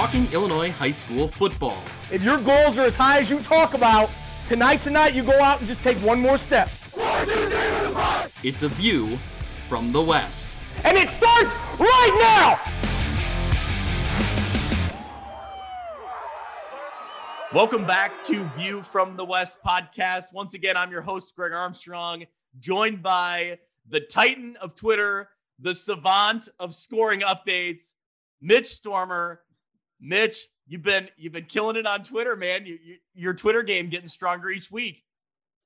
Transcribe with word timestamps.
talking 0.00 0.32
Illinois 0.32 0.70
high 0.70 0.90
school 0.90 1.28
football. 1.28 1.76
If 2.10 2.22
your 2.22 2.38
goals 2.38 2.78
are 2.78 2.86
as 2.86 2.96
high 2.96 3.18
as 3.18 3.28
you 3.28 3.38
talk 3.40 3.74
about, 3.74 4.08
tonight's 4.46 4.86
the 4.86 4.90
night 4.92 5.12
you 5.12 5.22
go 5.22 5.38
out 5.42 5.58
and 5.58 5.66
just 5.66 5.82
take 5.82 5.98
one 5.98 6.18
more 6.18 6.38
step. 6.38 6.70
It's 8.42 8.62
a 8.62 8.68
view 8.68 9.18
from 9.68 9.92
the 9.92 10.00
West. 10.00 10.48
And 10.84 10.96
it 10.96 11.10
starts 11.10 11.54
right 11.78 12.16
now! 12.18 12.58
Welcome 17.52 17.86
back 17.86 18.24
to 18.24 18.48
View 18.56 18.82
from 18.82 19.18
the 19.18 19.24
West 19.26 19.58
podcast. 19.62 20.32
Once 20.32 20.54
again, 20.54 20.78
I'm 20.78 20.90
your 20.90 21.02
host, 21.02 21.36
Greg 21.36 21.52
Armstrong, 21.52 22.24
joined 22.58 23.02
by 23.02 23.58
the 23.86 24.00
Titan 24.00 24.56
of 24.62 24.74
Twitter, 24.74 25.28
the 25.58 25.74
savant 25.74 26.48
of 26.58 26.74
scoring 26.74 27.20
updates, 27.20 27.92
Mitch 28.40 28.68
Stormer. 28.68 29.42
Mitch, 30.00 30.48
you've 30.66 30.82
been 30.82 31.08
you've 31.16 31.32
been 31.32 31.44
killing 31.44 31.76
it 31.76 31.86
on 31.86 32.02
Twitter, 32.02 32.36
man. 32.36 32.66
You, 32.66 32.78
you, 32.82 32.96
your 33.14 33.34
Twitter 33.34 33.62
game 33.62 33.88
getting 33.90 34.08
stronger 34.08 34.50
each 34.50 34.70
week. 34.70 35.02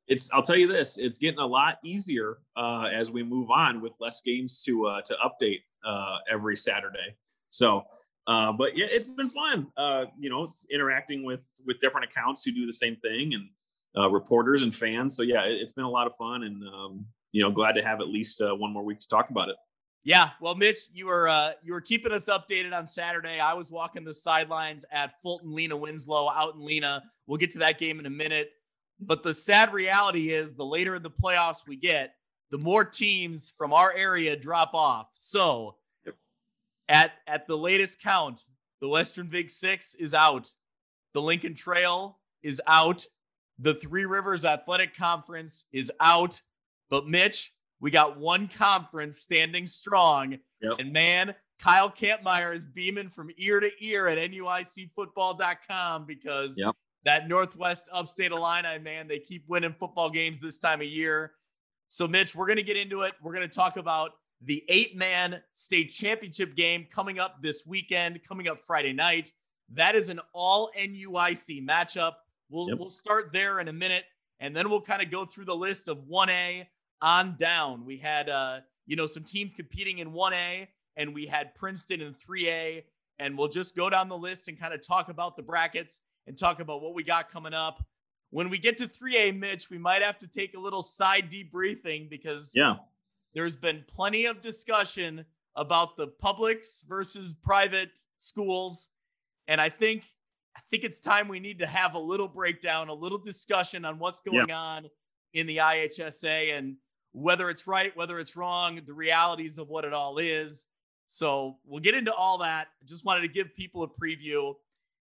It's 0.06 0.30
I'll 0.32 0.42
tell 0.42 0.56
you 0.56 0.66
this, 0.66 0.98
it's 0.98 1.18
getting 1.18 1.40
a 1.40 1.46
lot 1.46 1.78
easier 1.84 2.38
uh, 2.56 2.88
as 2.92 3.10
we 3.10 3.22
move 3.22 3.50
on 3.50 3.80
with 3.80 3.92
less 4.00 4.20
games 4.20 4.62
to 4.64 4.86
uh, 4.86 5.02
to 5.02 5.16
update 5.24 5.60
uh, 5.86 6.18
every 6.30 6.56
Saturday. 6.56 7.16
So, 7.48 7.84
uh, 8.26 8.52
but 8.52 8.76
yeah, 8.76 8.86
it's 8.88 9.06
been 9.06 9.28
fun. 9.28 9.68
Uh, 9.76 10.06
you 10.18 10.28
know, 10.28 10.46
interacting 10.70 11.24
with 11.24 11.48
with 11.66 11.78
different 11.78 12.06
accounts 12.10 12.44
who 12.44 12.52
do 12.52 12.66
the 12.66 12.72
same 12.72 12.96
thing 12.96 13.34
and 13.34 13.48
uh, 13.96 14.10
reporters 14.10 14.62
and 14.62 14.74
fans. 14.74 15.16
So 15.16 15.22
yeah, 15.22 15.44
it, 15.44 15.60
has 15.60 15.72
been 15.72 15.84
a 15.84 15.90
lot 15.90 16.06
of 16.06 16.14
fun, 16.16 16.42
and 16.42 16.62
um, 16.68 17.06
you 17.32 17.42
know, 17.42 17.50
glad 17.50 17.72
to 17.72 17.82
have 17.82 18.00
at 18.00 18.08
least 18.08 18.42
one 18.42 18.72
more 18.72 18.84
week 18.84 18.98
to 18.98 19.08
talk 19.08 19.30
about 19.30 19.48
it. 19.48 19.56
Yeah, 20.06 20.30
well, 20.38 20.54
Mitch, 20.54 20.80
you 20.92 21.06
were 21.06 21.26
uh, 21.26 21.52
you 21.62 21.72
were 21.72 21.80
keeping 21.80 22.12
us 22.12 22.26
updated 22.26 22.74
on 22.74 22.86
Saturday. 22.86 23.40
I 23.40 23.54
was 23.54 23.70
walking 23.70 24.04
the 24.04 24.12
sidelines 24.12 24.84
at 24.92 25.14
Fulton 25.22 25.54
Lena 25.54 25.76
Winslow 25.76 26.30
out 26.30 26.54
in 26.54 26.64
Lena. 26.64 27.02
We'll 27.26 27.38
get 27.38 27.52
to 27.52 27.58
that 27.60 27.78
game 27.78 27.98
in 27.98 28.04
a 28.04 28.10
minute. 28.10 28.50
But 29.00 29.22
the 29.22 29.32
sad 29.32 29.72
reality 29.72 30.30
is, 30.30 30.52
the 30.52 30.64
later 30.64 30.94
in 30.94 31.02
the 31.02 31.10
playoffs 31.10 31.66
we 31.66 31.76
get, 31.76 32.14
the 32.50 32.58
more 32.58 32.84
teams 32.84 33.54
from 33.56 33.72
our 33.72 33.92
area 33.94 34.36
drop 34.36 34.74
off. 34.74 35.08
So, 35.14 35.76
at 36.86 37.12
at 37.26 37.46
the 37.46 37.56
latest 37.56 38.02
count, 38.02 38.40
the 38.82 38.88
Western 38.88 39.28
Big 39.28 39.50
Six 39.50 39.94
is 39.94 40.12
out. 40.12 40.52
The 41.14 41.22
Lincoln 41.22 41.54
Trail 41.54 42.18
is 42.42 42.60
out. 42.66 43.06
The 43.58 43.74
Three 43.74 44.04
Rivers 44.04 44.44
Athletic 44.44 44.94
Conference 44.94 45.64
is 45.72 45.90
out. 45.98 46.42
But 46.90 47.08
Mitch, 47.08 47.54
we 47.80 47.90
got 47.90 48.18
one 48.18 48.48
conference 48.48 49.18
standing 49.18 49.66
strong. 49.66 50.38
Yep. 50.62 50.78
And 50.78 50.92
man, 50.92 51.34
Kyle 51.60 51.90
Kampmeyer 51.90 52.54
is 52.54 52.64
beaming 52.64 53.10
from 53.10 53.30
ear 53.36 53.60
to 53.60 53.70
ear 53.80 54.06
at 54.08 54.18
NUICfootball.com 54.18 56.06
because 56.06 56.58
yep. 56.58 56.74
that 57.04 57.28
Northwest 57.28 57.88
upstate 57.92 58.32
Illini, 58.32 58.78
man, 58.78 59.08
they 59.08 59.18
keep 59.18 59.44
winning 59.48 59.74
football 59.78 60.10
games 60.10 60.40
this 60.40 60.58
time 60.58 60.80
of 60.80 60.86
year. 60.86 61.32
So, 61.88 62.08
Mitch, 62.08 62.34
we're 62.34 62.46
going 62.46 62.56
to 62.56 62.62
get 62.62 62.76
into 62.76 63.02
it. 63.02 63.14
We're 63.22 63.34
going 63.34 63.48
to 63.48 63.54
talk 63.54 63.76
about 63.76 64.12
the 64.42 64.64
eight 64.68 64.96
man 64.96 65.40
state 65.52 65.90
championship 65.90 66.54
game 66.54 66.86
coming 66.92 67.18
up 67.18 67.42
this 67.42 67.64
weekend, 67.66 68.20
coming 68.26 68.48
up 68.48 68.60
Friday 68.60 68.92
night. 68.92 69.32
That 69.72 69.94
is 69.94 70.08
an 70.08 70.20
all 70.32 70.70
NUIC 70.78 71.66
matchup. 71.66 72.14
We'll, 72.50 72.68
yep. 72.68 72.78
we'll 72.78 72.90
start 72.90 73.32
there 73.32 73.60
in 73.60 73.68
a 73.68 73.72
minute, 73.72 74.04
and 74.40 74.54
then 74.54 74.68
we'll 74.68 74.82
kind 74.82 75.02
of 75.02 75.10
go 75.10 75.24
through 75.24 75.46
the 75.46 75.56
list 75.56 75.88
of 75.88 75.98
1A 75.98 76.66
on 77.04 77.36
down. 77.36 77.84
We 77.84 77.98
had 77.98 78.28
uh, 78.28 78.60
you 78.86 78.96
know, 78.96 79.06
some 79.06 79.24
teams 79.24 79.54
competing 79.54 79.98
in 79.98 80.10
1A 80.10 80.68
and 80.96 81.14
we 81.14 81.26
had 81.26 81.54
Princeton 81.54 82.00
in 82.00 82.14
3A. 82.14 82.84
And 83.18 83.38
we'll 83.38 83.48
just 83.48 83.76
go 83.76 83.88
down 83.88 84.08
the 84.08 84.18
list 84.18 84.48
and 84.48 84.58
kind 84.58 84.74
of 84.74 84.84
talk 84.84 85.08
about 85.08 85.36
the 85.36 85.42
brackets 85.42 86.00
and 86.26 86.36
talk 86.36 86.58
about 86.58 86.82
what 86.82 86.94
we 86.94 87.04
got 87.04 87.30
coming 87.30 87.54
up. 87.54 87.84
When 88.30 88.50
we 88.50 88.58
get 88.58 88.76
to 88.78 88.88
3A, 88.88 89.38
Mitch, 89.38 89.70
we 89.70 89.78
might 89.78 90.02
have 90.02 90.18
to 90.18 90.28
take 90.28 90.54
a 90.54 90.58
little 90.58 90.82
side 90.82 91.30
debriefing 91.30 92.10
because 92.10 92.50
yeah, 92.56 92.76
there's 93.32 93.54
been 93.54 93.84
plenty 93.86 94.24
of 94.24 94.40
discussion 94.40 95.24
about 95.54 95.96
the 95.96 96.08
publics 96.08 96.84
versus 96.88 97.36
private 97.44 97.90
schools. 98.18 98.88
And 99.46 99.60
I 99.60 99.68
think 99.68 100.02
I 100.56 100.60
think 100.72 100.82
it's 100.82 100.98
time 100.98 101.28
we 101.28 101.38
need 101.38 101.60
to 101.60 101.66
have 101.66 101.94
a 101.94 101.98
little 102.00 102.26
breakdown, 102.26 102.88
a 102.88 102.94
little 102.94 103.18
discussion 103.18 103.84
on 103.84 104.00
what's 104.00 104.18
going 104.18 104.48
yeah. 104.48 104.58
on 104.58 104.86
in 105.34 105.46
the 105.46 105.58
IHSA 105.58 106.58
and 106.58 106.76
whether 107.14 107.48
it's 107.48 107.66
right, 107.68 107.96
whether 107.96 108.18
it's 108.18 108.36
wrong, 108.36 108.80
the 108.84 108.92
realities 108.92 109.56
of 109.58 109.68
what 109.68 109.84
it 109.84 109.92
all 109.92 110.18
is. 110.18 110.66
So 111.06 111.58
we'll 111.64 111.80
get 111.80 111.94
into 111.94 112.12
all 112.12 112.38
that. 112.38 112.68
Just 112.84 113.04
wanted 113.04 113.20
to 113.22 113.28
give 113.28 113.54
people 113.54 113.84
a 113.84 113.88
preview. 113.88 114.54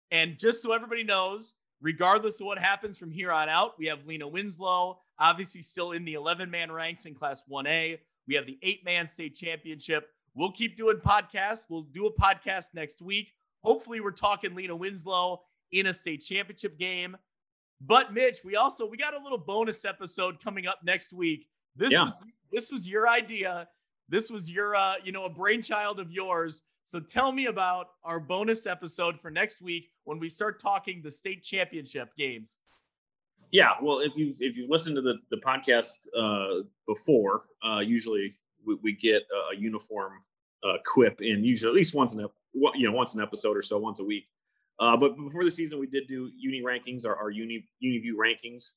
And 0.09 0.38
just 0.40 0.64
so 0.64 0.74
everybody 0.74 1.03
knows, 1.03 1.53
regardless 1.81 2.42
of 2.42 2.48
what 2.48 2.58
happens 2.58 2.98
from 2.98 3.12
here 3.12 3.31
on 3.31 3.48
out, 3.48 3.78
we 3.78 3.86
have 3.86 4.08
Lena 4.08 4.28
Winslow, 4.28 5.00
obviously 5.19 5.62
still 5.62 5.92
in 5.92 6.03
the 6.03 6.16
11 6.16 6.50
man 6.50 6.72
ranks 6.72 7.06
in 7.06 7.14
Class 7.14 7.44
1A. 7.50 8.00
We 8.28 8.34
have 8.34 8.48
the 8.48 8.58
eight 8.64 8.84
man 8.84 9.08
state 9.08 9.36
championship. 9.36 10.09
We'll 10.34 10.52
keep 10.52 10.78
doing 10.78 10.98
podcasts. 10.98 11.66
We'll 11.69 11.84
do 11.84 12.08
a 12.08 12.14
podcast 12.14 12.74
next 12.74 13.03
week. 13.03 13.34
Hopefully, 13.64 14.00
we're 14.00 14.12
talking 14.12 14.56
Lena 14.56 14.75
Winslow 14.75 15.42
in 15.72 15.88
a 15.88 15.94
state 15.94 16.24
championship 16.24 16.80
game. 16.80 17.18
But 17.81 18.14
Mitch, 18.14 18.40
we 18.44 18.56
also 18.56 18.88
we 18.88 18.98
got 18.98 19.14
a 19.14 19.22
little 19.22 19.38
bonus 19.38 19.86
episode 19.86 20.42
coming 20.44 20.66
up 20.66 20.80
next 20.84 21.14
week 21.14 21.48
this 21.75 21.91
yeah. 21.91 22.03
was 22.03 22.19
this 22.52 22.72
was 22.72 22.88
your 22.88 23.07
idea. 23.07 23.68
This 24.07 24.30
was 24.30 24.50
your 24.50 24.75
uh, 24.75 24.96
you 25.03 25.12
know, 25.12 25.25
a 25.25 25.30
brainchild 25.30 26.00
of 26.00 26.12
yours. 26.12 26.63
So 26.84 27.00
tell 27.00 27.31
me 27.31 27.46
about 27.46 27.90
our 28.03 28.19
bonus 28.19 28.66
episode 28.66 29.19
for 29.22 29.30
next 29.30 29.62
week 29.62 29.91
when 30.06 30.19
we 30.19 30.28
start 30.28 30.59
talking 30.59 31.02
the 31.03 31.12
state 31.12 31.44
championship 31.44 32.09
games. 32.18 32.57
Yeah, 33.52 33.72
well, 33.81 34.00
if 34.00 34.16
you 34.18 34.31
if 34.40 34.57
you 34.57 34.68
listen 34.69 34.96
to 34.96 35.02
the 35.02 35.16
the 35.31 35.38
podcast 35.38 36.07
uh, 36.18 36.63
before, 36.88 37.41
uh, 37.63 37.80
usually 37.80 38.34
we, 38.66 38.75
we 38.81 38.94
get 38.94 39.24
a 39.51 39.56
uniform 39.56 40.13
uh, 40.63 40.78
quip 40.86 41.22
in 41.22 41.44
usually 41.44 41.69
at 41.69 41.75
least 41.75 41.96
once 41.96 42.13
an 42.13 42.25
you 42.53 42.90
know 42.90 42.96
once 42.96 43.16
an 43.16 43.22
episode 43.22 43.56
or 43.56 43.62
so, 43.62 43.78
once 43.78 44.00
a 44.00 44.03
week. 44.03 44.25
Uh, 44.80 44.96
but 44.96 45.16
before 45.18 45.44
the 45.44 45.51
season, 45.51 45.80
we 45.80 45.88
did 45.88 46.07
do 46.07 46.31
uni 46.38 46.62
rankings, 46.62 47.06
our, 47.06 47.16
our 47.16 47.30
uni 47.30 47.66
UniView 47.84 48.13
rankings, 48.13 48.75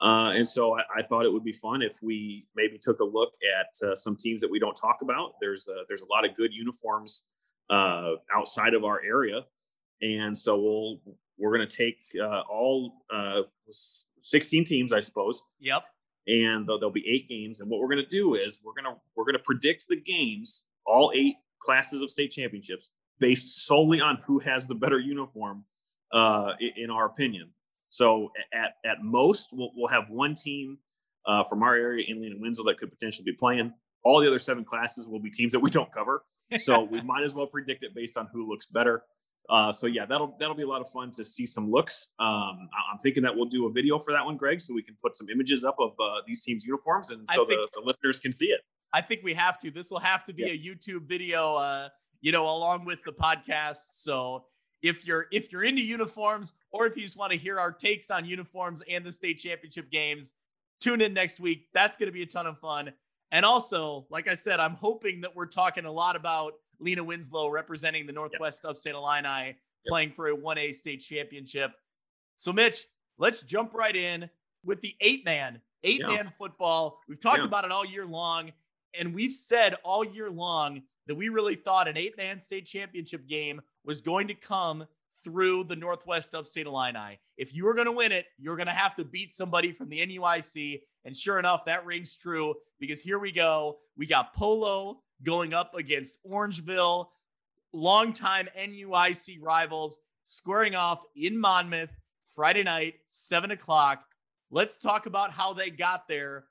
uh, 0.00 0.32
and 0.34 0.46
so 0.46 0.76
I, 0.76 0.82
I, 0.98 1.02
thought 1.02 1.24
it 1.24 1.32
would 1.32 1.42
be 1.42 1.52
fun 1.52 1.82
if 1.82 1.98
we 2.02 2.46
maybe 2.54 2.78
took 2.80 3.00
a 3.00 3.04
look 3.04 3.34
at 3.58 3.88
uh, 3.88 3.96
some 3.96 4.14
teams 4.14 4.40
that 4.40 4.50
we 4.50 4.60
don't 4.60 4.76
talk 4.76 4.98
about. 5.02 5.32
There's 5.40 5.66
a, 5.66 5.82
there's 5.88 6.02
a 6.02 6.08
lot 6.08 6.24
of 6.24 6.36
good 6.36 6.54
uniforms 6.54 7.24
uh, 7.68 8.12
outside 8.34 8.74
of 8.74 8.84
our 8.84 9.00
area, 9.04 9.44
and 10.00 10.36
so 10.36 10.56
we'll 10.56 11.00
we're 11.36 11.56
going 11.56 11.66
to 11.68 11.76
take 11.76 11.98
uh, 12.20 12.42
all 12.50 13.04
uh, 13.12 13.42
16 13.68 14.64
teams, 14.64 14.92
I 14.92 15.00
suppose. 15.00 15.42
Yep. 15.60 15.82
And 16.26 16.66
there'll, 16.66 16.78
there'll 16.78 16.92
be 16.92 17.08
eight 17.08 17.28
games, 17.28 17.60
and 17.60 17.70
what 17.70 17.80
we're 17.80 17.88
going 17.88 18.04
to 18.04 18.08
do 18.08 18.34
is 18.34 18.60
we're 18.62 18.80
going 18.80 18.94
to 18.94 19.00
we're 19.16 19.24
going 19.24 19.36
to 19.36 19.42
predict 19.44 19.86
the 19.88 19.96
games, 19.96 20.64
all 20.86 21.10
eight 21.14 21.36
classes 21.58 22.02
of 22.02 22.10
state 22.10 22.30
championships, 22.30 22.90
based 23.18 23.66
solely 23.66 24.00
on 24.00 24.18
who 24.26 24.38
has 24.40 24.66
the 24.68 24.74
better 24.74 24.98
uniform, 24.98 25.64
uh, 26.12 26.52
in 26.76 26.90
our 26.90 27.06
opinion. 27.06 27.50
So 27.88 28.30
at 28.52 28.74
at 28.84 28.98
most, 29.02 29.50
we'll, 29.52 29.70
we'll 29.74 29.88
have 29.88 30.04
one 30.10 30.34
team 30.34 30.78
uh, 31.26 31.44
from 31.44 31.62
our 31.62 31.74
area, 31.74 32.04
Inland 32.08 32.32
and 32.32 32.42
Winslow, 32.42 32.64
that 32.66 32.78
could 32.78 32.90
potentially 32.90 33.24
be 33.24 33.36
playing. 33.36 33.72
All 34.04 34.20
the 34.20 34.26
other 34.26 34.38
seven 34.38 34.64
classes 34.64 35.06
will 35.06 35.20
be 35.20 35.30
teams 35.30 35.52
that 35.52 35.60
we 35.60 35.70
don't 35.70 35.92
cover. 35.92 36.24
So 36.58 36.82
we 36.90 37.00
might 37.02 37.22
as 37.24 37.34
well 37.34 37.46
predict 37.46 37.82
it 37.82 37.94
based 37.94 38.16
on 38.16 38.28
who 38.32 38.48
looks 38.48 38.66
better. 38.66 39.02
Uh, 39.50 39.72
so 39.72 39.86
yeah, 39.86 40.04
that'll 40.04 40.36
that'll 40.38 40.54
be 40.54 40.62
a 40.62 40.68
lot 40.68 40.82
of 40.82 40.90
fun 40.90 41.10
to 41.10 41.24
see 41.24 41.46
some 41.46 41.70
looks. 41.70 42.10
Um, 42.18 42.68
I'm 42.92 42.98
thinking 43.02 43.22
that 43.22 43.34
we'll 43.34 43.46
do 43.46 43.66
a 43.66 43.72
video 43.72 43.98
for 43.98 44.12
that 44.12 44.24
one, 44.24 44.36
Greg, 44.36 44.60
so 44.60 44.74
we 44.74 44.82
can 44.82 44.94
put 45.02 45.16
some 45.16 45.28
images 45.30 45.64
up 45.64 45.76
of 45.80 45.92
uh, 45.92 46.20
these 46.26 46.44
teams' 46.44 46.64
uniforms, 46.64 47.10
and 47.10 47.26
so 47.30 47.46
think, 47.46 47.58
the, 47.72 47.80
the, 47.80 47.86
listeners 47.86 48.18
can 48.18 48.30
see 48.30 48.46
it. 48.46 48.60
I 48.92 49.00
think 49.00 49.22
we 49.22 49.32
have 49.34 49.58
to. 49.60 49.70
This 49.70 49.90
will 49.90 50.00
have 50.00 50.22
to 50.24 50.34
be 50.34 50.42
yeah. 50.42 50.48
a 50.48 50.58
YouTube 50.58 51.08
video, 51.08 51.54
uh, 51.54 51.88
you 52.20 52.30
know, 52.30 52.44
along 52.44 52.84
with 52.84 52.98
the 53.06 53.12
podcast. 53.12 53.92
So 53.92 54.44
if 54.82 55.06
you're 55.06 55.26
if 55.32 55.50
you're 55.52 55.64
into 55.64 55.82
uniforms 55.82 56.54
or 56.70 56.86
if 56.86 56.96
you 56.96 57.02
just 57.02 57.16
want 57.16 57.32
to 57.32 57.38
hear 57.38 57.58
our 57.58 57.72
takes 57.72 58.10
on 58.10 58.24
uniforms 58.24 58.82
and 58.88 59.04
the 59.04 59.12
state 59.12 59.38
championship 59.38 59.90
games 59.90 60.34
tune 60.80 61.00
in 61.00 61.12
next 61.12 61.40
week 61.40 61.66
that's 61.72 61.96
going 61.96 62.06
to 62.06 62.12
be 62.12 62.22
a 62.22 62.26
ton 62.26 62.46
of 62.46 62.58
fun 62.58 62.92
and 63.32 63.44
also 63.44 64.06
like 64.10 64.28
i 64.28 64.34
said 64.34 64.60
i'm 64.60 64.74
hoping 64.74 65.20
that 65.20 65.34
we're 65.34 65.46
talking 65.46 65.84
a 65.84 65.90
lot 65.90 66.16
about 66.16 66.54
lena 66.80 67.02
winslow 67.02 67.48
representing 67.48 68.06
the 68.06 68.12
northwest 68.12 68.60
yep. 68.62 68.70
upstate 68.70 68.94
illini 68.94 69.46
yep. 69.46 69.56
playing 69.88 70.10
for 70.10 70.28
a 70.28 70.36
1a 70.36 70.72
state 70.72 71.00
championship 71.00 71.72
so 72.36 72.52
mitch 72.52 72.84
let's 73.18 73.42
jump 73.42 73.74
right 73.74 73.96
in 73.96 74.28
with 74.64 74.80
the 74.80 74.94
eight 75.00 75.24
man 75.24 75.60
eight 75.82 76.00
man 76.02 76.24
yeah. 76.24 76.30
football 76.38 77.00
we've 77.08 77.20
talked 77.20 77.40
yeah. 77.40 77.46
about 77.46 77.64
it 77.64 77.72
all 77.72 77.84
year 77.84 78.06
long 78.06 78.52
and 78.98 79.14
we've 79.14 79.34
said 79.34 79.74
all 79.84 80.04
year 80.04 80.30
long 80.30 80.82
that 81.08 81.14
we 81.14 81.28
really 81.30 81.54
thought 81.56 81.88
an 81.88 81.96
eight 81.96 82.16
man 82.16 82.38
state 82.38 82.66
championship 82.66 83.26
game 83.26 83.60
was 83.88 84.02
going 84.02 84.28
to 84.28 84.34
come 84.34 84.86
through 85.24 85.64
the 85.64 85.74
Northwest 85.74 86.34
Upstate 86.34 86.66
Illini. 86.66 87.18
If 87.38 87.54
you 87.54 87.64
were 87.64 87.72
going 87.72 87.86
to 87.86 87.92
win 87.92 88.12
it, 88.12 88.26
you're 88.38 88.54
going 88.54 88.66
to 88.66 88.72
have 88.72 88.94
to 88.96 89.04
beat 89.04 89.32
somebody 89.32 89.72
from 89.72 89.88
the 89.88 90.06
NUIC. 90.06 90.82
And 91.06 91.16
sure 91.16 91.38
enough, 91.38 91.64
that 91.64 91.86
rings 91.86 92.14
true 92.14 92.54
because 92.78 93.00
here 93.00 93.18
we 93.18 93.32
go. 93.32 93.78
We 93.96 94.06
got 94.06 94.34
Polo 94.34 95.00
going 95.22 95.54
up 95.54 95.74
against 95.74 96.22
Orangeville. 96.30 97.06
longtime 97.72 98.48
NUIC 98.56 99.38
rivals 99.40 100.00
squaring 100.24 100.74
off 100.74 101.00
in 101.16 101.38
Monmouth 101.38 101.90
Friday 102.34 102.64
night, 102.64 102.96
seven 103.06 103.52
o'clock. 103.52 104.04
Let's 104.50 104.76
talk 104.76 105.06
about 105.06 105.32
how 105.32 105.54
they 105.54 105.70
got 105.70 106.06
there. 106.08 106.44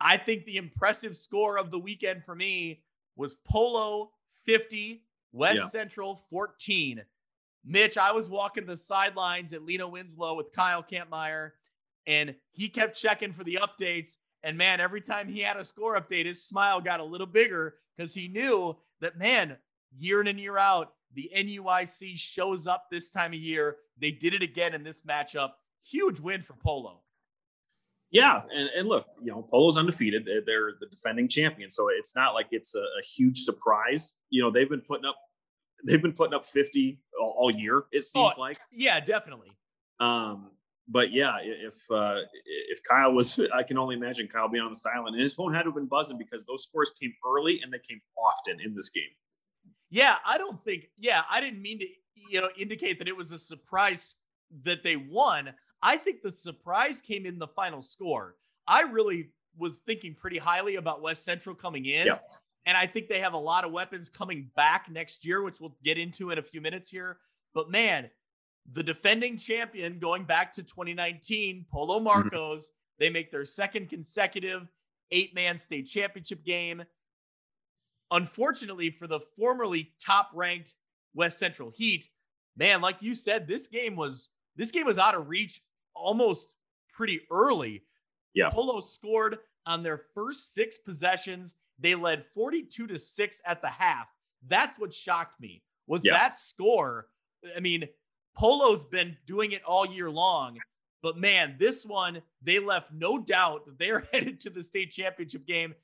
I 0.00 0.16
think 0.16 0.44
the 0.44 0.56
impressive 0.56 1.16
score 1.16 1.58
of 1.58 1.72
the 1.72 1.80
weekend 1.80 2.24
for 2.24 2.36
me 2.36 2.84
was 3.16 3.34
Polo 3.34 4.12
50, 4.46 5.02
West 5.32 5.58
yeah. 5.58 5.66
Central 5.68 6.22
14. 6.30 7.02
Mitch, 7.64 7.98
I 7.98 8.12
was 8.12 8.28
walking 8.28 8.66
the 8.66 8.76
sidelines 8.76 9.52
at 9.52 9.64
Lena 9.64 9.86
Winslow 9.86 10.34
with 10.34 10.52
Kyle 10.52 10.82
Kampmeyer, 10.82 11.50
and 12.06 12.34
he 12.52 12.68
kept 12.68 12.96
checking 12.96 13.32
for 13.32 13.44
the 13.44 13.58
updates. 13.60 14.16
And 14.42 14.56
man, 14.56 14.80
every 14.80 15.02
time 15.02 15.28
he 15.28 15.40
had 15.40 15.58
a 15.58 15.64
score 15.64 16.00
update, 16.00 16.24
his 16.24 16.42
smile 16.42 16.80
got 16.80 17.00
a 17.00 17.04
little 17.04 17.26
bigger 17.26 17.76
because 17.96 18.14
he 18.14 18.28
knew 18.28 18.76
that, 19.00 19.18
man, 19.18 19.58
year 19.96 20.20
in 20.20 20.26
and 20.26 20.40
year 20.40 20.56
out, 20.56 20.94
the 21.12 21.30
NUIC 21.36 22.16
shows 22.16 22.66
up 22.66 22.86
this 22.90 23.10
time 23.10 23.32
of 23.32 23.38
year. 23.38 23.76
They 23.98 24.12
did 24.12 24.32
it 24.32 24.42
again 24.42 24.74
in 24.74 24.82
this 24.82 25.02
matchup. 25.02 25.50
Huge 25.82 26.20
win 26.20 26.42
for 26.42 26.54
Polo. 26.54 27.02
Yeah, 28.12 28.42
and, 28.52 28.68
and 28.76 28.88
look, 28.88 29.06
you 29.22 29.30
know, 29.30 29.46
Polo's 29.50 29.78
undefeated. 29.78 30.26
They're 30.26 30.72
the 30.80 30.86
defending 30.90 31.28
champion, 31.28 31.70
so 31.70 31.88
it's 31.88 32.16
not 32.16 32.34
like 32.34 32.48
it's 32.50 32.74
a, 32.74 32.80
a 32.80 33.02
huge 33.16 33.38
surprise. 33.38 34.16
You 34.30 34.42
know, 34.42 34.50
they've 34.50 34.68
been 34.68 34.80
putting 34.80 35.04
up 35.04 35.16
they've 35.86 36.02
been 36.02 36.12
putting 36.12 36.34
up 36.34 36.44
50 36.44 36.98
all, 37.20 37.34
all 37.38 37.50
year, 37.50 37.84
it 37.92 38.04
seems 38.04 38.34
oh, 38.36 38.40
like. 38.40 38.58
Yeah, 38.70 39.00
definitely. 39.00 39.48
Um, 39.98 40.50
but 40.88 41.12
yeah, 41.12 41.36
if 41.40 41.74
uh, 41.90 42.16
if 42.68 42.80
Kyle 42.82 43.12
was, 43.12 43.40
I 43.54 43.62
can 43.62 43.78
only 43.78 43.96
imagine 43.96 44.28
Kyle 44.28 44.48
being 44.48 44.64
on 44.64 44.70
the 44.70 44.76
silent, 44.76 45.14
and 45.14 45.22
his 45.22 45.34
phone 45.34 45.54
had 45.54 45.62
to 45.62 45.68
have 45.68 45.74
been 45.74 45.86
buzzing 45.86 46.18
because 46.18 46.44
those 46.44 46.64
scores 46.64 46.92
came 47.00 47.12
early 47.26 47.60
and 47.62 47.72
they 47.72 47.78
came 47.78 48.00
often 48.18 48.58
in 48.60 48.74
this 48.74 48.90
game. 48.90 49.04
Yeah, 49.90 50.16
I 50.26 50.38
don't 50.38 50.60
think. 50.62 50.86
Yeah, 50.98 51.22
I 51.30 51.40
didn't 51.40 51.62
mean 51.62 51.80
to, 51.80 51.86
you 52.30 52.40
know, 52.40 52.48
indicate 52.58 52.98
that 52.98 53.08
it 53.08 53.16
was 53.16 53.32
a 53.32 53.38
surprise 53.38 54.16
that 54.64 54.82
they 54.82 54.96
won. 54.96 55.52
I 55.82 55.96
think 55.96 56.22
the 56.22 56.30
surprise 56.30 57.00
came 57.00 57.26
in 57.26 57.38
the 57.38 57.48
final 57.48 57.82
score. 57.82 58.36
I 58.66 58.82
really 58.82 59.30
was 59.56 59.78
thinking 59.78 60.14
pretty 60.14 60.38
highly 60.38 60.76
about 60.76 61.02
West 61.02 61.24
Central 61.24 61.54
coming 61.54 61.86
in. 61.86 62.06
Yeah. 62.06 62.18
And 62.66 62.76
I 62.76 62.86
think 62.86 63.08
they 63.08 63.20
have 63.20 63.32
a 63.32 63.38
lot 63.38 63.64
of 63.64 63.72
weapons 63.72 64.08
coming 64.08 64.50
back 64.54 64.90
next 64.90 65.24
year, 65.24 65.42
which 65.42 65.60
we'll 65.60 65.76
get 65.82 65.98
into 65.98 66.30
in 66.30 66.38
a 66.38 66.42
few 66.42 66.60
minutes 66.60 66.90
here. 66.90 67.18
But 67.54 67.70
man, 67.70 68.10
the 68.70 68.82
defending 68.82 69.36
champion 69.36 69.98
going 69.98 70.24
back 70.24 70.52
to 70.54 70.62
2019, 70.62 71.66
Polo 71.70 71.96
mm-hmm. 71.96 72.04
Marcos, 72.04 72.66
mm-hmm. 72.66 72.74
they 72.98 73.10
make 73.10 73.30
their 73.30 73.44
second 73.44 73.88
consecutive 73.88 74.68
eight 75.10 75.34
man 75.34 75.58
state 75.58 75.86
championship 75.86 76.44
game. 76.44 76.82
Unfortunately, 78.10 78.90
for 78.90 79.06
the 79.06 79.20
formerly 79.38 79.92
top 79.98 80.30
ranked 80.34 80.74
West 81.14 81.38
Central 81.38 81.70
Heat, 81.70 82.08
man, 82.56 82.80
like 82.80 83.00
you 83.00 83.14
said, 83.14 83.46
this 83.46 83.68
game 83.68 83.96
was 83.96 84.28
this 84.56 84.70
game 84.70 84.86
was 84.86 84.98
out 84.98 85.14
of 85.14 85.28
reach 85.28 85.60
almost 85.94 86.54
pretty 86.88 87.20
early. 87.30 87.82
Yeah. 88.34 88.50
Polo 88.50 88.80
scored 88.80 89.38
on 89.66 89.82
their 89.82 90.02
first 90.14 90.54
six 90.54 90.78
possessions. 90.78 91.56
They 91.78 91.94
led 91.94 92.24
42 92.34 92.86
to 92.86 92.98
6 92.98 93.42
at 93.46 93.62
the 93.62 93.68
half. 93.68 94.08
That's 94.46 94.78
what 94.78 94.92
shocked 94.92 95.40
me. 95.40 95.62
Was 95.86 96.04
yeah. 96.04 96.12
that 96.12 96.36
score? 96.36 97.08
I 97.56 97.60
mean, 97.60 97.88
Polo's 98.36 98.84
been 98.84 99.16
doing 99.26 99.52
it 99.52 99.62
all 99.64 99.86
year 99.86 100.10
long, 100.10 100.58
but 101.02 101.18
man, 101.18 101.56
this 101.58 101.84
one 101.84 102.22
they 102.42 102.58
left 102.58 102.92
no 102.92 103.18
doubt 103.18 103.66
that 103.66 103.78
they're 103.78 104.06
headed 104.12 104.40
to 104.42 104.50
the 104.50 104.62
state 104.62 104.92
championship 104.92 105.46
game. 105.46 105.74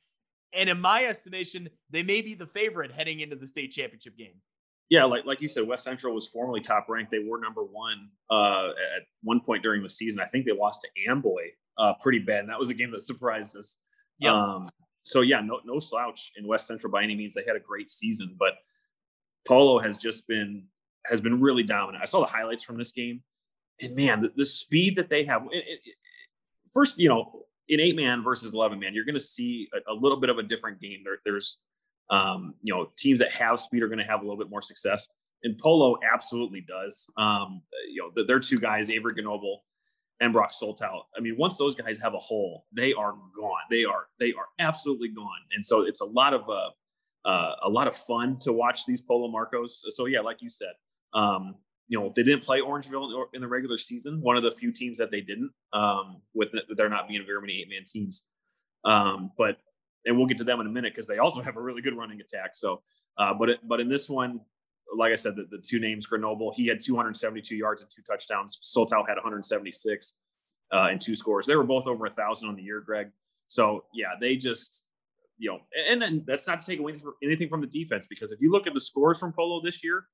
And 0.52 0.70
in 0.70 0.80
my 0.80 1.04
estimation, 1.04 1.68
they 1.90 2.02
may 2.02 2.22
be 2.22 2.34
the 2.34 2.46
favorite 2.46 2.92
heading 2.92 3.20
into 3.20 3.36
the 3.36 3.46
state 3.46 3.72
championship 3.72 4.16
game. 4.16 4.40
Yeah, 4.88 5.04
like 5.04 5.26
like 5.26 5.40
you 5.40 5.48
said, 5.48 5.66
West 5.66 5.84
Central 5.84 6.14
was 6.14 6.28
formerly 6.28 6.60
top 6.60 6.86
ranked. 6.88 7.10
They 7.10 7.24
were 7.26 7.40
number 7.40 7.62
one 7.62 8.08
uh, 8.30 8.68
at 8.96 9.02
one 9.22 9.40
point 9.40 9.62
during 9.62 9.82
the 9.82 9.88
season. 9.88 10.20
I 10.20 10.26
think 10.26 10.46
they 10.46 10.52
lost 10.52 10.82
to 10.82 11.10
Amboy 11.10 11.50
uh, 11.76 11.94
pretty 12.00 12.20
bad, 12.20 12.40
and 12.40 12.48
that 12.50 12.58
was 12.58 12.70
a 12.70 12.74
game 12.74 12.92
that 12.92 13.02
surprised 13.02 13.56
us. 13.56 13.78
Yeah. 14.18 14.32
Um, 14.32 14.66
so 15.02 15.20
yeah, 15.20 15.40
no 15.40 15.60
no 15.64 15.78
slouch 15.78 16.32
in 16.36 16.46
West 16.46 16.66
Central 16.66 16.92
by 16.92 17.02
any 17.02 17.14
means. 17.14 17.34
They 17.34 17.44
had 17.46 17.56
a 17.56 17.60
great 17.60 17.90
season, 17.90 18.36
but 18.38 18.54
Polo 19.46 19.78
has 19.80 19.96
just 19.96 20.26
been 20.28 20.64
has 21.06 21.20
been 21.20 21.40
really 21.40 21.62
dominant. 21.62 22.02
I 22.02 22.06
saw 22.06 22.20
the 22.20 22.26
highlights 22.26 22.62
from 22.62 22.78
this 22.78 22.92
game, 22.92 23.22
and 23.80 23.94
man, 23.94 24.22
the, 24.22 24.32
the 24.36 24.44
speed 24.44 24.96
that 24.96 25.08
they 25.08 25.24
have. 25.24 25.42
It, 25.50 25.64
it, 25.66 25.94
first, 26.72 26.98
you 26.98 27.08
know, 27.08 27.44
in 27.68 27.80
eight 27.80 27.96
man 27.96 28.22
versus 28.22 28.54
eleven 28.54 28.78
man, 28.78 28.94
you're 28.94 29.04
going 29.04 29.14
to 29.14 29.20
see 29.20 29.68
a, 29.72 29.92
a, 29.92 29.94
little 29.94 30.18
bit 30.18 30.30
of 30.30 30.38
a 30.38 30.42
different 30.42 30.80
game. 30.80 31.02
There, 31.04 31.18
there's 31.24 31.60
um, 32.10 32.54
you 32.62 32.74
know, 32.74 32.88
teams 32.96 33.18
that 33.20 33.32
have 33.32 33.58
speed 33.58 33.82
are 33.82 33.88
going 33.88 33.98
to 33.98 34.04
have 34.04 34.20
a 34.20 34.22
little 34.22 34.38
bit 34.38 34.50
more 34.50 34.62
success. 34.62 35.08
And 35.42 35.58
Polo 35.58 35.96
absolutely 36.12 36.64
does. 36.66 37.10
Um, 37.18 37.62
you 37.88 38.02
know, 38.02 38.24
they're 38.26 38.40
two 38.40 38.58
guys, 38.58 38.90
Avery 38.90 39.12
Grenoble 39.14 39.62
and 40.20 40.32
Brock 40.32 40.50
Soltau. 40.50 41.02
I 41.16 41.20
mean, 41.20 41.36
once 41.38 41.56
those 41.56 41.74
guys 41.74 41.98
have 41.98 42.14
a 42.14 42.18
hole, 42.18 42.64
they 42.72 42.92
are 42.92 43.12
gone. 43.12 43.60
They 43.70 43.84
are 43.84 44.06
they 44.18 44.32
are 44.32 44.46
absolutely 44.58 45.08
gone. 45.08 45.40
And 45.52 45.64
so 45.64 45.82
it's 45.82 46.00
a 46.00 46.06
lot 46.06 46.34
of 46.34 46.48
uh, 46.48 47.28
uh, 47.28 47.54
a 47.64 47.68
lot 47.68 47.86
of 47.86 47.96
fun 47.96 48.38
to 48.40 48.52
watch 48.52 48.86
these 48.86 49.00
Polo 49.00 49.28
Marcos. 49.28 49.84
So 49.90 50.06
yeah, 50.06 50.20
like 50.20 50.38
you 50.40 50.48
said, 50.48 50.72
um, 51.12 51.56
you 51.88 51.98
know, 51.98 52.10
they 52.14 52.22
didn't 52.22 52.44
play 52.44 52.60
Orangeville 52.60 53.26
in 53.32 53.40
the 53.40 53.48
regular 53.48 53.78
season. 53.78 54.20
One 54.20 54.36
of 54.36 54.42
the 54.42 54.50
few 54.50 54.72
teams 54.72 54.98
that 54.98 55.10
they 55.10 55.20
didn't, 55.20 55.50
um, 55.72 56.22
with 56.34 56.48
there 56.76 56.88
not 56.88 57.08
being 57.08 57.24
very 57.26 57.40
many 57.40 57.60
eight 57.60 57.68
man 57.68 57.84
teams. 57.84 58.24
Um, 58.84 59.32
but 59.36 59.58
and 60.06 60.16
we'll 60.16 60.26
get 60.26 60.38
to 60.38 60.44
them 60.44 60.60
in 60.60 60.66
a 60.66 60.70
minute 60.70 60.94
because 60.94 61.06
they 61.06 61.18
also 61.18 61.42
have 61.42 61.56
a 61.56 61.60
really 61.60 61.82
good 61.82 61.96
running 61.96 62.20
attack. 62.20 62.54
So, 62.54 62.82
uh, 63.18 63.34
but 63.34 63.50
it, 63.50 63.60
but 63.64 63.80
in 63.80 63.88
this 63.88 64.08
one, 64.08 64.40
like 64.96 65.12
I 65.12 65.16
said, 65.16 65.34
the, 65.36 65.46
the 65.50 65.58
two 65.58 65.80
names, 65.80 66.06
Grenoble, 66.06 66.52
he 66.54 66.66
had 66.66 66.80
272 66.80 67.56
yards 67.56 67.82
and 67.82 67.90
two 67.90 68.02
touchdowns. 68.02 68.60
Soltau 68.64 69.06
had 69.06 69.14
176 69.14 70.14
uh, 70.72 70.88
and 70.90 71.00
two 71.00 71.14
scores. 71.14 71.46
They 71.46 71.56
were 71.56 71.64
both 71.64 71.86
over 71.86 72.06
a 72.06 72.10
thousand 72.10 72.48
on 72.48 72.56
the 72.56 72.62
year, 72.62 72.80
Greg. 72.80 73.10
So 73.48 73.84
yeah, 73.92 74.14
they 74.20 74.36
just, 74.36 74.86
you 75.38 75.50
know, 75.50 75.58
and 75.88 76.00
then 76.00 76.24
that's 76.26 76.46
not 76.46 76.60
to 76.60 76.66
take 76.66 76.78
away 76.78 76.98
anything 77.22 77.48
from 77.48 77.60
the 77.60 77.66
defense 77.66 78.06
because 78.06 78.32
if 78.32 78.40
you 78.40 78.50
look 78.50 78.66
at 78.66 78.74
the 78.74 78.80
scores 78.80 79.18
from 79.18 79.32
Polo 79.32 79.60
this 79.60 79.84
year, 79.84 80.06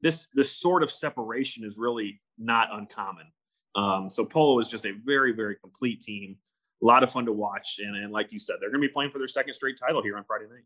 this 0.00 0.28
this 0.34 0.52
sort 0.52 0.84
of 0.84 0.90
separation 0.90 1.64
is 1.64 1.76
really 1.76 2.20
not 2.38 2.68
uncommon. 2.72 3.26
Um, 3.74 4.10
so 4.10 4.24
Polo 4.24 4.60
is 4.60 4.68
just 4.68 4.86
a 4.86 4.92
very 5.04 5.32
very 5.32 5.56
complete 5.56 6.00
team 6.02 6.36
a 6.82 6.86
lot 6.86 7.02
of 7.02 7.10
fun 7.10 7.26
to 7.26 7.32
watch. 7.32 7.78
And, 7.78 7.96
and 7.96 8.12
like 8.12 8.32
you 8.32 8.38
said, 8.38 8.56
they're 8.60 8.70
going 8.70 8.82
to 8.82 8.88
be 8.88 8.92
playing 8.92 9.10
for 9.10 9.18
their 9.18 9.28
second 9.28 9.54
straight 9.54 9.76
title 9.78 10.02
here 10.02 10.16
on 10.16 10.24
Friday 10.24 10.44
night. 10.44 10.64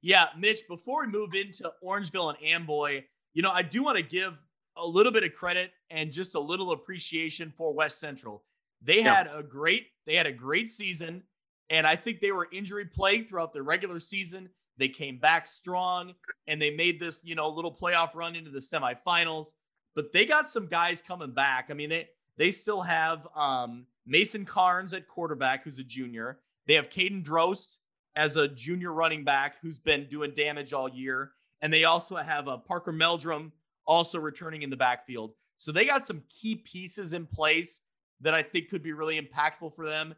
Yeah, 0.00 0.26
Mitch, 0.38 0.60
before 0.68 1.06
we 1.06 1.12
move 1.12 1.34
into 1.34 1.72
Orangeville 1.84 2.34
and 2.34 2.44
Amboy, 2.46 3.04
you 3.34 3.42
know, 3.42 3.50
I 3.50 3.62
do 3.62 3.82
want 3.82 3.96
to 3.96 4.02
give 4.02 4.34
a 4.76 4.86
little 4.86 5.12
bit 5.12 5.24
of 5.24 5.32
credit 5.32 5.72
and 5.90 6.12
just 6.12 6.34
a 6.34 6.40
little 6.40 6.72
appreciation 6.72 7.52
for 7.56 7.74
West 7.74 7.98
Central. 7.98 8.44
They 8.80 8.98
yeah. 8.98 9.14
had 9.14 9.30
a 9.34 9.42
great 9.42 9.86
they 10.06 10.14
had 10.14 10.26
a 10.26 10.32
great 10.32 10.68
season 10.68 11.24
and 11.70 11.86
I 11.86 11.96
think 11.96 12.20
they 12.20 12.32
were 12.32 12.48
injury 12.52 12.86
plagued 12.86 13.28
throughout 13.28 13.52
the 13.52 13.62
regular 13.62 14.00
season. 14.00 14.48
They 14.78 14.88
came 14.88 15.18
back 15.18 15.46
strong 15.46 16.14
and 16.46 16.62
they 16.62 16.70
made 16.74 17.00
this, 17.00 17.24
you 17.24 17.34
know, 17.34 17.48
little 17.48 17.74
playoff 17.74 18.14
run 18.14 18.36
into 18.36 18.50
the 18.50 18.60
semifinals. 18.60 19.48
But 19.94 20.12
they 20.12 20.24
got 20.24 20.48
some 20.48 20.66
guys 20.66 21.02
coming 21.02 21.32
back. 21.32 21.66
I 21.70 21.74
mean, 21.74 21.90
they 21.90 22.08
they 22.36 22.52
still 22.52 22.82
have 22.82 23.26
um 23.34 23.86
Mason 24.08 24.44
Carnes 24.44 24.94
at 24.94 25.06
quarterback, 25.06 25.62
who's 25.62 25.78
a 25.78 25.84
junior. 25.84 26.40
They 26.66 26.74
have 26.74 26.88
Caden 26.88 27.22
Drost 27.22 27.76
as 28.16 28.36
a 28.36 28.48
junior 28.48 28.92
running 28.92 29.22
back 29.22 29.56
who's 29.62 29.78
been 29.78 30.08
doing 30.08 30.32
damage 30.34 30.72
all 30.72 30.88
year. 30.88 31.32
And 31.60 31.72
they 31.72 31.84
also 31.84 32.16
have 32.16 32.48
a 32.48 32.58
Parker 32.58 32.92
Meldrum 32.92 33.52
also 33.86 34.18
returning 34.18 34.62
in 34.62 34.70
the 34.70 34.76
backfield. 34.76 35.32
So 35.58 35.72
they 35.72 35.84
got 35.84 36.06
some 36.06 36.22
key 36.28 36.56
pieces 36.56 37.12
in 37.12 37.26
place 37.26 37.82
that 38.20 38.34
I 38.34 38.42
think 38.42 38.68
could 38.68 38.82
be 38.82 38.92
really 38.92 39.20
impactful 39.20 39.74
for 39.74 39.86
them. 39.86 40.14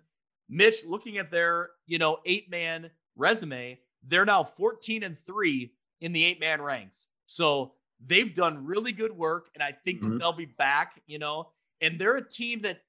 Mitch, 0.49 0.85
looking 0.87 1.19
at 1.19 1.31
their, 1.31 1.71
you 1.87 1.99
know, 1.99 2.19
eight 2.27 2.51
man 2.51 2.91
resume, 3.17 3.79
they're 4.03 4.25
now 4.25 4.45
14 4.45 5.03
and 5.03 5.19
three 5.19 5.73
in 6.01 6.13
the 6.13 6.25
eight 6.25 6.41
man 6.41 6.63
ranks. 6.63 7.09
So 7.27 7.75
they've 8.05 8.35
done 8.35 8.65
really 8.65 8.93
good 8.93 9.17
work. 9.17 9.51
And 9.55 9.63
I 9.63 9.73
think 9.73 10.01
mm-hmm. 10.01 10.19
they'll 10.19 10.33
be 10.33 10.47
back, 10.47 11.01
you 11.07 11.19
know, 11.19 11.51
and 11.81 11.99
they're 11.99 12.17
a 12.17 12.29
team 12.29 12.63
that 12.63 12.81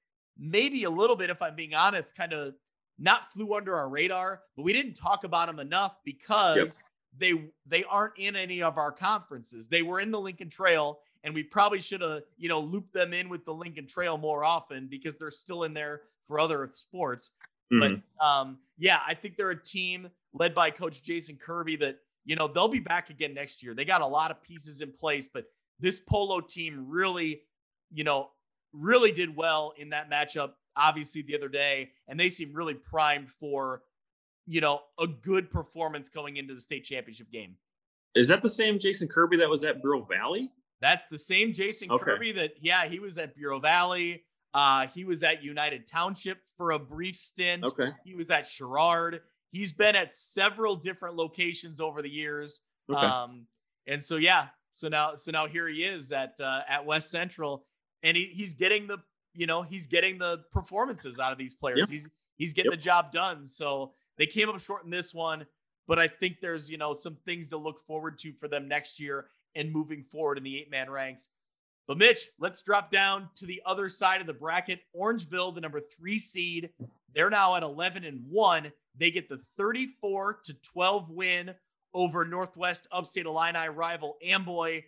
maybe 0.41 0.83
a 0.83 0.89
little 0.89 1.15
bit, 1.15 1.29
if 1.29 1.41
I'm 1.41 1.55
being 1.55 1.75
honest, 1.75 2.15
kind 2.15 2.33
of 2.33 2.55
not 2.97 3.31
flew 3.31 3.55
under 3.55 3.77
our 3.77 3.87
radar, 3.87 4.41
but 4.57 4.63
we 4.63 4.73
didn't 4.73 4.95
talk 4.95 5.23
about 5.23 5.47
them 5.47 5.59
enough 5.59 5.95
because 6.03 6.57
yep. 6.57 6.67
they 7.17 7.45
they 7.65 7.83
aren't 7.85 8.17
in 8.17 8.35
any 8.35 8.61
of 8.61 8.77
our 8.77 8.91
conferences. 8.91 9.67
They 9.67 9.83
were 9.83 9.99
in 9.99 10.11
the 10.11 10.19
Lincoln 10.19 10.49
Trail, 10.49 10.99
and 11.23 11.33
we 11.33 11.43
probably 11.43 11.79
should 11.79 12.01
have 12.01 12.23
you 12.37 12.49
know 12.49 12.59
looped 12.59 12.93
them 12.93 13.13
in 13.13 13.29
with 13.29 13.45
the 13.45 13.53
Lincoln 13.53 13.87
Trail 13.87 14.17
more 14.17 14.43
often 14.43 14.87
because 14.89 15.15
they're 15.15 15.31
still 15.31 15.63
in 15.63 15.73
there 15.73 16.01
for 16.27 16.39
other 16.39 16.67
sports. 16.71 17.31
Mm-hmm. 17.71 18.01
But 18.19 18.25
um, 18.25 18.57
yeah, 18.77 18.99
I 19.07 19.13
think 19.13 19.37
they're 19.37 19.51
a 19.51 19.63
team 19.63 20.09
led 20.33 20.53
by 20.53 20.71
Coach 20.71 21.03
Jason 21.03 21.37
Kirby 21.37 21.75
that 21.77 21.97
you 22.25 22.35
know 22.35 22.47
they'll 22.47 22.67
be 22.67 22.79
back 22.79 23.09
again 23.09 23.33
next 23.33 23.63
year. 23.63 23.73
They 23.73 23.85
got 23.85 24.01
a 24.01 24.07
lot 24.07 24.31
of 24.31 24.41
pieces 24.43 24.81
in 24.81 24.91
place, 24.91 25.29
but 25.31 25.45
this 25.79 25.99
polo 25.99 26.39
team 26.39 26.85
really, 26.87 27.41
you 27.91 28.03
know, 28.03 28.29
really 28.73 29.11
did 29.11 29.35
well 29.35 29.73
in 29.77 29.89
that 29.89 30.09
matchup, 30.09 30.51
obviously, 30.75 31.21
the 31.21 31.35
other 31.35 31.49
day. 31.49 31.91
And 32.07 32.19
they 32.19 32.29
seem 32.29 32.53
really 32.53 32.73
primed 32.73 33.31
for, 33.31 33.83
you 34.45 34.61
know, 34.61 34.81
a 34.99 35.07
good 35.07 35.51
performance 35.51 36.09
going 36.09 36.37
into 36.37 36.53
the 36.53 36.61
state 36.61 36.83
championship 36.83 37.31
game. 37.31 37.55
Is 38.15 38.27
that 38.27 38.41
the 38.41 38.49
same 38.49 38.79
Jason 38.79 39.07
Kirby 39.07 39.37
that 39.37 39.49
was 39.49 39.63
at 39.63 39.81
Bureau 39.81 40.03
Valley? 40.03 40.51
That's 40.81 41.05
the 41.11 41.17
same 41.17 41.53
Jason 41.53 41.91
Okay. 41.91 42.03
Kirby 42.03 42.31
that, 42.33 42.53
yeah, 42.59 42.85
he 42.85 42.99
was 42.99 43.17
at 43.17 43.35
Bureau 43.35 43.59
Valley. 43.59 44.23
Uh, 44.53 44.87
he 44.87 45.05
was 45.05 45.23
at 45.23 45.43
United 45.43 45.87
Township 45.87 46.39
for 46.57 46.71
a 46.71 46.79
brief 46.79 47.15
stint. 47.15 47.63
Okay. 47.63 47.91
He 48.03 48.15
was 48.15 48.29
at 48.29 48.45
Sherrard. 48.45 49.21
He's 49.51 49.71
been 49.71 49.95
at 49.95 50.13
several 50.13 50.75
different 50.75 51.15
locations 51.15 51.79
over 51.79 52.01
the 52.01 52.09
years. 52.09 52.61
Okay. 52.89 53.05
Um, 53.05 53.45
and 53.87 54.01
so 54.01 54.17
yeah, 54.17 54.47
so 54.73 54.87
now 54.87 55.15
so 55.15 55.31
now 55.31 55.47
here 55.47 55.67
he 55.67 55.83
is 55.83 56.11
at 56.11 56.39
uh, 56.39 56.61
at 56.67 56.85
West 56.85 57.11
Central, 57.11 57.65
and 58.03 58.15
he, 58.17 58.25
he's 58.33 58.53
getting 58.53 58.87
the 58.87 58.97
you 59.33 59.47
know 59.47 59.61
he's 59.61 59.87
getting 59.87 60.17
the 60.17 60.39
performances 60.51 61.19
out 61.19 61.31
of 61.31 61.37
these 61.37 61.55
players. 61.55 61.79
Yep. 61.79 61.89
He's 61.89 62.09
he's 62.37 62.53
getting 62.53 62.71
Yep. 62.71 62.79
the 62.79 62.83
job 62.83 63.11
done. 63.11 63.45
So 63.45 63.93
they 64.17 64.25
came 64.25 64.49
up 64.49 64.59
short 64.59 64.83
in 64.83 64.89
this 64.89 65.13
one, 65.13 65.45
but 65.87 65.99
I 65.99 66.07
think 66.07 66.39
there's 66.41 66.69
you 66.69 66.77
know 66.77 66.93
some 66.93 67.15
things 67.25 67.49
to 67.49 67.57
look 67.57 67.79
forward 67.79 68.17
to 68.19 68.33
for 68.33 68.47
them 68.47 68.67
next 68.67 68.99
year 68.99 69.27
and 69.55 69.71
moving 69.71 70.03
forward 70.03 70.37
in 70.37 70.43
the 70.43 70.57
eight 70.57 70.71
man 70.71 70.89
ranks. 70.89 71.29
But 71.87 71.97
Mitch, 71.97 72.29
let's 72.39 72.61
drop 72.63 72.91
down 72.91 73.27
to 73.35 73.45
the 73.45 73.61
other 73.65 73.89
side 73.89 74.21
of 74.21 74.27
the 74.27 74.33
bracket. 74.33 74.79
Orangeville, 74.95 75.53
the 75.53 75.59
number 75.61 75.81
three 75.81 76.19
seed, 76.19 76.69
they're 77.13 77.29
now 77.29 77.55
at 77.55 77.63
11 77.63 78.05
and 78.05 78.21
one. 78.29 78.71
They 78.95 79.11
get 79.11 79.27
the 79.27 79.39
34 79.57 80.39
to 80.45 80.53
12 80.53 81.09
win 81.09 81.53
over 81.93 82.23
Northwest 82.23 82.87
Upstate 82.93 83.25
Illini 83.25 83.67
rival 83.67 84.15
Amboy. 84.23 84.83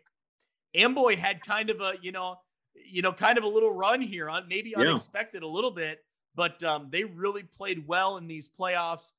Amboy 0.76 1.16
had 1.18 1.42
kind 1.42 1.70
of 1.70 1.82
a, 1.82 1.94
you 2.02 2.12
know, 2.12 2.38
you 2.76 3.02
know, 3.02 3.14
kind 3.14 3.38
of 3.38 3.44
a 3.44 3.48
little 3.48 3.72
run 3.72 4.02
here, 4.02 4.30
on 4.30 4.48
maybe 4.48 4.72
Yeah. 4.72 4.82
unexpected 4.82 5.44
a 5.44 5.48
little 5.48 5.72
bit, 5.72 6.04
but 6.36 6.64
um, 6.64 6.90
they 6.90 7.04
really 7.04 7.44
played 7.44 7.88
well 7.88 8.18
in 8.18 8.28
these 8.28 8.50
playoffs. 8.50 9.14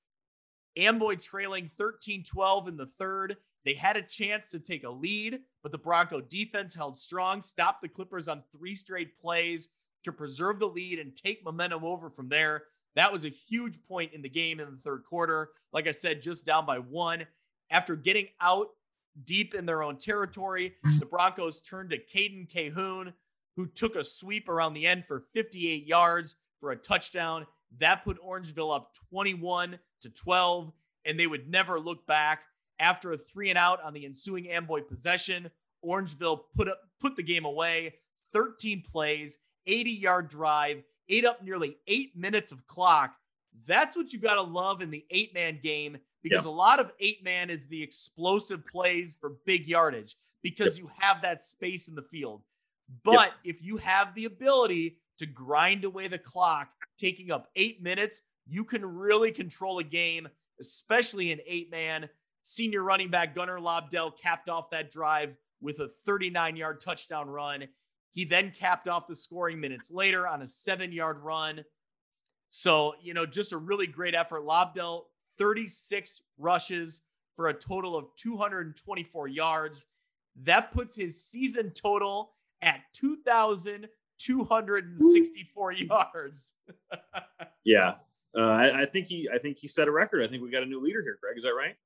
Amboy 0.76 1.16
trailing 1.16 1.70
13-12 1.78 2.68
in 2.68 2.76
the 2.76 2.87
third. 2.87 3.37
They 3.64 3.75
had 3.75 3.96
a 3.96 4.02
chance 4.02 4.50
to 4.50 4.58
take 4.58 4.84
a 4.84 4.90
lead, 4.90 5.40
but 5.62 5.73
the 5.73 5.78
Bronco 5.78 6.20
defense 6.20 6.75
held 6.75 6.99
strong, 6.99 7.40
stopped 7.40 7.80
the 7.82 7.88
Clippers 7.88 8.28
on 8.28 8.42
three 8.52 8.75
straight 8.75 9.18
plays 9.18 9.68
to 10.02 10.12
preserve 10.12 10.58
the 10.58 10.68
lead 10.68 10.99
and 10.99 11.14
take 11.16 11.44
momentum 11.44 11.84
over 11.84 12.11
from 12.11 12.28
there. 12.28 12.64
That 12.94 13.12
was 13.12 13.25
a 13.25 13.28
huge 13.30 13.82
point 13.84 14.12
in 14.12 14.20
the 14.23 14.28
game 14.28 14.61
in 14.61 14.70
the 14.70 14.76
third 14.76 15.04
quarter. 15.04 15.50
Like 15.73 15.87
I 15.88 15.92
said, 15.92 16.20
just 16.20 16.44
down 16.44 16.66
by 16.66 16.78
one. 16.78 17.26
After 17.70 17.96
getting 17.96 18.28
out 18.40 18.68
deep 19.25 19.54
in 19.54 19.64
their 19.64 19.82
own 19.82 19.96
territory, 19.96 20.75
the 20.99 21.06
Broncos 21.06 21.61
turned 21.61 21.90
to 21.90 21.99
Caden 21.99 22.49
Cahoon, 22.52 23.12
who 23.56 23.66
took 23.66 23.96
a 23.96 24.04
sweep 24.04 24.49
around 24.49 24.75
the 24.75 24.87
end 24.87 25.04
for 25.06 25.25
58 25.32 25.87
yards 25.87 26.37
for 26.61 26.70
a 26.73 26.76
touchdown. 26.76 27.46
That 27.78 28.04
put 28.04 28.23
Orangeville 28.23 28.75
up 28.75 28.92
21 29.11 29.78
to 30.02 30.11
12, 30.11 30.73
and 31.04 31.18
they 31.18 31.26
would 31.26 31.49
never 31.49 31.78
look 31.80 32.06
back. 32.06 32.42
After 32.80 33.12
a 33.12 33.16
three 33.16 33.50
and 33.50 33.58
out 33.58 33.82
on 33.82 33.92
the 33.92 34.04
ensuing 34.04 34.50
Amboy 34.50 34.82
possession, 34.82 35.50
Orangeville 35.84 36.40
put 36.56 36.68
up 36.68 36.80
put 37.00 37.14
the 37.16 37.23
game 37.23 37.44
away. 37.44 37.94
13 38.32 38.82
plays, 38.82 39.38
80 39.66 39.90
yard 39.90 40.28
drive, 40.28 40.82
ate 41.08 41.25
up 41.25 41.42
nearly 41.42 41.76
eight 41.87 42.16
minutes 42.16 42.50
of 42.50 42.66
clock. 42.66 43.14
That's 43.66 43.96
what 43.96 44.12
you 44.12 44.18
got 44.18 44.34
to 44.34 44.42
love 44.42 44.82
in 44.82 44.90
the 44.90 45.04
eight 45.11 45.32
man 45.34 45.61
game 45.62 45.99
because 46.23 46.46
a 46.46 46.50
lot 46.50 46.80
of 46.80 46.90
eight 46.99 47.23
man 47.23 47.50
is 47.50 47.68
the 47.68 47.80
explosive 47.80 48.66
plays 48.66 49.16
for 49.20 49.34
big 49.46 49.66
yardage 49.66 50.16
because 50.42 50.78
you 50.78 50.88
have 50.99 51.23
that 51.23 51.40
space 51.40 51.87
in 51.87 51.94
the 51.94 52.02
field. 52.02 52.42
But 53.05 53.33
if 53.45 53.62
you 53.62 53.76
have 53.79 54.14
the 54.14 54.25
ability 54.25 54.99
to 55.19 55.26
grind 55.26 55.85
away 55.85 56.09
the 56.09 56.19
clock, 56.19 56.69
taking 56.99 57.31
up 57.31 57.49
eight 57.57 57.83
minutes, 57.83 58.23
you 58.47 58.64
can 58.64 58.85
really 58.85 59.33
control 59.33 59.79
a 59.79 59.85
game, 59.85 60.29
especially 60.61 61.33
an 61.33 61.41
eight 61.47 61.71
man. 61.71 62.09
Senior 62.43 62.83
running 62.83 63.11
back 63.11 63.35
Gunnar 63.35 63.59
Lobdell 63.59 64.19
capped 64.21 64.49
off 64.49 64.71
that 64.71 64.91
drive 64.91 65.35
with 65.61 65.79
a 65.81 65.88
39 66.05 66.57
yard 66.57 66.81
touchdown 66.81 67.29
run. 67.29 67.67
He 68.12 68.25
then 68.25 68.53
capped 68.57 68.87
off 68.87 69.09
the 69.09 69.14
scoring 69.14 69.61
minutes 69.61 69.91
later 69.91 70.29
on 70.29 70.43
a 70.43 70.47
seven 70.47 70.93
yard 70.93 71.21
run. 71.21 71.64
So, 72.49 72.95
you 73.03 73.14
know, 73.14 73.26
just 73.26 73.53
a 73.53 73.57
really 73.57 73.87
great 73.87 74.14
effort. 74.14 74.43
Lobdell, 74.43 75.05
36 75.38 76.21
rushes 76.38 77.00
for 77.35 77.49
a 77.49 77.55
total 77.55 77.97
of 77.97 78.07
224 78.17 79.29
yards. 79.29 79.87
That 80.43 80.73
puts 80.73 80.95
his 80.95 81.25
season 81.25 81.71
total 81.71 82.34
at 82.62 82.80
2,264 82.94 85.73
yards. 85.73 86.54
Yeah. 87.66 87.94
Uh, 88.37 88.40
I, 88.42 88.82
I 88.82 88.84
think 88.84 89.06
he 89.06 89.26
I 89.32 89.38
think 89.38 89.56
he 89.58 89.66
set 89.68 89.88
a 89.88 89.90
record. 89.90 90.23
I 90.23 90.26
think 90.28 90.42
we 90.42 90.50
got 90.50 90.62
a 90.62 90.66
new 90.66 90.82
leader 90.82 91.00
here, 91.00 91.16
Greg. 91.18 91.38
Is 91.38 91.44
that 91.44 91.54
right? 91.54 91.76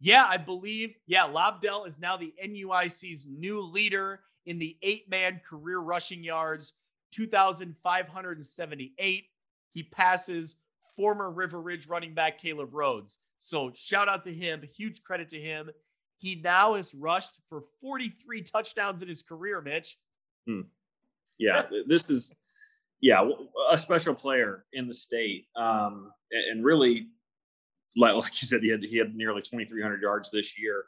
Yeah, 0.00 0.26
I 0.28 0.38
believe. 0.38 0.96
Yeah, 1.06 1.28
Lobdell 1.28 1.86
is 1.86 2.00
now 2.00 2.16
the 2.16 2.34
NUIC's 2.44 3.26
new 3.28 3.60
leader 3.60 4.22
in 4.46 4.58
the 4.58 4.76
eight 4.82 5.08
man 5.10 5.40
career 5.48 5.78
rushing 5.78 6.24
yards, 6.24 6.72
2,578. 7.12 9.24
He 9.72 9.82
passes 9.84 10.56
former 10.96 11.30
River 11.30 11.60
Ridge 11.60 11.86
running 11.86 12.14
back 12.14 12.40
Caleb 12.40 12.70
Rhodes. 12.72 13.18
So 13.38 13.70
shout 13.74 14.08
out 14.08 14.24
to 14.24 14.34
him. 14.34 14.62
Huge 14.74 15.02
credit 15.02 15.28
to 15.30 15.40
him. 15.40 15.70
He 16.18 16.34
now 16.34 16.74
has 16.74 16.94
rushed 16.94 17.38
for 17.48 17.62
43 17.80 18.42
touchdowns 18.42 19.02
in 19.02 19.08
his 19.08 19.22
career, 19.22 19.60
Mitch. 19.60 19.96
Yeah. 21.38 21.64
This 21.86 22.10
is 22.10 22.34
yeah 23.00 23.26
a 23.70 23.78
special 23.78 24.14
player 24.14 24.64
in 24.72 24.86
the 24.86 24.94
state, 24.94 25.46
um, 25.56 26.12
and, 26.30 26.44
and 26.50 26.64
really 26.64 27.08
like, 27.96 28.14
like 28.14 28.42
you 28.42 28.46
said, 28.46 28.62
he 28.62 28.70
had 28.70 28.82
he 28.82 28.98
had 28.98 29.14
nearly 29.14 29.42
2,300 29.42 30.02
yards 30.02 30.30
this 30.30 30.58
year, 30.58 30.84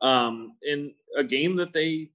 um, 0.00 0.54
in 0.62 0.94
a 1.16 1.24
game 1.24 1.56
that 1.56 1.72
they, 1.72 2.10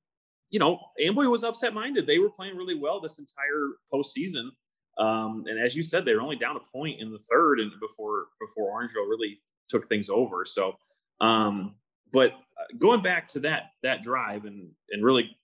you 0.50 0.60
know, 0.60 0.80
Amboy 1.00 1.26
was 1.26 1.44
upset 1.44 1.74
minded. 1.74 2.08
They 2.08 2.20
were 2.20 2.30
playing 2.30 2.58
really 2.58 2.76
well 2.76 3.00
this 3.00 3.20
entire 3.20 3.70
postseason. 3.94 4.50
Um, 4.98 5.46
and 5.48 5.60
as 5.60 5.76
you 5.76 5.82
said, 5.82 6.06
they 6.06 6.14
were 6.14 6.22
only 6.22 6.36
down 6.36 6.58
a 6.58 6.78
point 6.78 7.00
in 7.00 7.12
the 7.12 7.20
third, 7.20 7.60
and 7.60 7.72
before 7.80 8.28
before 8.40 8.72
Orangeville 8.72 9.10
really 9.10 9.40
took 9.70 9.88
things 9.88 10.10
over. 10.10 10.46
So, 10.46 10.76
um, 11.22 11.76
but 12.12 12.34
going 12.78 13.02
back 13.02 13.28
to 13.30 13.40
that 13.40 13.72
that 13.84 14.02
drive 14.02 14.46
and 14.46 14.70
and 14.90 15.04
really 15.04 15.36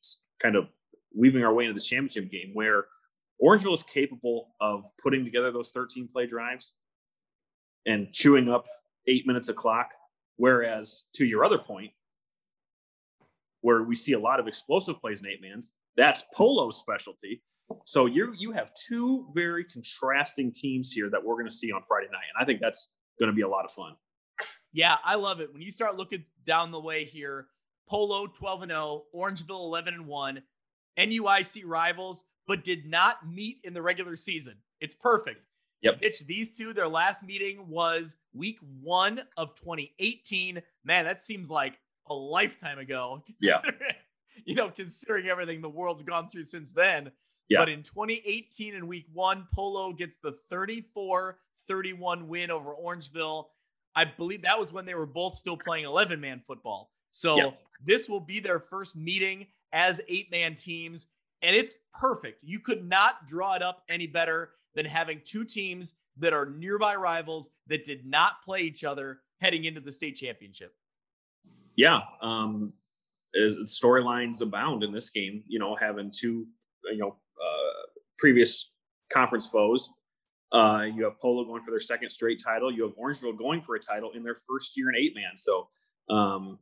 kind 0.42 0.56
of 0.56 0.68
weaving 1.18 1.44
our 1.44 1.54
way 1.54 1.66
into 1.66 1.74
the 1.74 1.82
championship 1.82 2.32
game, 2.32 2.52
where 2.54 2.86
Orangeville 3.44 3.74
is 3.74 3.84
capable 3.84 4.50
of 4.62 4.86
putting 5.02 5.24
together 5.24 5.52
those 5.52 5.72
13 5.72 6.08
play 6.12 6.26
drives 6.26 6.74
and 7.86 8.12
chewing 8.14 8.50
up 8.50 8.68
eight 9.08 9.26
minutes 9.26 9.50
of 9.50 9.56
clock, 9.56 9.92
whereas 10.36 11.06
to 11.16 11.26
your 11.26 11.44
other 11.44 11.58
point, 11.58 11.92
where 13.62 13.84
we 13.84 13.96
see 13.96 14.14
a 14.14 14.20
lot 14.20 14.40
of 14.40 14.48
explosive 14.48 15.00
plays 15.00 15.22
in 15.22 15.28
eight 15.28 15.42
mans, 15.42 15.74
that's 15.96 16.24
Polo's 16.36 16.78
specialty. 16.78 17.42
So 17.84 18.06
you 18.06 18.34
you 18.38 18.52
have 18.54 18.72
two 18.76 19.28
very 19.34 19.66
contrasting 19.66 20.54
teams 20.54 20.92
here 20.92 21.10
that 21.10 21.24
we're 21.24 21.36
going 21.36 21.48
to 21.48 21.54
see 21.54 21.72
on 21.72 21.82
Friday 21.86 22.08
night, 22.12 22.24
and 22.34 22.42
I 22.42 22.46
think 22.46 22.62
that's 22.62 22.90
going 23.20 23.30
to 23.30 23.36
be 23.36 23.42
a 23.42 23.48
lot 23.48 23.66
of 23.66 23.72
fun. 23.72 23.94
Yeah, 24.72 24.98
I 25.04 25.16
love 25.16 25.42
it. 25.42 25.52
When 25.52 25.62
you 25.62 25.72
start 25.72 25.98
looking 25.98 26.24
down 26.46 26.72
the 26.72 26.80
way 26.80 27.04
here, 27.04 27.48
Polo 27.90 28.28
12 28.28 28.64
and 28.64 28.72
0, 28.72 29.04
Orangeville 29.14 29.66
11 29.66 29.94
and 29.96 30.08
1, 30.08 30.42
NUIC 30.98 31.64
rivals, 31.66 32.26
but 32.48 32.64
did 32.64 32.86
not 32.86 33.28
meet 33.30 33.60
in 33.64 33.74
the 33.74 33.82
regular 33.82 34.16
season. 34.16 34.56
It's 34.80 34.96
perfect. 34.96 35.42
Yep. 35.82 36.00
Mitch, 36.02 36.26
these 36.26 36.56
two, 36.58 36.74
their 36.74 36.88
last 36.88 37.24
meeting 37.24 37.68
was 37.68 38.18
week 38.34 38.58
one 38.82 39.22
of 39.38 39.54
2018. 39.56 40.62
Man, 40.84 41.06
that 41.06 41.22
seems 41.22 41.50
like 41.50 41.80
a 42.10 42.14
lifetime 42.14 42.80
ago. 42.80 43.24
Yeah. 43.40 43.62
you 44.46 44.56
know, 44.56 44.70
considering 44.70 45.28
everything 45.28 45.62
the 45.62 45.70
world's 45.70 46.04
gone 46.04 46.30
through 46.30 46.44
since 46.46 46.74
then. 46.74 47.12
Yeah. 47.50 47.60
But 47.60 47.70
in 47.70 47.84
2018, 47.84 48.76
in 48.76 48.88
week 48.88 49.06
one, 49.14 49.48
Polo 49.54 49.94
gets 49.94 50.18
the 50.18 50.38
34 50.50 51.38
31 51.68 52.28
win 52.28 52.50
over 52.50 52.74
Orangeville. 52.74 53.46
I 53.96 54.06
believe 54.06 54.44
that 54.44 54.58
was 54.60 54.72
when 54.72 54.86
they 54.86 54.96
were 54.96 55.06
both 55.06 55.36
still 55.36 55.58
playing 55.58 55.86
11 55.86 56.20
man 56.22 56.42
football. 56.46 56.92
So 57.12 57.36
Yeah. 57.38 57.50
this 57.84 58.08
will 58.08 58.20
be 58.20 58.40
their 58.40 58.60
first 58.60 58.96
meeting 58.96 59.48
as 59.74 60.02
eight 60.08 60.32
man 60.32 60.56
teams. 60.56 61.08
And 61.42 61.56
it's 61.56 61.76
perfect. 61.94 62.44
You 62.44 62.60
could 62.60 62.88
not 62.88 63.28
draw 63.28 63.56
it 63.56 63.62
up 63.62 63.84
any 63.90 64.08
better 64.08 64.52
than 64.76 64.86
having 64.86 65.22
two 65.24 65.44
teams 65.44 65.96
that 66.20 66.34
are 66.34 66.46
nearby 66.46 66.96
rivals 66.96 67.50
that 67.68 67.86
did 67.86 68.06
not 68.06 68.42
play 68.44 68.62
each 68.62 68.84
other 68.84 69.20
heading 69.40 69.66
into 69.66 69.82
the 69.82 69.92
state 69.92 70.16
championship. 70.16 70.74
Yeah, 71.76 72.00
um, 72.22 72.74
uh, 73.36 73.66
storylines 73.66 74.42
abound 74.42 74.84
in 74.84 74.92
this 74.92 75.10
game. 75.10 75.44
You 75.48 75.60
know, 75.60 75.76
having 75.76 76.12
two, 76.12 76.46
you 76.86 76.98
know, 76.98 77.10
uh, 77.10 77.86
previous 78.18 78.72
conference 79.14 79.48
foes. 79.48 79.90
Uh, 80.52 80.86
you 80.94 81.04
have 81.04 81.20
Polo 81.20 81.44
going 81.44 81.62
for 81.62 81.72
their 81.72 81.80
second 81.80 82.10
straight 82.10 82.42
title. 82.44 82.72
You 82.72 82.84
have 82.84 82.94
Orangeville 82.96 83.38
going 83.38 83.62
for 83.62 83.76
a 83.76 83.80
title 83.80 84.12
in 84.16 84.24
their 84.24 84.36
first 84.36 84.78
year 84.78 84.90
in 84.90 84.96
eight 84.96 85.14
man. 85.14 85.36
So, 85.36 85.68
um, 86.10 86.58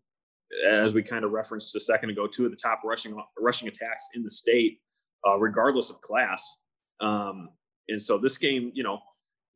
as 0.67 0.93
we 0.93 1.03
kind 1.03 1.25
of 1.25 1.31
referenced 1.31 1.75
a 1.75 1.79
second 1.79 2.09
ago, 2.09 2.27
two 2.27 2.45
of 2.45 2.51
the 2.51 2.57
top 2.57 2.81
rushing 2.83 3.15
rushing 3.39 3.67
attacks 3.67 4.09
in 4.13 4.23
the 4.23 4.29
state, 4.29 4.79
uh, 5.27 5.37
regardless 5.37 5.89
of 5.89 6.01
class. 6.01 6.57
Um, 6.99 7.49
and 7.87 8.01
so 8.01 8.17
this 8.17 8.37
game, 8.37 8.71
you 8.73 8.83
know, 8.83 8.99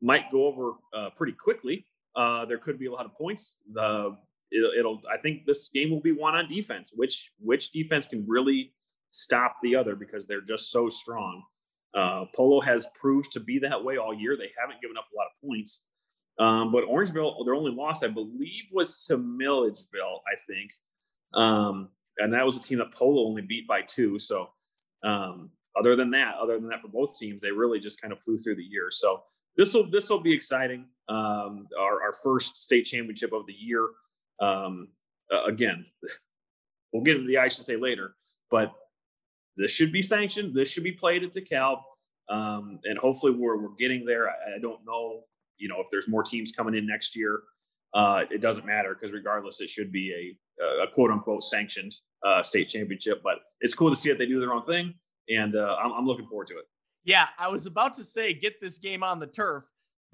might 0.02 0.30
go 0.30 0.46
over 0.46 0.72
uh, 0.94 1.10
pretty 1.16 1.34
quickly. 1.38 1.86
Uh, 2.16 2.44
there 2.44 2.58
could 2.58 2.78
be 2.78 2.86
a 2.86 2.92
lot 2.92 3.06
of 3.06 3.14
points. 3.14 3.58
The 3.72 4.16
it'll, 4.52 4.72
it'll 4.78 5.00
I 5.10 5.16
think 5.18 5.46
this 5.46 5.68
game 5.68 5.90
will 5.90 6.00
be 6.00 6.12
won 6.12 6.34
on 6.34 6.48
defense. 6.48 6.92
Which 6.94 7.32
which 7.38 7.70
defense 7.70 8.06
can 8.06 8.24
really 8.26 8.72
stop 9.10 9.56
the 9.62 9.76
other 9.76 9.96
because 9.96 10.26
they're 10.26 10.40
just 10.40 10.70
so 10.70 10.88
strong. 10.88 11.42
Uh, 11.94 12.24
Polo 12.36 12.60
has 12.60 12.88
proved 13.00 13.32
to 13.32 13.40
be 13.40 13.58
that 13.58 13.82
way 13.82 13.96
all 13.96 14.14
year. 14.14 14.36
They 14.36 14.50
haven't 14.60 14.80
given 14.80 14.96
up 14.96 15.06
a 15.12 15.16
lot 15.16 15.26
of 15.26 15.48
points. 15.48 15.86
Um, 16.38 16.72
but 16.72 16.84
Orangeville, 16.84 17.44
their 17.44 17.54
only 17.54 17.72
loss, 17.72 18.02
I 18.02 18.08
believe, 18.08 18.64
was 18.72 19.04
to 19.06 19.18
Milledgeville, 19.18 20.22
I 20.26 20.36
think. 20.46 20.70
Um, 21.34 21.90
and 22.18 22.32
that 22.32 22.44
was 22.44 22.58
a 22.58 22.62
team 22.62 22.78
that 22.78 22.92
Polo 22.92 23.26
only 23.26 23.42
beat 23.42 23.66
by 23.66 23.82
two. 23.82 24.18
So, 24.18 24.50
um, 25.02 25.50
other 25.78 25.96
than 25.96 26.10
that, 26.10 26.34
other 26.36 26.58
than 26.58 26.68
that, 26.68 26.82
for 26.82 26.88
both 26.88 27.18
teams, 27.18 27.42
they 27.42 27.52
really 27.52 27.78
just 27.78 28.00
kind 28.00 28.12
of 28.12 28.22
flew 28.22 28.36
through 28.36 28.56
the 28.56 28.64
year. 28.64 28.88
So 28.90 29.22
this 29.56 29.74
will 29.74 29.90
this 29.90 30.10
will 30.10 30.20
be 30.20 30.32
exciting. 30.32 30.86
Um, 31.08 31.68
our, 31.78 32.02
our 32.02 32.12
first 32.12 32.62
state 32.62 32.84
championship 32.84 33.32
of 33.32 33.46
the 33.46 33.52
year. 33.52 33.88
Um, 34.40 34.88
uh, 35.32 35.44
again, 35.44 35.84
we'll 36.92 37.02
get 37.02 37.16
into 37.16 37.28
the 37.28 37.38
I 37.38 37.48
should 37.48 37.64
say 37.64 37.76
later, 37.76 38.14
but 38.50 38.72
this 39.56 39.70
should 39.70 39.92
be 39.92 40.02
sanctioned. 40.02 40.54
This 40.54 40.70
should 40.70 40.84
be 40.84 40.92
played 40.92 41.22
at 41.22 41.34
DeKalb, 41.34 41.82
um, 42.28 42.80
and 42.84 42.98
hopefully 42.98 43.32
we're 43.32 43.60
we're 43.60 43.74
getting 43.78 44.04
there. 44.04 44.28
I, 44.28 44.56
I, 44.56 44.58
don't 44.58 44.84
know, 44.86 45.24
you 45.60 45.68
know, 45.68 45.80
if 45.80 45.86
there's 45.90 46.08
more 46.08 46.22
teams 46.22 46.52
coming 46.52 46.74
in 46.74 46.86
next 46.86 47.14
year. 47.14 47.42
Uh, 47.92 48.22
it 48.30 48.40
doesn't 48.40 48.64
matter 48.64 48.94
because 48.94 49.12
regardless, 49.12 49.60
it 49.60 49.68
should 49.68 49.90
be 49.90 50.36
a, 50.60 50.84
a 50.84 50.86
quote 50.92 51.10
unquote 51.10 51.42
sanctioned 51.42 51.92
uh, 52.24 52.42
state 52.42 52.68
championship. 52.68 53.20
But 53.22 53.38
it's 53.60 53.74
cool 53.74 53.90
to 53.90 53.96
see 53.96 54.10
that 54.10 54.18
they 54.18 54.26
do 54.26 54.38
their 54.38 54.52
own 54.52 54.62
thing, 54.62 54.94
and 55.28 55.56
uh, 55.56 55.76
I'm, 55.82 55.92
I'm 55.92 56.06
looking 56.06 56.26
forward 56.26 56.46
to 56.48 56.54
it. 56.58 56.64
Yeah, 57.04 57.26
I 57.38 57.48
was 57.48 57.66
about 57.66 57.96
to 57.96 58.04
say 58.04 58.32
get 58.34 58.60
this 58.60 58.78
game 58.78 59.02
on 59.02 59.18
the 59.18 59.26
turf, 59.26 59.64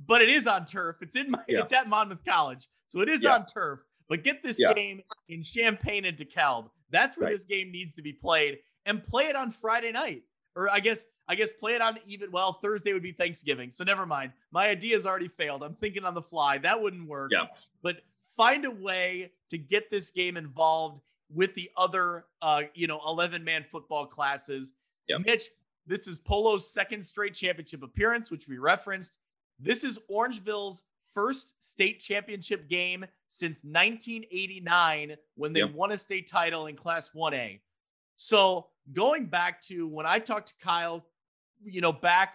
but 0.04 0.22
it 0.22 0.30
is 0.30 0.46
on 0.46 0.64
turf. 0.64 0.96
It's 1.00 1.16
in 1.16 1.30
my 1.30 1.40
yeah. 1.48 1.60
it's 1.60 1.72
at 1.72 1.88
Monmouth 1.88 2.24
College, 2.26 2.66
so 2.86 3.00
it 3.00 3.08
is 3.08 3.22
yeah. 3.24 3.34
on 3.34 3.46
turf. 3.46 3.80
But 4.08 4.24
get 4.24 4.42
this 4.42 4.58
yeah. 4.60 4.72
game 4.72 5.02
in 5.28 5.42
Champaign 5.42 6.04
and 6.04 6.16
DeKalb. 6.16 6.68
That's 6.90 7.18
where 7.18 7.26
right. 7.26 7.34
this 7.34 7.44
game 7.44 7.72
needs 7.72 7.94
to 7.94 8.02
be 8.02 8.12
played, 8.12 8.58
and 8.86 9.02
play 9.02 9.24
it 9.24 9.36
on 9.36 9.50
Friday 9.50 9.92
night, 9.92 10.22
or 10.54 10.70
I 10.70 10.80
guess 10.80 11.04
I 11.28 11.34
guess 11.34 11.52
play 11.52 11.74
it 11.74 11.82
on 11.82 11.98
even 12.06 12.30
well 12.30 12.52
Thursday 12.52 12.92
would 12.92 13.02
be 13.02 13.12
Thanksgiving. 13.12 13.70
So 13.70 13.84
never 13.84 14.06
mind. 14.06 14.32
My 14.52 14.68
idea 14.68 14.94
has 14.94 15.06
already 15.06 15.28
failed. 15.28 15.62
I'm 15.62 15.74
thinking 15.74 16.04
on 16.04 16.14
the 16.14 16.22
fly. 16.22 16.58
That 16.58 16.80
wouldn't 16.80 17.08
work. 17.08 17.32
Yeah. 17.32 17.46
But 17.82 18.02
find 18.36 18.64
a 18.64 18.70
way 18.70 19.32
to 19.50 19.58
get 19.58 19.90
this 19.90 20.10
game 20.10 20.36
involved 20.36 21.00
with 21.34 21.54
the 21.54 21.70
other 21.76 22.26
uh, 22.42 22.62
you 22.74 22.86
know, 22.86 23.00
11 23.06 23.42
man 23.42 23.64
football 23.70 24.06
classes. 24.06 24.74
Yeah. 25.08 25.18
Mitch, 25.18 25.50
this 25.86 26.06
is 26.06 26.18
Polo's 26.18 26.70
second 26.70 27.04
straight 27.04 27.34
championship 27.34 27.82
appearance, 27.82 28.30
which 28.30 28.46
we 28.48 28.58
referenced. 28.58 29.18
This 29.58 29.84
is 29.84 29.98
Orangeville's 30.10 30.84
first 31.14 31.54
state 31.64 31.98
championship 31.98 32.68
game 32.68 33.06
since 33.26 33.64
1989 33.64 35.16
when 35.36 35.52
they 35.52 35.60
yep. 35.60 35.72
won 35.72 35.92
a 35.92 35.96
state 35.96 36.28
title 36.28 36.66
in 36.66 36.76
Class 36.76 37.10
1A. 37.16 37.60
So 38.16 38.66
going 38.92 39.26
back 39.26 39.62
to 39.62 39.86
when 39.88 40.06
I 40.06 40.18
talked 40.18 40.48
to 40.48 40.54
Kyle, 40.60 41.04
you 41.66 41.80
know, 41.80 41.92
back, 41.92 42.34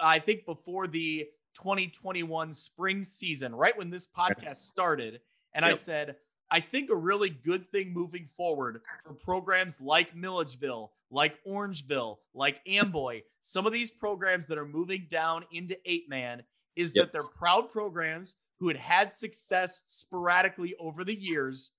I 0.00 0.18
think 0.18 0.44
before 0.46 0.86
the 0.86 1.26
2021 1.54 2.52
spring 2.52 3.02
season, 3.02 3.54
right 3.54 3.76
when 3.76 3.90
this 3.90 4.06
podcast 4.06 4.56
started, 4.56 5.20
and 5.52 5.64
yep. 5.64 5.72
I 5.72 5.76
said, 5.76 6.16
I 6.50 6.60
think 6.60 6.90
a 6.90 6.96
really 6.96 7.30
good 7.30 7.70
thing 7.70 7.92
moving 7.92 8.26
forward 8.26 8.80
for 9.04 9.12
programs 9.14 9.80
like 9.80 10.14
Milledgeville, 10.14 10.92
like 11.10 11.38
Orangeville, 11.44 12.18
like 12.34 12.60
Amboy, 12.66 13.22
some 13.40 13.66
of 13.66 13.72
these 13.72 13.90
programs 13.90 14.46
that 14.46 14.58
are 14.58 14.66
moving 14.66 15.06
down 15.10 15.44
into 15.52 15.76
eight 15.84 16.08
man 16.08 16.42
is 16.76 16.94
yep. 16.94 17.06
that 17.06 17.12
they're 17.12 17.28
proud 17.28 17.70
programs 17.70 18.36
who 18.58 18.68
had 18.68 18.76
had 18.76 19.12
success 19.12 19.82
sporadically 19.86 20.74
over 20.80 21.04
the 21.04 21.18
years, 21.18 21.72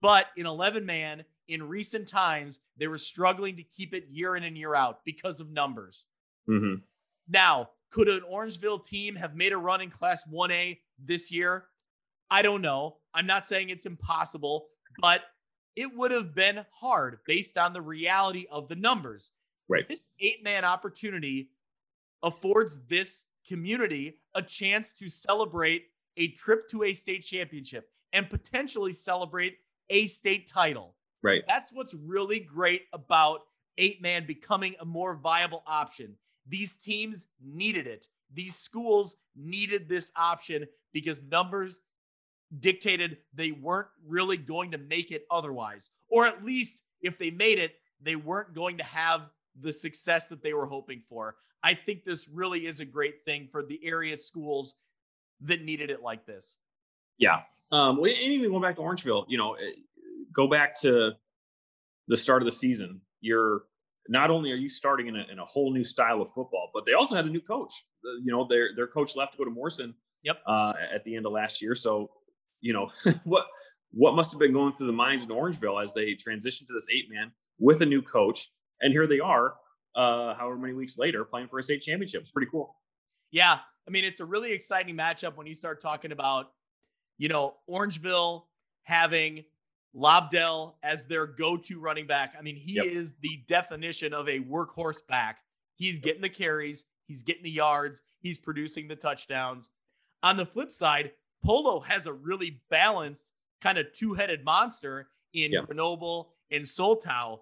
but 0.00 0.26
in 0.36 0.46
11 0.46 0.86
man, 0.86 1.24
in 1.48 1.68
recent 1.68 2.08
times, 2.08 2.60
they 2.76 2.88
were 2.88 2.98
struggling 2.98 3.56
to 3.56 3.62
keep 3.62 3.94
it 3.94 4.06
year 4.10 4.36
in 4.36 4.44
and 4.44 4.56
year 4.56 4.74
out 4.74 5.04
because 5.04 5.40
of 5.40 5.50
numbers. 5.50 6.06
Mm-hmm. 6.48 6.74
Now, 7.28 7.70
could 7.90 8.08
an 8.08 8.22
Orangeville 8.30 8.84
team 8.84 9.16
have 9.16 9.34
made 9.34 9.52
a 9.52 9.56
run 9.56 9.80
in 9.80 9.90
Class 9.90 10.24
1A 10.30 10.78
this 10.98 11.32
year? 11.32 11.66
I 12.30 12.42
don't 12.42 12.62
know. 12.62 12.96
I'm 13.14 13.26
not 13.26 13.46
saying 13.46 13.70
it's 13.70 13.86
impossible, 13.86 14.66
but 15.00 15.22
it 15.76 15.94
would 15.94 16.10
have 16.10 16.34
been 16.34 16.64
hard 16.72 17.18
based 17.26 17.58
on 17.58 17.72
the 17.72 17.80
reality 17.80 18.46
of 18.50 18.68
the 18.68 18.76
numbers. 18.76 19.32
Right. 19.68 19.88
This 19.88 20.06
eight 20.20 20.42
man 20.44 20.64
opportunity 20.64 21.50
affords 22.22 22.80
this 22.88 23.24
community 23.46 24.18
a 24.34 24.42
chance 24.42 24.92
to 24.94 25.08
celebrate 25.08 25.84
a 26.16 26.28
trip 26.28 26.68
to 26.70 26.84
a 26.84 26.92
state 26.92 27.22
championship 27.24 27.88
and 28.12 28.28
potentially 28.28 28.92
celebrate 28.92 29.58
a 29.90 30.06
state 30.06 30.46
title. 30.46 30.94
Right. 31.22 31.42
That's 31.46 31.72
what's 31.72 31.94
really 31.94 32.40
great 32.40 32.82
about 32.92 33.40
eight 33.78 34.02
man 34.02 34.26
becoming 34.26 34.76
a 34.80 34.84
more 34.84 35.14
viable 35.16 35.62
option. 35.66 36.16
These 36.46 36.76
teams 36.76 37.28
needed 37.42 37.86
it. 37.86 38.06
These 38.32 38.56
schools 38.56 39.16
needed 39.36 39.88
this 39.88 40.12
option 40.16 40.66
because 40.92 41.22
numbers 41.24 41.80
dictated 42.60 43.18
they 43.34 43.52
weren't 43.52 43.88
really 44.06 44.36
going 44.36 44.70
to 44.72 44.78
make 44.78 45.10
it 45.10 45.26
otherwise. 45.30 45.90
Or 46.08 46.26
at 46.26 46.44
least 46.44 46.82
if 47.00 47.18
they 47.18 47.30
made 47.30 47.58
it, 47.58 47.74
they 48.00 48.16
weren't 48.16 48.54
going 48.54 48.78
to 48.78 48.84
have 48.84 49.22
the 49.60 49.72
success 49.72 50.28
that 50.28 50.42
they 50.42 50.52
were 50.52 50.66
hoping 50.66 51.02
for. 51.08 51.36
I 51.62 51.74
think 51.74 52.04
this 52.04 52.28
really 52.28 52.66
is 52.66 52.80
a 52.80 52.84
great 52.84 53.24
thing 53.24 53.48
for 53.50 53.62
the 53.62 53.80
area 53.84 54.16
schools 54.16 54.74
that 55.40 55.62
needed 55.62 55.90
it 55.90 56.02
like 56.02 56.26
this. 56.26 56.58
Yeah. 57.18 57.42
Um, 57.72 57.98
and 57.98 58.08
even 58.08 58.50
going 58.50 58.62
back 58.62 58.76
to 58.76 58.82
Orangeville, 58.82 59.24
you 59.28 59.38
know, 59.38 59.54
eh, 59.54 59.72
go 60.32 60.46
back 60.46 60.78
to 60.80 61.12
the 62.08 62.16
start 62.16 62.42
of 62.42 62.46
the 62.46 62.52
season. 62.52 63.00
You're 63.20 63.62
not 64.08 64.30
only 64.30 64.52
are 64.52 64.56
you 64.56 64.68
starting 64.68 65.06
in 65.08 65.16
a, 65.16 65.24
in 65.30 65.38
a 65.38 65.44
whole 65.44 65.72
new 65.72 65.84
style 65.84 66.20
of 66.20 66.30
football, 66.30 66.70
but 66.74 66.84
they 66.86 66.92
also 66.92 67.16
had 67.16 67.24
a 67.24 67.30
new 67.30 67.40
coach. 67.40 67.72
You 68.02 68.32
know, 68.32 68.46
their 68.48 68.70
their 68.76 68.86
coach 68.86 69.16
left 69.16 69.32
to 69.32 69.38
go 69.38 69.44
to 69.44 69.50
Morrison. 69.50 69.94
Yep. 70.22 70.38
Uh, 70.46 70.72
at 70.94 71.04
the 71.04 71.16
end 71.16 71.26
of 71.26 71.32
last 71.32 71.60
year, 71.60 71.74
so 71.74 72.10
you 72.60 72.72
know 72.72 72.90
what 73.24 73.46
what 73.92 74.14
must 74.14 74.32
have 74.32 74.40
been 74.40 74.52
going 74.52 74.72
through 74.72 74.86
the 74.88 74.92
minds 74.92 75.24
in 75.24 75.30
Orangeville 75.30 75.82
as 75.82 75.92
they 75.92 76.12
transitioned 76.12 76.66
to 76.66 76.72
this 76.72 76.86
eight 76.92 77.06
man 77.10 77.30
with 77.58 77.82
a 77.82 77.86
new 77.86 78.02
coach, 78.02 78.50
and 78.80 78.92
here 78.92 79.06
they 79.06 79.20
are, 79.20 79.54
uh, 79.94 80.34
however 80.34 80.56
many 80.56 80.74
weeks 80.74 80.98
later, 80.98 81.24
playing 81.24 81.48
for 81.48 81.58
a 81.58 81.62
state 81.62 81.82
championship. 81.82 82.22
It's 82.22 82.30
pretty 82.30 82.50
cool. 82.50 82.74
Yeah, 83.30 83.58
I 83.86 83.90
mean, 83.90 84.04
it's 84.04 84.20
a 84.20 84.24
really 84.24 84.52
exciting 84.52 84.96
matchup 84.96 85.36
when 85.36 85.46
you 85.46 85.54
start 85.54 85.82
talking 85.82 86.12
about, 86.12 86.52
you 87.18 87.28
know, 87.28 87.56
Orangeville 87.68 88.44
having 88.82 89.44
Lobdell 89.96 90.74
as 90.82 91.06
their 91.06 91.26
go-to 91.26 91.78
running 91.78 92.06
back. 92.06 92.34
I 92.38 92.42
mean, 92.42 92.56
he 92.56 92.74
yep. 92.74 92.86
is 92.86 93.14
the 93.16 93.42
definition 93.48 94.12
of 94.12 94.28
a 94.28 94.40
workhorse 94.40 95.06
back. 95.06 95.38
He's 95.76 95.98
getting 95.98 96.22
the 96.22 96.28
carries, 96.28 96.86
he's 97.06 97.22
getting 97.22 97.42
the 97.42 97.50
yards, 97.50 98.02
he's 98.20 98.38
producing 98.38 98.88
the 98.88 98.96
touchdowns. 98.96 99.70
On 100.22 100.36
the 100.36 100.46
flip 100.46 100.72
side, 100.72 101.12
Polo 101.44 101.80
has 101.80 102.06
a 102.06 102.12
really 102.12 102.60
balanced 102.70 103.32
kind 103.60 103.78
of 103.78 103.92
two-headed 103.92 104.44
monster 104.44 105.08
in 105.32 105.52
yep. 105.52 105.66
Grenoble 105.66 106.32
and 106.50 106.64
Soltau. 106.64 107.40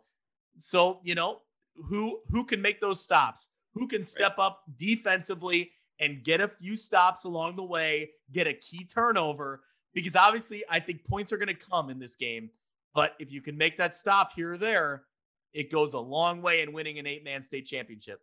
So, 0.56 1.00
you 1.02 1.14
know, 1.14 1.42
who 1.74 2.20
who 2.30 2.44
can 2.44 2.60
make 2.60 2.80
those 2.80 3.00
stops? 3.00 3.48
Who 3.74 3.86
can 3.88 4.04
step 4.04 4.36
right. 4.38 4.46
up 4.46 4.64
defensively 4.76 5.70
and 6.00 6.22
get 6.22 6.40
a 6.40 6.48
few 6.48 6.76
stops 6.76 7.24
along 7.24 7.56
the 7.56 7.64
way, 7.64 8.10
get 8.32 8.46
a 8.46 8.52
key 8.52 8.84
turnover? 8.84 9.62
Because 9.94 10.16
obviously, 10.16 10.64
I 10.70 10.80
think 10.80 11.04
points 11.04 11.32
are 11.32 11.36
going 11.36 11.48
to 11.48 11.54
come 11.54 11.90
in 11.90 11.98
this 11.98 12.16
game. 12.16 12.50
But 12.94 13.14
if 13.18 13.32
you 13.32 13.40
can 13.40 13.56
make 13.56 13.78
that 13.78 13.94
stop 13.94 14.32
here 14.34 14.52
or 14.52 14.58
there, 14.58 15.04
it 15.52 15.70
goes 15.70 15.94
a 15.94 16.00
long 16.00 16.42
way 16.42 16.62
in 16.62 16.72
winning 16.72 16.98
an 16.98 17.06
eight-man 17.06 17.42
state 17.42 17.66
championship. 17.66 18.20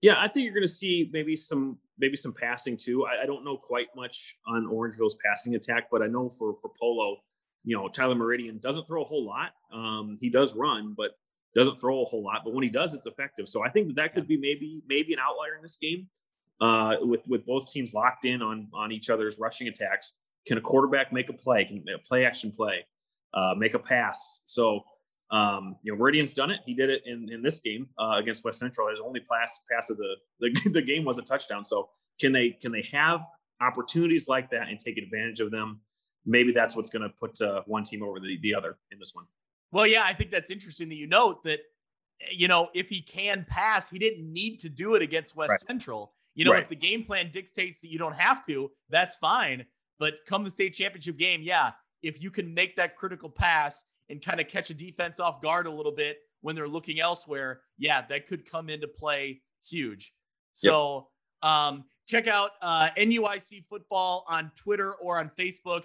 Yeah, 0.00 0.14
I 0.18 0.28
think 0.28 0.44
you're 0.44 0.54
going 0.54 0.66
to 0.66 0.72
see 0.72 1.08
maybe 1.12 1.36
some 1.36 1.78
maybe 1.98 2.16
some 2.16 2.32
passing 2.32 2.76
too. 2.76 3.06
I, 3.06 3.22
I, 3.22 3.26
don't 3.26 3.44
know 3.44 3.56
quite 3.56 3.86
much 3.94 4.36
on 4.48 4.66
Orangeville's 4.66 5.16
passing 5.24 5.54
attack, 5.54 5.84
but 5.92 6.02
I 6.02 6.08
know 6.08 6.28
for 6.28 6.56
for 6.60 6.70
Polo, 6.78 7.18
you 7.64 7.76
know, 7.76 7.88
Tyler 7.88 8.16
Meridian 8.16 8.58
doesn't 8.58 8.86
throw 8.88 9.02
a 9.02 9.04
whole 9.04 9.24
lot. 9.24 9.52
Um, 9.72 10.18
he 10.20 10.28
does 10.28 10.56
run, 10.56 10.94
but 10.96 11.12
doesn't 11.54 11.76
throw 11.76 12.02
a 12.02 12.04
whole 12.04 12.24
lot. 12.24 12.42
But 12.44 12.52
when 12.54 12.64
he 12.64 12.70
does, 12.70 12.94
it's 12.94 13.06
effective. 13.06 13.48
So 13.48 13.64
I 13.64 13.68
think 13.68 13.88
that, 13.88 13.96
that 13.96 14.14
could 14.14 14.26
be 14.26 14.36
maybe 14.36 14.82
maybe 14.88 15.12
an 15.12 15.20
outlier 15.20 15.54
in 15.54 15.62
this 15.62 15.76
game. 15.80 16.08
Uh, 16.60 16.96
with 17.00 17.22
with 17.28 17.46
both 17.46 17.70
teams 17.70 17.94
locked 17.94 18.24
in 18.24 18.42
on 18.42 18.68
on 18.74 18.90
each 18.90 19.08
other's 19.08 19.38
rushing 19.38 19.68
attacks, 19.68 20.14
can 20.46 20.58
a 20.58 20.60
quarterback 20.60 21.12
make 21.12 21.28
a 21.28 21.32
play? 21.32 21.64
Can 21.64 21.84
a 21.94 21.98
play 21.98 22.24
action 22.24 22.52
play? 22.52 22.86
Uh, 23.34 23.54
make 23.56 23.74
a 23.74 23.78
pass? 23.78 24.42
So 24.44 24.84
um, 25.32 25.76
you 25.82 25.90
know, 25.90 25.98
Meridian's 25.98 26.34
done 26.34 26.50
it. 26.50 26.60
He 26.66 26.74
did 26.74 26.90
it 26.90 27.02
in, 27.06 27.30
in 27.32 27.42
this 27.42 27.58
game 27.58 27.88
uh, 27.98 28.16
against 28.16 28.44
West 28.44 28.58
Central. 28.58 28.90
His 28.90 29.00
only 29.00 29.20
pass 29.20 29.60
pass 29.70 29.88
of 29.88 29.96
the, 29.96 30.14
the 30.40 30.70
the 30.74 30.82
game 30.82 31.04
was 31.04 31.18
a 31.18 31.22
touchdown. 31.22 31.64
So 31.64 31.88
can 32.20 32.32
they 32.32 32.50
can 32.50 32.70
they 32.70 32.86
have 32.92 33.22
opportunities 33.60 34.28
like 34.28 34.50
that 34.50 34.68
and 34.68 34.78
take 34.78 34.98
advantage 34.98 35.40
of 35.40 35.50
them? 35.50 35.80
Maybe 36.26 36.52
that's 36.52 36.76
what's 36.76 36.90
going 36.90 37.02
to 37.02 37.08
put 37.08 37.40
uh, 37.40 37.62
one 37.66 37.82
team 37.82 38.02
over 38.02 38.20
the, 38.20 38.38
the 38.42 38.54
other 38.54 38.76
in 38.92 38.98
this 38.98 39.14
one. 39.14 39.24
Well, 39.72 39.86
yeah, 39.86 40.04
I 40.04 40.12
think 40.12 40.30
that's 40.30 40.50
interesting 40.50 40.88
that 40.90 40.96
you 40.96 41.06
note 41.06 41.42
that 41.44 41.60
you 42.30 42.46
know 42.46 42.68
if 42.74 42.90
he 42.90 43.00
can 43.00 43.46
pass, 43.48 43.88
he 43.88 43.98
didn't 43.98 44.30
need 44.30 44.58
to 44.60 44.68
do 44.68 44.96
it 44.96 45.02
against 45.02 45.34
West 45.34 45.50
right. 45.50 45.60
Central. 45.60 46.12
You 46.34 46.44
know, 46.44 46.52
right. 46.52 46.62
if 46.62 46.68
the 46.68 46.76
game 46.76 47.04
plan 47.04 47.30
dictates 47.32 47.80
that 47.80 47.90
you 47.90 47.98
don't 47.98 48.14
have 48.14 48.44
to, 48.46 48.70
that's 48.90 49.16
fine. 49.16 49.64
But 49.98 50.14
come 50.26 50.44
the 50.44 50.50
state 50.50 50.74
championship 50.74 51.16
game, 51.16 51.42
yeah, 51.42 51.72
if 52.02 52.22
you 52.22 52.30
can 52.30 52.52
make 52.52 52.76
that 52.76 52.96
critical 52.96 53.30
pass 53.30 53.84
and 54.08 54.24
kind 54.24 54.40
of 54.40 54.48
catch 54.48 54.70
a 54.70 54.74
defense 54.74 55.20
off 55.20 55.40
guard 55.40 55.66
a 55.66 55.70
little 55.70 55.92
bit 55.92 56.18
when 56.40 56.56
they're 56.56 56.68
looking 56.68 57.00
elsewhere, 57.00 57.60
yeah, 57.78 58.02
that 58.08 58.26
could 58.26 58.48
come 58.50 58.68
into 58.68 58.88
play 58.88 59.40
huge. 59.64 60.12
So 60.52 61.08
um, 61.42 61.84
check 62.06 62.26
out 62.26 62.50
uh, 62.60 62.90
NUIC 62.96 63.64
football 63.68 64.24
on 64.28 64.50
Twitter 64.56 64.94
or 64.94 65.18
on 65.18 65.30
Facebook. 65.38 65.84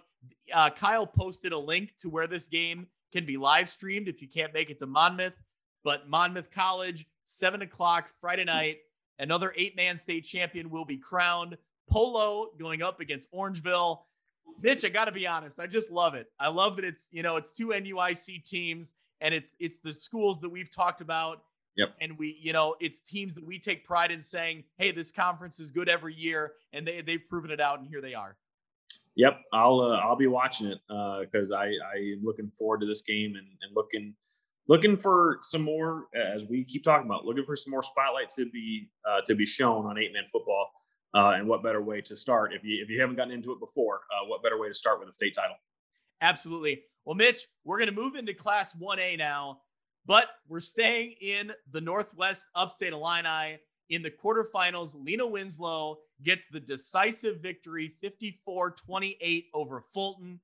Uh, 0.54 0.70
Kyle 0.70 1.06
posted 1.06 1.52
a 1.52 1.58
link 1.58 1.94
to 2.00 2.10
where 2.10 2.28
this 2.28 2.48
game 2.48 2.88
can 3.14 3.26
be 3.26 3.38
live 3.38 3.70
streamed 3.70 4.08
if 4.08 4.22
you 4.22 4.28
can't 4.28 4.54
make 4.54 4.70
it 4.70 4.80
to 4.80 4.88
Monmouth. 4.88 5.36
But 5.84 6.10
Monmouth 6.10 6.52
College, 6.52 7.06
seven 7.24 7.62
o'clock 7.62 8.10
Friday 8.20 8.44
night, 8.44 8.78
another 9.20 9.54
eight 9.56 9.78
man 9.78 9.96
state 9.96 10.26
champion 10.26 10.70
will 10.70 10.86
be 10.86 10.98
crowned. 10.98 11.58
Polo 11.90 12.50
going 12.60 12.82
up 12.82 13.00
against 13.00 13.32
Orangeville. 13.32 14.00
Mitch, 14.62 14.84
I 14.84 14.90
got 14.90 15.06
to 15.06 15.12
be 15.12 15.28
honest, 15.28 15.60
I 15.60 15.68
just 15.68 15.92
love 15.92 16.16
it. 16.16 16.28
I 16.40 16.50
love 16.50 16.78
that 16.78 16.86
it's 16.86 17.10
you 17.12 17.24
know 17.24 17.36
it's 17.38 17.52
two 17.52 17.68
NUIC 17.68 18.44
teams 18.44 18.94
and 19.22 19.34
it's 19.34 19.54
it's 19.60 19.80
the 19.80 19.94
schools 19.94 20.40
that 20.42 20.50
we've 20.50 20.72
talked 20.72 21.02
about. 21.02 21.44
Yep. 21.76 21.90
And 22.02 22.18
we, 22.18 22.36
you 22.42 22.54
know, 22.54 22.76
it's 22.80 23.00
teams 23.00 23.36
that 23.36 23.46
we 23.46 23.60
take 23.60 23.86
pride 23.86 24.12
in 24.12 24.22
saying, 24.22 24.64
"Hey, 24.78 24.92
this 24.92 25.12
conference 25.12 25.60
is 25.60 25.70
good 25.70 25.88
every 25.88 26.16
year," 26.16 26.54
and 26.74 26.88
they 26.88 27.02
they've 27.02 27.22
proven 27.30 27.52
it 27.52 27.62
out, 27.62 27.80
and 27.80 27.88
here 27.88 28.02
they 28.02 28.16
are. 28.16 28.36
Yep, 29.16 29.40
I'll 29.54 29.80
uh, 29.82 29.98
I'll 29.98 30.16
be 30.16 30.28
watching 30.28 30.68
it 30.68 30.80
because 30.88 31.52
uh, 31.52 31.58
I 31.58 31.66
I 31.66 31.98
am 32.14 32.22
looking 32.24 32.50
forward 32.50 32.82
to 32.82 32.88
this 32.88 33.04
game 33.04 33.36
and, 33.36 33.48
and 33.62 33.76
looking 33.76 34.16
looking 34.68 34.98
for 34.98 35.38
some 35.42 35.62
more 35.62 36.06
as 36.16 36.46
we 36.46 36.64
keep 36.64 36.84
talking 36.84 37.06
about 37.06 37.26
looking 37.26 37.46
for 37.46 37.56
some 37.56 37.72
more 37.72 37.84
spotlight 37.84 38.32
to 38.32 38.50
be 38.50 38.90
uh, 39.08 39.22
to 39.26 39.36
be 39.36 39.46
shown 39.46 39.86
on 39.86 39.98
eight 40.00 40.14
man 40.14 40.26
football. 40.26 40.70
Uh, 41.14 41.32
and 41.32 41.48
what 41.48 41.64
better 41.64 41.82
way 41.82 42.02
to 42.02 42.16
start 42.16 42.54
if 42.54 42.64
you 42.64 42.82
if 42.84 42.90
you 42.90 43.00
haven't 43.00 43.16
gotten 43.16 43.34
into 43.34 43.52
it 43.52 43.60
before? 43.60 44.02
Uh, 44.12 44.28
what 44.28 44.44
better 44.44 44.60
way 44.60 44.68
to 44.68 44.74
start 44.74 45.00
with 45.00 45.08
a 45.08 45.12
state 45.12 45.34
title? 45.34 45.56
Absolutely. 46.22 46.84
Well, 47.06 47.16
Mitch, 47.16 47.48
we're 47.64 47.78
going 47.78 47.90
to 47.90 47.96
move 47.96 48.16
into 48.16 48.34
Class 48.34 48.74
1A 48.74 49.18
now, 49.18 49.60
but 50.06 50.28
we're 50.48 50.60
staying 50.60 51.16
in 51.22 51.54
the 51.72 51.82
Northwest 51.82 52.48
Upstate 52.56 52.94
Illini. 52.94 53.60
In 53.90 54.04
the 54.04 54.12
quarterfinals, 54.12 54.96
Lena 55.02 55.26
Winslow 55.26 56.00
gets 56.22 56.46
the 56.52 56.60
decisive 56.60 57.40
victory 57.40 57.94
54 58.02 58.72
28 58.72 59.46
over 59.54 59.82
Fulton. 59.82 60.42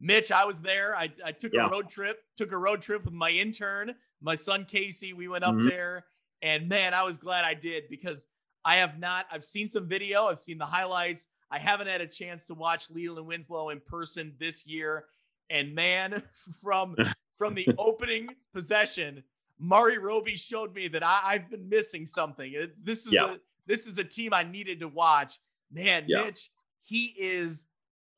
Mitch, 0.00 0.32
I 0.32 0.44
was 0.44 0.60
there. 0.60 0.96
I, 0.96 1.10
I 1.24 1.32
took 1.32 1.52
yeah. 1.52 1.66
a 1.66 1.70
road 1.70 1.90
trip, 1.90 2.20
took 2.36 2.52
a 2.52 2.56
road 2.56 2.80
trip 2.80 3.04
with 3.04 3.12
my 3.12 3.30
intern, 3.30 3.94
my 4.22 4.36
son 4.36 4.64
Casey. 4.64 5.12
We 5.12 5.28
went 5.28 5.44
up 5.44 5.54
mm-hmm. 5.54 5.68
there, 5.68 6.06
and 6.40 6.68
man, 6.68 6.94
I 6.94 7.02
was 7.02 7.18
glad 7.18 7.44
I 7.44 7.54
did 7.54 7.84
because 7.90 8.26
I 8.68 8.76
have 8.76 8.98
not, 8.98 9.24
I've 9.32 9.44
seen 9.44 9.66
some 9.66 9.88
video, 9.88 10.26
I've 10.26 10.38
seen 10.38 10.58
the 10.58 10.66
highlights. 10.66 11.28
I 11.50 11.58
haven't 11.58 11.86
had 11.86 12.02
a 12.02 12.06
chance 12.06 12.44
to 12.48 12.54
watch 12.54 12.90
Lena 12.90 13.22
Winslow 13.22 13.70
in 13.70 13.80
person 13.80 14.34
this 14.38 14.66
year. 14.66 15.06
And 15.48 15.74
man, 15.74 16.22
from 16.62 16.94
from 17.38 17.54
the 17.54 17.66
opening 17.78 18.28
possession, 18.52 19.22
Mari 19.58 19.96
Roby 19.96 20.36
showed 20.36 20.74
me 20.74 20.86
that 20.88 21.02
I, 21.02 21.32
have 21.32 21.50
been 21.50 21.66
missing 21.66 22.06
something. 22.06 22.52
This 22.82 23.06
is 23.06 23.12
yeah. 23.14 23.32
a 23.32 23.36
this 23.66 23.86
is 23.86 23.96
a 23.98 24.04
team 24.04 24.34
I 24.34 24.42
needed 24.42 24.80
to 24.80 24.88
watch. 24.88 25.38
Man, 25.72 26.04
yeah. 26.06 26.24
Mitch, 26.24 26.50
he 26.82 27.14
is 27.18 27.64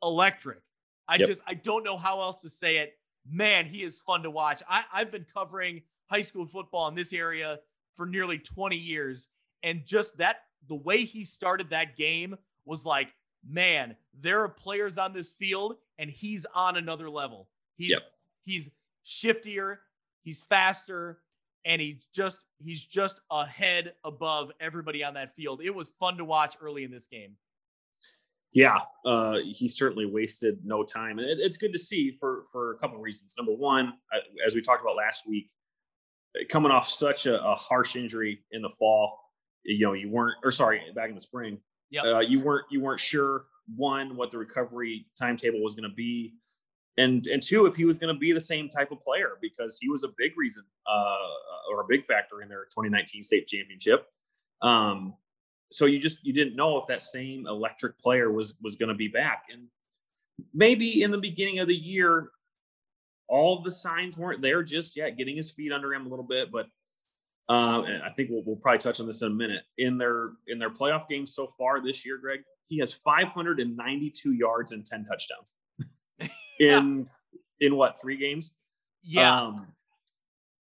electric. 0.03 0.63
I 1.07 1.15
yep. 1.15 1.29
just 1.29 1.43
I 1.47 1.55
don't 1.55 1.85
know 1.85 1.97
how 1.97 2.23
else 2.23 2.43
to 2.43 2.51
say 2.51 2.79
it. 2.79 2.95
Man, 3.25 3.67
he 3.67 3.85
is 3.85 4.01
fun 4.01 4.25
to 4.25 4.33
watch. 4.33 4.65
I, 4.69 4.83
I've 4.93 5.13
been 5.13 5.27
covering 5.33 5.83
high 6.11 6.23
school 6.23 6.47
football 6.47 6.89
in 6.89 6.97
this 6.97 7.13
area 7.13 7.61
for 7.95 8.05
nearly 8.05 8.39
20 8.39 8.77
years. 8.77 9.29
And 9.63 9.85
just 9.85 10.19
that 10.19 10.37
the 10.69 10.75
way 10.75 11.05
he 11.05 11.25
started 11.25 11.71
that 11.71 11.97
game 11.97 12.37
was 12.65 12.87
like, 12.87 13.09
man, 13.49 13.97
there 14.19 14.43
are 14.43 14.49
players 14.49 14.99
on 14.99 15.13
this 15.13 15.31
field 15.31 15.77
and 15.99 16.11
he's 16.11 16.47
on 16.55 16.77
another 16.77 17.11
level. 17.11 17.49
He's 17.77 17.91
yep. 17.91 18.03
he's 18.43 18.71
shiftier, 19.05 19.79
he's 20.23 20.43
faster, 20.43 21.21
and 21.65 21.81
he 21.81 22.01
just 22.15 22.47
he's 22.59 22.85
just 22.85 23.21
ahead 23.31 23.95
above 24.05 24.53
everybody 24.61 25.05
on 25.05 25.15
that 25.15 25.35
field. 25.35 25.61
It 25.63 25.75
was 25.75 25.91
fun 26.01 26.17
to 26.19 26.25
watch 26.25 26.57
early 26.61 26.85
in 26.85 26.91
this 26.91 27.07
game. 27.07 27.37
Yeah, 28.53 28.79
uh, 29.05 29.39
he 29.45 29.69
certainly 29.69 30.07
wasted 30.07 30.59
no 30.65 30.83
time, 30.83 31.21
and 31.21 31.29
it, 31.29 31.39
it's 31.41 31.57
good 31.57 31.73
to 31.73 31.79
see 31.79 32.17
for 32.19 32.45
for 32.51 32.73
a 32.73 32.79
couple 32.79 32.97
of 32.97 33.03
reasons. 33.03 33.35
Number 33.39 33.53
one, 33.53 33.93
as 34.45 34.55
we 34.55 34.61
talked 34.61 34.83
about 34.83 34.97
last 34.97 35.29
week, 35.29 35.51
coming 36.49 36.73
off 36.73 36.87
such 36.89 37.27
a, 37.27 37.41
a 37.43 37.55
harsh 37.55 37.95
injury 37.95 38.43
in 38.51 38.63
the 38.63 38.71
fall, 38.71 39.19
you 39.65 39.87
know, 39.87 39.93
you 39.93 40.11
weren't, 40.11 40.37
or 40.45 40.51
sorry, 40.51 40.81
back 40.95 41.09
in 41.09 41.15
the 41.15 41.21
spring, 41.21 41.59
yeah, 41.91 42.03
uh, 42.03 42.21
you 42.21 42.43
weren't 42.43 42.67
you 42.71 42.81
weren't 42.81 43.01
sure 43.01 43.45
one 43.77 44.17
what 44.17 44.31
the 44.31 44.39
recovery 44.39 45.07
timetable 45.19 45.63
was 45.63 45.75
going 45.75 45.89
to 45.89 45.95
be, 45.95 46.35
and 46.97 47.27
and 47.27 47.43
two 47.43 47.67
if 47.67 47.77
he 47.77 47.85
was 47.85 47.99
going 47.99 48.15
to 48.15 48.19
be 48.19 48.33
the 48.33 48.41
same 48.41 48.69
type 48.69 48.93
of 48.93 49.03
player 49.03 49.39
because 49.41 49.79
he 49.81 49.89
was 49.89 50.05
a 50.05 50.09
big 50.17 50.33
reason 50.37 50.65
uh, 50.87 51.73
or 51.73 51.81
a 51.81 51.85
big 51.89 52.05
factor 52.07 52.43
in 52.43 52.49
their 52.49 52.65
2019 52.65 53.23
state 53.23 53.47
championship. 53.47 54.07
Um, 54.63 55.15
so 55.71 55.87
you 55.87 55.99
just 55.99 56.25
you 56.25 56.33
didn't 56.33 56.57
know 56.57 56.79
if 56.79 56.87
that 56.87 57.03
same 57.03 57.47
electric 57.47 57.99
player 57.99 58.31
was 58.31 58.55
was 58.63 58.77
going 58.77 58.89
to 58.89 58.95
be 58.95 59.09
back, 59.09 59.45
and 59.53 59.67
maybe 60.55 61.03
in 61.03 61.11
the 61.11 61.19
beginning 61.19 61.59
of 61.59 61.69
the 61.69 61.77
year, 61.77 62.31
all 63.29 63.63
the 63.63 63.73
signs 63.73 64.17
weren't 64.17 64.43
there 64.43 64.63
just 64.63 64.97
yet. 64.97 65.17
Getting 65.17 65.37
his 65.37 65.51
feet 65.51 65.73
under 65.73 65.93
him 65.93 66.07
a 66.07 66.09
little 66.09 66.25
bit, 66.25 66.51
but 66.53 66.67
uh, 67.51 67.83
and 67.83 68.03
I 68.05 68.11
think 68.11 68.31
we'll, 68.31 68.45
we'll 68.47 68.57
probably 68.57 68.79
touch 68.79 69.01
on 69.01 69.07
this 69.07 69.23
in 69.23 69.33
a 69.33 69.35
minute. 69.35 69.65
In 69.77 69.99
their 69.99 70.35
in 70.47 70.61
their 70.61 70.71
playoff 70.71 71.09
games 71.09 71.35
so 71.35 71.49
far 71.59 71.85
this 71.85 72.07
year, 72.07 72.17
Greg, 72.17 72.43
he 72.69 72.79
has 72.79 72.93
592 72.93 74.33
yards 74.33 74.71
and 74.71 74.87
10 74.87 75.05
touchdowns 75.05 75.57
in 76.61 77.07
in 77.59 77.75
what 77.75 78.01
three 78.01 78.17
games? 78.17 78.53
Yeah. 79.03 79.43
Um, 79.43 79.73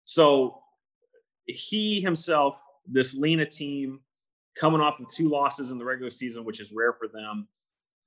so 0.06 0.62
he 1.46 2.02
himself, 2.02 2.60
this 2.88 3.16
Lena 3.16 3.46
team, 3.46 4.00
coming 4.58 4.82
off 4.82 5.00
of 5.00 5.08
two 5.10 5.30
losses 5.30 5.72
in 5.72 5.78
the 5.78 5.86
regular 5.86 6.10
season, 6.10 6.44
which 6.44 6.60
is 6.60 6.74
rare 6.76 6.94
for 6.94 7.08
them, 7.08 7.48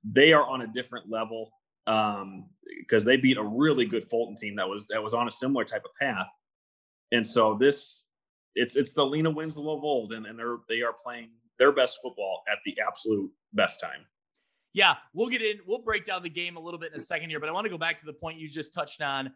they 0.03 0.33
are 0.33 0.45
on 0.45 0.63
a 0.63 0.67
different 0.67 1.09
level 1.09 1.53
um, 1.87 2.49
because 2.79 3.05
they 3.05 3.15
beat 3.15 3.37
a 3.37 3.43
really 3.43 3.85
good 3.85 4.03
Fulton 4.03 4.35
team 4.35 4.57
that 4.57 4.67
was 4.67 4.89
that 4.89 5.01
was 5.01 5.13
on 5.13 5.25
a 5.25 5.31
similar 5.31 5.63
type 5.63 5.85
of 5.85 5.91
path. 5.97 6.29
And 7.13 7.25
so 7.25 7.55
this 7.57 8.07
it's 8.55 8.75
it's 8.75 8.93
the 8.93 9.05
Lena 9.05 9.29
Winslow 9.29 9.77
of 9.77 9.83
old, 9.83 10.13
and, 10.13 10.25
and 10.25 10.37
they're 10.37 10.57
they 10.69 10.81
are 10.81 10.93
playing 10.93 11.29
their 11.59 11.71
best 11.71 11.99
football 12.01 12.43
at 12.51 12.59
the 12.65 12.77
absolute 12.85 13.31
best 13.53 13.79
time. 13.79 14.05
Yeah, 14.73 14.95
we'll 15.13 15.29
get 15.29 15.41
in. 15.41 15.59
We'll 15.67 15.83
break 15.83 16.05
down 16.05 16.23
the 16.23 16.29
game 16.29 16.57
a 16.57 16.59
little 16.59 16.79
bit 16.79 16.91
in 16.91 16.97
a 16.97 17.01
second 17.01 17.29
here, 17.29 17.39
but 17.39 17.47
I 17.47 17.51
want 17.51 17.65
to 17.65 17.69
go 17.69 17.77
back 17.77 17.97
to 17.99 18.05
the 18.05 18.13
point 18.13 18.39
you 18.39 18.49
just 18.49 18.73
touched 18.73 19.01
on. 19.01 19.31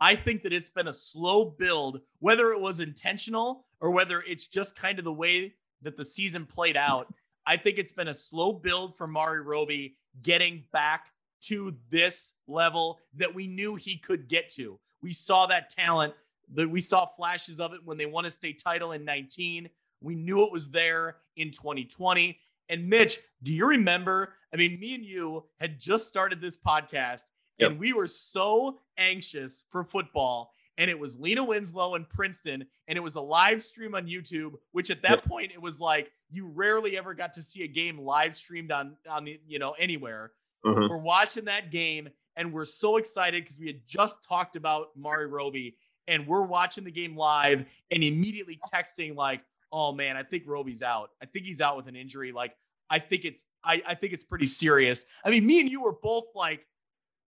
I 0.00 0.16
think 0.16 0.42
that 0.42 0.52
it's 0.52 0.70
been 0.70 0.88
a 0.88 0.92
slow 0.92 1.44
build, 1.44 2.00
whether 2.18 2.52
it 2.52 2.60
was 2.60 2.80
intentional 2.80 3.66
or 3.80 3.90
whether 3.90 4.22
it's 4.22 4.48
just 4.48 4.74
kind 4.74 4.98
of 4.98 5.04
the 5.04 5.12
way 5.12 5.54
that 5.82 5.96
the 5.96 6.04
season 6.04 6.46
played 6.46 6.76
out. 6.76 7.12
I 7.46 7.56
think 7.56 7.78
it's 7.78 7.92
been 7.92 8.08
a 8.08 8.14
slow 8.14 8.52
build 8.52 8.96
for 8.96 9.06
Mari 9.06 9.42
Roby 9.42 9.96
getting 10.22 10.64
back 10.72 11.12
to 11.42 11.74
this 11.90 12.34
level 12.46 12.98
that 13.16 13.34
we 13.34 13.46
knew 13.46 13.76
he 13.76 13.96
could 13.96 14.28
get 14.28 14.50
to. 14.54 14.78
We 15.02 15.12
saw 15.12 15.46
that 15.46 15.70
talent 15.70 16.14
that 16.54 16.68
we 16.68 16.80
saw 16.80 17.06
flashes 17.06 17.60
of 17.60 17.72
it 17.72 17.80
when 17.84 17.98
they 17.98 18.06
won 18.06 18.24
a 18.24 18.30
state 18.30 18.62
title 18.62 18.92
in 18.92 19.04
19. 19.04 19.68
We 20.00 20.14
knew 20.14 20.44
it 20.44 20.52
was 20.52 20.70
there 20.70 21.16
in 21.36 21.50
2020. 21.50 22.38
And 22.68 22.88
Mitch, 22.88 23.18
do 23.42 23.52
you 23.52 23.66
remember? 23.66 24.34
I 24.52 24.56
mean, 24.56 24.78
me 24.80 24.94
and 24.94 25.04
you 25.04 25.44
had 25.58 25.80
just 25.80 26.08
started 26.08 26.40
this 26.40 26.56
podcast 26.56 27.24
yep. 27.58 27.70
and 27.70 27.80
we 27.80 27.92
were 27.92 28.06
so 28.06 28.78
anxious 28.96 29.64
for 29.70 29.84
football. 29.84 30.52
And 30.78 30.90
it 30.90 30.98
was 30.98 31.18
Lena 31.18 31.44
Winslow 31.44 31.94
and 31.94 32.08
Princeton, 32.08 32.64
and 32.88 32.96
it 32.96 33.02
was 33.02 33.16
a 33.16 33.20
live 33.20 33.62
stream 33.62 33.94
on 33.94 34.06
YouTube, 34.06 34.52
which 34.72 34.88
at 34.88 35.02
that 35.02 35.10
yep. 35.10 35.24
point 35.26 35.52
it 35.52 35.60
was 35.60 35.78
like 35.78 36.10
you 36.30 36.46
rarely 36.46 36.96
ever 36.96 37.12
got 37.12 37.34
to 37.34 37.42
see 37.42 37.64
a 37.64 37.68
game 37.68 37.98
live 38.00 38.34
streamed 38.34 38.72
on 38.72 38.96
on 39.06 39.24
the 39.24 39.38
you 39.46 39.58
know 39.58 39.72
anywhere. 39.72 40.32
Mm-hmm. 40.64 40.88
We're 40.88 40.96
watching 40.96 41.44
that 41.46 41.70
game 41.70 42.08
and 42.36 42.52
we're 42.52 42.64
so 42.64 42.96
excited 42.96 43.44
because 43.44 43.58
we 43.58 43.66
had 43.66 43.86
just 43.86 44.22
talked 44.26 44.56
about 44.56 44.88
Mari 44.96 45.26
Roby 45.26 45.76
and 46.10 46.26
we're 46.26 46.42
watching 46.42 46.84
the 46.84 46.90
game 46.90 47.16
live 47.16 47.64
and 47.90 48.04
immediately 48.04 48.58
texting 48.74 49.16
like, 49.16 49.40
"Oh 49.72 49.92
man, 49.92 50.16
I 50.16 50.22
think 50.22 50.42
Roby's 50.46 50.82
out. 50.82 51.10
I 51.22 51.26
think 51.26 51.46
he's 51.46 51.62
out 51.62 51.76
with 51.76 51.86
an 51.86 51.96
injury. 51.96 52.32
Like, 52.32 52.54
I 52.90 52.98
think 52.98 53.24
it's 53.24 53.46
I, 53.64 53.80
I 53.86 53.94
think 53.94 54.12
it's 54.12 54.24
pretty 54.24 54.46
serious." 54.46 55.06
I 55.24 55.30
mean, 55.30 55.46
me 55.46 55.60
and 55.60 55.70
you 55.70 55.80
were 55.80 55.94
both 56.02 56.26
like, 56.34 56.66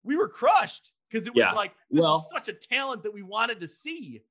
we 0.05 0.17
were 0.17 0.29
crushed 0.29 0.93
because 1.11 1.27
it 1.27 1.35
was 1.35 1.45
yeah. 1.45 1.53
like 1.53 1.73
this 1.91 2.01
well, 2.01 2.27
such 2.33 2.49
a 2.49 2.53
talent 2.53 3.03
that 3.03 3.13
we 3.13 3.23
wanted 3.23 3.61
to 3.61 3.69
see. 3.69 4.23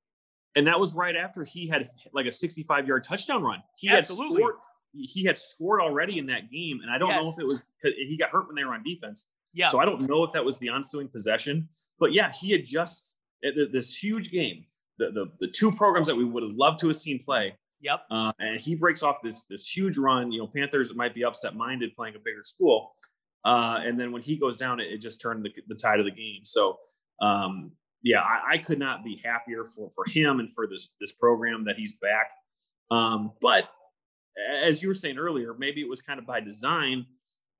And 0.56 0.66
that 0.66 0.80
was 0.80 0.94
right 0.94 1.14
after 1.14 1.44
he 1.44 1.68
had 1.68 1.90
like 2.12 2.26
a 2.26 2.32
65 2.32 2.88
yard 2.88 3.04
touchdown 3.04 3.42
run. 3.42 3.62
He 3.76 3.88
Absolutely. 3.88 4.28
had 4.28 4.36
scored. 4.36 4.54
He 4.94 5.24
had 5.24 5.38
scored 5.38 5.80
already 5.82 6.18
in 6.18 6.26
that 6.26 6.50
game, 6.50 6.80
and 6.82 6.90
I 6.90 6.96
don't 6.96 7.10
yes. 7.10 7.22
know 7.22 7.30
if 7.30 7.38
it 7.38 7.46
was 7.46 7.68
he 7.82 8.16
got 8.18 8.30
hurt 8.30 8.46
when 8.46 8.56
they 8.56 8.64
were 8.64 8.72
on 8.72 8.82
defense. 8.82 9.26
Yeah. 9.52 9.68
So 9.68 9.78
I 9.78 9.84
don't 9.84 10.02
know 10.08 10.24
if 10.24 10.32
that 10.32 10.44
was 10.44 10.56
the 10.56 10.70
ensuing 10.70 11.08
possession, 11.08 11.68
but 12.00 12.12
yeah, 12.12 12.32
he 12.32 12.52
had 12.52 12.64
just 12.64 13.17
this 13.42 13.96
huge 13.96 14.30
game, 14.30 14.64
the, 14.98 15.10
the, 15.10 15.26
the 15.38 15.48
two 15.48 15.72
programs 15.72 16.06
that 16.06 16.16
we 16.16 16.24
would 16.24 16.42
have 16.42 16.52
loved 16.52 16.80
to 16.80 16.88
have 16.88 16.96
seen 16.96 17.18
play. 17.22 17.54
Yep. 17.80 18.00
Uh, 18.10 18.32
and 18.40 18.60
he 18.60 18.74
breaks 18.74 19.02
off 19.02 19.16
this 19.22 19.44
this 19.44 19.68
huge 19.68 19.98
run. 19.98 20.32
You 20.32 20.40
know, 20.40 20.48
Panthers 20.48 20.94
might 20.94 21.14
be 21.14 21.24
upset 21.24 21.54
minded 21.54 21.94
playing 21.94 22.16
a 22.16 22.18
bigger 22.18 22.42
school, 22.42 22.92
Uh, 23.44 23.78
and 23.84 23.98
then 23.98 24.10
when 24.10 24.22
he 24.22 24.36
goes 24.36 24.56
down, 24.56 24.80
it, 24.80 24.90
it 24.90 25.00
just 25.00 25.20
turned 25.20 25.44
the, 25.44 25.50
the, 25.68 25.76
tide 25.76 26.00
of 26.00 26.04
the 26.04 26.10
game. 26.10 26.40
So, 26.44 26.76
um, 27.22 27.70
yeah, 28.02 28.20
I, 28.20 28.54
I, 28.54 28.58
could 28.58 28.80
not 28.80 29.04
be 29.04 29.20
happier 29.24 29.64
for, 29.64 29.88
for 29.90 30.04
him 30.08 30.40
and 30.40 30.52
for 30.52 30.66
this 30.66 30.94
this 31.00 31.12
program 31.12 31.64
that 31.66 31.76
he's 31.76 31.94
back. 31.94 32.30
Um, 32.90 33.32
but 33.40 33.68
as 34.62 34.82
you 34.82 34.88
were 34.88 34.94
saying 34.94 35.18
earlier, 35.18 35.54
maybe 35.56 35.80
it 35.80 35.88
was 35.88 36.00
kind 36.00 36.18
of 36.18 36.26
by 36.26 36.40
design, 36.40 37.06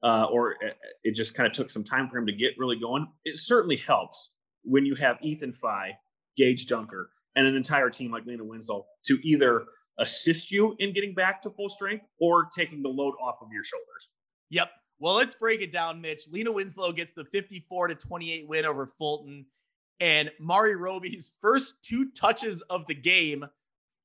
uh, 0.02 0.26
or 0.30 0.56
it 1.04 1.14
just 1.14 1.34
kind 1.34 1.46
of 1.46 1.52
took 1.52 1.70
some 1.70 1.84
time 1.84 2.08
for 2.08 2.18
him 2.18 2.26
to 2.26 2.32
get 2.32 2.54
really 2.58 2.78
going. 2.78 3.06
It 3.24 3.36
certainly 3.36 3.76
helps 3.76 4.32
when 4.68 4.85
you 4.85 4.94
have 4.94 5.18
Ethan 5.22 5.52
Fye, 5.52 5.98
Gage 6.37 6.66
Dunker, 6.66 7.11
and 7.35 7.46
an 7.46 7.57
entire 7.57 7.90
team 7.90 8.11
like 8.11 8.26
Lena 8.26 8.44
Winslow 8.44 8.87
to 9.07 9.18
either 9.22 9.64
assist 9.98 10.50
you 10.50 10.76
in 10.78 10.92
getting 10.92 11.14
back 11.14 11.42
to 11.42 11.50
full 11.50 11.68
strength 11.68 12.04
or 12.20 12.46
taking 12.54 12.83
the 12.83 12.88
load 12.88 13.14
off 13.20 13.37
of 13.40 13.48
your 13.52 13.64
shoulders. 13.64 14.11
Yep. 14.50 14.70
Well, 15.00 15.14
let's 15.14 15.35
break 15.35 15.61
it 15.61 15.72
down, 15.72 16.00
Mitch. 16.00 16.24
Lena 16.31 16.52
Winslow 16.52 16.92
gets 16.92 17.12
the 17.12 17.24
54 17.24 17.88
to 17.88 17.94
28 17.94 18.48
win 18.48 18.66
over 18.66 18.87
Fulton. 18.87 19.46
And 20.00 20.31
Mari 20.38 20.76
Roby's 20.76 21.35
first 21.40 21.83
two 21.83 22.11
touches 22.11 22.62
of 22.62 22.87
the 22.87 22.94
game, 22.94 23.44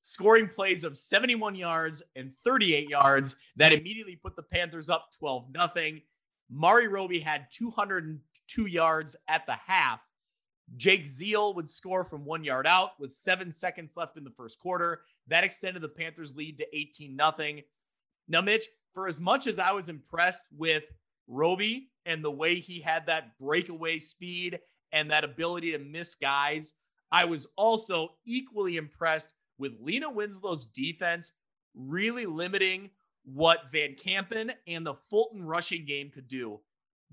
scoring 0.02 0.48
plays 0.48 0.84
of 0.84 0.98
71 0.98 1.56
yards 1.56 2.04
and 2.16 2.32
38 2.44 2.90
yards 2.90 3.38
that 3.58 3.74
immediately 3.74 4.16
put 4.16 4.36
the 4.36 4.44
Panthers 4.44 4.90
up 4.90 5.10
12 5.20 5.48
nothing. 5.52 6.02
Mari 6.50 6.88
Roby 6.88 7.20
had 7.20 7.48
202 7.52 8.66
yards 8.68 9.16
at 9.28 9.46
the 9.46 9.56
half. 9.66 10.00
Jake 10.76 11.06
Zeal 11.06 11.54
would 11.54 11.70
score 11.70 12.04
from 12.04 12.26
one 12.26 12.44
yard 12.44 12.66
out 12.66 12.92
with 13.00 13.12
seven 13.12 13.52
seconds 13.52 13.96
left 13.96 14.18
in 14.18 14.24
the 14.24 14.32
first 14.32 14.60
quarter. 14.60 15.02
That 15.28 15.44
extended 15.44 15.82
the 15.82 15.90
Panthers' 15.90 16.36
lead 16.36 16.58
to 16.58 16.76
18 16.76 17.16
nothing. 17.16 17.62
Now, 18.28 18.42
Mitch, 18.42 18.68
for 18.94 19.08
as 19.08 19.20
much 19.20 19.48
as 19.48 19.60
I 19.60 19.72
was 19.72 19.90
impressed 19.90 20.46
with 20.56 20.86
Roby 21.28 21.90
and 22.06 22.24
the 22.24 22.32
way 22.32 22.60
he 22.60 22.80
had 22.80 23.06
that 23.06 23.38
breakaway 23.38 24.00
speed 24.00 24.60
and 24.92 25.12
that 25.12 25.24
ability 25.24 25.72
to 25.72 25.80
miss 25.80 26.16
guys, 26.16 26.74
I 27.12 27.26
was 27.26 27.48
also 27.56 28.14
equally 28.26 28.78
impressed 28.78 29.34
with 29.58 29.74
Lena 29.82 30.10
Winslow's 30.10 30.68
defense 30.68 31.32
really 31.76 32.26
limiting 32.26 32.90
what 33.26 33.72
Van 33.72 33.96
Kampen 33.96 34.52
and 34.68 34.86
the 34.86 34.96
Fulton 35.10 35.44
rushing 35.44 35.86
game 35.86 36.12
could 36.14 36.28
do. 36.28 36.60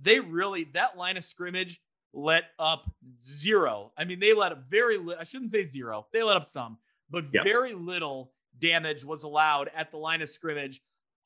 They 0.00 0.20
really, 0.20 0.64
that 0.72 0.96
line 0.96 1.16
of 1.16 1.24
scrimmage 1.24 1.80
let 2.12 2.44
up 2.58 2.90
zero. 3.24 3.92
I 3.96 4.04
mean, 4.04 4.20
they 4.20 4.34
let 4.34 4.52
up 4.52 4.64
very 4.68 4.96
little. 4.96 5.20
I 5.20 5.24
shouldn't 5.24 5.52
say 5.52 5.62
zero. 5.62 6.06
They 6.12 6.22
let 6.22 6.36
up 6.36 6.46
some, 6.46 6.78
but 7.10 7.26
yep. 7.32 7.44
very 7.44 7.74
little 7.74 8.32
damage 8.58 9.04
was 9.04 9.22
allowed 9.22 9.70
at 9.74 9.90
the 9.90 9.96
line 9.96 10.22
of 10.22 10.28
scrimmage 10.28 10.80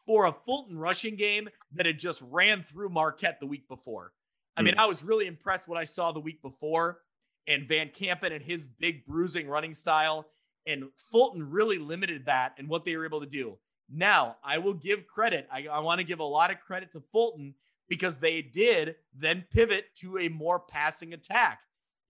for 0.06 0.26
a 0.26 0.32
Fulton 0.32 0.76
rushing 0.76 1.16
game 1.16 1.48
that 1.72 1.86
had 1.86 1.98
just 1.98 2.22
ran 2.30 2.62
through 2.62 2.90
Marquette 2.90 3.40
the 3.40 3.46
week 3.46 3.66
before. 3.68 4.12
I 4.56 4.62
mean, 4.62 4.74
hmm. 4.74 4.80
I 4.80 4.86
was 4.86 5.02
really 5.02 5.26
impressed 5.26 5.66
what 5.66 5.78
I 5.78 5.84
saw 5.84 6.12
the 6.12 6.20
week 6.20 6.42
before 6.42 6.98
and 7.46 7.68
Van 7.68 7.90
Campen 7.90 8.32
and 8.32 8.42
his 8.42 8.66
big 8.66 9.04
bruising 9.06 9.48
running 9.48 9.74
style. 9.74 10.26
And 10.66 10.84
Fulton 10.96 11.50
really 11.50 11.78
limited 11.78 12.26
that 12.26 12.54
and 12.58 12.68
what 12.68 12.84
they 12.84 12.96
were 12.96 13.04
able 13.04 13.20
to 13.20 13.26
do. 13.26 13.58
Now, 13.92 14.36
I 14.42 14.58
will 14.58 14.72
give 14.72 15.06
credit. 15.06 15.46
I, 15.52 15.66
I 15.70 15.80
want 15.80 15.98
to 15.98 16.04
give 16.04 16.20
a 16.20 16.24
lot 16.24 16.50
of 16.50 16.58
credit 16.60 16.92
to 16.92 17.02
Fulton 17.12 17.54
because 17.88 18.18
they 18.18 18.42
did 18.42 18.96
then 19.16 19.44
pivot 19.50 19.86
to 19.96 20.18
a 20.18 20.28
more 20.28 20.60
passing 20.60 21.12
attack. 21.12 21.60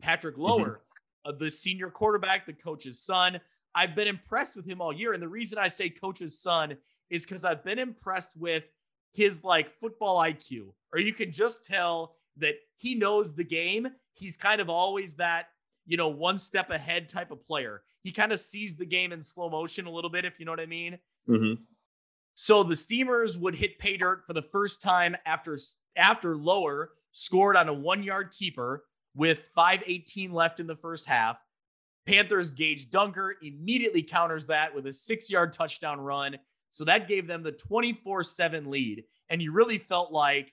Patrick 0.00 0.34
mm-hmm. 0.34 0.44
Lower, 0.44 0.80
mm-hmm. 1.26 1.38
the 1.38 1.50
senior 1.50 1.90
quarterback, 1.90 2.46
the 2.46 2.52
coach's 2.52 3.00
son. 3.00 3.40
I've 3.74 3.94
been 3.94 4.08
impressed 4.08 4.56
with 4.56 4.66
him 4.66 4.80
all 4.80 4.92
year. 4.92 5.12
And 5.12 5.22
the 5.22 5.28
reason 5.28 5.58
I 5.58 5.68
say 5.68 5.90
coach's 5.90 6.38
son 6.38 6.76
is 7.10 7.24
because 7.24 7.44
I've 7.44 7.64
been 7.64 7.78
impressed 7.78 8.37
with 8.38 8.64
his 9.12 9.44
like 9.44 9.72
football 9.80 10.18
IQ, 10.18 10.72
or 10.92 11.00
you 11.00 11.12
can 11.12 11.32
just 11.32 11.64
tell 11.64 12.16
that 12.37 12.54
he 12.76 12.94
knows 12.94 13.34
the 13.34 13.44
game. 13.44 13.88
He's 14.12 14.37
kind 14.37 14.60
of 14.60 14.68
always 14.68 15.16
that, 15.16 15.46
you 15.87 15.96
know, 15.96 16.08
one 16.08 16.38
step 16.38 16.70
ahead 16.70 17.08
type 17.08 17.30
of 17.30 17.44
player. 17.44 17.82
He 18.02 18.12
kind 18.12 18.32
of 18.32 18.40
sees 18.40 18.76
the 18.76 18.87
game 18.87 19.12
in 19.12 19.22
slow 19.22 19.48
motion 19.48 19.87
a 19.87 19.90
little 19.90 20.10
bit, 20.10 20.24
if 20.24 20.38
you 20.38 20.44
know 20.44 20.52
what 20.52 20.60
I 20.60 20.66
mean. 20.66 20.98
Mm-hmm. 21.28 21.62
So 22.35 22.62
the 22.62 22.77
Steamers 22.77 23.38
would 23.38 23.55
hit 23.55 23.79
pay 23.79 23.97
dirt 23.97 24.25
for 24.27 24.33
the 24.33 24.42
first 24.42 24.83
time 24.83 25.16
after 25.25 25.59
after 25.97 26.37
Lower 26.37 26.90
scored 27.12 27.57
on 27.57 27.68
a 27.68 27.73
one 27.73 28.03
yard 28.03 28.33
keeper 28.33 28.85
with 29.14 29.49
5:18 29.57 30.33
left 30.33 30.61
in 30.61 30.66
the 30.66 30.77
first 30.77 31.07
half. 31.07 31.38
Panthers 32.07 32.51
Gage 32.51 32.90
Dunker 32.90 33.37
immediately 33.42 34.03
counters 34.03 34.47
that 34.47 34.75
with 34.75 34.87
a 34.87 34.92
six 34.92 35.31
yard 35.31 35.53
touchdown 35.53 36.01
run. 36.01 36.38
So 36.70 36.85
that 36.85 37.09
gave 37.09 37.27
them 37.27 37.42
the 37.42 37.53
24 37.53 38.25
7 38.25 38.70
lead. 38.70 39.05
And 39.31 39.40
you 39.40 39.53
really 39.53 39.79
felt 39.79 40.12
like 40.12 40.53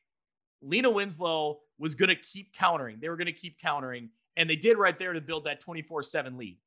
Lena 0.62 0.90
Winslow 0.90 1.60
was 1.80 1.96
going 1.96 2.10
to 2.10 2.16
keep 2.16 2.54
countering. 2.54 3.00
They 3.02 3.10
were 3.10 3.18
going 3.18 3.26
to 3.26 3.34
keep 3.34 3.60
countering. 3.60 4.10
And 4.38 4.50
they 4.50 4.56
did 4.56 4.78
right 4.78 4.98
there 4.98 5.14
to 5.14 5.22
build 5.22 5.46
that 5.46 5.60
24 5.60 6.04
7 6.04 6.38
lead. 6.38 6.58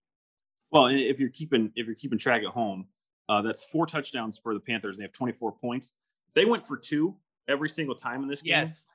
Well, 0.70 0.86
if 0.86 1.20
you're 1.20 1.30
keeping 1.30 1.70
if 1.76 1.86
you're 1.86 1.94
keeping 1.94 2.18
track 2.18 2.42
at 2.42 2.52
home, 2.52 2.88
uh, 3.28 3.42
that's 3.42 3.64
four 3.64 3.86
touchdowns 3.86 4.38
for 4.38 4.54
the 4.54 4.60
Panthers. 4.60 4.96
They 4.96 5.04
have 5.04 5.12
24 5.12 5.52
points. 5.52 5.94
They 6.34 6.44
went 6.44 6.64
for 6.64 6.76
two 6.76 7.16
every 7.48 7.68
single 7.68 7.94
time 7.94 8.22
in 8.22 8.28
this 8.28 8.42
game. 8.42 8.52
Yes. 8.52 8.86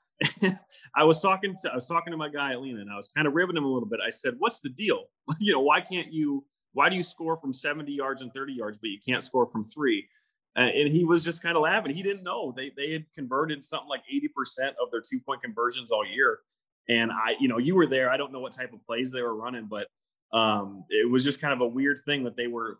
I 0.95 1.03
was 1.05 1.21
talking 1.21 1.55
to 1.61 1.71
I 1.71 1.75
was 1.75 1.87
talking 1.87 2.11
to 2.11 2.17
my 2.17 2.27
guy 2.27 2.51
Alina, 2.51 2.81
and 2.81 2.91
I 2.91 2.95
was 2.97 3.07
kind 3.07 3.25
of 3.25 3.33
ribbing 3.33 3.55
him 3.55 3.63
a 3.63 3.71
little 3.71 3.87
bit. 3.87 4.01
I 4.05 4.09
said, 4.09 4.33
"What's 4.37 4.59
the 4.59 4.69
deal? 4.69 5.05
you 5.39 5.53
know, 5.53 5.61
why 5.61 5.79
can't 5.79 6.11
you? 6.11 6.45
Why 6.73 6.89
do 6.89 6.95
you 6.95 7.03
score 7.03 7.37
from 7.37 7.51
70 7.51 7.91
yards 7.91 8.21
and 8.21 8.31
30 8.33 8.53
yards, 8.53 8.77
but 8.77 8.89
you 8.89 8.99
can't 9.05 9.23
score 9.23 9.45
from 9.47 9.63
three? 9.63 10.07
Uh, 10.57 10.61
and 10.61 10.89
he 10.89 11.03
was 11.03 11.23
just 11.23 11.41
kind 11.41 11.55
of 11.55 11.63
laughing. 11.63 11.93
He 11.93 12.03
didn't 12.03 12.23
know 12.23 12.53
they 12.55 12.71
they 12.75 12.91
had 12.91 13.05
converted 13.15 13.63
something 13.63 13.87
like 13.87 14.01
80% 14.13 14.71
of 14.81 14.91
their 14.91 15.01
two 15.01 15.19
point 15.19 15.41
conversions 15.41 15.91
all 15.91 16.05
year. 16.05 16.39
And 16.89 17.11
I, 17.11 17.35
you 17.39 17.47
know, 17.47 17.59
you 17.59 17.75
were 17.75 17.87
there. 17.87 18.09
I 18.09 18.17
don't 18.17 18.31
know 18.31 18.39
what 18.39 18.51
type 18.51 18.73
of 18.73 18.83
plays 18.85 19.11
they 19.11 19.21
were 19.21 19.35
running, 19.35 19.67
but 19.67 19.87
um, 20.33 20.85
it 20.89 21.09
was 21.09 21.23
just 21.23 21.39
kind 21.39 21.53
of 21.53 21.61
a 21.61 21.67
weird 21.67 21.99
thing 22.05 22.23
that 22.23 22.35
they 22.35 22.47
were 22.47 22.77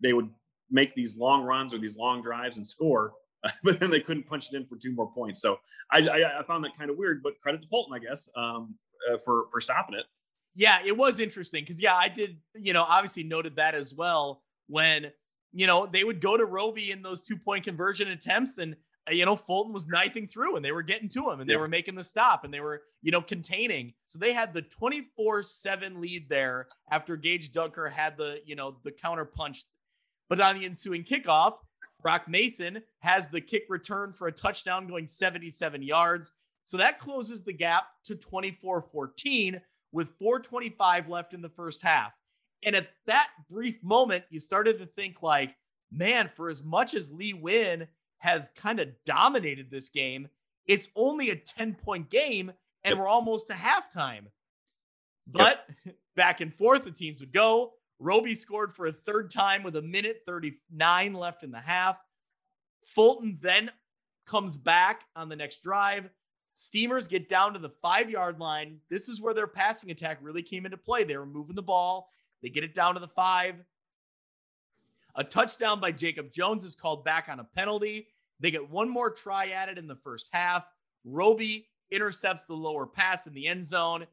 they 0.00 0.12
would 0.12 0.30
make 0.70 0.94
these 0.94 1.16
long 1.16 1.42
runs 1.42 1.74
or 1.74 1.78
these 1.78 1.96
long 1.96 2.22
drives 2.22 2.56
and 2.56 2.66
score, 2.66 3.12
but 3.62 3.80
then 3.80 3.90
they 3.90 4.00
couldn't 4.00 4.26
punch 4.26 4.48
it 4.52 4.56
in 4.56 4.66
for 4.66 4.76
two 4.76 4.92
more 4.92 5.10
points. 5.12 5.40
So 5.40 5.58
I, 5.92 6.00
I, 6.00 6.40
I 6.40 6.42
found 6.44 6.64
that 6.64 6.76
kind 6.76 6.90
of 6.90 6.96
weird, 6.96 7.22
but 7.22 7.38
credit 7.38 7.62
to 7.62 7.66
Fulton, 7.68 7.94
I 7.94 7.98
guess, 7.98 8.28
um, 8.36 8.74
uh, 9.10 9.16
for 9.24 9.46
for 9.50 9.60
stopping 9.60 9.96
it. 9.98 10.06
Yeah, 10.54 10.78
it 10.84 10.96
was 10.96 11.20
interesting 11.20 11.64
because 11.64 11.82
yeah, 11.82 11.94
I 11.94 12.08
did. 12.08 12.38
You 12.54 12.72
know, 12.72 12.82
obviously 12.82 13.24
noted 13.24 13.56
that 13.56 13.74
as 13.74 13.94
well 13.94 14.42
when 14.68 15.10
you 15.52 15.66
know 15.66 15.86
they 15.86 16.04
would 16.04 16.20
go 16.20 16.36
to 16.36 16.44
Roby 16.44 16.90
in 16.90 17.02
those 17.02 17.22
two 17.22 17.36
point 17.36 17.64
conversion 17.64 18.08
attempts 18.08 18.58
and. 18.58 18.76
Uh, 19.08 19.12
you 19.12 19.24
know, 19.24 19.34
Fulton 19.34 19.72
was 19.72 19.88
knifing 19.88 20.26
through 20.26 20.56
and 20.56 20.64
they 20.64 20.72
were 20.72 20.82
getting 20.82 21.08
to 21.08 21.30
him 21.30 21.40
and 21.40 21.48
they 21.48 21.56
were 21.56 21.66
making 21.66 21.94
the 21.94 22.04
stop 22.04 22.44
and 22.44 22.52
they 22.52 22.60
were, 22.60 22.82
you 23.00 23.10
know, 23.10 23.22
containing. 23.22 23.94
So 24.06 24.18
they 24.18 24.34
had 24.34 24.52
the 24.52 24.60
24 24.60 25.42
7 25.42 26.02
lead 26.02 26.28
there 26.28 26.68
after 26.90 27.16
Gage 27.16 27.50
Dunker 27.50 27.88
had 27.88 28.18
the, 28.18 28.42
you 28.44 28.56
know, 28.56 28.76
the 28.84 28.92
counter 28.92 29.24
punch 29.24 29.64
but 30.30 30.40
on 30.40 30.58
the 30.58 30.64
ensuing 30.64 31.04
kickoff, 31.04 31.56
Brock 32.00 32.26
Mason 32.26 32.82
has 33.00 33.28
the 33.28 33.42
kick 33.42 33.64
return 33.68 34.12
for 34.12 34.28
a 34.28 34.32
touchdown 34.32 34.86
going 34.86 35.06
77 35.06 35.82
yards. 35.82 36.32
So 36.62 36.78
that 36.78 36.98
closes 36.98 37.42
the 37.42 37.52
gap 37.52 37.84
to 38.04 38.14
24 38.14 38.80
14 38.80 39.60
with 39.92 40.12
425 40.18 41.08
left 41.08 41.34
in 41.34 41.42
the 41.42 41.48
first 41.48 41.82
half. 41.82 42.12
And 42.62 42.76
at 42.76 42.88
that 43.06 43.28
brief 43.50 43.82
moment, 43.82 44.24
you 44.30 44.38
started 44.38 44.78
to 44.78 44.86
think, 44.86 45.22
like, 45.22 45.54
man, 45.90 46.30
for 46.36 46.48
as 46.48 46.62
much 46.62 46.94
as 46.94 47.10
Lee 47.10 47.34
Win 47.34 47.88
has 48.18 48.50
kind 48.54 48.80
of 48.80 48.88
dominated 49.04 49.70
this 49.70 49.88
game, 49.88 50.28
it's 50.66 50.88
only 50.94 51.30
a 51.30 51.36
10 51.36 51.74
point 51.74 52.08
game 52.10 52.52
and 52.84 52.98
we're 52.98 53.08
almost 53.08 53.48
to 53.48 53.54
halftime. 53.54 54.26
But 55.26 55.64
yep. 55.84 55.96
back 56.16 56.40
and 56.40 56.54
forth, 56.54 56.84
the 56.84 56.90
teams 56.90 57.20
would 57.20 57.32
go. 57.32 57.72
Roby 58.00 58.34
scored 58.34 58.74
for 58.74 58.86
a 58.86 58.92
third 58.92 59.30
time 59.30 59.62
with 59.62 59.76
a 59.76 59.82
minute 59.82 60.22
39 60.26 61.12
left 61.12 61.44
in 61.44 61.50
the 61.50 61.60
half. 61.60 61.98
Fulton 62.82 63.38
then 63.40 63.70
comes 64.26 64.56
back 64.56 65.02
on 65.14 65.28
the 65.28 65.36
next 65.36 65.62
drive. 65.62 66.08
Steamers 66.54 67.06
get 67.06 67.28
down 67.28 67.52
to 67.52 67.58
the 67.58 67.72
five 67.82 68.10
yard 68.10 68.40
line. 68.40 68.78
This 68.88 69.08
is 69.08 69.20
where 69.20 69.34
their 69.34 69.46
passing 69.46 69.90
attack 69.90 70.18
really 70.22 70.42
came 70.42 70.64
into 70.64 70.78
play. 70.78 71.04
They 71.04 71.16
were 71.16 71.26
moving 71.26 71.54
the 71.54 71.62
ball, 71.62 72.08
they 72.42 72.48
get 72.48 72.64
it 72.64 72.74
down 72.74 72.94
to 72.94 73.00
the 73.00 73.08
five. 73.08 73.56
A 75.16 75.24
touchdown 75.24 75.80
by 75.80 75.92
Jacob 75.92 76.30
Jones 76.30 76.64
is 76.64 76.74
called 76.74 77.04
back 77.04 77.28
on 77.28 77.40
a 77.40 77.44
penalty. 77.44 78.08
They 78.38 78.50
get 78.50 78.70
one 78.70 78.88
more 78.88 79.10
try 79.10 79.48
at 79.48 79.68
it 79.68 79.76
in 79.76 79.86
the 79.86 79.96
first 79.96 80.30
half. 80.32 80.64
Roby 81.04 81.66
intercepts 81.90 82.44
the 82.44 82.54
lower 82.54 82.86
pass 82.86 83.26
in 83.26 83.34
the 83.34 83.46
end 83.46 83.66
zone. 83.66 84.06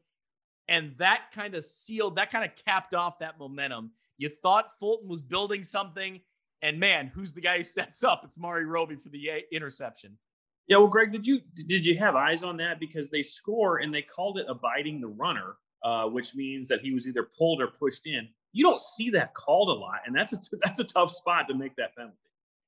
And 0.68 0.94
that 0.98 1.32
kind 1.32 1.54
of 1.54 1.64
sealed, 1.64 2.16
that 2.16 2.30
kind 2.30 2.44
of 2.44 2.50
capped 2.64 2.94
off 2.94 3.18
that 3.20 3.38
momentum. 3.38 3.92
You 4.18 4.28
thought 4.28 4.78
Fulton 4.78 5.08
was 5.08 5.22
building 5.22 5.62
something, 5.62 6.20
and 6.62 6.78
man, 6.78 7.10
who's 7.14 7.32
the 7.32 7.40
guy 7.40 7.58
who 7.58 7.62
steps 7.62 8.02
up? 8.02 8.22
It's 8.24 8.38
Mari 8.38 8.66
Roby 8.66 8.96
for 8.96 9.08
the 9.08 9.44
interception. 9.52 10.18
Yeah, 10.66 10.76
well, 10.78 10.88
Greg, 10.88 11.12
did 11.12 11.26
you 11.26 11.40
did 11.54 11.86
you 11.86 11.96
have 11.98 12.14
eyes 12.14 12.42
on 12.42 12.58
that 12.58 12.78
because 12.78 13.08
they 13.08 13.22
score 13.22 13.78
and 13.78 13.94
they 13.94 14.02
called 14.02 14.38
it 14.38 14.46
aiding 14.78 15.00
the 15.00 15.08
runner, 15.08 15.56
uh, 15.82 16.06
which 16.08 16.34
means 16.34 16.68
that 16.68 16.80
he 16.80 16.92
was 16.92 17.08
either 17.08 17.22
pulled 17.22 17.62
or 17.62 17.68
pushed 17.68 18.06
in. 18.06 18.28
You 18.52 18.64
don't 18.64 18.80
see 18.80 19.10
that 19.10 19.34
called 19.34 19.70
a 19.70 19.72
lot, 19.80 20.00
and 20.06 20.14
that's 20.14 20.34
a 20.34 20.56
that's 20.62 20.80
a 20.80 20.84
tough 20.84 21.10
spot 21.10 21.48
to 21.48 21.54
make 21.54 21.74
that 21.76 21.96
penalty. 21.96 22.16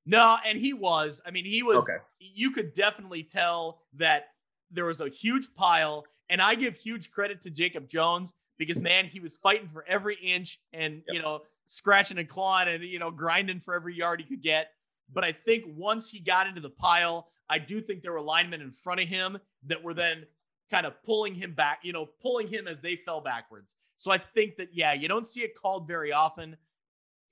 No, 0.05 0.37
and 0.45 0.57
he 0.57 0.73
was. 0.73 1.21
I 1.25 1.31
mean, 1.31 1.45
he 1.45 1.61
was. 1.61 1.83
Okay. 1.83 2.01
You 2.19 2.51
could 2.51 2.73
definitely 2.73 3.23
tell 3.23 3.81
that 3.93 4.29
there 4.71 4.85
was 4.85 5.01
a 5.01 5.09
huge 5.09 5.53
pile, 5.55 6.05
and 6.31 6.41
I 6.41 6.55
give 6.55 6.75
huge 6.77 7.11
credit 7.11 7.41
to 7.41 7.51
Jacob 7.51 7.87
Jones 7.87 8.33
because 8.57 8.81
man, 8.81 9.05
he 9.05 9.19
was 9.19 9.37
fighting 9.37 9.69
for 9.71 9.85
every 9.87 10.15
inch 10.15 10.59
and 10.73 11.03
Yep. 11.07 11.15
you 11.15 11.21
know 11.21 11.41
scratching 11.67 12.17
and 12.17 12.27
clawing 12.27 12.67
and 12.67 12.83
you 12.83 12.97
know 12.99 13.11
grinding 13.11 13.59
for 13.59 13.75
every 13.75 13.95
yard 13.95 14.19
he 14.21 14.27
could 14.27 14.41
get. 14.41 14.71
But 15.13 15.23
I 15.23 15.33
think 15.33 15.65
once 15.75 16.09
he 16.09 16.19
got 16.19 16.47
into 16.47 16.61
the 16.61 16.69
pile, 16.69 17.27
I 17.49 17.59
do 17.59 17.81
think 17.81 18.01
there 18.01 18.13
were 18.13 18.21
linemen 18.21 18.61
in 18.61 18.71
front 18.71 19.01
of 19.01 19.07
him 19.07 19.37
that 19.67 19.83
were 19.83 19.93
then 19.93 20.25
kind 20.71 20.85
of 20.85 20.93
pulling 21.03 21.35
him 21.35 21.53
back, 21.53 21.79
you 21.83 21.91
know, 21.91 22.05
pulling 22.21 22.47
him 22.47 22.65
as 22.67 22.79
they 22.79 22.95
fell 22.95 23.19
backwards. 23.19 23.75
So 23.97 24.09
I 24.09 24.17
think 24.17 24.55
that 24.55 24.69
yeah, 24.71 24.93
you 24.93 25.07
don't 25.07 25.27
see 25.27 25.41
it 25.41 25.51
called 25.53 25.85
very 25.87 26.13
often, 26.13 26.55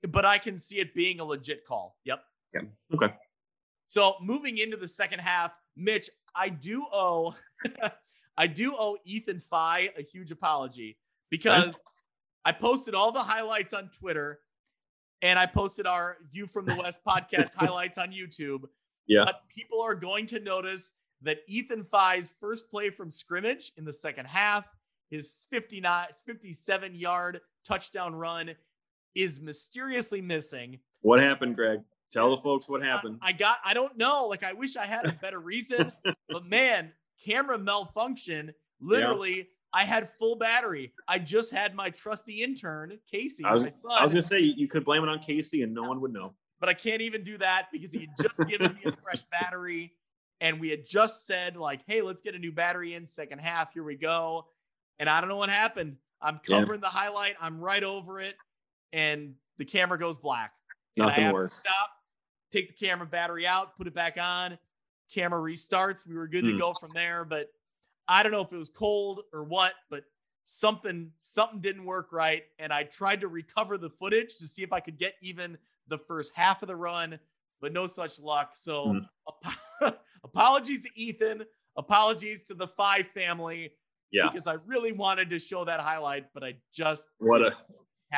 but 0.08 0.24
I 0.26 0.38
can 0.38 0.58
see 0.58 0.78
it 0.78 0.94
being 0.94 1.20
a 1.20 1.24
legit 1.24 1.66
call. 1.66 1.96
Yep. 2.04 2.22
Okay. 2.94 3.14
So 3.86 4.14
moving 4.20 4.58
into 4.58 4.76
the 4.76 4.86
second 4.88 5.20
half, 5.20 5.52
Mitch, 5.76 6.10
I 6.34 6.48
do 6.50 6.86
owe 6.92 7.34
I 8.40 8.46
do 8.46 8.74
owe 8.74 8.96
Ethan 9.04 9.40
Fye 9.40 9.90
a 9.98 10.02
huge 10.02 10.30
apology 10.30 10.96
because 11.30 11.74
I 12.42 12.52
posted 12.52 12.94
all 12.94 13.12
the 13.12 13.20
highlights 13.20 13.74
on 13.74 13.90
Twitter 13.90 14.40
and 15.20 15.38
I 15.38 15.44
posted 15.44 15.86
our 15.86 16.16
View 16.32 16.46
from 16.46 16.64
the 16.64 16.74
West 16.74 17.00
podcast 17.06 17.54
highlights 17.56 17.98
on 17.98 18.12
YouTube. 18.12 18.62
Yeah. 19.06 19.24
But 19.26 19.42
people 19.54 19.82
are 19.82 19.94
going 19.94 20.24
to 20.26 20.40
notice 20.40 20.92
that 21.20 21.40
Ethan 21.48 21.84
Fye's 21.84 22.32
first 22.40 22.70
play 22.70 22.88
from 22.88 23.10
scrimmage 23.10 23.72
in 23.76 23.84
the 23.84 23.92
second 23.92 24.24
half, 24.24 24.64
his 25.10 25.46
59 25.50 26.06
57 26.24 26.94
yard 26.94 27.40
touchdown 27.68 28.14
run 28.14 28.52
is 29.14 29.38
mysteriously 29.38 30.22
missing. 30.22 30.78
What 31.02 31.20
happened, 31.20 31.56
Greg? 31.56 31.80
Tell 32.10 32.30
the 32.30 32.38
folks 32.38 32.70
what 32.70 32.82
I- 32.82 32.86
happened. 32.86 33.18
I, 33.20 33.32
got, 33.32 33.58
I 33.66 33.74
don't 33.74 33.98
know. 33.98 34.28
Like, 34.28 34.44
I 34.44 34.54
wish 34.54 34.78
I 34.78 34.86
had 34.86 35.04
a 35.04 35.12
better 35.12 35.38
reason, 35.38 35.92
but 36.30 36.46
man, 36.46 36.92
camera 37.24 37.58
malfunction. 37.58 38.52
Literally, 38.80 39.48
I 39.72 39.84
had 39.84 40.10
full 40.18 40.36
battery. 40.36 40.92
I 41.06 41.18
just 41.18 41.50
had 41.50 41.74
my 41.74 41.90
trusty 41.90 42.42
intern, 42.42 42.98
Casey, 43.10 43.44
I 43.44 43.52
was, 43.52 43.66
I 43.90 44.02
was 44.02 44.12
gonna 44.12 44.22
say 44.22 44.40
you 44.40 44.66
could 44.68 44.84
blame 44.84 45.02
it 45.02 45.08
on 45.08 45.18
Casey 45.20 45.62
and 45.62 45.72
no 45.74 45.82
one 45.84 46.00
would 46.00 46.12
know. 46.12 46.34
but 46.58 46.68
I 46.68 46.74
can't 46.74 47.02
even 47.02 47.22
do 47.24 47.38
that 47.38 47.68
because 47.72 47.92
he 47.92 48.00
had 48.00 48.10
just 48.20 48.48
given 48.48 48.72
me 48.74 48.80
a 48.84 48.92
fresh 49.02 49.22
battery. 49.30 49.92
And 50.42 50.58
we 50.58 50.70
had 50.70 50.86
just 50.86 51.26
said, 51.26 51.56
like, 51.56 51.82
hey, 51.86 52.00
let's 52.00 52.22
get 52.22 52.34
a 52.34 52.38
new 52.38 52.50
battery 52.52 52.94
in 52.94 53.04
second 53.04 53.40
half. 53.40 53.74
Here 53.74 53.84
we 53.84 53.94
go. 53.96 54.46
And 54.98 55.08
I 55.08 55.20
don't 55.20 55.28
know 55.28 55.36
what 55.36 55.50
happened. 55.50 55.96
I'm 56.22 56.40
Yeah. 56.48 56.60
covering 56.60 56.80
the 56.80 56.88
highlight, 56.88 57.36
I'm 57.40 57.60
right 57.60 57.82
over 57.84 58.20
it, 58.20 58.36
and 58.92 59.34
the 59.58 59.64
camera 59.66 59.98
goes 59.98 60.16
black. 60.16 60.52
And 60.96 61.04
I 61.04 61.08
Nothing 61.10 61.24
have 61.24 61.30
to 61.32 61.34
worse. 61.34 61.54
Stop, 61.56 61.90
take 62.50 62.68
the 62.68 62.86
camera 62.86 63.06
battery 63.06 63.46
out, 63.46 63.76
put 63.76 63.86
it 63.86 63.94
back 63.94 64.16
on. 64.20 64.58
Camera 65.12 65.40
restarts. 65.40 66.06
We 66.06 66.14
were 66.16 66.28
good 66.28 66.44
to 66.44 66.52
Hmm. 66.52 66.58
go 66.58 66.74
from 66.74 66.90
there, 66.94 67.24
but 67.24 67.48
I 68.08 68.22
don't 68.22 68.32
know 68.32 68.40
if 68.42 68.52
it 68.52 68.56
was 68.56 68.68
cold 68.70 69.22
or 69.32 69.44
what, 69.44 69.74
but 69.90 70.04
something 70.42 71.12
something 71.20 71.60
didn't 71.60 71.84
work 71.84 72.08
right, 72.12 72.44
and 72.58 72.72
I 72.72 72.84
tried 72.84 73.20
to 73.20 73.28
recover 73.28 73.78
the 73.78 73.90
footage 73.90 74.36
to 74.36 74.48
see 74.48 74.62
if 74.62 74.72
I 74.72 74.80
could 74.80 74.98
get 74.98 75.14
even 75.22 75.58
the 75.88 75.98
first 75.98 76.32
half 76.34 76.62
of 76.62 76.68
the 76.68 76.76
run, 76.76 77.18
but 77.60 77.72
no 77.72 77.86
such 77.86 78.18
luck. 78.18 78.52
So 78.56 79.02
ap- 79.44 79.98
apologies 80.24 80.84
to 80.84 80.90
Ethan, 80.94 81.44
apologies 81.76 82.42
to 82.44 82.54
the 82.54 82.68
Fye 82.68 83.02
family 83.02 83.74
Yeah. 84.10 84.28
because 84.28 84.46
I 84.46 84.54
really 84.66 84.92
wanted 84.92 85.30
to 85.30 85.38
show 85.38 85.64
that 85.64 85.80
highlight, 85.80 86.32
but 86.34 86.42
I 86.42 86.56
just 86.72 87.08
What 87.18 87.42
a 87.42 87.54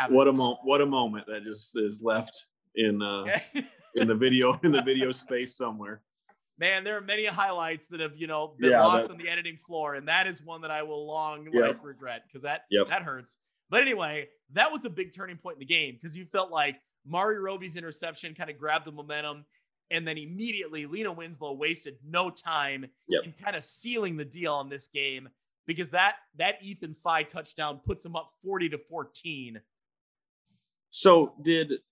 what 0.08 0.28
a 0.28 0.32
mo- 0.32 0.58
what 0.62 0.80
a 0.80 0.86
moment 0.86 1.26
that 1.26 1.42
just 1.44 1.76
is 1.76 2.02
left 2.02 2.46
in 2.76 3.02
uh 3.02 3.26
in 3.96 4.08
the 4.08 4.14
video 4.14 4.58
in 4.62 4.72
the 4.72 4.80
video 4.82 5.10
space 5.10 5.56
somewhere. 5.56 6.02
Man, 6.62 6.84
there 6.84 6.96
are 6.96 7.00
many 7.00 7.26
highlights 7.26 7.88
that 7.88 7.98
have, 7.98 8.16
you 8.16 8.28
know, 8.28 8.54
been 8.56 8.70
Yeah, 8.70 8.84
lost 8.84 9.08
that- 9.08 9.14
on 9.14 9.18
the 9.18 9.28
editing 9.28 9.56
floor, 9.56 9.96
and 9.96 10.06
that 10.06 10.28
is 10.28 10.40
one 10.40 10.60
that 10.60 10.70
I 10.70 10.84
will 10.84 11.04
long 11.08 11.52
Yep. 11.52 11.82
regret 11.82 12.22
because 12.28 12.42
that 12.42 12.66
Yep. 12.70 12.86
that 12.86 13.02
hurts. 13.02 13.40
But 13.68 13.80
anyway, 13.82 14.30
that 14.50 14.70
was 14.70 14.84
a 14.84 14.90
big 14.90 15.12
turning 15.12 15.38
point 15.38 15.56
in 15.56 15.58
the 15.58 15.64
game 15.66 15.96
because 15.96 16.16
you 16.16 16.24
felt 16.24 16.52
like 16.52 16.80
Mari 17.04 17.40
Roby's 17.40 17.74
interception 17.74 18.32
kind 18.36 18.48
of 18.48 18.58
grabbed 18.58 18.84
the 18.84 18.92
momentum, 18.92 19.44
and 19.90 20.06
then 20.06 20.16
immediately 20.16 20.86
Lena 20.86 21.10
Winslow 21.10 21.50
wasted 21.54 21.98
no 22.04 22.30
time 22.30 22.88
Yep. 23.08 23.24
in 23.24 23.32
kind 23.32 23.56
of 23.56 23.64
sealing 23.64 24.16
the 24.16 24.24
deal 24.24 24.54
on 24.54 24.68
this 24.68 24.86
game 24.86 25.30
because 25.66 25.90
that 25.90 26.18
that 26.36 26.62
Ethan 26.62 26.94
Fye 26.94 27.24
touchdown 27.24 27.80
puts 27.80 28.04
them 28.04 28.14
up 28.14 28.36
forty 28.40 28.68
to 28.68 28.78
fourteen. 28.78 29.60
So 30.90 31.34
did 31.42 31.82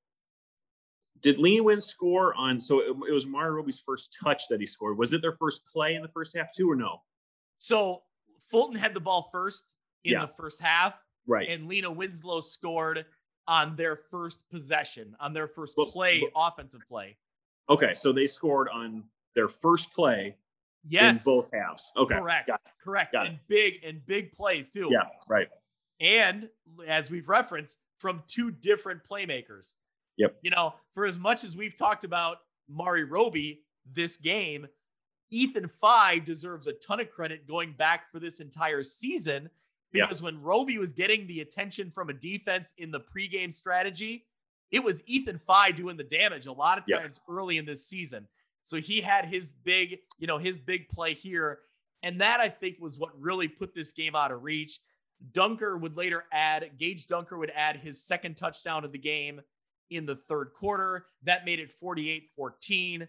did 1.23 1.39
Leewin 1.39 1.81
score 1.81 2.35
on? 2.35 2.61
So 2.61 2.81
it, 2.81 2.91
it 3.09 3.13
was 3.13 3.27
Mario 3.27 3.55
Roby's 3.55 3.81
first 3.81 4.17
touch 4.23 4.45
that 4.49 4.61
he 4.61 4.67
scored. 4.67 4.99
Was 4.99 5.13
it 5.13 5.23
their 5.23 5.37
first 5.37 5.67
play 5.67 5.95
in 5.95 6.03
the 6.03 6.09
first 6.09 6.37
half 6.37 6.53
too, 6.55 6.71
or 6.71 6.77
no? 6.77 7.03
So 7.59 8.03
Fulton 8.51 8.77
had 8.77 8.95
the 8.95 9.01
ball 9.01 9.29
first 9.33 9.73
in 10.05 10.13
Yeah. 10.13 10.27
the 10.27 10.33
first 10.37 10.61
half. 10.61 10.95
Right. 11.27 11.49
and 11.49 11.69
Lena 11.69 11.93
Winslow 11.93 12.41
scored 12.41 13.05
on 13.47 13.77
their 13.77 13.95
first 13.95 14.49
possession, 14.51 15.15
on 15.21 15.33
their 15.33 15.47
first 15.47 15.77
But- 15.77 15.91
play, 15.91 16.21
but- 16.21 16.31
offensive 16.35 16.81
play. 16.89 17.19
okay, 17.69 17.95
so 17.95 18.11
they 18.13 18.27
scored 18.27 18.69
on 18.71 19.05
their 19.35 19.47
first 19.47 19.93
play 19.93 20.37
Yes, 20.89 21.25
in 21.25 21.31
both 21.33 21.51
halves. 21.53 21.93
Okay, 21.97 22.17
correct, 22.17 22.51
correct, 22.83 23.13
Got 23.13 23.27
and 23.27 23.39
big 23.47 23.85
and 23.85 24.05
big 24.07 24.33
plays 24.33 24.71
too. 24.71 24.89
yeah, 24.91 25.09
right. 25.29 25.49
and 26.01 26.49
as 26.87 27.11
we've 27.11 27.29
referenced, 27.29 27.77
from 27.99 28.25
two 28.27 28.51
different 28.51 29.05
playmakers. 29.05 29.77
Yep. 30.21 30.39
You 30.43 30.51
know, 30.51 30.75
for 30.95 31.07
as 31.07 31.19
much 31.19 31.45
as 31.45 31.57
we've 31.57 31.77
talked 31.77 32.05
about 32.05 32.39
Mari 32.69 33.05
Roby 33.05 33.63
this 33.91 34.17
game, 34.19 34.67
Ethan 35.31 35.69
Fye 35.81 36.19
deserves 36.19 36.67
a 36.67 36.73
ton 36.75 37.01
of 37.01 37.11
credit 37.11 37.47
going 37.49 37.73
back 37.73 38.11
for 38.13 38.19
this 38.21 38.41
entire 38.41 38.83
season 38.83 39.49
Yeah. 39.93 40.05
because 40.05 40.23
when 40.23 40.41
Roby 40.43 40.77
was 40.79 40.93
getting 40.93 41.27
the 41.27 41.41
attention 41.41 41.91
from 41.91 42.11
a 42.11 42.13
defense 42.13 42.75
in 42.79 42.91
the 42.91 43.01
pregame 43.01 43.53
strategy, 43.53 44.27
it 44.71 44.85
was 44.85 45.03
Ethan 45.09 45.39
Fye 45.39 45.71
doing 45.73 45.97
the 45.97 46.05
damage 46.05 46.47
a 46.47 46.53
lot 46.53 46.79
of 46.79 46.85
Yeah. 46.87 46.99
times 47.01 47.19
early 47.29 47.59
in 47.59 47.65
this 47.65 47.87
season. 47.87 48.29
So 48.63 48.79
he 48.81 49.01
had 49.01 49.25
his 49.25 49.53
big, 49.53 50.01
you 50.19 50.27
know, 50.27 50.39
his 50.39 50.59
big 50.59 50.89
play 50.91 51.15
here. 51.15 51.63
And 52.03 52.21
that 52.21 52.41
I 52.41 52.49
think 52.49 52.79
was 52.79 52.99
what 52.99 53.19
really 53.21 53.49
put 53.49 53.75
this 53.75 53.93
game 53.93 54.15
out 54.15 54.33
of 54.33 54.43
reach. 54.43 54.81
Dunker 55.33 55.77
would 55.77 55.97
later 55.97 56.25
add, 56.33 56.79
Gage 56.79 57.07
Dunker 57.07 57.37
would 57.39 57.51
add 57.51 57.77
his 57.77 58.03
second 58.03 58.37
touchdown 58.37 58.85
of 58.85 58.93
the 58.93 58.99
game 58.99 59.41
in 59.91 60.07
the 60.07 60.17
third 60.17 60.53
quarter. 60.55 61.07
That 61.23 61.45
made 61.45 61.61
it 61.61 61.71
48 61.71 62.29
14. 62.35 63.09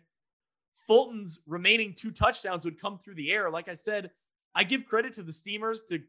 Fulton's 0.88 1.39
remaining 1.46 1.94
two 1.94 2.12
touchdowns 2.12 2.65
would 2.65 2.80
come 2.80 2.98
through 2.98 3.15
the 3.15 3.32
air. 3.32 3.50
Like 3.50 3.70
I 3.70 3.76
said, 3.76 4.12
I 4.56 4.63
give 4.63 4.86
credit 4.86 5.13
to 5.13 5.24
the 5.24 5.32
Steamers, 5.32 5.84
to 5.84 6.02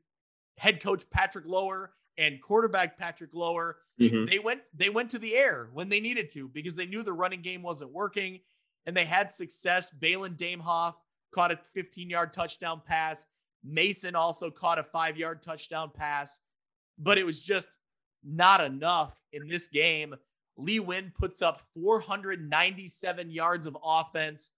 head 0.59 0.83
coach 0.83 1.09
Patrick 1.11 1.45
Lower 1.47 1.93
and 2.19 2.41
quarterback 2.43 2.99
Patrick 2.99 3.35
Lower. 3.35 3.79
Mhm. 4.01 4.29
They 4.29 4.39
went 4.39 4.63
they 4.75 4.89
went 4.91 5.11
to 5.11 5.19
the 5.19 5.35
air 5.35 5.71
when 5.73 5.89
they 5.89 6.01
needed 6.01 6.29
to 6.31 6.49
because 6.49 6.75
they 6.75 6.87
knew 6.87 7.03
the 7.03 7.13
running 7.13 7.43
game 7.43 7.63
wasn't 7.63 7.93
working 7.93 8.41
and 8.87 8.97
they 8.97 9.05
had 9.05 9.33
success. 9.33 9.91
Balin 9.91 10.35
Damehoff 10.35 10.97
caught 11.31 11.53
a 11.53 11.57
15 11.57 12.11
yard 12.11 12.33
touchdown 12.33 12.83
pass. 12.85 13.27
Mason 13.63 14.17
also 14.17 14.51
caught 14.51 14.79
a 14.79 14.83
five 14.83 15.17
yard 15.17 15.43
touchdown 15.43 15.91
pass, 15.95 16.41
but 16.99 17.17
it 17.19 17.25
was 17.25 17.43
just 17.43 17.71
not 18.25 18.61
enough 18.61 19.17
in 19.33 19.47
this 19.47 19.69
game. 19.69 20.15
Lee 20.57 20.81
Win 20.81 21.13
puts 21.19 21.43
up 21.43 21.63
497 21.75 23.31
yards 23.31 23.67
of 23.67 23.77
offense, 23.83 24.51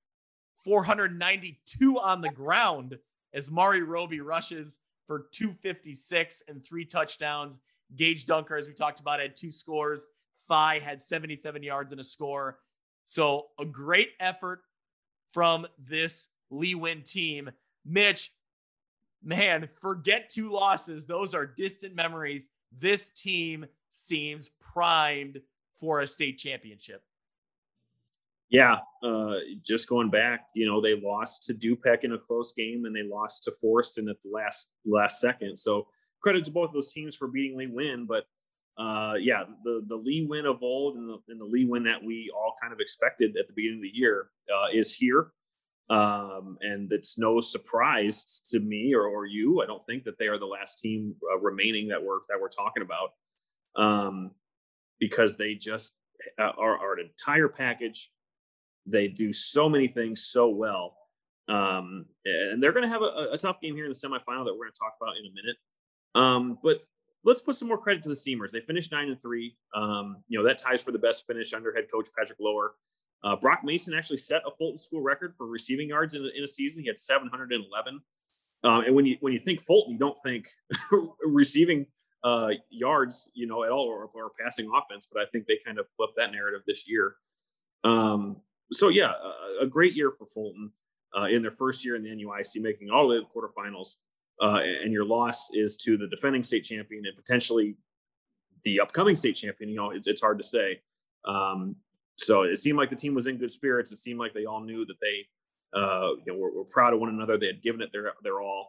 492 0.64 1.98
on 1.98 2.20
the 2.20 2.30
ground 2.30 2.98
as 3.33 3.50
Mari 3.50 3.83
Roby 3.83 4.20
rushes 4.20 4.80
for 5.07 5.26
256 5.33 6.42
and 6.48 6.64
three 6.64 6.85
touchdowns. 6.85 7.61
Gage 7.96 8.26
Dunker, 8.26 8.57
as 8.57 8.66
we 8.66 8.72
talked 8.72 9.00
about, 9.00 9.20
had 9.20 9.37
two 9.37 9.50
scores. 9.50 10.02
Fye 10.48 10.78
had 10.78 11.00
77 11.00 11.62
yards 11.62 11.92
and 11.92 12.00
a 12.00 12.04
score. 12.04 12.59
So 13.04 13.48
a 13.59 13.64
great 13.64 14.11
effort 14.20 14.62
from 15.33 15.66
this 15.78 16.28
Lee 16.50 16.74
Win 16.74 17.02
team. 17.02 17.50
Mitch, 17.85 18.33
man, 19.22 19.68
forget 19.81 20.31
two 20.31 20.50
losses. 20.50 21.06
Those 21.06 21.35
are 21.35 21.46
distant 21.46 21.94
memories. 21.94 22.50
This 22.77 23.10
team 23.10 23.66
seems 23.90 24.50
primed 24.60 25.40
for 25.79 26.00
a 26.00 26.06
state 26.06 26.38
championship. 26.38 27.02
Yeah, 28.50 28.79
uh, 29.02 29.37
just 29.64 29.88
going 29.88 30.10
back, 30.10 30.46
you 30.54 30.66
know, 30.66 30.81
they 30.81 31.00
lost 31.00 31.44
to 31.44 31.54
Dupec 31.54 32.04
in 32.04 32.12
a 32.12 32.18
close 32.18 32.52
game, 32.52 32.85
and 32.85 32.94
they 32.94 33.02
lost 33.02 33.44
to 33.44 33.52
Forreston 33.52 34.08
at 34.10 34.22
the 34.22 34.31
last 34.33 34.70
last 34.85 35.20
second. 35.20 35.56
So 35.56 35.88
credit 36.22 36.44
to 36.44 36.52
both 36.52 36.72
those 36.72 36.92
teams 36.92 37.16
for 37.16 37.29
beating 37.29 37.56
Lee 37.56 37.66
Win. 37.66 38.06
But 38.06 38.27
uh, 38.77 39.14
yeah, 39.18 39.44
the 39.64 39.85
the 39.87 39.96
Lee 39.96 40.27
Win 40.29 40.46
of 40.46 40.62
old 40.62 40.96
and 40.96 41.08
the, 41.08 41.18
and 41.29 41.40
the 41.40 41.46
Lee 41.46 41.66
Win 41.66 41.85
that 41.85 42.02
we 42.02 42.31
all 42.35 42.54
kind 42.60 42.72
of 42.72 42.81
expected 42.81 43.37
at 43.37 43.46
the 43.46 43.54
beginning 43.54 43.79
of 43.79 43.83
the 43.83 43.96
year 43.96 44.29
uh, 44.54 44.68
is 44.72 44.94
here. 44.94 45.33
Um, 45.90 46.56
and 46.62 46.90
it's 46.92 47.18
no 47.18 47.40
surprise 47.42 48.40
to 48.50 48.58
me 48.58 48.94
or, 48.94 49.06
or 49.06 49.27
you. 49.27 49.62
I 49.62 49.66
don't 49.66 49.83
think 49.83 50.04
that 50.04 50.18
they 50.18 50.29
are 50.29 50.38
the 50.38 50.46
last 50.46 50.79
team 50.79 51.14
uh, 51.31 51.38
remaining 51.38 51.88
that 51.88 52.02
we're 52.02 52.20
that 52.29 52.40
we're 52.40 52.48
talking 52.48 52.83
about, 52.83 53.10
um, 53.77 54.31
because 54.98 55.36
they 55.36 55.54
just 55.54 55.94
uh, 56.38 56.52
are, 56.58 56.78
are 56.78 56.94
an 56.94 57.10
entire 57.10 57.48
package. 57.48 58.10
They 58.86 59.08
do 59.08 59.32
so 59.32 59.68
many 59.68 59.88
things 59.88 60.24
so 60.24 60.48
well. 60.48 60.96
Um, 61.48 62.06
and 62.24 62.62
they're 62.62 62.72
going 62.72 62.84
to 62.84 62.88
have 62.88 63.02
a, 63.02 63.28
a, 63.32 63.38
tough 63.38 63.60
game 63.60 63.74
here 63.74 63.84
in 63.84 63.90
the 63.90 63.96
semifinal 63.96 64.46
that 64.46 64.54
we're 64.54 64.64
going 64.64 64.72
to 64.72 64.78
talk 64.80 64.94
about 65.00 65.16
in 65.18 65.26
a 65.26 65.34
minute. 65.34 65.56
Um, 66.14 66.58
but 66.62 66.80
let's 67.22 67.42
put 67.42 67.54
some 67.54 67.68
more 67.68 67.76
credit 67.76 68.02
to 68.04 68.08
the 68.08 68.16
Steamers. 68.16 68.50
They 68.50 68.60
finished 68.60 68.92
nine 68.92 69.08
and 69.08 69.20
three. 69.20 69.56
Um, 69.74 70.22
you 70.28 70.38
know 70.38 70.44
that 70.46 70.56
ties 70.56 70.82
for 70.82 70.92
the 70.92 70.98
best 70.98 71.26
finish 71.26 71.52
under 71.52 71.74
head 71.74 71.84
coach 71.92 72.08
Patrick 72.16 72.38
Lower. 72.40 72.74
Uh, 73.22 73.36
Brock 73.36 73.60
Mason 73.64 73.94
actually 73.94 74.18
set 74.18 74.42
a 74.46 74.50
Fulton 74.56 74.78
School 74.78 75.02
record 75.02 75.34
for 75.36 75.46
receiving 75.46 75.88
yards 75.88 76.14
in, 76.14 76.22
a, 76.22 76.28
in 76.36 76.44
a 76.44 76.46
season. 76.46 76.82
He 76.82 76.88
had 76.88 76.98
711. 76.98 78.00
Um, 78.62 78.84
and 78.84 78.94
when 78.94 79.06
you 79.06 79.16
when 79.20 79.32
you 79.32 79.38
think 79.38 79.60
Fulton, 79.60 79.92
you 79.92 79.98
don't 79.98 80.16
think 80.22 80.46
receiving 81.26 81.86
uh, 82.25 82.50
yards, 82.70 83.31
you 83.35 83.46
know, 83.46 83.64
at 83.64 83.70
all, 83.70 83.85
or, 83.85 84.06
or, 84.14 84.31
passing 84.42 84.70
offense. 84.75 85.06
But 85.12 85.20
I 85.20 85.27
think 85.31 85.46
they 85.46 85.58
kind 85.64 85.79
of 85.79 85.87
flipped 85.94 86.16
that 86.16 86.33
narrative 86.33 86.62
this 86.66 86.88
year. 86.88 87.16
Um, 87.85 88.38
so 88.72 88.88
yeah, 88.88 89.12
a, 89.60 89.64
a, 89.64 89.66
great 89.66 89.94
year 89.94 90.10
for 90.10 90.25
Fulton 90.25 90.72
uh, 91.16 91.25
in 91.25 91.42
their 91.42 91.50
first 91.50 91.85
year 91.85 91.96
in 91.96 92.02
the 92.02 92.10
NUIC, 92.10 92.62
making 92.62 92.88
all 92.90 93.06
the 93.06 93.14
way 93.14 93.20
to 93.20 93.27
the 93.27 93.40
quarterfinals. 93.40 93.96
Uh, 94.42 94.60
and 94.83 94.92
your 94.92 95.04
loss 95.04 95.50
is 95.52 95.77
to 95.77 95.96
the 95.96 96.08
defending 96.08 96.42
state 96.42 96.64
champion 96.64 97.04
and 97.06 97.14
potentially 97.14 97.77
the 98.64 98.81
upcoming 98.81 99.14
state 99.16 99.37
champion. 99.37 99.68
You 99.68 99.77
know, 99.77 99.90
it's, 99.90 100.08
it's 100.08 100.22
hard 100.22 100.38
to 100.38 100.44
say. 100.44 100.81
Um, 101.27 101.77
so 102.16 102.42
it 102.42 102.56
seemed 102.56 102.79
like 102.79 102.90
the 102.90 102.96
team 102.96 103.14
was 103.14 103.27
in 103.27 103.37
good 103.37 103.50
spirits. 103.50 103.92
It 103.92 103.96
seemed 103.96 104.18
like 104.18 104.35
they 104.35 104.46
all 104.46 104.60
knew 104.60 104.85
that 104.87 104.96
they, 105.00 105.79
uh, 105.79 106.10
you 106.25 106.33
know, 106.33 106.38
were, 106.38 106.52
were 106.52 106.64
proud 106.64 106.94
of 106.94 107.00
one 107.00 107.10
another. 107.10 107.37
They 107.37 107.46
had 107.46 107.62
given 107.62 107.81
it 107.81 107.90
their 107.92 108.12
their 108.22 108.40
all, 108.40 108.68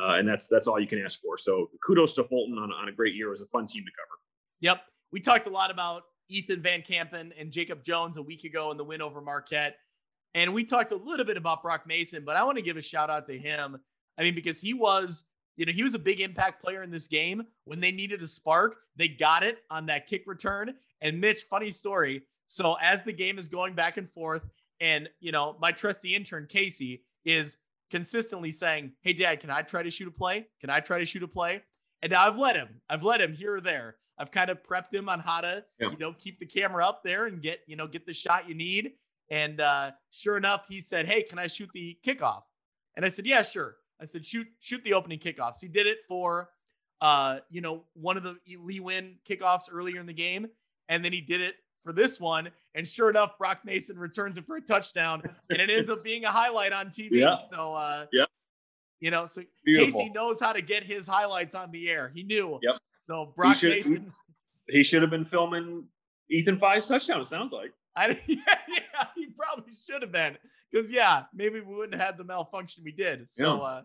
uh, 0.00 0.14
and 0.14 0.28
that's 0.28 0.46
that's 0.46 0.66
all 0.66 0.80
you 0.80 0.86
can 0.86 1.00
ask 1.02 1.20
for. 1.20 1.38
So 1.38 1.70
kudos 1.84 2.14
to 2.14 2.24
Fulton 2.24 2.58
on, 2.58 2.72
on 2.72 2.88
a 2.88 2.92
great 2.92 3.14
year. 3.14 3.28
It 3.28 3.30
was 3.30 3.42
a 3.42 3.46
fun 3.46 3.66
team 3.66 3.84
to 3.84 3.90
cover. 3.90 4.20
Yep, 4.60 4.82
we 5.12 5.20
talked 5.20 5.46
a 5.46 5.50
lot 5.50 5.70
about 5.70 6.02
Ethan 6.28 6.62
Van 6.62 6.82
Campen 6.82 7.32
and 7.38 7.50
Jacob 7.50 7.82
Jones 7.82 8.16
a 8.16 8.22
week 8.22 8.44
ago 8.44 8.70
in 8.70 8.76
the 8.76 8.84
win 8.84 9.02
over 9.02 9.20
Marquette. 9.20 9.76
And 10.34 10.52
we 10.52 10.64
talked 10.64 10.92
a 10.92 10.96
little 10.96 11.24
bit 11.24 11.36
about 11.36 11.62
Brock 11.62 11.86
Mason, 11.86 12.24
but 12.24 12.36
I 12.36 12.42
want 12.42 12.58
to 12.58 12.62
give 12.62 12.76
a 12.76 12.82
shout 12.82 13.10
out 13.10 13.26
to 13.28 13.38
him. 13.38 13.78
I 14.18 14.22
mean, 14.22 14.34
because 14.34 14.60
he 14.60 14.74
was, 14.74 15.24
you 15.56 15.64
know, 15.66 15.72
he 15.72 15.82
was 15.82 15.94
a 15.94 15.98
big 15.98 16.20
impact 16.20 16.62
player 16.62 16.82
in 16.82 16.90
this 16.90 17.06
game. 17.06 17.42
When 17.64 17.80
they 17.80 17.92
needed 17.92 18.22
a 18.22 18.26
spark, 18.26 18.76
they 18.96 19.06
got 19.06 19.44
it 19.44 19.58
on 19.70 19.86
that 19.86 20.06
kick 20.06 20.24
return. 20.26 20.74
And 21.00 21.20
Mitch, 21.20 21.42
funny 21.48 21.70
story. 21.70 22.22
So 22.46 22.76
as 22.82 23.02
the 23.02 23.12
game 23.12 23.38
is 23.38 23.48
going 23.48 23.74
back 23.74 23.96
and 23.96 24.10
forth, 24.10 24.42
and 24.80 25.08
you 25.20 25.30
know, 25.30 25.56
my 25.60 25.70
trusty 25.70 26.14
intern 26.14 26.46
Casey 26.48 27.04
is 27.24 27.58
consistently 27.94 28.50
saying, 28.50 28.90
Hey 29.02 29.12
dad, 29.12 29.38
can 29.38 29.50
I 29.50 29.62
try 29.62 29.84
to 29.84 29.90
shoot 29.90 30.08
a 30.08 30.10
play? 30.10 30.48
Can 30.60 30.68
I 30.68 30.80
try 30.80 30.98
to 30.98 31.04
shoot 31.04 31.22
a 31.22 31.28
play? 31.28 31.62
And 32.02 32.12
I've 32.12 32.36
let 32.36 32.56
him. 32.56 32.80
I've 32.90 33.04
let 33.04 33.20
him 33.20 33.32
here 33.32 33.54
or 33.54 33.60
there. 33.60 33.96
I've 34.18 34.32
kind 34.32 34.50
of 34.50 34.64
prepped 34.64 34.92
him 34.92 35.08
on 35.08 35.20
how 35.20 35.42
to, 35.42 35.64
yeah. 35.78 35.90
you 35.90 35.98
know, 35.98 36.12
keep 36.12 36.40
the 36.40 36.46
camera 36.46 36.84
up 36.84 37.04
there 37.04 37.26
and 37.26 37.40
get, 37.40 37.60
you 37.68 37.76
know, 37.76 37.86
get 37.86 38.04
the 38.04 38.12
shot 38.12 38.48
you 38.48 38.54
need. 38.56 38.94
And 39.30 39.60
uh, 39.60 39.92
sure 40.10 40.36
enough, 40.36 40.64
he 40.68 40.80
said, 40.80 41.06
"Hey, 41.06 41.22
can 41.22 41.38
I 41.38 41.46
shoot 41.46 41.70
the 41.72 41.96
kickoff?" 42.04 42.42
And 42.96 43.06
I 43.06 43.08
said, 43.08 43.26
"Yeah, 43.26 43.42
sure." 43.42 43.76
I 44.00 44.04
said, 44.04 44.26
"Shoot, 44.26 44.48
shoot 44.60 44.82
the 44.84 44.92
opening 44.92 45.20
kickoffs." 45.20 45.60
He 45.60 45.68
did 45.68 45.86
it 45.86 45.98
for, 46.06 46.50
uh, 47.00 47.38
you 47.48 47.60
know, 47.60 47.84
one 47.94 48.16
of 48.16 48.22
the 48.22 48.36
Lee 48.60 48.80
Win 48.80 49.16
kickoffs 49.28 49.70
earlier 49.72 50.00
in 50.00 50.06
the 50.06 50.12
game, 50.12 50.48
and 50.88 51.04
then 51.04 51.12
he 51.12 51.20
did 51.20 51.40
it 51.40 51.54
for 51.84 51.92
this 51.92 52.18
one. 52.18 52.48
And 52.74 52.88
sure 52.88 53.10
enough, 53.10 53.38
Brock 53.38 53.60
Mason 53.64 53.98
returns 53.98 54.36
it 54.38 54.46
for 54.46 54.56
a 54.56 54.60
touchdown, 54.60 55.22
and 55.50 55.60
it 55.60 55.70
ends 55.70 55.90
up 55.90 56.02
being 56.02 56.24
a 56.24 56.30
highlight 56.30 56.72
on 56.72 56.86
TV. 56.86 57.10
Yeah. 57.24 57.36
So, 57.36 57.74
uh, 57.74 58.06
yeah, 58.12 58.24
you 59.00 59.10
know, 59.10 59.26
so 59.26 59.42
Beautiful. 59.64 60.00
Casey 60.00 60.10
knows 60.10 60.40
how 60.40 60.52
to 60.52 60.62
get 60.62 60.82
his 60.82 61.06
highlights 61.06 61.54
on 61.54 61.70
the 61.70 61.88
air. 61.88 62.10
He 62.14 62.22
knew. 62.22 62.58
Yep. 62.62 62.74
So 63.06 63.32
Brock 63.36 63.56
he 63.56 63.68
Mason. 63.68 64.08
He 64.68 64.82
should 64.82 65.02
have 65.02 65.10
been 65.10 65.24
filming 65.24 65.84
Ethan 66.30 66.58
Fye's 66.58 66.86
touchdown. 66.86 67.20
It 67.20 67.26
sounds 67.26 67.52
like. 67.52 67.72
I 67.96 68.18
yeah, 68.26 68.36
yeah, 68.68 69.06
he 69.14 69.26
probably 69.26 69.72
should 69.74 70.02
have 70.02 70.10
been 70.10 70.36
because 70.72 70.90
yeah, 70.90 71.24
maybe 71.32 71.60
we 71.60 71.74
wouldn't 71.74 71.94
have 71.94 72.06
had 72.06 72.18
the 72.18 72.24
malfunction 72.24 72.82
we 72.82 72.90
did. 72.90 73.30
So, 73.30 73.62
uh, 73.62 73.82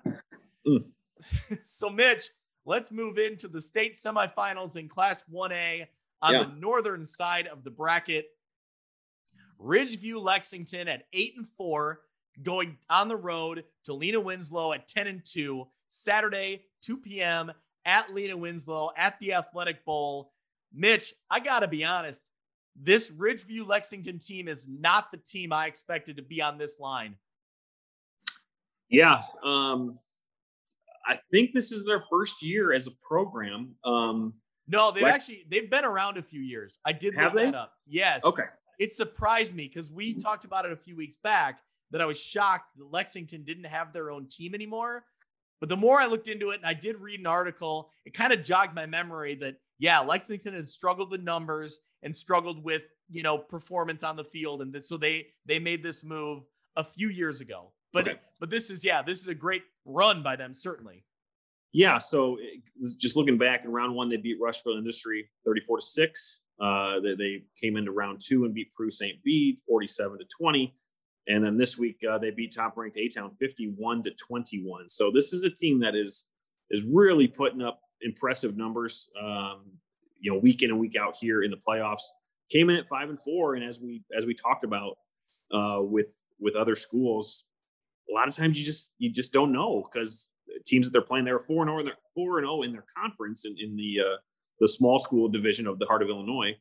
mm. 0.67 0.83
so 1.63 1.89
Mitch, 1.89 2.29
let's 2.65 2.91
move 2.91 3.19
into 3.19 3.47
the 3.47 3.61
state 3.61 3.95
semifinals 3.95 4.77
in 4.77 4.89
Class 4.89 5.23
1A 5.31 5.85
on 6.21 6.33
yeah. 6.33 6.43
the 6.43 6.53
northern 6.59 7.05
side 7.05 7.47
of 7.47 7.63
the 7.63 7.69
bracket. 7.69 8.27
Ridgeview 9.61 10.21
Lexington 10.21 10.87
at 10.87 11.03
eight 11.13 11.33
and 11.35 11.47
four, 11.47 12.01
going 12.43 12.77
on 12.89 13.07
the 13.07 13.17
road 13.17 13.65
to 13.85 13.93
Lena 13.93 14.19
Winslow 14.19 14.73
at 14.73 14.87
10 14.87 15.07
and 15.07 15.25
2, 15.25 15.67
Saturday, 15.89 16.63
2 16.83 16.97
p.m. 16.97 17.51
at 17.85 18.13
Lena 18.13 18.37
Winslow 18.37 18.91
at 18.95 19.19
the 19.19 19.33
Athletic 19.33 19.83
Bowl. 19.83 20.31
Mitch, 20.73 21.13
I 21.29 21.39
got 21.39 21.59
to 21.59 21.67
be 21.67 21.83
honest, 21.83 22.29
this 22.75 23.09
Ridgeview 23.11 23.67
Lexington 23.67 24.19
team 24.19 24.47
is 24.47 24.67
not 24.67 25.11
the 25.11 25.17
team 25.17 25.51
I 25.51 25.65
expected 25.65 26.17
to 26.17 26.23
be 26.23 26.41
on 26.41 26.57
this 26.57 26.79
line. 26.79 27.15
Yeah. 28.89 29.21
Um, 29.43 29.97
I 31.05 31.19
think 31.31 31.53
this 31.53 31.71
is 31.71 31.85
their 31.85 32.03
first 32.09 32.41
year 32.41 32.71
as 32.71 32.87
a 32.87 32.91
program. 33.07 33.75
Um, 33.83 34.33
no, 34.69 34.91
they've 34.91 35.03
Lex- 35.03 35.17
actually 35.17 35.45
they've 35.49 35.69
been 35.69 35.83
around 35.83 36.17
a 36.17 36.21
few 36.21 36.41
years. 36.41 36.79
I 36.85 36.93
did 36.93 37.15
have 37.15 37.33
look 37.33 37.43
they? 37.43 37.51
that 37.51 37.57
up. 37.57 37.73
Yes. 37.87 38.23
Okay. 38.23 38.43
It 38.77 38.91
surprised 38.93 39.55
me 39.55 39.67
because 39.67 39.91
we 39.91 40.13
talked 40.13 40.45
about 40.45 40.65
it 40.65 40.71
a 40.71 40.77
few 40.77 40.95
weeks 40.95 41.17
back 41.17 41.59
that 41.91 42.01
I 42.01 42.05
was 42.05 42.21
shocked 42.21 42.77
that 42.77 42.91
Lexington 42.91 43.43
didn't 43.43 43.65
have 43.65 43.91
their 43.91 44.11
own 44.11 44.27
team 44.27 44.53
anymore. 44.53 45.03
But 45.59 45.67
the 45.69 45.75
more 45.75 45.99
I 45.99 46.05
looked 46.05 46.27
into 46.27 46.51
it 46.51 46.57
and 46.57 46.65
I 46.65 46.73
did 46.73 46.97
read 46.97 47.19
an 47.19 47.27
article, 47.27 47.89
it 48.05 48.13
kind 48.13 48.31
of 48.31 48.43
jogged 48.43 48.73
my 48.73 48.85
memory 48.85 49.35
that 49.35 49.55
yeah, 49.79 49.99
Lexington 49.99 50.53
had 50.53 50.69
struggled 50.69 51.11
with 51.11 51.21
numbers 51.21 51.79
and 52.03 52.15
struggled 52.15 52.63
with 52.63 52.83
you 53.09 53.23
know 53.23 53.37
performance 53.37 54.03
on 54.03 54.15
the 54.15 54.23
field, 54.23 54.61
and 54.61 54.71
this, 54.71 54.87
so 54.87 54.97
they 54.97 55.27
they 55.45 55.59
made 55.59 55.83
this 55.83 56.03
move 56.03 56.43
a 56.75 56.83
few 56.83 57.09
years 57.09 57.41
ago. 57.41 57.71
But 57.91 58.07
okay. 58.07 58.19
but 58.39 58.49
this 58.49 58.69
is 58.69 58.85
yeah, 58.85 59.01
this 59.01 59.21
is 59.21 59.27
a 59.27 59.35
great 59.35 59.63
run 59.85 60.21
by 60.21 60.35
them 60.35 60.53
certainly. 60.53 61.03
Yeah, 61.71 61.99
so 61.99 62.37
just 62.97 63.15
looking 63.15 63.37
back 63.37 63.63
in 63.63 63.71
round 63.71 63.93
one, 63.93 64.09
they 64.09 64.17
beat 64.17 64.37
Rushville 64.41 64.77
Industry 64.77 65.29
34 65.45 65.77
to 65.77 65.85
6. 65.85 66.41
Uh, 66.59 66.99
they, 66.99 67.15
they, 67.15 67.43
came 67.61 67.77
into 67.77 67.91
round 67.91 68.19
two 68.25 68.43
and 68.43 68.53
beat 68.53 68.67
Peru 68.75 68.89
St. 68.89 69.15
Bede 69.23 69.59
47 69.67 70.17
to 70.17 70.25
20. 70.37 70.73
And 71.27 71.43
then 71.43 71.57
this 71.57 71.77
week, 71.77 72.01
uh, 72.09 72.17
they 72.17 72.31
beat 72.31 72.53
top 72.55 72.75
ranked 72.75 72.97
A 72.97 73.07
Town 73.07 73.31
51 73.39 74.03
to 74.03 74.11
21. 74.11 74.89
So 74.89 75.11
this 75.13 75.31
is 75.31 75.43
a 75.45 75.49
team 75.49 75.79
that 75.81 75.95
is 75.95 76.27
is 76.71 76.83
really 76.83 77.27
putting 77.27 77.61
up 77.61 77.79
impressive 78.01 78.57
numbers. 78.57 79.07
Um, 79.19 79.61
you 80.19 80.31
know, 80.31 80.39
week 80.39 80.63
in 80.63 80.71
and 80.71 80.79
week 80.79 80.95
out 80.99 81.15
here 81.15 81.43
in 81.43 81.51
the 81.51 81.57
playoffs. 81.57 82.01
Came 82.51 82.69
in 82.69 82.75
at 82.75 82.89
five 82.89 83.09
and 83.09 83.19
four, 83.19 83.55
and 83.55 83.63
as 83.63 83.79
we 83.79 84.01
as 84.17 84.25
we 84.25 84.33
talked 84.33 84.63
about 84.63 84.97
uh, 85.51 85.81
with 85.81 86.25
with 86.39 86.55
other 86.55 86.75
schools, 86.75 87.45
a 88.09 88.13
lot 88.13 88.27
of 88.27 88.35
times 88.35 88.59
you 88.59 88.65
just 88.65 88.93
you 88.97 89.11
just 89.11 89.31
don't 89.31 89.51
know 89.51 89.83
because 89.83 90.31
teams 90.65 90.85
that 90.85 90.91
they're 90.91 91.01
playing 91.01 91.25
they're 91.25 91.39
four 91.39 91.67
and 91.67 91.85
zero, 91.85 91.95
four 92.13 92.39
and 92.39 92.45
zero 92.45 92.61
in 92.61 92.71
their 92.71 92.85
conference 92.95 93.45
in, 93.45 93.55
in 93.59 93.75
the 93.75 94.01
uh, 94.01 94.17
the 94.59 94.67
small 94.67 94.99
school 94.99 95.27
division 95.27 95.67
of 95.67 95.79
the 95.79 95.85
Heart 95.85 96.03
of 96.03 96.09
Illinois. 96.09 96.55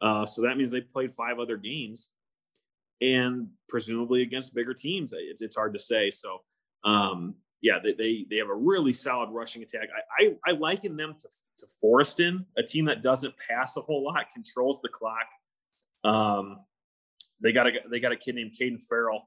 Uh, 0.00 0.26
so 0.26 0.42
that 0.42 0.56
means 0.56 0.70
they 0.70 0.80
played 0.80 1.12
five 1.12 1.38
other 1.38 1.56
games, 1.56 2.10
and 3.00 3.48
presumably 3.68 4.22
against 4.22 4.54
bigger 4.54 4.74
teams. 4.74 5.12
It's 5.16 5.42
it's 5.42 5.56
hard 5.56 5.72
to 5.74 5.78
say. 5.78 6.10
So 6.10 6.42
um, 6.84 7.36
yeah, 7.62 7.78
they, 7.82 7.92
they, 7.92 8.26
they 8.28 8.36
have 8.36 8.48
a 8.48 8.54
really 8.54 8.92
solid 8.92 9.30
rushing 9.30 9.62
attack. 9.62 9.88
I, 10.18 10.24
I, 10.24 10.50
I 10.50 10.52
liken 10.52 10.96
them 10.96 11.14
to, 11.20 11.28
to 11.58 11.66
Forreston, 11.82 12.44
a 12.58 12.62
team 12.62 12.86
that 12.86 13.02
doesn't 13.02 13.34
pass 13.48 13.76
a 13.76 13.80
whole 13.80 14.04
lot, 14.04 14.26
controls 14.34 14.80
the 14.82 14.88
clock. 14.88 15.26
Um, 16.02 16.58
they 17.40 17.52
got 17.52 17.68
a 17.68 17.72
they 17.88 18.00
got 18.00 18.12
a 18.12 18.16
kid 18.16 18.34
named 18.34 18.54
Caden 18.60 18.82
Farrell. 18.82 19.24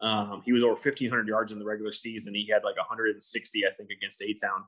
Um, 0.00 0.42
he 0.44 0.52
was 0.52 0.62
over 0.62 0.72
1,500 0.72 1.26
yards 1.28 1.52
in 1.52 1.58
the 1.58 1.64
regular 1.64 1.92
season. 1.92 2.34
He 2.34 2.48
had 2.52 2.64
like 2.64 2.76
160, 2.76 3.62
I 3.66 3.72
think, 3.72 3.90
against 3.90 4.22
A 4.22 4.34
Town. 4.34 4.64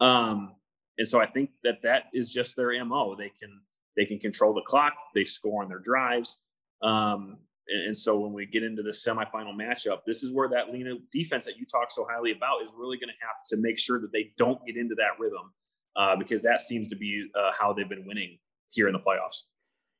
Um, 0.00 0.52
and 0.98 1.06
so 1.06 1.20
I 1.20 1.26
think 1.26 1.50
that 1.64 1.82
that 1.82 2.04
is 2.12 2.30
just 2.30 2.56
their 2.56 2.84
mo. 2.84 3.14
They 3.14 3.30
can 3.30 3.60
they 3.96 4.04
can 4.04 4.18
control 4.18 4.54
the 4.54 4.62
clock. 4.62 4.94
They 5.14 5.24
score 5.24 5.62
on 5.62 5.68
their 5.68 5.80
drives. 5.80 6.38
Um, 6.82 7.38
and, 7.68 7.96
so 7.96 8.18
when 8.18 8.32
we 8.32 8.46
get 8.46 8.62
into 8.62 8.82
the 8.82 8.90
semifinal 8.90 9.54
matchup, 9.54 9.98
this 10.06 10.22
is 10.22 10.32
where 10.32 10.48
that 10.50 10.72
Lena 10.72 10.94
defense 11.10 11.44
that 11.44 11.58
you 11.58 11.66
talk 11.66 11.90
so 11.90 12.06
highly 12.08 12.30
about 12.30 12.62
is 12.62 12.72
really 12.76 12.96
going 12.96 13.08
to 13.08 13.26
have 13.26 13.36
to 13.46 13.56
make 13.56 13.78
sure 13.78 14.00
that 14.00 14.12
they 14.12 14.32
don't 14.38 14.64
get 14.64 14.76
into 14.76 14.94
that 14.94 15.18
rhythm 15.18 15.52
uh, 15.96 16.16
because 16.16 16.42
that 16.44 16.60
seems 16.60 16.88
to 16.88 16.96
be 16.96 17.28
uh, 17.34 17.50
how 17.58 17.72
they've 17.72 17.88
been 17.88 18.06
winning 18.06 18.38
here 18.70 18.86
in 18.86 18.92
the 18.92 19.00
playoffs. 19.00 19.42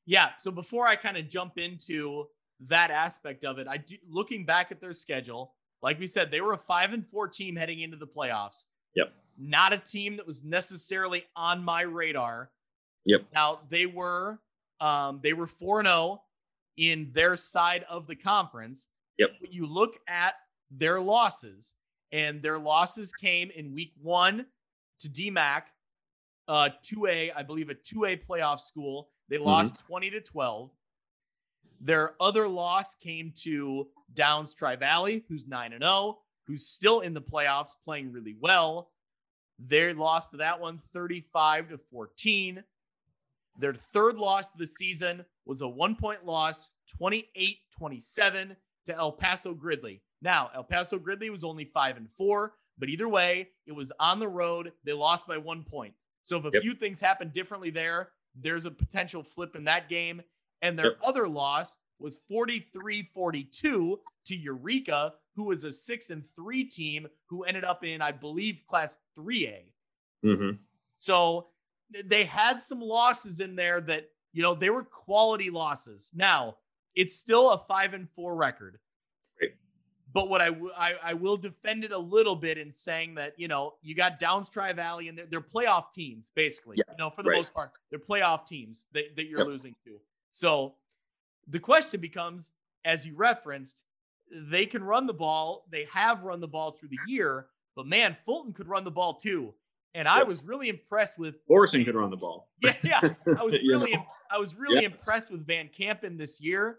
Yeah. 0.06 0.30
So 0.38 0.50
before 0.50 0.86
I 0.86 0.96
kind 0.96 1.16
of 1.16 1.28
jump 1.28 1.58
into 1.58 2.26
that 2.66 2.90
aspect 2.90 3.44
of 3.44 3.58
it, 3.58 3.66
I 3.68 3.78
do 3.78 3.96
looking 4.08 4.44
back 4.44 4.72
at 4.72 4.80
their 4.80 4.92
schedule. 4.92 5.54
Like 5.82 5.98
we 5.98 6.06
said, 6.06 6.30
they 6.30 6.40
were 6.40 6.54
a 6.54 6.58
five 6.58 6.92
and 6.92 7.06
four 7.06 7.28
team 7.28 7.56
heading 7.56 7.80
into 7.80 7.96
the 7.96 8.06
playoffs. 8.06 8.66
Yep. 8.96 9.12
Not 9.38 9.72
a 9.72 9.78
team 9.78 10.16
that 10.16 10.26
was 10.26 10.44
necessarily 10.44 11.24
on 11.36 11.62
my 11.62 11.82
radar. 11.82 12.50
Yep. 13.04 13.26
Now 13.32 13.60
they 13.68 13.86
were, 13.86 14.40
um, 14.80 15.20
they 15.22 15.32
were 15.32 15.46
four 15.46 15.78
and 15.78 15.86
zero 15.86 15.96
oh 15.96 16.22
in 16.76 17.10
their 17.12 17.36
side 17.36 17.84
of 17.88 18.06
the 18.06 18.16
conference. 18.16 18.88
Yep. 19.18 19.30
But 19.40 19.52
you 19.52 19.66
look 19.66 19.98
at 20.08 20.34
their 20.70 21.00
losses, 21.00 21.74
and 22.12 22.42
their 22.42 22.58
losses 22.58 23.12
came 23.12 23.50
in 23.54 23.74
week 23.74 23.92
one 24.00 24.46
to 25.00 25.08
DMAC, 25.08 25.62
uh, 26.48 26.70
2A, 26.84 27.30
I 27.36 27.42
believe 27.42 27.70
a 27.70 27.74
2A 27.74 28.26
playoff 28.26 28.60
school. 28.60 29.10
They 29.28 29.36
mm-hmm. 29.36 29.46
lost 29.46 29.80
20 29.86 30.10
to 30.10 30.20
12. 30.20 30.70
Their 31.80 32.14
other 32.20 32.48
loss 32.48 32.94
came 32.94 33.32
to 33.42 33.88
Downs 34.14 34.54
Tri 34.54 34.76
Valley, 34.76 35.24
who's 35.28 35.46
9 35.46 35.72
and 35.72 35.82
0, 35.82 36.18
who's 36.46 36.66
still 36.66 37.00
in 37.00 37.14
the 37.14 37.20
playoffs 37.20 37.74
playing 37.84 38.12
really 38.12 38.36
well. 38.40 38.90
They 39.58 39.92
lost 39.92 40.32
to 40.32 40.38
that 40.38 40.60
one 40.60 40.78
35 40.92 41.70
to 41.70 41.78
14. 41.78 42.64
Their 43.58 43.74
third 43.74 44.16
loss 44.16 44.52
of 44.52 44.58
the 44.58 44.66
season 44.66 45.24
was 45.44 45.60
a 45.62 45.68
one 45.68 45.96
point 45.96 46.24
loss, 46.24 46.70
28 46.96 47.58
27 47.76 48.56
to 48.86 48.96
El 48.96 49.12
Paso 49.12 49.54
Gridley. 49.54 50.00
Now, 50.22 50.50
El 50.54 50.64
Paso 50.64 50.98
Gridley 50.98 51.30
was 51.30 51.44
only 51.44 51.64
five 51.64 51.96
and 51.96 52.10
four, 52.10 52.54
but 52.78 52.88
either 52.88 53.08
way, 53.08 53.48
it 53.66 53.72
was 53.72 53.92
on 54.00 54.18
the 54.18 54.28
road. 54.28 54.72
They 54.84 54.92
lost 54.92 55.26
by 55.26 55.38
one 55.38 55.64
point. 55.64 55.94
So 56.22 56.38
if 56.38 56.44
a 56.44 56.50
yep. 56.52 56.62
few 56.62 56.74
things 56.74 57.00
happen 57.00 57.30
differently 57.30 57.70
there, 57.70 58.10
there's 58.34 58.64
a 58.64 58.70
potential 58.70 59.22
flip 59.22 59.56
in 59.56 59.64
that 59.64 59.88
game. 59.88 60.22
And 60.62 60.78
their 60.78 60.86
yep. 60.86 60.98
other 61.04 61.28
loss 61.28 61.76
was 61.98 62.20
43 62.28 63.10
42 63.14 64.00
to 64.26 64.36
Eureka, 64.36 65.14
who 65.34 65.44
was 65.44 65.64
a 65.64 65.72
six 65.72 66.10
and 66.10 66.24
three 66.34 66.64
team 66.64 67.06
who 67.26 67.44
ended 67.44 67.64
up 67.64 67.84
in, 67.84 68.02
I 68.02 68.12
believe, 68.12 68.64
class 68.66 68.98
3A. 69.18 69.64
Mm-hmm. 70.24 70.50
So 70.98 71.48
they 72.04 72.24
had 72.24 72.60
some 72.60 72.80
losses 72.80 73.40
in 73.40 73.56
there 73.56 73.80
that, 73.82 74.08
you 74.32 74.42
know, 74.42 74.54
they 74.54 74.70
were 74.70 74.82
quality 74.82 75.50
losses. 75.50 76.10
Now, 76.14 76.56
it's 76.94 77.16
still 77.16 77.50
a 77.50 77.58
five 77.68 77.94
and 77.94 78.08
four 78.10 78.34
record. 78.34 78.78
But 80.12 80.30
what 80.30 80.40
I, 80.40 80.48
w- 80.48 80.72
I, 80.76 80.94
I 81.04 81.14
will 81.14 81.36
defend 81.36 81.84
it 81.84 81.92
a 81.92 81.98
little 81.98 82.34
bit 82.34 82.56
in 82.56 82.70
saying 82.70 83.16
that, 83.16 83.34
you 83.36 83.46
know, 83.46 83.74
you 83.82 83.94
got 83.94 84.18
Downs 84.18 84.48
Tri 84.48 84.72
Valley 84.72 85.08
and 85.08 85.18
they're, 85.18 85.26
they're 85.26 85.40
playoff 85.40 85.92
teams, 85.92 86.32
basically. 86.34 86.76
Yeah, 86.78 86.84
you 86.92 86.96
know, 86.98 87.10
for 87.10 87.22
the 87.22 87.30
right. 87.30 87.36
most 87.36 87.52
part, 87.52 87.70
they're 87.90 88.00
playoff 88.00 88.46
teams 88.46 88.86
that, 88.94 89.16
that 89.16 89.26
you're 89.26 89.38
yep. 89.38 89.46
losing 89.46 89.74
to. 89.84 89.98
So 90.38 90.74
the 91.48 91.58
question 91.58 92.00
becomes, 92.00 92.52
as 92.84 93.04
you 93.04 93.16
referenced, 93.16 93.82
they 94.30 94.66
can 94.66 94.84
run 94.84 95.06
the 95.06 95.12
ball. 95.12 95.66
They 95.68 95.88
have 95.92 96.22
run 96.22 96.38
the 96.38 96.46
ball 96.46 96.70
through 96.70 96.90
the 96.90 96.98
year, 97.08 97.46
but 97.74 97.88
man, 97.88 98.16
Fulton 98.24 98.52
could 98.52 98.68
run 98.68 98.84
the 98.84 98.90
ball 98.92 99.14
too. 99.14 99.52
And 99.94 100.06
I 100.06 100.22
was 100.22 100.44
really 100.44 100.68
impressed 100.68 101.18
with 101.18 101.34
Orson 101.48 101.84
could 101.84 101.96
run 101.96 102.10
the 102.10 102.16
ball. 102.16 102.50
Yeah, 102.62 102.74
yeah. 102.84 103.14
I 103.36 103.42
was 103.42 103.54
really, 103.66 103.96
know? 103.96 104.06
I 104.30 104.38
was 104.38 104.54
really 104.54 104.82
yeah. 104.82 104.90
impressed 104.90 105.32
with 105.32 105.44
Van 105.44 105.70
Campen 105.76 106.16
this 106.16 106.40
year, 106.40 106.78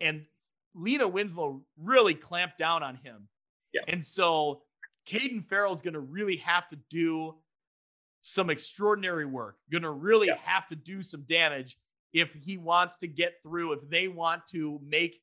and 0.00 0.24
Lena 0.74 1.06
Winslow 1.06 1.60
really 1.76 2.14
clamped 2.14 2.56
down 2.56 2.82
on 2.82 2.96
him. 2.96 3.28
Yeah. 3.74 3.82
And 3.88 4.02
so 4.02 4.62
Caden 5.06 5.46
Farrell's 5.46 5.82
going 5.82 5.92
to 5.92 6.00
really 6.00 6.38
have 6.38 6.66
to 6.68 6.78
do 6.88 7.34
some 8.22 8.48
extraordinary 8.48 9.26
work. 9.26 9.58
Going 9.70 9.82
to 9.82 9.90
really 9.90 10.28
yeah. 10.28 10.38
have 10.42 10.66
to 10.68 10.74
do 10.74 11.02
some 11.02 11.26
damage 11.28 11.76
if 12.12 12.32
he 12.32 12.56
wants 12.56 12.98
to 12.98 13.08
get 13.08 13.34
through. 13.42 13.72
If 13.72 13.88
they 13.88 14.08
want 14.08 14.46
to 14.48 14.80
make 14.84 15.20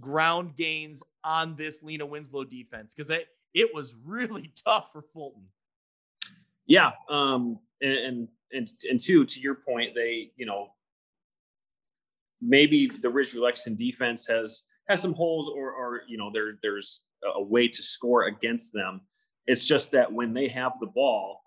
ground 0.00 0.56
gains 0.56 1.02
on 1.24 1.56
this 1.56 1.82
Lena 1.82 2.06
Winslow 2.06 2.44
defense, 2.44 2.94
because 2.94 3.10
it 3.10 3.26
it 3.54 3.74
was 3.74 3.94
really 4.04 4.52
tough 4.64 4.88
for 4.92 5.02
Fulton. 5.12 5.44
Yeah, 6.66 6.92
um, 7.08 7.58
and 7.80 8.28
and 8.52 8.68
and 8.88 9.00
two 9.00 9.24
to 9.24 9.40
your 9.40 9.54
point, 9.54 9.94
they 9.94 10.32
you 10.36 10.46
know 10.46 10.68
maybe 12.40 12.86
the 12.86 13.08
Ridgeview 13.08 13.42
Lexington 13.42 13.76
defense 13.76 14.26
has 14.26 14.64
has 14.88 15.02
some 15.02 15.14
holes, 15.14 15.48
or 15.48 15.72
or 15.72 16.02
you 16.08 16.18
know 16.18 16.30
there 16.32 16.58
there's 16.62 17.02
a 17.34 17.42
way 17.42 17.68
to 17.68 17.82
score 17.82 18.24
against 18.24 18.72
them. 18.72 19.00
It's 19.46 19.66
just 19.66 19.92
that 19.92 20.12
when 20.12 20.34
they 20.34 20.48
have 20.48 20.78
the 20.78 20.86
ball, 20.86 21.40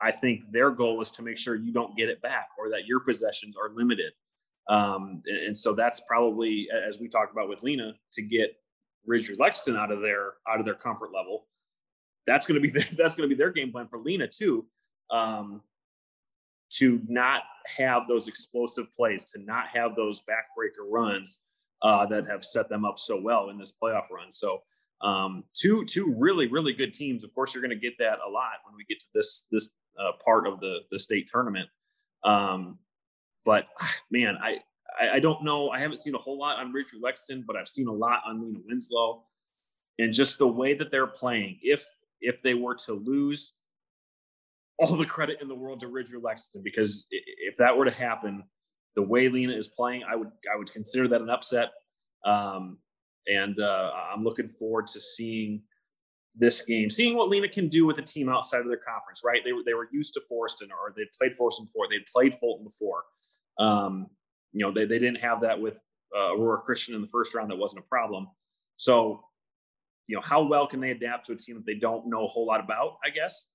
I 0.00 0.12
think 0.12 0.52
their 0.52 0.70
goal 0.70 1.00
is 1.00 1.10
to 1.12 1.22
make 1.22 1.38
sure 1.38 1.56
you 1.56 1.72
don't 1.72 1.96
get 1.96 2.08
it 2.08 2.22
back 2.22 2.48
or 2.58 2.70
that 2.70 2.86
your 2.86 3.00
possessions 3.00 3.56
are 3.56 3.70
limited. 3.74 4.12
Um, 4.68 5.22
and, 5.26 5.46
and, 5.46 5.56
so 5.56 5.72
that's 5.72 6.02
probably 6.06 6.68
as 6.86 7.00
we 7.00 7.08
talked 7.08 7.32
about 7.32 7.48
with 7.48 7.62
Lena 7.62 7.94
to 8.12 8.22
get 8.22 8.50
Ridgeview 9.08 9.38
Lexington 9.38 9.80
out 9.80 9.90
of 9.90 10.00
their 10.00 10.34
out 10.46 10.60
of 10.60 10.66
their 10.66 10.74
comfort 10.74 11.10
level 11.14 11.46
that's 12.28 12.46
going 12.46 12.60
to 12.60 12.68
be 12.68 12.70
the, 12.78 12.86
that's 12.96 13.16
going 13.16 13.28
to 13.28 13.34
be 13.34 13.38
their 13.38 13.50
game 13.50 13.72
plan 13.72 13.88
for 13.88 13.98
Lena 13.98 14.28
too. 14.28 14.66
Um, 15.10 15.62
to 16.70 17.00
not 17.08 17.44
have 17.78 18.02
those 18.08 18.28
explosive 18.28 18.94
plays, 18.94 19.24
to 19.24 19.40
not 19.42 19.68
have 19.68 19.96
those 19.96 20.20
backbreaker 20.20 20.86
runs 20.86 21.40
uh, 21.80 22.04
that 22.04 22.26
have 22.26 22.44
set 22.44 22.68
them 22.68 22.84
up 22.84 22.98
so 22.98 23.18
well 23.18 23.48
in 23.48 23.56
this 23.56 23.72
playoff 23.82 24.10
run. 24.10 24.30
So 24.30 24.60
um, 25.00 25.44
two 25.54 25.84
two 25.86 26.14
really 26.18 26.46
really 26.46 26.74
good 26.74 26.92
teams. 26.92 27.24
Of 27.24 27.34
course, 27.34 27.54
you're 27.54 27.62
going 27.62 27.78
to 27.78 27.80
get 27.80 27.96
that 27.98 28.18
a 28.26 28.30
lot 28.30 28.52
when 28.66 28.76
we 28.76 28.84
get 28.84 29.00
to 29.00 29.06
this 29.14 29.46
this 29.50 29.70
uh, 29.98 30.12
part 30.24 30.46
of 30.46 30.60
the 30.60 30.80
the 30.90 30.98
state 30.98 31.28
tournament. 31.28 31.68
Um, 32.24 32.78
but 33.44 33.66
man, 34.10 34.36
I, 34.42 34.58
I, 35.00 35.10
I 35.14 35.20
don't 35.20 35.44
know. 35.44 35.70
I 35.70 35.80
haven't 35.80 35.98
seen 35.98 36.14
a 36.14 36.18
whole 36.18 36.38
lot 36.38 36.58
on 36.58 36.72
Ridgeview 36.72 37.02
Lexington, 37.02 37.44
but 37.46 37.56
I've 37.56 37.68
seen 37.68 37.88
a 37.88 37.92
lot 37.92 38.20
on 38.26 38.44
Lena 38.44 38.60
Winslow, 38.66 39.24
and 39.98 40.12
just 40.12 40.38
the 40.38 40.48
way 40.48 40.74
that 40.74 40.90
they're 40.90 41.06
playing. 41.06 41.58
If 41.62 41.86
if 42.20 42.42
they 42.42 42.54
were 42.54 42.74
to 42.86 42.94
lose 42.94 43.54
all 44.78 44.96
the 44.96 45.06
credit 45.06 45.38
in 45.40 45.48
the 45.48 45.54
world 45.54 45.80
to 45.80 45.86
Ridgeview 45.86 46.22
Lexington 46.22 46.62
because 46.62 47.08
if 47.10 47.56
that 47.56 47.76
were 47.76 47.84
to 47.84 47.90
happen, 47.90 48.44
the 48.94 49.02
way 49.02 49.28
Lena 49.28 49.52
is 49.52 49.68
playing, 49.68 50.04
I 50.08 50.16
would 50.16 50.30
I 50.52 50.56
would 50.56 50.70
consider 50.72 51.08
that 51.08 51.20
an 51.20 51.30
upset. 51.30 51.70
Um, 52.24 52.78
and 53.26 53.58
uh, 53.58 53.90
I'm 54.12 54.24
looking 54.24 54.48
forward 54.48 54.86
to 54.88 55.00
seeing 55.00 55.62
this 56.38 56.62
game, 56.62 56.88
seeing 56.88 57.16
what 57.16 57.28
Lena 57.28 57.48
can 57.48 57.68
do 57.68 57.84
with 57.84 57.98
a 57.98 58.02
team 58.02 58.28
outside 58.28 58.60
of 58.60 58.68
their 58.68 58.78
conference. 58.78 59.22
Right? 59.24 59.42
They 59.44 59.52
were 59.52 59.62
they 59.64 59.74
were 59.74 59.88
used 59.92 60.14
to 60.14 60.20
Forreston 60.20 60.70
or 60.70 60.94
they 60.96 61.04
played 61.18 61.32
Forreston 61.32 61.66
before. 61.66 61.86
They'd 61.90 62.06
played 62.12 62.34
Fulton 62.34 62.64
before. 62.64 63.04
Um, 63.58 64.06
you 64.52 64.64
know, 64.64 64.72
they, 64.72 64.86
they 64.86 64.98
didn't 64.98 65.18
have 65.18 65.40
that 65.42 65.60
with 65.60 65.82
uh, 66.16 66.34
Aurora 66.34 66.60
Christian 66.60 66.94
in 66.94 67.02
the 67.02 67.08
first 67.08 67.34
round. 67.34 67.50
That 67.50 67.58
wasn't 67.58 67.84
a 67.84 67.88
problem. 67.88 68.28
So 68.76 69.24
you 70.08 70.16
know, 70.16 70.22
how 70.22 70.42
well 70.42 70.66
can 70.66 70.80
they 70.80 70.90
adapt 70.90 71.26
to 71.26 71.32
a 71.32 71.36
team 71.36 71.56
that 71.56 71.66
they 71.66 71.74
don't 71.74 72.08
know 72.08 72.24
a 72.24 72.26
whole 72.26 72.46
lot 72.46 72.60
about? 72.60 72.96
I 73.04 73.10
guess, 73.10 73.48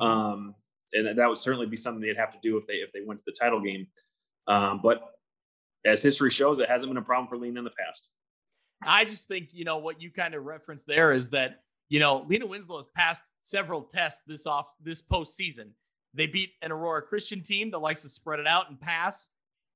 mm-hmm. 0.00 0.02
um, 0.02 0.54
and 0.92 1.18
that 1.18 1.28
would 1.28 1.38
certainly 1.38 1.66
be 1.66 1.76
something 1.76 2.00
they'd 2.00 2.16
have 2.16 2.30
to 2.30 2.38
do 2.42 2.56
if 2.56 2.66
they 2.66 2.74
if 2.74 2.92
they 2.92 3.00
went 3.06 3.18
to 3.18 3.24
the 3.26 3.36
title 3.38 3.60
game. 3.60 3.86
Um, 4.46 4.80
but 4.82 5.02
as 5.84 6.02
history 6.02 6.30
shows, 6.30 6.58
it 6.58 6.68
hasn't 6.68 6.90
been 6.90 6.96
a 6.96 7.02
problem 7.02 7.28
for 7.28 7.36
Lena 7.36 7.58
in 7.58 7.64
the 7.64 7.70
past. 7.78 8.08
I 8.86 9.04
just 9.04 9.28
think 9.28 9.50
you 9.52 9.64
know 9.64 9.78
what 9.78 10.00
you 10.00 10.10
kind 10.10 10.34
of 10.34 10.44
referenced 10.44 10.86
there 10.86 11.12
is 11.12 11.30
that 11.30 11.60
you 11.88 11.98
know 12.00 12.24
Lena 12.28 12.46
Winslow 12.46 12.78
has 12.78 12.88
passed 12.88 13.24
several 13.42 13.82
tests 13.82 14.22
this 14.26 14.46
off 14.46 14.72
this 14.82 15.02
postseason. 15.02 15.70
They 16.14 16.26
beat 16.26 16.50
an 16.62 16.72
Aurora 16.72 17.02
Christian 17.02 17.42
team 17.42 17.70
that 17.70 17.78
likes 17.78 18.02
to 18.02 18.08
spread 18.08 18.40
it 18.40 18.46
out 18.46 18.70
and 18.70 18.80
pass, 18.80 19.28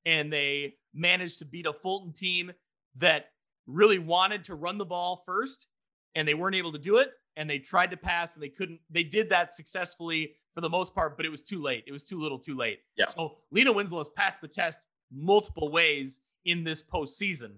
and 0.04 0.32
they 0.32 0.74
managed 0.94 1.38
to 1.38 1.44
beat 1.44 1.66
a 1.66 1.72
Fulton 1.72 2.12
team 2.12 2.52
that 2.96 3.26
really 3.66 3.98
wanted 3.98 4.44
to 4.44 4.54
run 4.54 4.78
the 4.78 4.84
ball 4.84 5.22
first 5.24 5.66
and 6.14 6.26
they 6.26 6.34
weren't 6.34 6.56
able 6.56 6.72
to 6.72 6.78
do 6.78 6.96
it 6.98 7.12
and 7.36 7.48
they 7.48 7.58
tried 7.58 7.90
to 7.90 7.96
pass 7.96 8.34
and 8.34 8.42
they 8.42 8.48
couldn't 8.48 8.80
they 8.90 9.04
did 9.04 9.28
that 9.30 9.54
successfully 9.54 10.34
for 10.54 10.60
the 10.60 10.68
most 10.68 10.94
part 10.94 11.16
but 11.16 11.24
it 11.24 11.30
was 11.30 11.42
too 11.42 11.62
late. 11.62 11.84
It 11.86 11.92
was 11.92 12.04
too 12.04 12.20
little 12.20 12.38
too 12.38 12.56
late. 12.56 12.80
Yeah. 12.96 13.06
So 13.08 13.38
lena 13.50 13.72
winslow 13.72 13.98
has 13.98 14.08
passed 14.10 14.40
the 14.40 14.48
test 14.48 14.86
multiple 15.12 15.70
ways 15.70 16.20
in 16.44 16.64
this 16.64 16.82
postseason. 16.82 17.52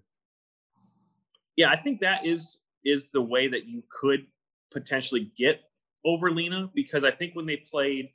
Yeah 1.57 1.70
i 1.70 1.76
think 1.76 2.00
that 2.00 2.26
is 2.26 2.59
is 2.84 3.11
the 3.11 3.22
way 3.22 3.48
that 3.48 3.66
you 3.66 3.82
could 3.88 4.26
potentially 4.75 5.33
get 5.37 5.61
over 6.05 6.31
lena 6.31 6.70
because 6.75 7.05
i 7.05 7.11
think 7.11 7.35
when 7.35 7.47
they 7.47 7.57
played 7.57 8.11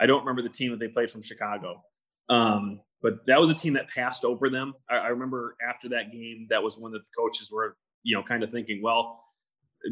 i 0.00 0.06
don't 0.06 0.20
remember 0.20 0.42
the 0.42 0.48
team 0.48 0.70
that 0.70 0.80
they 0.80 0.88
played 0.88 1.10
from 1.10 1.22
chicago 1.22 1.82
um, 2.30 2.80
but 3.02 3.26
that 3.26 3.38
was 3.38 3.50
a 3.50 3.54
team 3.54 3.74
that 3.74 3.90
passed 3.90 4.24
over 4.24 4.48
them 4.48 4.72
I, 4.88 4.96
I 4.96 5.08
remember 5.08 5.56
after 5.68 5.90
that 5.90 6.10
game 6.10 6.46
that 6.48 6.62
was 6.62 6.78
one 6.78 6.92
that 6.92 7.00
the 7.00 7.22
coaches 7.22 7.50
were 7.52 7.76
you 8.02 8.16
know 8.16 8.22
kind 8.22 8.42
of 8.42 8.50
thinking 8.50 8.80
well 8.82 9.24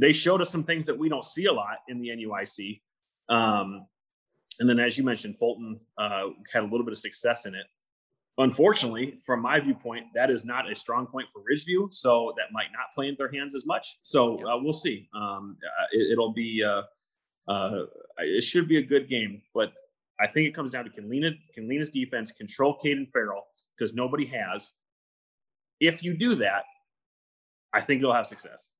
they 0.01 0.12
showed 0.12 0.41
us 0.41 0.51
some 0.51 0.64
things 0.64 0.87
that 0.87 0.99
we 0.99 1.09
don't 1.09 1.24
see 1.24 1.47
a 1.47 1.53
lot 1.53 1.78
in 1.89 2.01
the 2.01 2.09
NUIC. 2.09 2.80
Um, 3.28 3.87
and 4.61 4.68
then, 4.68 4.78
as 4.78 4.97
you 4.97 5.05
mentioned, 5.05 5.39
Fulton 5.39 5.80
uh, 5.99 6.28
had 6.53 6.62
a 6.62 6.66
little 6.66 6.85
bit 6.85 6.93
of 6.93 6.99
success 6.99 7.47
in 7.47 7.55
it. 7.55 7.66
Unfortunately, 8.39 9.18
from 9.24 9.43
my 9.43 9.61
viewpoint, 9.61 10.07
that 10.14 10.30
is 10.30 10.45
not 10.47 10.70
a 10.70 10.74
strong 10.74 11.07
point 11.07 11.28
for 11.28 11.43
Ridgeview, 11.43 11.93
so 11.93 12.33
that 12.39 12.47
might 12.51 12.72
not 12.72 12.93
play 12.95 13.09
in 13.09 13.16
their 13.18 13.30
hands 13.30 13.55
as 13.55 13.66
much. 13.66 13.99
So 14.01 14.37
uh, 14.49 14.57
we'll 14.59 14.72
see. 14.72 15.09
Um, 15.14 15.59
uh, 15.62 15.87
it, 15.93 16.18
will 16.18 16.33
be 16.33 16.64
uh, 16.64 16.83
uh, 17.47 17.83
it 18.18 18.43
should 18.43 18.68
be 18.68 18.78
a 18.78 18.83
good 18.83 19.09
game, 19.09 19.43
but 19.55 19.74
I 20.18 20.26
think 20.26 20.49
it 20.49 20.55
comes 20.55 20.70
down 20.70 20.85
to 20.85 20.91
can 20.91 21.11
Lena 21.11 21.33
can 21.55 21.68
Lena's 21.68 21.91
defense 21.91 22.33
control 22.33 22.78
Caden 22.83 23.11
Farrell 23.12 23.45
because 23.76 23.95
nobody 23.95 24.24
has. 24.26 24.72
If 25.78 26.03
you 26.03 26.16
do 26.16 26.37
that, 26.37 26.62
I 27.74 27.80
think 27.80 28.01
you'll 28.01 28.14
have 28.14 28.26
success. 28.26 28.70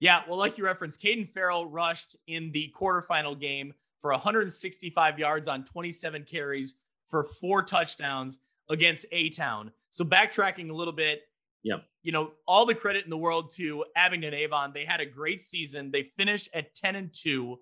Yeah, 0.00 0.22
well, 0.28 0.38
like 0.38 0.56
you 0.56 0.64
referenced, 0.64 1.02
Caden 1.02 1.28
Farrell 1.28 1.66
rushed 1.66 2.16
in 2.26 2.52
the 2.52 2.72
quarterfinal 2.78 3.38
game 3.38 3.74
for 3.98 4.12
165 4.12 5.18
yards 5.18 5.48
on 5.48 5.64
27 5.64 6.22
carries 6.22 6.76
for 7.10 7.24
four 7.24 7.62
touchdowns 7.62 8.38
against 8.70 9.06
A 9.12 9.30
Town. 9.30 9.72
So 9.90 10.04
backtracking 10.04 10.70
a 10.70 10.74
little 10.74 10.92
bit, 10.92 11.22
yeah, 11.62 11.78
you 12.02 12.12
know, 12.12 12.32
all 12.46 12.66
the 12.66 12.74
credit 12.74 13.04
in 13.04 13.10
the 13.10 13.16
world 13.16 13.52
to 13.54 13.84
Abingdon 13.96 14.34
Avon. 14.34 14.72
They 14.72 14.84
had 14.84 15.00
a 15.00 15.06
great 15.06 15.40
season. 15.40 15.90
They 15.90 16.12
finished 16.16 16.48
at 16.54 16.74
10 16.74 16.96
and 16.96 17.12
2. 17.12 17.58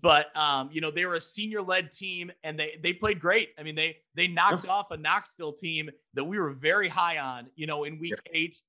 but 0.00 0.34
um, 0.36 0.70
you 0.72 0.80
know 0.80 0.90
they 0.90 1.04
were 1.04 1.14
a 1.14 1.20
senior-led 1.20 1.92
team 1.92 2.32
and 2.44 2.58
they 2.58 2.78
they 2.82 2.92
played 2.94 3.20
great. 3.20 3.50
I 3.58 3.62
mean 3.62 3.74
they 3.74 3.98
they 4.14 4.26
knocked 4.26 4.66
off 4.66 4.90
a 4.90 4.96
Knoxville 4.96 5.52
team 5.52 5.90
that 6.14 6.24
we 6.24 6.38
were 6.38 6.52
very 6.52 6.88
high 6.88 7.18
on, 7.18 7.48
you 7.56 7.66
know, 7.66 7.84
in 7.84 7.98
week 7.98 8.14
eight, 8.32 8.60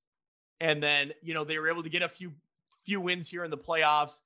and 0.60 0.82
then 0.82 1.12
you 1.22 1.32
know 1.34 1.44
they 1.44 1.58
were 1.58 1.68
able 1.68 1.82
to 1.82 1.88
get 1.88 2.02
a 2.02 2.08
few 2.08 2.32
few 2.84 3.00
wins 3.00 3.28
here 3.28 3.44
in 3.44 3.50
the 3.50 3.58
playoffs. 3.58 4.20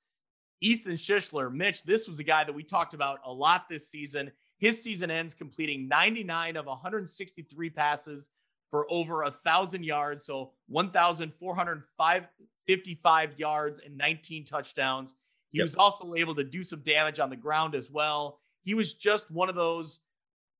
Easton 0.61 0.95
Schischler, 0.95 1.49
Mitch, 1.53 1.83
this 1.83 2.05
was 2.09 2.19
a 2.19 2.23
guy 2.23 2.43
that 2.43 2.53
we 2.53 2.63
talked 2.63 2.93
about 2.93 3.19
a 3.25 3.31
lot 3.31 3.69
this 3.69 3.87
season. 3.89 4.29
His 4.59 4.83
season 4.83 5.09
ends 5.09 5.33
completing 5.33 5.87
99 5.87 6.55
of 6.57 6.67
163 6.67 7.69
passes 7.69 8.29
for 8.69 8.85
over 8.91 9.23
a 9.23 9.31
thousand 9.31 9.83
yards, 9.83 10.25
so 10.25 10.51
1,455 10.67 13.39
yards 13.39 13.79
and 13.79 13.97
19 13.97 14.45
touchdowns. 14.45 15.15
He 15.51 15.57
yep. 15.57 15.63
was 15.63 15.75
also 15.75 16.13
able 16.15 16.35
to 16.35 16.43
do 16.43 16.63
some 16.63 16.81
damage 16.81 17.19
on 17.19 17.31
the 17.31 17.35
ground 17.35 17.73
as 17.73 17.89
well. 17.89 18.39
He 18.61 18.75
was 18.75 18.93
just 18.93 19.31
one 19.31 19.49
of 19.49 19.55
those, 19.55 20.01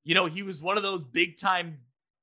you 0.04 0.16
know, 0.16 0.26
he 0.26 0.42
was 0.42 0.64
one 0.64 0.78
of 0.78 0.84
those 0.84 1.04
big 1.04 1.38
time, 1.38 1.78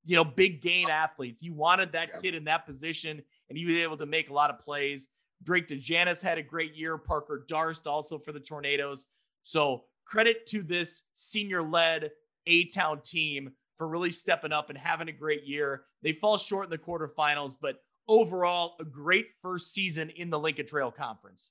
you 0.04 0.16
know, 0.16 0.24
big 0.24 0.62
game 0.62 0.88
athletes. 0.90 1.40
You 1.42 1.52
wanted 1.52 1.92
that 1.92 2.10
yeah. 2.14 2.20
kid 2.20 2.34
in 2.34 2.42
that 2.44 2.64
position, 2.66 3.22
and 3.48 3.56
he 3.56 3.64
was 3.64 3.76
able 3.76 3.96
to 3.98 4.06
make 4.06 4.30
a 4.30 4.32
lot 4.32 4.50
of 4.50 4.58
plays. 4.58 5.08
Drake 5.42 5.68
DeJanis 5.68 6.22
had 6.22 6.38
a 6.38 6.42
great 6.42 6.74
year. 6.74 6.96
Parker 6.98 7.44
Darst 7.46 7.86
also 7.86 8.18
for 8.18 8.32
the 8.32 8.40
Tornadoes. 8.40 9.06
So 9.42 9.84
credit 10.06 10.46
to 10.48 10.62
this 10.62 11.02
senior 11.14 11.62
led 11.62 12.10
A 12.46 12.64
Town 12.66 13.00
team 13.02 13.52
for 13.76 13.86
really 13.86 14.10
stepping 14.10 14.52
up 14.52 14.70
and 14.70 14.78
having 14.78 15.08
a 15.08 15.12
great 15.12 15.44
year. 15.44 15.84
They 16.02 16.12
fall 16.12 16.38
short 16.38 16.64
in 16.64 16.70
the 16.70 16.78
quarterfinals, 16.78 17.56
but 17.60 17.80
overall, 18.08 18.76
a 18.80 18.84
great 18.84 19.26
first 19.42 19.74
season 19.74 20.10
in 20.10 20.30
the 20.30 20.38
Lincoln 20.38 20.66
Trail 20.66 20.90
Conference. 20.90 21.50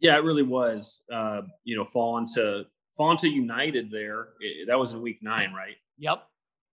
Yeah, 0.00 0.16
it 0.16 0.24
really 0.24 0.42
was. 0.42 1.02
Uh, 1.10 1.42
you 1.64 1.76
know, 1.76 1.84
falling 1.84 2.26
to 2.34 2.64
falling 2.96 3.16
to 3.18 3.28
United 3.28 3.90
there. 3.90 4.28
It, 4.40 4.66
that 4.68 4.78
was 4.78 4.92
in 4.92 5.00
week 5.00 5.20
nine, 5.22 5.52
right? 5.52 5.76
Yep. 5.98 6.22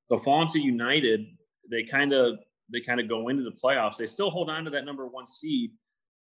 So 0.09 0.17
falling 0.17 0.49
to 0.49 0.59
United, 0.59 1.25
they 1.69 1.83
kind 1.83 2.13
of 2.13 2.39
they 2.71 2.81
kind 2.81 2.99
of 2.99 3.07
go 3.07 3.29
into 3.29 3.43
the 3.43 3.51
playoffs. 3.51 3.97
They 3.97 4.05
still 4.05 4.29
hold 4.29 4.49
on 4.49 4.65
to 4.65 4.71
that 4.71 4.85
number 4.85 5.07
one 5.07 5.25
seed, 5.25 5.71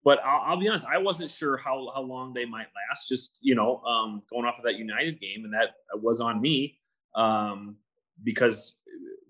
but 0.04 0.18
I'll, 0.24 0.52
I'll, 0.52 0.60
be 0.60 0.68
honest, 0.68 0.86
I 0.86 0.98
wasn't 0.98 1.30
sure 1.30 1.56
how 1.56 1.90
how 1.94 2.02
long 2.02 2.32
they 2.32 2.44
might 2.44 2.66
last. 2.88 3.08
Just 3.08 3.38
you 3.40 3.54
know, 3.54 3.82
um, 3.82 4.22
going 4.30 4.46
off 4.46 4.58
of 4.58 4.64
that 4.64 4.76
United 4.76 5.20
game, 5.20 5.44
and 5.44 5.54
that 5.54 5.74
was 5.94 6.20
on 6.20 6.40
me 6.40 6.78
um, 7.14 7.76
because, 8.22 8.76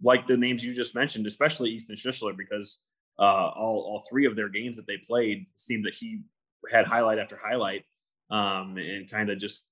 like 0.02 0.26
the 0.26 0.36
names 0.36 0.64
you 0.64 0.72
just 0.72 0.94
mentioned, 0.94 1.26
especially 1.26 1.70
Easton 1.70 1.96
Schischler, 1.96 2.36
because 2.36 2.78
uh, 3.18 3.22
all 3.22 3.86
all 3.88 4.02
three 4.08 4.26
of 4.26 4.36
their 4.36 4.48
games 4.48 4.76
that 4.76 4.86
they 4.86 4.98
played 4.98 5.46
seemed 5.56 5.84
that 5.84 5.94
he 5.94 6.22
had 6.72 6.86
highlight 6.86 7.18
after 7.18 7.36
highlight 7.36 7.84
um, 8.30 8.76
and 8.76 9.10
kind 9.10 9.30
of 9.30 9.38
just 9.38 9.66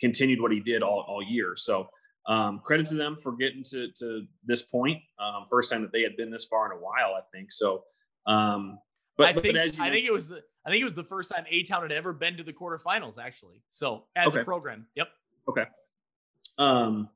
continued 0.00 0.40
what 0.40 0.52
he 0.52 0.60
did 0.60 0.82
all, 0.82 1.04
all 1.08 1.22
year. 1.22 1.54
So 1.56 1.88
um, 2.26 2.60
credit 2.64 2.86
to 2.86 2.94
them 2.94 3.16
for 3.16 3.32
getting 3.32 3.62
to, 3.70 3.88
to 3.98 4.26
this 4.44 4.62
point. 4.62 4.98
Um, 5.18 5.44
first 5.48 5.70
time 5.70 5.82
that 5.82 5.92
they 5.92 6.02
had 6.02 6.16
been 6.16 6.30
this 6.30 6.46
far 6.46 6.70
in 6.70 6.78
a 6.78 6.80
while, 6.80 7.14
I 7.16 7.20
think. 7.32 7.52
So, 7.52 7.84
um, 8.26 8.78
but 9.16 9.28
I 9.28 9.32
think, 9.32 9.54
but 9.54 9.80
I 9.80 9.90
think 9.90 10.06
it 10.06 10.12
was 10.12 10.28
the 10.28 10.42
I 10.66 10.70
think 10.70 10.80
it 10.80 10.84
was 10.84 10.94
the 10.94 11.04
first 11.04 11.32
time 11.34 11.44
A 11.48 11.62
Town 11.62 11.82
had 11.82 11.92
ever 11.92 12.12
been 12.12 12.36
to 12.36 12.42
the 12.42 12.52
quarterfinals, 12.52 13.18
actually. 13.18 13.62
So 13.68 14.04
as 14.16 14.28
okay. 14.28 14.40
a 14.40 14.44
program, 14.44 14.86
yep. 14.94 15.08
Okay. 15.48 15.66
Um. 16.58 17.08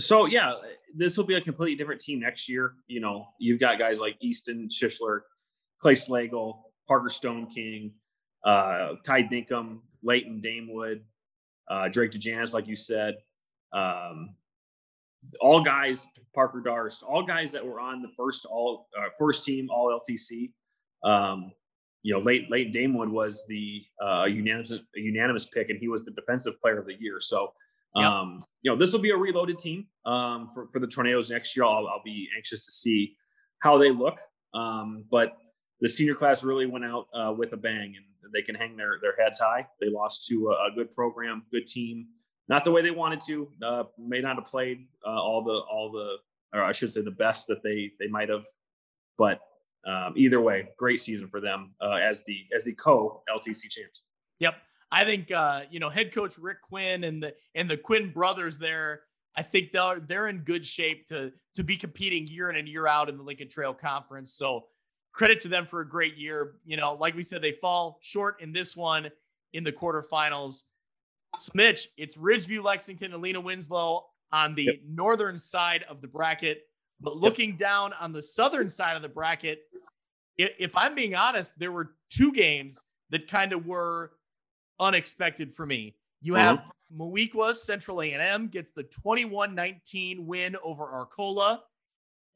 So 0.00 0.26
yeah, 0.26 0.54
this 0.94 1.16
will 1.16 1.24
be 1.24 1.34
a 1.34 1.40
completely 1.40 1.76
different 1.76 2.00
team 2.00 2.20
next 2.20 2.48
year. 2.48 2.74
You 2.86 3.00
know, 3.00 3.28
you've 3.38 3.60
got 3.60 3.78
guys 3.78 4.00
like 4.00 4.16
Easton 4.20 4.68
Schischler, 4.68 5.20
Clay 5.80 5.94
Slagle, 5.94 6.62
Parker 6.88 7.08
Stone 7.08 7.46
King, 7.46 7.92
uh, 8.44 8.94
Ty 9.06 9.24
Dinkum, 9.24 9.80
Leighton 10.02 10.40
Damewood, 10.40 11.04
uh, 11.70 11.88
Drake 11.88 12.10
DeJanis, 12.10 12.52
like 12.52 12.66
you 12.66 12.76
said. 12.76 13.14
Um, 13.72 14.34
all 15.40 15.62
guys, 15.62 16.06
Parker 16.34 16.60
Darst, 16.60 17.02
all 17.02 17.24
guys 17.24 17.52
that 17.52 17.64
were 17.64 17.80
on 17.80 18.02
the 18.02 18.08
first 18.16 18.46
all 18.46 18.88
uh, 18.98 19.08
first 19.18 19.44
team 19.44 19.68
all 19.70 19.98
LTC. 20.00 20.52
Um, 21.04 21.52
you 22.02 22.12
know, 22.12 22.20
late 22.20 22.50
Leighton 22.50 22.72
Damewood 22.72 23.08
was 23.08 23.44
the 23.48 23.82
uh, 24.04 24.24
unanimous 24.24 24.74
unanimous 24.94 25.46
pick, 25.46 25.70
and 25.70 25.78
he 25.78 25.88
was 25.88 26.04
the 26.04 26.10
defensive 26.12 26.60
player 26.60 26.78
of 26.78 26.86
the 26.86 26.96
year. 26.98 27.20
So, 27.20 27.52
um, 27.94 28.38
yep. 28.40 28.48
you 28.62 28.70
know, 28.70 28.76
this 28.76 28.92
will 28.92 29.00
be 29.00 29.10
a 29.10 29.16
reloaded 29.16 29.58
team 29.58 29.86
um, 30.04 30.48
for 30.48 30.66
for 30.68 30.80
the 30.80 30.86
Tornadoes 30.86 31.30
next 31.30 31.56
year. 31.56 31.64
I'll, 31.64 31.86
I'll 31.86 32.02
be 32.04 32.28
anxious 32.36 32.66
to 32.66 32.72
see 32.72 33.16
how 33.60 33.78
they 33.78 33.92
look. 33.92 34.18
Um, 34.54 35.04
but 35.10 35.38
the 35.80 35.88
senior 35.88 36.14
class 36.14 36.44
really 36.44 36.66
went 36.66 36.84
out 36.84 37.06
uh, 37.14 37.32
with 37.36 37.52
a 37.52 37.56
bang 37.56 37.94
and 37.96 38.32
they 38.32 38.42
can 38.42 38.54
hang 38.54 38.76
their, 38.76 38.98
their 39.02 39.14
heads 39.18 39.38
high. 39.38 39.66
They 39.80 39.88
lost 39.88 40.26
to 40.28 40.48
a, 40.48 40.68
a 40.68 40.74
good 40.74 40.92
program, 40.92 41.44
good 41.52 41.66
team, 41.66 42.06
not 42.52 42.64
the 42.64 42.70
way 42.70 42.82
they 42.82 42.90
wanted 42.90 43.20
to. 43.20 43.48
Uh, 43.62 43.84
may 43.98 44.20
not 44.20 44.36
have 44.36 44.44
played 44.44 44.86
uh, 45.06 45.08
all 45.08 45.42
the 45.42 45.58
all 45.72 45.90
the, 45.90 46.16
or 46.52 46.62
I 46.62 46.72
should 46.72 46.92
say, 46.92 47.00
the 47.00 47.10
best 47.10 47.46
that 47.48 47.62
they 47.62 47.92
they 47.98 48.08
might 48.08 48.28
have. 48.28 48.44
But 49.16 49.40
um, 49.86 50.12
either 50.16 50.38
way, 50.38 50.68
great 50.76 51.00
season 51.00 51.28
for 51.28 51.40
them 51.40 51.74
uh, 51.80 51.94
as 51.94 52.24
the 52.24 52.44
as 52.54 52.62
the 52.62 52.74
co 52.74 53.22
LTC 53.34 53.70
champs. 53.70 54.04
Yep, 54.38 54.56
I 54.90 55.02
think 55.04 55.32
uh, 55.32 55.62
you 55.70 55.80
know 55.80 55.88
head 55.88 56.14
coach 56.14 56.36
Rick 56.36 56.60
Quinn 56.60 57.04
and 57.04 57.22
the 57.22 57.34
and 57.54 57.70
the 57.70 57.78
Quinn 57.78 58.10
brothers 58.10 58.58
there. 58.58 59.00
I 59.34 59.42
think 59.42 59.72
they're 59.72 60.00
they're 60.00 60.28
in 60.28 60.40
good 60.40 60.66
shape 60.66 61.06
to 61.06 61.32
to 61.54 61.64
be 61.64 61.78
competing 61.78 62.26
year 62.26 62.50
in 62.50 62.56
and 62.56 62.68
year 62.68 62.86
out 62.86 63.08
in 63.08 63.16
the 63.16 63.22
Lincoln 63.22 63.48
Trail 63.48 63.72
Conference. 63.72 64.34
So 64.34 64.66
credit 65.12 65.40
to 65.40 65.48
them 65.48 65.64
for 65.64 65.80
a 65.80 65.88
great 65.88 66.18
year. 66.18 66.56
You 66.66 66.76
know, 66.76 66.92
like 67.00 67.16
we 67.16 67.22
said, 67.22 67.40
they 67.40 67.52
fall 67.62 67.98
short 68.02 68.42
in 68.42 68.52
this 68.52 68.76
one 68.76 69.08
in 69.54 69.64
the 69.64 69.72
quarterfinals. 69.72 70.64
So, 71.38 71.52
Mitch, 71.54 71.88
it's 71.96 72.16
Ridgeview, 72.16 72.62
Lexington, 72.62 73.12
and 73.12 73.22
Lena 73.22 73.40
Winslow 73.40 74.06
on 74.32 74.54
the 74.54 74.64
yep. 74.64 74.74
northern 74.88 75.38
side 75.38 75.84
of 75.88 76.00
the 76.00 76.08
bracket. 76.08 76.62
But 77.00 77.16
looking 77.16 77.50
yep. 77.50 77.58
down 77.58 77.92
on 78.00 78.12
the 78.12 78.22
southern 78.22 78.68
side 78.68 78.96
of 78.96 79.02
the 79.02 79.08
bracket, 79.08 79.62
if 80.36 80.76
I'm 80.76 80.94
being 80.94 81.14
honest, 81.14 81.58
there 81.58 81.72
were 81.72 81.94
two 82.10 82.32
games 82.32 82.84
that 83.10 83.28
kind 83.28 83.52
of 83.52 83.66
were 83.66 84.12
unexpected 84.80 85.54
for 85.54 85.66
me. 85.66 85.94
You 86.20 86.34
have 86.34 86.58
uh-huh. 86.58 86.70
Moweaqua 86.96 87.54
Central 87.54 88.00
A&M 88.02 88.48
gets 88.48 88.72
the 88.72 88.84
21-19 88.84 90.20
win 90.20 90.56
over 90.62 90.84
Arcola, 90.84 91.62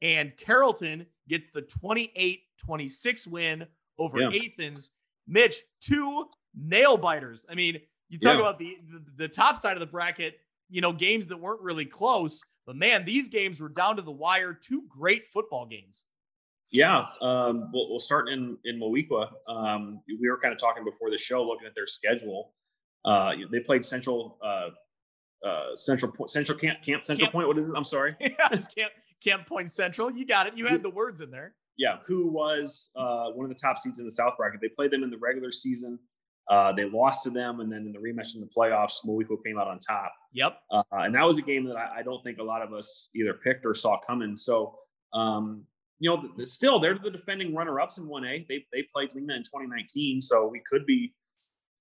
and 0.01 0.35
Carrollton 0.37 1.05
gets 1.27 1.47
the 1.53 1.61
28 1.61 2.41
26 2.57 3.27
win 3.27 3.65
over 3.97 4.19
yeah. 4.19 4.29
Athens. 4.29 4.91
Mitch, 5.27 5.61
two 5.81 6.25
nail 6.55 6.97
biters. 6.97 7.45
I 7.49 7.55
mean, 7.55 7.79
you 8.09 8.17
talk 8.19 8.35
yeah. 8.35 8.39
about 8.39 8.59
the, 8.59 8.77
the, 8.91 9.23
the 9.23 9.27
top 9.27 9.57
side 9.57 9.73
of 9.73 9.79
the 9.79 9.87
bracket, 9.87 10.39
you 10.69 10.81
know, 10.81 10.91
games 10.91 11.27
that 11.27 11.37
weren't 11.37 11.61
really 11.61 11.85
close, 11.85 12.41
but 12.65 12.75
man, 12.75 13.05
these 13.05 13.29
games 13.29 13.59
were 13.59 13.69
down 13.69 13.95
to 13.97 14.01
the 14.01 14.11
wire. 14.11 14.53
Two 14.53 14.83
great 14.89 15.27
football 15.27 15.65
games. 15.65 16.05
Yeah, 16.69 17.05
um, 17.21 17.69
we'll, 17.73 17.89
we'll, 17.89 17.99
start 17.99 18.27
in 18.27 18.57
in 18.65 18.77
Moweaqua. 18.77 19.29
Um, 19.47 20.01
we 20.07 20.29
were 20.29 20.37
kind 20.37 20.53
of 20.53 20.59
talking 20.59 20.83
before 20.83 21.09
the 21.09 21.17
show, 21.17 21.41
looking 21.41 21.65
at 21.65 21.73
their 21.75 21.87
schedule. 21.87 22.51
Uh, 23.05 23.35
they 23.49 23.61
played 23.61 23.85
Central 23.85 24.37
uh, 24.43 25.47
uh, 25.47 25.75
Central 25.75 26.11
Central 26.27 26.57
Camp 26.57 26.83
Camp 26.83 27.05
Central 27.05 27.27
Camp, 27.27 27.31
Point. 27.31 27.47
What 27.47 27.57
is 27.57 27.69
it? 27.69 27.73
I'm 27.73 27.85
sorry. 27.85 28.17
Yeah, 28.19 28.49
Camp 28.49 28.91
Camp 29.23 29.47
Point 29.47 29.71
Central. 29.71 30.11
You 30.11 30.25
got 30.27 30.47
it. 30.47 30.57
You 30.57 30.67
had 30.67 30.83
the 30.83 30.89
words 30.89 31.21
in 31.21 31.31
there 31.31 31.55
yeah, 31.77 31.97
who 32.05 32.27
was 32.27 32.89
uh, 32.95 33.29
one 33.31 33.45
of 33.45 33.49
the 33.49 33.59
top 33.61 33.77
seeds 33.77 33.99
in 33.99 34.05
the 34.05 34.11
South 34.11 34.33
bracket. 34.37 34.59
They 34.61 34.69
played 34.69 34.91
them 34.91 35.03
in 35.03 35.11
the 35.11 35.17
regular 35.17 35.51
season. 35.51 35.99
Uh, 36.49 36.71
they 36.71 36.85
lost 36.85 37.23
to 37.23 37.29
them, 37.29 37.59
and 37.59 37.71
then 37.71 37.85
in 37.85 37.91
the 37.91 37.99
rematch 37.99 38.35
in 38.35 38.41
the 38.41 38.47
playoffs, 38.47 39.05
Moweaqua 39.05 39.43
came 39.45 39.59
out 39.59 39.67
on 39.67 39.79
top. 39.79 40.13
Yep. 40.31 40.57
Uh, 40.71 40.83
and 40.91 41.13
that 41.13 41.23
was 41.23 41.37
a 41.37 41.41
game 41.41 41.65
that 41.65 41.75
I, 41.75 41.99
I, 41.99 42.03
don't 42.03 42.23
think 42.23 42.37
a 42.37 42.43
lot 42.43 42.61
of 42.61 42.73
us 42.73 43.09
either 43.13 43.33
picked 43.33 43.65
or 43.65 43.73
saw 43.73 43.99
coming. 43.99 44.37
So, 44.37 44.75
um, 45.13 45.63
you 45.99 46.09
know, 46.09 46.45
still 46.45 46.79
they're 46.79 46.97
the 46.97 47.09
defending 47.09 47.53
runner-ups 47.53 47.97
in 47.97 48.05
1A. 48.05 48.47
They 48.47 48.65
they 48.71 48.83
played 48.93 49.13
Lena 49.13 49.35
in 49.35 49.43
2019, 49.43 50.21
so 50.21 50.47
we 50.47 50.61
could 50.69 50.85
be, 50.85 51.13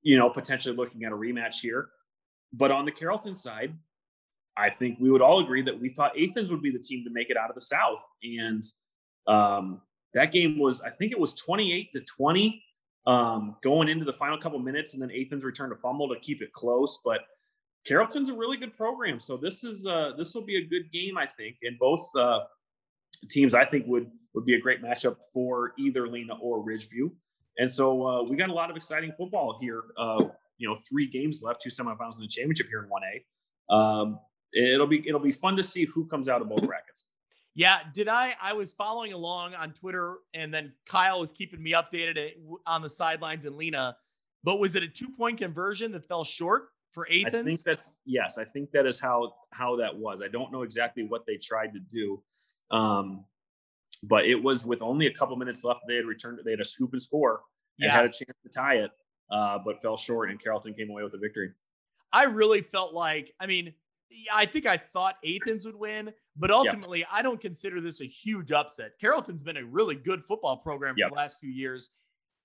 you 0.03 0.17
know, 0.17 0.31
potentially 0.31 0.75
looking 0.75 1.05
at 1.05 1.13
a 1.13 1.17
rematch 1.17 1.61
here. 1.61 1.89
But 2.53 2.73
on 2.73 2.87
the 2.87 2.93
Carrollton 2.93 3.35
side, 3.35 3.73
I 4.57 4.71
think 4.71 4.99
we 4.99 5.11
would 5.11 5.23
all 5.23 5.39
agree 5.39 5.63
that 5.63 5.79
we 5.79 5.91
thought 5.91 6.13
Athens 6.19 6.51
would 6.51 6.63
be 6.63 6.71
the 6.71 6.81
team 6.81 7.05
to 7.05 7.11
make 7.11 7.31
it 7.31 7.37
out 7.37 7.51
of 7.51 7.55
the 7.55 7.61
South, 7.61 8.05
and 8.23 8.65
um, 9.29 9.81
that 10.15 10.33
game 10.33 10.59
was, 10.59 10.81
I 10.81 10.91
think 10.91 11.13
it 11.13 11.19
was 11.19 11.35
28 11.35 11.93
to 11.93 12.01
20 12.01 12.63
um, 13.07 13.55
going 13.63 13.89
into 13.89 14.05
the 14.05 14.13
final 14.13 14.39
couple 14.39 14.59
minutes, 14.59 14.95
and 14.95 15.03
then 15.03 15.11
Athens 15.11 15.45
returned 15.45 15.73
a 15.73 15.77
fumble 15.77 16.09
to 16.09 16.19
keep 16.21 16.43
it 16.43 16.53
close. 16.53 16.99
But 17.05 17.21
Carrollton's 17.87 18.31
a 18.31 18.35
really 18.35 18.57
good 18.57 18.77
program, 18.77 19.19
so 19.19 19.37
this 19.37 19.65
is 19.65 19.87
uh, 19.87 20.13
this 20.17 20.35
will 20.35 20.45
be 20.45 20.57
a 20.57 20.67
good 20.67 20.91
game, 20.93 21.17
I 21.17 21.27
think. 21.27 21.57
And 21.63 21.79
both 21.79 22.05
uh, 22.17 22.41
teams, 23.31 23.55
I 23.55 23.65
think, 23.65 23.87
would 23.87 24.11
would 24.35 24.45
be 24.45 24.55
a 24.55 24.61
great 24.61 24.83
matchup 24.83 25.17
for 25.33 25.73
either 25.79 26.09
Lena 26.09 26.35
or 26.41 26.65
Ridgeview. 26.65 27.11
And 27.59 27.71
so 27.71 28.07
uh, 28.07 28.23
we 28.25 28.37
got 28.37 28.51
a 28.51 28.53
lot 28.53 28.71
of 28.71 28.77
exciting 28.77 29.13
football 29.17 29.59
here. 29.61 29.85
Uh, 29.97 30.27
you 30.59 30.69
know, 30.69 30.75
three 30.75 31.09
games 31.09 31.43
left, 31.43 31.63
two 31.63 31.71
semifinals 31.71 32.17
in 32.19 32.23
the 32.23 32.29
championship 32.29 32.67
here 32.69 32.83
in 32.83 32.91
1A. 32.91 33.75
Um, 33.75 34.19
it'll 34.53 34.87
be 34.87 35.07
it'll 35.07 35.21
be 35.21 35.33
fun 35.33 35.57
to 35.57 35.63
see 35.63 35.85
who 35.85 36.07
comes 36.07 36.29
out 36.29 36.43
of 36.43 36.49
both 36.49 36.63
brackets. 36.67 37.09
Yeah, 37.57 37.79
did 37.95 38.07
I? 38.07 38.37
I 38.41 38.53
was 38.53 38.75
following 38.75 39.15
along 39.15 39.55
on 39.55 39.73
Twitter, 39.73 40.19
and 40.35 40.53
then 40.53 40.75
Kyle 40.85 41.19
was 41.19 41.33
keeping 41.33 41.63
me 41.63 41.73
updated 41.73 42.35
on 42.67 42.83
the 42.83 42.89
sidelines 42.91 43.47
and 43.47 43.57
Lena. 43.57 43.97
But 44.45 44.61
was 44.61 44.77
it 44.77 44.83
a 44.83 44.89
two 44.89 45.09
point 45.09 45.39
conversion 45.39 45.91
that 45.93 46.07
fell 46.07 46.23
short 46.23 46.69
for 46.93 47.09
Athens? 47.11 47.35
I 47.35 47.43
think 47.43 47.63
that's 47.63 47.97
yes. 48.05 48.37
I 48.37 48.45
think 48.45 48.71
that 48.73 48.85
is 48.87 49.01
how 49.01 49.35
how 49.53 49.75
that 49.77 49.97
was. 49.97 50.21
I 50.23 50.29
don't 50.29 50.53
know 50.53 50.63
exactly 50.63 51.05
what 51.05 51.25
they 51.27 51.39
tried 51.39 51.73
to 51.73 51.81
do, 51.81 52.23
um, 52.71 53.25
but 54.03 54.27
it 54.27 54.41
was 54.41 54.67
with 54.67 54.83
only 54.83 55.07
a 55.07 55.13
couple 55.15 55.35
minutes 55.37 55.65
left. 55.65 55.81
They 55.89 55.97
had 55.97 56.05
returned. 56.05 56.39
They 56.45 56.51
had 56.51 56.61
a 56.61 56.65
scoop 56.65 56.93
and 56.93 57.01
score 57.01 57.41
and 57.79 57.87
Yeah. 57.87 57.93
had 57.93 58.05
a 58.05 58.09
chance 58.09 58.37
to 58.45 58.51
tie 58.55 58.77
it, 58.77 58.91
uh, 59.31 59.61
but 59.65 59.81
fell 59.81 59.97
short. 59.97 60.29
And 60.31 60.39
Carrollton 60.39 60.75
came 60.75 60.91
away 60.91 61.03
with 61.03 61.13
the 61.13 61.19
victory. 61.19 61.53
I 62.13 62.25
really 62.25 62.61
felt 62.61 62.93
like, 62.93 63.35
I 63.41 63.47
mean, 63.47 63.73
I 64.33 64.47
think 64.47 64.67
I 64.67 64.77
thought 64.77 65.17
Athens 65.25 65.67
would 65.67 65.77
win, 65.77 66.13
but 66.37 66.51
ultimately, 66.51 67.05
I 67.11 67.23
don't 67.23 67.41
consider 67.41 67.81
this 67.81 68.01
a 68.01 68.07
huge 68.07 68.53
upset. 68.53 68.93
Carrollton's 69.01 69.43
been 69.43 69.57
a 69.57 69.65
really 69.65 69.95
good 69.95 70.25
football 70.25 70.57
program 70.57 70.95
for 70.95 71.11
the 71.11 71.17
last 71.17 71.39
few 71.41 71.51
years. 71.51 71.93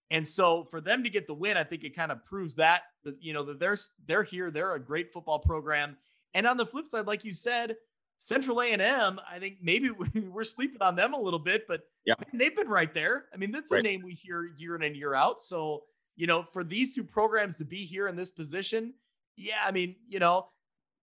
And 0.09 0.27
so 0.27 0.65
for 0.65 0.81
them 0.81 1.03
to 1.03 1.09
get 1.09 1.25
the 1.27 1.33
win, 1.33 1.55
I 1.57 1.63
think 1.63 1.83
it 1.83 1.95
kind 1.95 2.11
of 2.11 2.23
proves 2.25 2.55
that, 2.55 2.81
that 3.05 3.15
you 3.21 3.33
know 3.33 3.43
that 3.45 3.59
they're 3.59 3.77
they're 4.07 4.23
here, 4.23 4.51
they're 4.51 4.75
a 4.75 4.79
great 4.79 5.13
football 5.13 5.39
program. 5.39 5.97
And 6.33 6.45
on 6.47 6.57
the 6.57 6.65
flip 6.65 6.87
side, 6.87 7.07
like 7.07 7.23
you 7.23 7.33
said, 7.33 7.75
Central 8.17 8.61
A&M, 8.61 9.19
I 9.29 9.39
think 9.39 9.57
maybe 9.61 9.89
we're 10.29 10.43
sleeping 10.43 10.81
on 10.81 10.95
them 10.95 11.13
a 11.13 11.19
little 11.19 11.39
bit, 11.39 11.65
but 11.67 11.81
Yeah. 12.05 12.13
man, 12.19 12.39
they've 12.39 12.55
been 12.55 12.67
right 12.69 12.93
there. 12.93 13.25
I 13.33 13.37
mean, 13.37 13.51
that's 13.51 13.71
a 13.71 13.81
name 13.81 14.01
we 14.03 14.13
hear 14.13 14.51
year 14.57 14.75
in 14.75 14.83
and 14.83 14.95
year 14.95 15.15
out. 15.15 15.41
So, 15.41 15.83
you 16.15 16.27
know, 16.27 16.43
for 16.53 16.63
these 16.63 16.93
two 16.93 17.03
programs 17.03 17.55
to 17.57 17.65
be 17.65 17.85
here 17.85 18.07
in 18.07 18.15
this 18.15 18.29
position, 18.31 18.93
yeah, 19.37 19.63
I 19.65 19.71
mean, 19.71 19.95
you 20.07 20.19
know, 20.19 20.47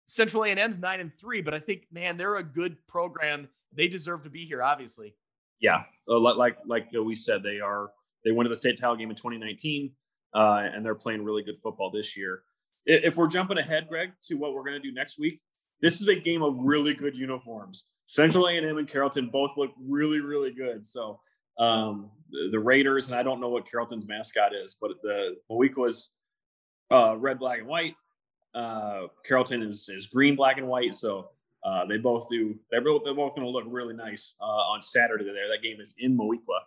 Central 0.08 0.44
A&M's 0.46 0.80
9 0.80 1.00
and 1.00 1.12
3, 1.20 1.42
but 1.42 1.54
I 1.54 1.60
think 1.60 1.86
man, 1.92 2.18
they're 2.18 2.38
a 2.38 2.44
good 2.44 2.78
program. 2.88 3.48
They 3.74 3.88
deserve 3.88 4.24
to 4.24 4.30
be 4.30 4.46
here 4.46 4.64
obviously. 4.64 5.16
Yeah, 5.60 5.84
uh, 6.10 6.20
like 6.20 6.58
like 6.66 6.88
uh, 6.96 7.04
we 7.04 7.16
said, 7.16 7.44
they 7.44 7.60
are 7.60 7.92
they 8.24 8.32
went 8.32 8.46
to 8.46 8.50
the 8.50 8.56
state 8.56 8.80
title 8.80 8.96
game 8.96 9.10
in 9.10 9.16
2019, 9.16 9.92
uh, 10.34 10.64
and 10.74 10.86
they're 10.86 10.96
playing 10.96 11.24
really 11.24 11.44
good 11.44 11.58
football 11.58 11.92
this 11.92 12.16
year. 12.16 12.44
If 12.86 13.18
we're 13.18 13.28
jumping 13.28 13.58
ahead, 13.58 13.88
Greg, 13.90 14.12
to 14.24 14.36
what 14.36 14.54
we're 14.54 14.64
going 14.64 14.80
to 14.82 14.88
do 14.88 14.94
next 14.94 15.20
week, 15.20 15.42
this 15.82 16.00
is 16.00 16.08
a 16.08 16.16
game 16.16 16.42
of 16.42 16.58
really 16.60 16.94
good 16.94 17.18
uniforms. 17.18 17.88
Central 18.06 18.48
A&M 18.48 18.78
and 18.78 18.88
Carrollton 18.88 19.30
both 19.30 19.52
look 19.58 19.72
really 19.80 20.22
really 20.22 20.54
good. 20.54 20.86
So 20.86 21.20
um, 21.60 22.12
the, 22.52 22.60
Raiders, 22.60 23.10
and 23.10 23.20
I 23.20 23.24
don't 23.24 23.42
know 23.42 23.50
what 23.50 23.70
Carrollton's 23.70 24.08
mascot 24.08 24.54
is, 24.54 24.78
but 24.80 24.92
the 25.02 25.36
Moweaqua's 25.50 26.12
uh, 26.92 27.18
red, 27.18 27.40
black, 27.40 27.60
and 27.60 27.68
white. 27.68 27.96
Uh, 28.58 29.08
Carrollton 29.24 29.62
is 29.62 29.88
is 29.90 30.08
green, 30.08 30.36
black, 30.36 30.58
and 30.58 30.68
white. 30.68 30.96
So 30.96 31.30
uh, 31.64 31.86
they 31.86 31.98
both 31.98 32.28
do. 32.28 32.58
They're 32.72 32.82
both, 32.82 33.04
they're 33.04 33.14
both 33.14 33.36
going 33.36 33.46
to 33.46 33.52
look 33.52 33.66
really 33.68 33.94
nice 33.94 34.36
uh, 34.42 34.46
on 34.46 34.82
Saturday. 34.82 35.26
There, 35.26 35.48
that 35.50 35.62
game 35.62 35.80
is 35.80 35.94
in 36.00 36.18
Moweaqua 36.18 36.60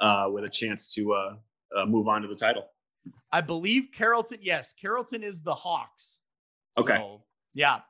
uh, 0.00 0.30
with 0.30 0.44
a 0.44 0.48
chance 0.48 0.92
to 0.94 1.14
uh, 1.14 1.36
move 1.86 2.06
on 2.06 2.20
to 2.22 2.28
the 2.28 2.34
title. 2.34 2.68
I 3.32 3.40
believe 3.40 3.88
Carrollton, 3.92 4.38
yes, 4.42 4.74
Carrollton 4.74 5.22
is 5.22 5.42
the 5.42 5.54
Hawks. 5.54 6.20
Okay. 6.76 6.96
So, 6.96 7.22
yeah. 7.54 7.80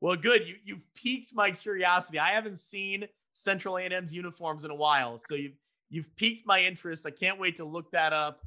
Well, 0.00 0.16
good. 0.16 0.48
You 0.48 0.56
you've 0.64 0.94
piqued 0.94 1.34
my 1.34 1.50
curiosity. 1.50 2.18
I 2.18 2.30
haven't 2.30 2.58
seen 2.58 3.06
Central 3.32 3.76
A&M's 3.76 4.12
uniforms 4.12 4.64
in 4.64 4.70
a 4.70 4.74
while, 4.74 5.18
so 5.18 5.34
you've 5.34 5.58
you've 5.90 6.16
piqued 6.16 6.46
my 6.46 6.60
interest. 6.60 7.06
I 7.06 7.10
can't 7.10 7.38
wait 7.38 7.56
to 7.56 7.64
look 7.64 7.90
that 7.90 8.12
up. 8.12 8.40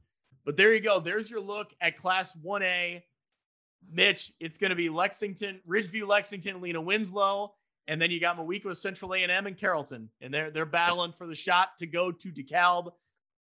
But 0.44 0.58
there 0.58 0.74
you 0.74 0.80
go. 0.80 1.00
There's 1.00 1.30
your 1.30 1.40
look 1.40 1.74
at 1.82 1.98
Class 1.98 2.36
1A. 2.36 3.04
Mitch, 3.92 4.32
it's 4.40 4.58
going 4.58 4.70
to 4.70 4.76
be 4.76 4.90
Lexington, 4.90 5.62
Ridgeview, 5.68 6.08
Lexington, 6.08 6.62
Lena 6.62 6.82
Winslow, 6.82 7.54
and 7.88 8.02
then 8.02 8.12
you 8.12 8.20
got 8.20 8.38
Moweaqua, 8.38 8.76
Central 8.76 9.14
A&M, 9.14 9.48
and 9.48 9.58
Carrollton, 9.58 10.10
and 10.22 10.34
they're 10.34 10.50
they're 10.52 10.66
battling 10.66 11.14
for 11.18 11.28
the 11.28 11.36
shot 11.36 11.70
to 11.80 11.88
go 11.88 12.12
to 12.12 12.32
DeKalb. 12.32 12.92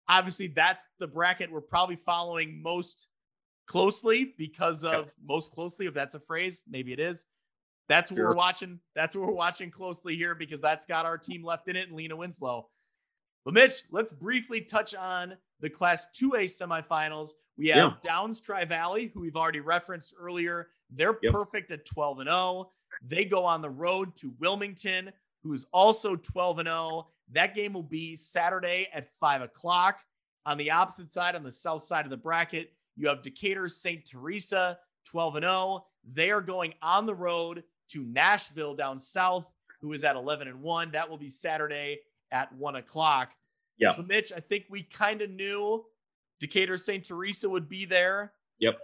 Obviously, 0.08 0.48
that's 0.48 0.86
the 0.98 1.06
bracket 1.06 1.52
we're 1.52 1.60
probably 1.60 1.96
following 1.96 2.62
most 2.62 3.08
closely 3.66 4.34
because 4.36 4.82
of 4.84 5.04
Yep. 5.06 5.12
most 5.24 5.52
closely, 5.52 5.86
if 5.86 5.94
that's 5.94 6.14
a 6.14 6.20
phrase, 6.20 6.64
maybe 6.68 6.92
it 6.92 6.98
is. 6.98 7.26
That's 7.88 8.10
what 8.10 8.16
Sure. 8.16 8.28
we're 8.30 8.36
watching. 8.36 8.80
That's 8.94 9.14
what 9.14 9.26
we're 9.26 9.34
watching 9.34 9.70
closely 9.70 10.16
here 10.16 10.34
because 10.34 10.60
that's 10.60 10.86
got 10.86 11.06
our 11.06 11.18
team 11.18 11.44
left 11.44 11.68
in 11.68 11.76
it 11.76 11.88
and 11.88 11.96
Lena 11.96 12.16
Winslow. 12.16 12.68
But 13.44 13.54
Mitch, 13.54 13.84
let's 13.90 14.12
briefly 14.12 14.60
touch 14.62 14.94
on 14.94 15.36
the 15.60 15.70
Class 15.70 16.06
2A 16.18 16.44
semifinals. 16.44 17.30
We 17.56 17.68
have 17.68 17.76
Yeah. 17.76 17.96
Downs 18.02 18.40
Tri 18.40 18.64
Valley, 18.64 19.08
who 19.08 19.20
we've 19.20 19.36
already 19.36 19.60
referenced 19.60 20.14
earlier. 20.18 20.70
They're 20.90 21.18
Yep. 21.22 21.32
perfect 21.32 21.70
at 21.70 21.84
12 21.86 22.18
and 22.20 22.28
0. 22.28 22.72
They 23.02 23.24
go 23.24 23.44
on 23.44 23.60
the 23.62 23.70
road 23.70 24.16
to 24.16 24.30
Wilmington, 24.38 25.12
who's 25.42 25.64
also 25.72 26.16
12 26.16 26.58
and 26.58 26.68
0. 26.68 27.10
That 27.28 27.54
game 27.54 27.72
will 27.72 27.82
be 27.84 28.16
Saturday 28.16 28.88
at 28.92 29.08
5 29.20 29.42
o'clock. 29.42 30.00
On 30.46 30.56
the 30.56 30.70
opposite 30.70 31.10
side, 31.12 31.36
on 31.36 31.42
the 31.42 31.52
south 31.52 31.84
side 31.84 32.06
of 32.06 32.10
the 32.10 32.16
bracket, 32.16 32.72
you 32.96 33.06
have 33.08 33.22
Decatur 33.22 33.68
St. 33.68 34.04
Teresa, 34.06 34.78
12 35.04 35.36
and 35.36 35.44
0. 35.44 35.86
They 36.02 36.30
are 36.30 36.40
going 36.40 36.74
on 36.82 37.06
the 37.06 37.14
road 37.14 37.62
to 37.88 38.04
Nashville 38.04 38.74
down 38.74 38.98
south, 38.98 39.46
who 39.80 39.92
is 39.92 40.02
at 40.02 40.16
11 40.16 40.48
and 40.48 40.62
1. 40.62 40.90
That 40.92 41.08
will 41.08 41.18
be 41.18 41.28
Saturday 41.28 42.00
at 42.32 42.52
1 42.54 42.76
o'clock. 42.76 43.32
Yeah. 43.80 43.90
So, 43.90 44.02
Mitch, 44.02 44.32
I 44.34 44.40
think 44.40 44.66
we 44.68 44.82
kind 44.82 45.22
of 45.22 45.30
knew 45.30 45.84
Decatur 46.38 46.76
St. 46.76 47.04
Teresa 47.04 47.48
would 47.48 47.68
be 47.68 47.84
there. 47.84 48.32
Yep. 48.58 48.78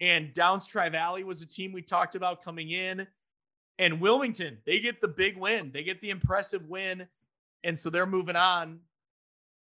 And 0.00 0.34
Downs 0.34 0.66
Tri 0.66 0.88
Valley 0.88 1.24
was 1.24 1.42
a 1.42 1.46
team 1.46 1.72
we 1.72 1.82
talked 1.82 2.14
about 2.14 2.42
coming 2.42 2.70
in. 2.70 3.06
And 3.78 4.00
Wilmington, 4.00 4.58
they 4.66 4.80
get 4.80 5.00
the 5.00 5.08
big 5.08 5.36
win. 5.36 5.70
They 5.72 5.82
get 5.82 6.00
the 6.00 6.10
impressive 6.10 6.66
win. 6.68 7.06
And 7.64 7.78
so 7.78 7.90
they're 7.90 8.06
moving 8.06 8.36
on 8.36 8.80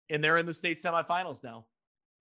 and 0.08 0.22
they're 0.22 0.36
in 0.36 0.46
the 0.46 0.54
state 0.54 0.78
semifinals 0.78 1.44
now. 1.44 1.66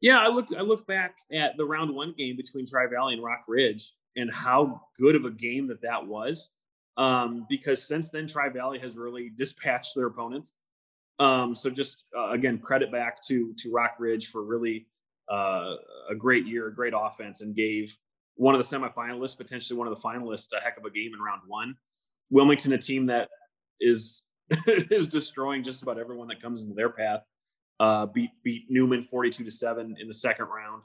Yeah, 0.01 0.19
I 0.19 0.27
look 0.27 0.47
I 0.57 0.61
look 0.61 0.87
back 0.87 1.17
at 1.31 1.57
the 1.57 1.65
round 1.65 1.93
one 1.93 2.13
game 2.17 2.37
between 2.37 2.65
Tri 2.65 2.87
Valley 2.87 3.15
and 3.15 3.23
Rock 3.23 3.41
Ridge 3.47 3.91
and 4.15 4.31
how 4.33 4.81
good 4.97 5.15
of 5.15 5.25
a 5.25 5.31
game 5.31 5.67
that 5.67 5.81
that 5.81 6.05
was. 6.05 6.51
Um, 6.95 7.45
because 7.49 7.85
since 7.85 8.09
then, 8.09 8.27
Tri 8.27 8.49
Valley 8.49 8.79
has 8.79 8.97
really 8.97 9.29
dispatched 9.29 9.95
their 9.95 10.07
opponents. 10.07 10.55
Um, 11.19 11.53
so 11.53 11.69
just 11.69 12.05
uh, 12.17 12.29
again, 12.29 12.59
credit 12.59 12.91
back 12.91 13.21
to 13.23 13.53
to 13.57 13.71
Rock 13.71 13.95
Ridge 13.99 14.27
for 14.27 14.43
really 14.43 14.87
uh, 15.29 15.75
a 16.09 16.15
great 16.15 16.45
year, 16.45 16.67
a 16.67 16.73
great 16.73 16.93
offense, 16.95 17.41
and 17.41 17.55
gave 17.55 17.95
one 18.35 18.55
of 18.55 18.69
the 18.69 18.77
semifinalists, 18.77 19.37
potentially 19.37 19.77
one 19.77 19.87
of 19.87 19.95
the 19.95 20.01
finalists, 20.01 20.47
a 20.57 20.63
heck 20.63 20.77
of 20.77 20.85
a 20.85 20.89
game 20.89 21.11
in 21.13 21.19
round 21.19 21.41
one. 21.47 21.75
Wilmington, 22.29 22.73
a 22.73 22.77
team 22.77 23.07
that 23.07 23.29
is 23.81 24.23
is 24.67 25.07
destroying 25.07 25.63
just 25.63 25.83
about 25.83 25.99
everyone 25.99 26.27
that 26.29 26.41
comes 26.41 26.61
into 26.61 26.73
their 26.73 26.89
path 26.89 27.21
uh, 27.79 28.05
beat 28.07 28.31
beat 28.43 28.65
Newman 28.69 29.01
42 29.01 29.43
to 29.43 29.51
7 29.51 29.95
in 29.99 30.07
the 30.07 30.13
second 30.13 30.45
round. 30.45 30.83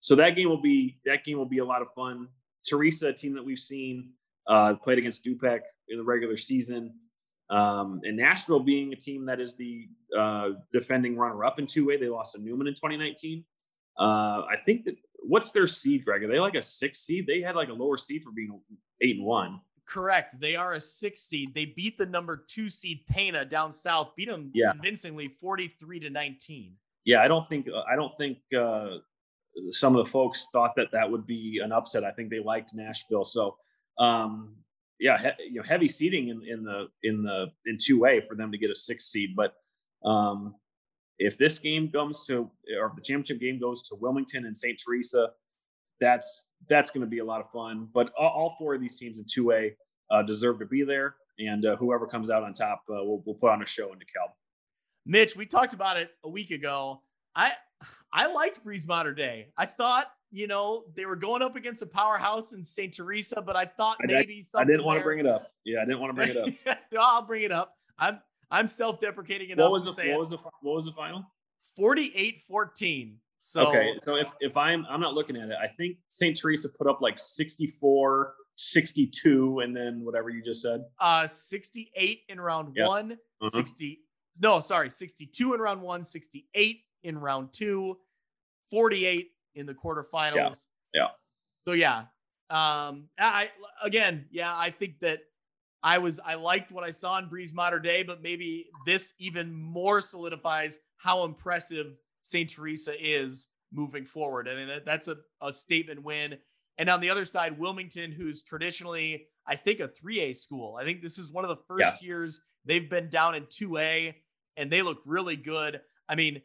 So 0.00 0.14
that 0.16 0.30
game 0.30 0.48
will 0.48 0.60
be 0.60 0.98
that 1.06 1.24
game 1.24 1.38
will 1.38 1.46
be 1.46 1.58
a 1.58 1.64
lot 1.64 1.82
of 1.82 1.88
fun. 1.94 2.28
Teresa, 2.68 3.08
a 3.08 3.12
team 3.12 3.34
that 3.34 3.44
we've 3.44 3.58
seen 3.58 4.10
uh, 4.46 4.74
played 4.74 4.98
against 4.98 5.24
Dupec 5.24 5.60
in 5.88 5.98
the 5.98 6.04
regular 6.04 6.36
season. 6.36 6.94
Um, 7.50 8.00
and 8.04 8.16
Nashville 8.16 8.60
being 8.60 8.92
a 8.92 8.96
team 8.96 9.26
that 9.26 9.40
is 9.40 9.56
the 9.56 9.86
uh, 10.16 10.50
defending 10.72 11.16
runner-up 11.16 11.58
in 11.58 11.66
two-way. 11.66 11.96
They 11.98 12.08
lost 12.08 12.34
to 12.34 12.40
Newman 12.40 12.66
in 12.66 12.74
2019. 12.74 13.44
Uh, 13.98 14.02
I 14.50 14.56
think 14.64 14.84
that 14.86 14.96
what's 15.20 15.52
their 15.52 15.66
seed, 15.66 16.04
Greg? 16.04 16.22
Are 16.24 16.28
they 16.28 16.40
like 16.40 16.54
a 16.54 16.62
six 16.62 17.00
seed? 17.00 17.26
They 17.26 17.40
had 17.40 17.54
like 17.54 17.68
a 17.68 17.72
lower 17.74 17.96
seed 17.96 18.22
for 18.24 18.32
being 18.32 18.60
eight 19.02 19.16
and 19.16 19.24
one. 19.26 19.60
Correct. 19.86 20.40
They 20.40 20.56
are 20.56 20.72
a 20.72 20.80
six 20.80 21.20
seed. 21.22 21.52
They 21.54 21.66
beat 21.66 21.98
the 21.98 22.06
number 22.06 22.44
two 22.48 22.70
seed 22.70 23.00
Pana 23.06 23.44
down 23.44 23.70
south, 23.70 24.12
beat 24.16 24.28
them 24.28 24.50
Yeah. 24.54 24.72
convincingly 24.72 25.28
43 25.40 26.00
to 26.00 26.10
19. 26.10 26.76
Yeah, 27.04 27.22
I 27.22 27.28
don't 27.28 27.46
think 27.46 27.68
I 27.86 27.94
don't 27.94 28.12
think 28.16 28.38
uh, 28.58 28.96
some 29.70 29.94
of 29.94 30.04
the 30.06 30.10
folks 30.10 30.48
thought 30.52 30.72
that 30.76 30.90
that 30.92 31.10
would 31.10 31.26
be 31.26 31.60
an 31.62 31.70
upset. 31.70 32.02
I 32.02 32.10
think 32.12 32.30
they 32.30 32.40
liked 32.40 32.74
Nashville. 32.74 33.24
So, 33.24 33.56
um, 33.98 34.56
yeah, 34.98 35.18
he, 35.18 35.44
you 35.46 35.54
know, 35.56 35.62
heavy 35.62 35.88
seating 35.88 36.28
in, 36.28 36.42
in 36.46 36.64
the 36.64 36.88
in 37.02 37.22
the 37.22 37.48
in 37.66 37.78
two 37.80 38.04
A 38.06 38.20
for 38.20 38.34
them 38.34 38.52
to 38.52 38.58
get 38.58 38.70
a 38.70 38.74
six 38.74 39.06
seed. 39.06 39.34
But 39.36 39.54
um, 40.04 40.54
if 41.18 41.38
this 41.38 41.58
game 41.58 41.90
comes 41.90 42.26
to, 42.26 42.50
or 42.80 42.88
if 42.88 42.94
the 42.94 43.02
championship 43.02 43.40
game 43.40 43.58
goes 43.58 43.82
to 43.88 43.96
Wilmington 44.00 44.46
and 44.46 44.56
St. 44.56 44.80
Teresa, 44.84 45.30
that's 46.00 46.48
that's 46.68 46.90
going 46.90 47.02
to 47.02 47.06
be 47.06 47.18
a 47.18 47.24
lot 47.24 47.40
of 47.40 47.50
fun. 47.50 47.88
But 47.92 48.12
all, 48.18 48.30
all 48.30 48.56
four 48.58 48.74
of 48.74 48.80
these 48.80 48.98
teams 48.98 49.18
in 49.18 49.26
two 49.30 49.52
A 49.52 49.74
uh, 50.10 50.22
deserve 50.22 50.58
to 50.60 50.66
be 50.66 50.82
there, 50.82 51.16
and 51.38 51.64
uh, 51.64 51.76
whoever 51.76 52.06
comes 52.06 52.30
out 52.30 52.42
on 52.42 52.52
top, 52.52 52.82
uh, 52.88 53.02
we'll, 53.04 53.22
we'll 53.24 53.36
put 53.36 53.50
on 53.50 53.62
a 53.62 53.66
show 53.66 53.92
in 53.92 53.98
DeKalb. 53.98 54.32
Mitch, 55.06 55.36
we 55.36 55.46
talked 55.46 55.74
about 55.74 55.96
it 55.96 56.10
a 56.24 56.28
week 56.28 56.50
ago. 56.50 57.02
I 57.34 57.52
I 58.12 58.32
liked 58.32 58.62
Breese 58.62 58.86
Mater 58.86 59.14
Dei. 59.14 59.48
I 59.56 59.66
thought, 59.66 60.06
you 60.34 60.48
know, 60.48 60.82
they 60.96 61.06
were 61.06 61.14
going 61.14 61.42
up 61.42 61.54
against 61.54 61.80
a 61.82 61.86
powerhouse 61.86 62.52
in 62.52 62.64
St. 62.64 62.92
Teresa, 62.92 63.40
but 63.40 63.54
I 63.54 63.64
thought 63.66 63.98
I- 64.02 64.06
maybe 64.06 64.38
I 64.38 64.40
something 64.42 64.66
didn't 64.68 64.84
want 64.84 64.98
to 64.98 65.04
bring 65.04 65.20
it 65.20 65.26
up. 65.26 65.42
Yeah, 65.64 65.80
I 65.80 65.84
didn't 65.84 66.00
want 66.00 66.10
to 66.10 66.14
bring 66.14 66.30
it 66.30 66.36
up. 66.36 66.78
no, 66.92 67.00
I'll 67.00 67.22
bring 67.22 67.44
it 67.44 67.52
up. 67.52 67.76
I'm 67.98 68.18
I'm 68.50 68.66
self-deprecating 68.66 69.50
enough 69.50 69.62
what 69.64 69.72
was 69.72 69.84
to 69.84 69.90
the 69.90 69.94
say 69.94 70.10
what 70.10 70.18
was 70.20 70.30
the 70.30 70.38
what 70.60 70.74
was 70.74 70.84
the 70.86 70.92
final? 70.92 71.24
48-14. 71.78 73.14
So 73.40 73.66
okay, 73.68 73.92
so 73.98 74.16
if 74.16 74.32
if 74.40 74.56
I'm 74.56 74.86
I'm 74.88 75.00
not 75.00 75.14
looking 75.14 75.36
at 75.36 75.50
it, 75.50 75.56
I 75.62 75.68
think 75.68 75.98
St. 76.08 76.36
Teresa 76.36 76.68
put 76.70 76.86
up 76.88 77.00
like 77.02 77.18
64, 77.18 78.34
62, 78.56 79.60
and 79.60 79.76
then 79.76 80.00
whatever 80.02 80.30
you 80.30 80.42
just 80.42 80.62
said. 80.62 80.80
uh 80.98 81.26
68 81.26 82.20
in 82.28 82.40
round 82.40 82.72
Yep. 82.74 82.88
one, 82.88 83.18
Mhm. 83.42 83.50
60 83.50 84.00
no, 84.40 84.60
sorry, 84.60 84.90
62 84.90 85.54
in 85.54 85.60
round 85.60 85.80
one, 85.82 86.02
68 86.02 86.80
in 87.04 87.18
round 87.18 87.52
two, 87.52 87.98
48 88.70 89.30
in 89.54 89.66
the 89.66 89.74
quarterfinals. 89.74 90.66
Yeah. 90.92 91.08
So 91.66 91.72
yeah, 91.72 92.04
um, 92.50 93.08
I 93.18 93.50
again, 93.82 94.26
yeah, 94.30 94.54
I 94.54 94.70
think 94.70 95.00
that 95.00 95.20
I 95.82 95.98
was 95.98 96.20
I 96.24 96.34
liked 96.34 96.72
what 96.72 96.84
I 96.84 96.90
saw 96.90 97.18
in 97.18 97.28
Breese 97.28 97.54
Mater 97.54 97.78
Dei, 97.78 98.02
but 98.02 98.22
maybe 98.22 98.66
this 98.86 99.14
even 99.18 99.54
more 99.54 100.00
solidifies 100.00 100.78
how 100.98 101.24
impressive 101.24 101.94
St. 102.22 102.50
Teresa 102.50 102.94
is 102.98 103.48
moving 103.72 104.06
forward. 104.06 104.48
I 104.48 104.54
mean, 104.54 104.68
that, 104.68 104.86
that's 104.86 105.08
a, 105.08 105.16
a 105.42 105.52
statement 105.52 106.02
win. 106.02 106.38
And 106.78 106.88
on 106.88 107.00
the 107.00 107.10
other 107.10 107.24
side, 107.24 107.58
Wilmington, 107.58 108.12
who's 108.12 108.42
traditionally, 108.42 109.26
I 109.46 109.56
think, 109.56 109.80
a 109.80 109.88
3A 109.88 110.34
school. 110.36 110.76
I 110.80 110.84
think 110.84 111.02
this 111.02 111.18
is 111.18 111.30
one 111.30 111.44
of 111.44 111.50
the 111.50 111.62
first 111.68 112.00
yeah. 112.00 112.06
years 112.06 112.40
they've 112.64 112.88
been 112.88 113.10
down 113.10 113.34
in 113.34 113.44
2A 113.44 114.14
and 114.56 114.70
they 114.70 114.82
look 114.82 114.98
really 115.04 115.36
good. 115.36 115.80
I 116.08 116.14
mean, 116.14 116.40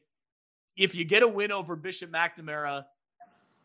if 0.76 0.96
you 0.96 1.06
get 1.06 1.24
a 1.24 1.28
win 1.28 1.52
over 1.52 1.76
Bishop 1.76 2.12
McNamara, 2.12 2.84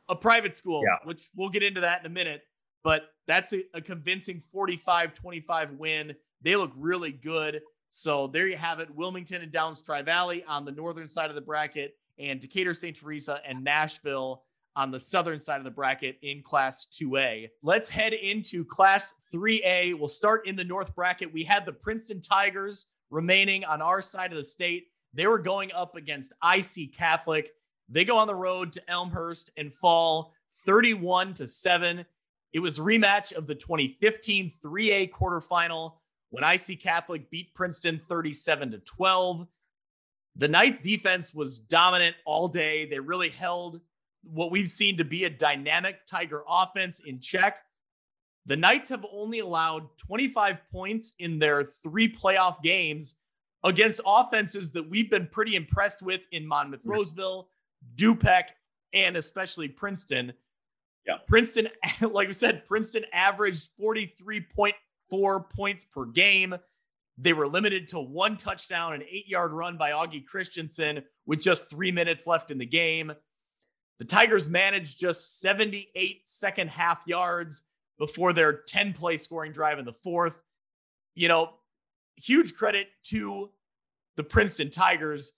a 0.08 0.16
private 0.16 0.56
school, 0.56 0.82
yeah. 0.84 0.96
which 1.04 1.28
we'll 1.34 1.50
get 1.50 1.62
into 1.62 1.80
that 1.80 2.00
in 2.00 2.06
a 2.06 2.10
minute, 2.10 2.42
but 2.82 3.10
that's 3.26 3.52
a, 3.52 3.62
a 3.74 3.80
convincing 3.80 4.40
45 4.52 5.14
25 5.14 5.72
win. 5.72 6.14
They 6.42 6.56
look 6.56 6.72
really 6.76 7.12
good. 7.12 7.62
So 7.90 8.26
there 8.26 8.46
you 8.46 8.56
have 8.56 8.80
it 8.80 8.94
Wilmington 8.94 9.42
and 9.42 9.52
Downs 9.52 9.80
Tri 9.80 10.02
Valley 10.02 10.44
on 10.48 10.64
the 10.64 10.72
northern 10.72 11.08
side 11.08 11.30
of 11.30 11.36
the 11.36 11.40
bracket, 11.40 11.94
and 12.18 12.40
Decatur 12.40 12.74
St. 12.74 12.96
Teresa 12.96 13.40
and 13.46 13.62
Nashville 13.62 14.42
on 14.76 14.90
the 14.90 15.00
southern 15.00 15.38
side 15.38 15.58
of 15.58 15.64
the 15.64 15.70
bracket 15.70 16.16
in 16.22 16.42
Class 16.42 16.88
2A. 17.00 17.48
Let's 17.62 17.88
head 17.88 18.12
into 18.12 18.64
Class 18.64 19.14
3A. 19.32 19.98
We'll 19.98 20.08
start 20.08 20.46
in 20.46 20.56
the 20.56 20.64
north 20.64 20.94
bracket. 20.94 21.32
We 21.32 21.44
had 21.44 21.64
the 21.64 21.72
Princeton 21.72 22.20
Tigers 22.20 22.86
remaining 23.10 23.64
on 23.64 23.80
our 23.80 24.00
side 24.00 24.32
of 24.32 24.36
the 24.36 24.44
state. 24.44 24.86
They 25.12 25.26
were 25.26 25.38
going 25.38 25.70
up 25.72 25.94
against 25.94 26.34
IC 26.42 26.96
Catholic. 26.96 27.50
They 27.88 28.04
go 28.04 28.16
on 28.16 28.26
the 28.26 28.34
road 28.34 28.72
to 28.74 28.90
Elmhurst 28.90 29.50
and 29.56 29.72
fall 29.72 30.32
31 30.64 31.34
to 31.34 31.48
7. 31.48 32.04
It 32.52 32.60
was 32.60 32.78
a 32.78 32.82
rematch 32.82 33.34
of 33.34 33.46
the 33.46 33.54
2015 33.54 34.52
3A 34.64 35.10
quarterfinal 35.10 35.94
when 36.30 36.44
IC 36.44 36.80
Catholic 36.80 37.30
beat 37.30 37.54
Princeton 37.54 38.00
37 38.08 38.72
to 38.72 38.78
12. 38.78 39.46
The 40.36 40.48
Knights 40.48 40.80
defense 40.80 41.32
was 41.32 41.60
dominant 41.60 42.16
all 42.24 42.48
day. 42.48 42.86
They 42.86 42.98
really 42.98 43.28
held 43.28 43.80
what 44.22 44.50
we've 44.50 44.70
seen 44.70 44.96
to 44.96 45.04
be 45.04 45.24
a 45.24 45.30
dynamic 45.30 46.06
Tiger 46.06 46.42
offense 46.48 47.00
in 47.04 47.20
check. 47.20 47.58
The 48.46 48.56
Knights 48.56 48.88
have 48.88 49.06
only 49.12 49.38
allowed 49.38 49.96
25 49.98 50.58
points 50.70 51.14
in 51.18 51.38
their 51.38 51.64
three 51.64 52.12
playoff 52.12 52.62
games 52.62 53.16
against 53.62 54.00
offenses 54.04 54.70
that 54.72 54.88
we've 54.88 55.10
been 55.10 55.28
pretty 55.28 55.56
impressed 55.56 56.02
with 56.02 56.20
in 56.32 56.46
Monmouth 56.46 56.82
hmm. 56.82 56.90
Roseville, 56.90 57.48
Dupec, 57.96 58.44
and 58.92 59.16
especially 59.16 59.68
Princeton. 59.68 60.32
Yeah. 61.06 61.18
Princeton, 61.26 61.68
like 62.00 62.28
we 62.28 62.32
said, 62.32 62.66
Princeton 62.66 63.04
averaged 63.12 63.70
43.4 63.80 65.50
points 65.50 65.84
per 65.84 66.06
game. 66.06 66.54
They 67.16 67.32
were 67.32 67.46
limited 67.46 67.88
to 67.88 68.00
one 68.00 68.36
touchdown, 68.36 68.94
an 68.94 69.02
eight 69.08 69.28
yard 69.28 69.52
run 69.52 69.76
by 69.76 69.90
Augie 69.90 70.26
Christensen 70.26 71.04
with 71.26 71.40
just 71.40 71.70
three 71.70 71.92
minutes 71.92 72.26
left 72.26 72.50
in 72.50 72.58
the 72.58 72.66
game. 72.66 73.12
The 73.98 74.04
Tigers 74.04 74.48
managed 74.48 74.98
just 74.98 75.40
78 75.40 76.26
second 76.26 76.70
half 76.70 77.02
yards 77.06 77.62
before 77.98 78.32
their 78.32 78.62
10 78.66 78.92
play 78.92 79.16
scoring 79.16 79.52
drive 79.52 79.78
in 79.78 79.84
the 79.84 79.92
fourth. 79.92 80.42
You 81.14 81.28
know, 81.28 81.50
huge 82.16 82.56
credit 82.56 82.88
to 83.04 83.50
the 84.16 84.24
Princeton 84.24 84.70
Tigers. 84.70 85.32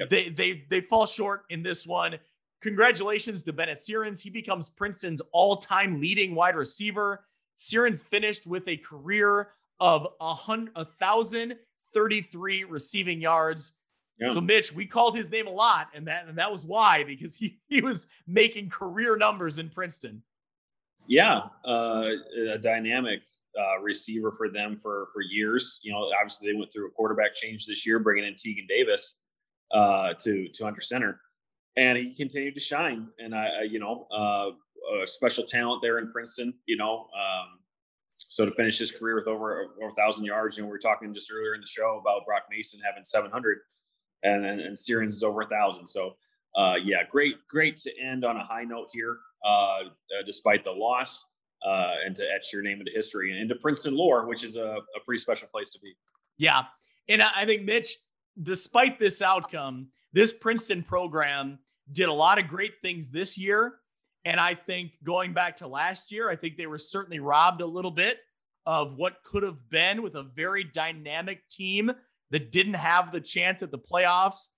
Yep. 0.00 0.10
They 0.10 0.28
they 0.30 0.64
they 0.68 0.80
fall 0.80 1.06
short 1.06 1.44
in 1.50 1.62
this 1.62 1.86
one. 1.86 2.18
Congratulations 2.62 3.42
to 3.44 3.52
Bennett 3.52 3.78
Sierens. 3.78 4.20
He 4.20 4.28
becomes 4.28 4.68
Princeton's 4.68 5.22
all-time 5.32 6.00
leading 6.00 6.34
wide 6.34 6.56
receiver. 6.56 7.24
Sierens 7.54 8.02
finished 8.02 8.46
with 8.46 8.66
a 8.68 8.76
career 8.78 9.52
of 9.78 10.08
a 10.20 10.34
hundred, 10.34 10.72
a 10.76 10.84
thousand 10.84 11.56
thirty-three 11.94 12.64
receiving 12.64 13.20
yards. 13.20 13.74
Yeah. 14.18 14.32
So 14.32 14.40
Mitch, 14.40 14.74
we 14.74 14.86
called 14.86 15.16
his 15.16 15.30
name 15.30 15.46
a 15.46 15.50
lot, 15.50 15.88
and 15.94 16.06
that 16.06 16.28
and 16.28 16.36
that 16.38 16.50
was 16.50 16.64
why 16.64 17.04
because 17.04 17.36
he 17.36 17.58
he 17.68 17.80
was 17.80 18.06
making 18.26 18.70
career 18.70 19.16
numbers 19.16 19.58
in 19.58 19.70
Princeton. 19.70 20.22
Yeah, 21.06 21.42
uh, 21.66 22.08
a 22.52 22.58
dynamic 22.58 23.20
uh, 23.58 23.80
receiver 23.80 24.32
for 24.32 24.48
them 24.48 24.76
for 24.76 25.08
for 25.12 25.22
years. 25.22 25.80
You 25.82 25.92
know, 25.92 26.10
obviously 26.18 26.52
they 26.52 26.58
went 26.58 26.72
through 26.72 26.88
a 26.88 26.90
quarterback 26.90 27.34
change 27.34 27.66
this 27.66 27.86
year, 27.86 27.98
bringing 27.98 28.24
in 28.24 28.34
Tegan 28.36 28.66
Davis 28.66 29.16
uh, 29.72 30.14
to 30.20 30.48
to 30.48 30.66
under 30.66 30.80
center, 30.80 31.20
and 31.76 31.98
he 31.98 32.14
continued 32.14 32.54
to 32.54 32.60
shine. 32.60 33.08
And 33.18 33.34
I, 33.34 33.62
you 33.62 33.78
know, 33.78 34.06
uh, 34.12 34.50
a 35.02 35.06
special 35.06 35.44
talent 35.44 35.82
there 35.82 35.98
in 35.98 36.10
Princeton. 36.10 36.54
You 36.66 36.76
know, 36.76 37.08
um, 37.14 37.58
so 38.16 38.44
to 38.44 38.52
finish 38.52 38.78
his 38.78 38.92
career 38.92 39.16
with 39.16 39.28
over 39.28 39.62
over 39.62 39.88
a 39.88 39.92
thousand 39.92 40.24
yards, 40.24 40.56
you 40.56 40.62
know, 40.62 40.68
we 40.68 40.72
were 40.72 40.78
talking 40.78 41.12
just 41.12 41.30
earlier 41.32 41.54
in 41.54 41.60
the 41.60 41.66
show 41.66 41.98
about 42.00 42.26
Brock 42.26 42.44
Mason 42.50 42.80
having 42.84 43.04
seven 43.04 43.30
hundred, 43.30 43.58
and 44.22 44.44
and, 44.44 44.78
Sierens 44.78 45.16
is 45.16 45.22
over 45.22 45.42
a 45.42 45.48
thousand. 45.48 45.86
So. 45.86 46.14
Uh, 46.56 46.74
yeah, 46.82 47.04
great, 47.08 47.36
great 47.48 47.76
to 47.76 47.92
end 48.02 48.24
on 48.24 48.36
a 48.36 48.44
high 48.44 48.64
note 48.64 48.88
here, 48.92 49.18
uh, 49.44 49.82
uh 49.82 50.22
despite 50.26 50.64
the 50.64 50.72
loss 50.72 51.24
uh, 51.64 51.94
and 52.04 52.16
to 52.16 52.24
etch 52.34 52.52
your 52.52 52.62
name 52.62 52.78
into 52.78 52.90
history 52.94 53.32
and 53.32 53.40
into 53.40 53.54
Princeton 53.54 53.96
lore, 53.96 54.26
which 54.26 54.44
is 54.44 54.56
a, 54.56 54.62
a 54.96 55.00
pretty 55.04 55.20
special 55.20 55.48
place 55.48 55.70
to 55.70 55.78
be. 55.80 55.94
Yeah. 56.38 56.64
And 57.08 57.22
I 57.22 57.44
think, 57.44 57.64
Mitch, 57.64 57.96
despite 58.40 58.98
this 58.98 59.22
outcome, 59.22 59.88
this 60.12 60.32
Princeton 60.32 60.82
program 60.82 61.58
did 61.92 62.08
a 62.08 62.12
lot 62.12 62.38
of 62.38 62.48
great 62.48 62.74
things 62.82 63.10
this 63.10 63.38
year. 63.38 63.74
And 64.24 64.38
I 64.38 64.54
think 64.54 64.92
going 65.02 65.32
back 65.32 65.56
to 65.58 65.66
last 65.66 66.12
year, 66.12 66.28
I 66.30 66.36
think 66.36 66.56
they 66.56 66.66
were 66.66 66.78
certainly 66.78 67.20
robbed 67.20 67.62
a 67.62 67.66
little 67.66 67.90
bit 67.90 68.18
of 68.66 68.96
what 68.96 69.22
could 69.24 69.42
have 69.42 69.68
been 69.70 70.02
with 70.02 70.14
a 70.14 70.22
very 70.22 70.64
dynamic 70.64 71.48
team 71.48 71.90
that 72.30 72.52
didn't 72.52 72.74
have 72.74 73.12
the 73.12 73.20
chance 73.20 73.62
at 73.62 73.70
the 73.70 73.78
playoffs. 73.78 74.48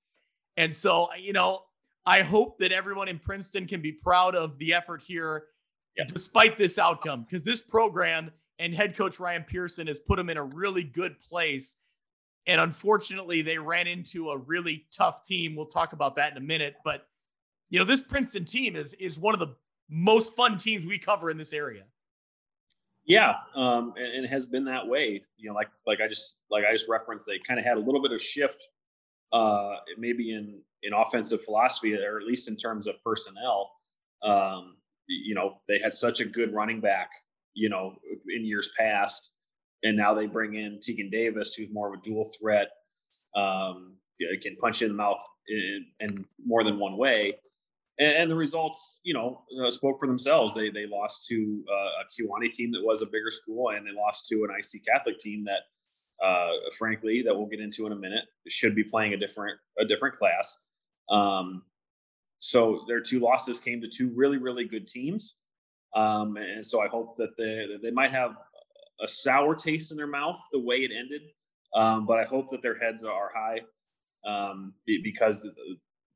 And 0.57 0.75
so, 0.75 1.09
you 1.19 1.33
know, 1.33 1.61
I 2.05 2.23
hope 2.23 2.59
that 2.59 2.73
everyone 2.73 3.09
in 3.09 3.19
Princeton 3.19 3.67
can 3.67 3.81
be 3.81 3.93
proud 3.93 4.35
of 4.35 4.59
the 4.59 4.75
effort 4.75 5.03
here 5.07 5.45
yeah. 5.97 6.05
despite 6.07 6.59
this 6.59 6.79
outcome, 6.79 7.23
because 7.23 7.45
this 7.45 7.61
program 7.61 8.33
and 8.59 8.75
head 8.75 8.97
coach 8.97 9.21
Ryan 9.21 9.45
Pearson 9.45 9.87
has 9.87 9.99
put 9.99 10.17
them 10.17 10.29
in 10.29 10.37
a 10.37 10.45
really 10.45 10.85
good 10.85 11.21
place. 11.21 11.77
And 12.47 12.61
unfortunately, 12.61 13.43
they 13.43 13.59
ran 13.59 13.87
into 13.87 14.31
a 14.31 14.39
really 14.39 14.87
tough 14.93 15.23
team. 15.23 15.55
We'll 15.55 15.67
talk 15.67 15.93
about 15.93 16.17
that 16.17 16.33
in 16.33 16.39
a 16.39 16.45
minute. 16.45 16.77
But 16.85 17.07
you 17.71 17.79
know, 17.79 17.85
this 17.85 18.03
Princeton 18.03 18.45
team 18.45 18.77
is 18.77 18.95
is 18.95 19.19
one 19.19 19.35
of 19.35 19.41
the 19.41 19.55
most 19.89 20.35
fun 20.35 20.59
teams 20.59 20.87
we 20.87 20.99
cover 20.99 21.31
in 21.31 21.37
this 21.37 21.53
area. 21.53 21.85
Yeah, 23.05 23.35
um, 23.57 23.95
and, 23.97 24.15
and 24.15 24.27
has 24.29 24.47
been 24.47 24.65
that 24.67 24.87
way. 24.87 25.21
You 25.37 25.51
know, 25.51 25.55
like 25.55 25.69
like 25.87 26.01
I 26.01 26.09
just 26.09 26.39
like 26.51 26.65
I 26.69 26.73
just 26.73 26.89
referenced, 26.89 27.27
they 27.27 27.39
kind 27.47 27.59
of 27.59 27.67
had 27.67 27.77
a 27.77 27.81
little 27.81 28.03
bit 28.03 28.13
of 28.13 28.21
shift, 28.21 28.69
uh, 29.33 29.77
maybe 29.99 30.33
in 30.33 30.63
in 30.83 30.93
offensive 30.93 31.45
philosophy, 31.45 31.95
or 31.95 32.19
at 32.19 32.27
least 32.27 32.49
in 32.49 32.57
terms 32.57 32.87
of 32.87 32.95
personnel. 33.05 33.71
Um, 34.23 34.77
you 35.09 35.35
know, 35.35 35.59
they 35.69 35.79
had 35.79 35.93
such 35.93 36.21
a 36.21 36.25
good 36.25 36.53
running 36.53 36.81
back, 36.81 37.11
you 37.55 37.69
know, 37.69 37.97
in 38.29 38.45
years 38.45 38.73
past. 38.79 39.33
And 39.83 39.97
now 39.97 40.15
they 40.15 40.27
bring 40.27 40.55
in 40.55 40.79
Tegan 40.81 41.11
Davis, 41.11 41.55
who's 41.55 41.69
more 41.73 41.93
of 41.93 41.99
a 41.99 42.03
dual 42.03 42.29
threat, 42.39 42.69
um, 43.35 43.97
can 44.43 44.57
punch 44.57 44.81
you 44.81 44.87
in 44.87 44.93
the 44.93 44.97
mouth 44.97 45.23
in, 45.49 45.87
in 46.01 46.25
more 46.45 46.63
than 46.63 46.79
one 46.79 46.97
way. 46.97 47.35
And, 47.99 48.17
and 48.17 48.31
the 48.31 48.37
results, 48.37 49.01
you 49.03 49.15
know, 49.15 49.43
uh, 49.61 49.71
spoke 49.71 49.99
for 49.99 50.07
themselves. 50.07 50.55
They 50.55 50.71
they 50.71 50.87
lost 50.87 51.27
to 51.29 51.65
uh, 51.69 52.03
a 52.03 52.05
Kewanee 52.05 52.53
team 52.53 52.71
that 52.73 52.83
was 52.83 53.03
a 53.03 53.07
bigger 53.07 53.31
school, 53.31 53.71
and 53.71 53.87
they 53.87 53.93
lost 53.93 54.29
to 54.29 54.45
an 54.45 54.51
IC 54.57 54.83
Catholic 54.87 55.19
team 55.19 55.45
that, 55.47 56.25
uh, 56.25 56.53
frankly, 56.79 57.23
that 57.23 57.37
we'll 57.37 57.49
get 57.49 57.61
into 57.61 57.87
in 57.87 57.93
a 57.93 57.97
minute, 57.97 58.25
should 58.49 58.75
be 58.75 58.85
playing 58.85 59.13
a 59.13 59.17
different 59.17 59.59
a 59.79 59.85
different 59.85 60.15
class. 60.15 60.59
Um, 61.11 61.63
so 62.43 62.85
their 62.89 63.01
two 63.01 63.21
losses 63.21 63.59
came 63.59 63.81
to 63.81 63.89
two 63.89 64.13
really, 64.15 64.37
really 64.37 64.65
good 64.65 64.87
teams. 64.87 65.37
Um, 65.95 66.37
and 66.37 66.65
so 66.65 66.81
I 66.81 66.89
hope 66.89 67.17
that 67.17 67.37
they, 67.37 67.67
they 67.83 67.91
might 67.91 68.11
have 68.11 68.33
a 69.03 69.09
sour 69.09 69.55
taste 69.55 69.91
in 69.91 69.97
their 69.97 70.07
mouth 70.07 70.41
the 70.53 70.61
way 70.61 70.77
it 70.77 70.91
ended. 70.97 71.23
Um, 71.75 72.07
but 72.07 72.19
I 72.19 72.25
hope 72.25 72.51
that 72.51 72.63
their 72.63 72.79
heads 72.79 73.05
are 73.05 73.31
high 73.35 73.61
um, 74.27 74.75
because 74.87 75.47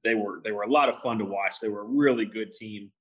they 0.04 0.14
were 0.14 0.40
they 0.44 0.52
were 0.52 0.62
a 0.62 0.70
lot 0.70 0.88
of 0.88 0.96
fun 0.98 1.18
to 1.18 1.24
watch. 1.24 1.60
They 1.60 1.68
were 1.68 1.82
a 1.82 1.88
really 1.88 2.26
good 2.26 2.52
team. 2.52 2.92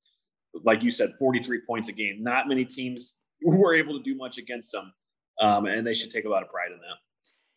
Like 0.63 0.83
you 0.83 0.89
said, 0.89 1.13
43 1.19 1.61
points 1.67 1.89
a 1.89 1.91
game. 1.91 2.17
Not 2.21 2.47
many 2.47 2.65
teams 2.65 3.15
were 3.43 3.75
able 3.75 3.97
to 3.97 4.03
do 4.03 4.15
much 4.15 4.37
against 4.37 4.71
them, 4.71 4.93
um, 5.41 5.65
and 5.65 5.85
they 5.85 5.93
should 5.93 6.11
take 6.11 6.25
a 6.25 6.29
lot 6.29 6.43
of 6.43 6.49
pride 6.49 6.71
in 6.71 6.77
that. 6.77 6.97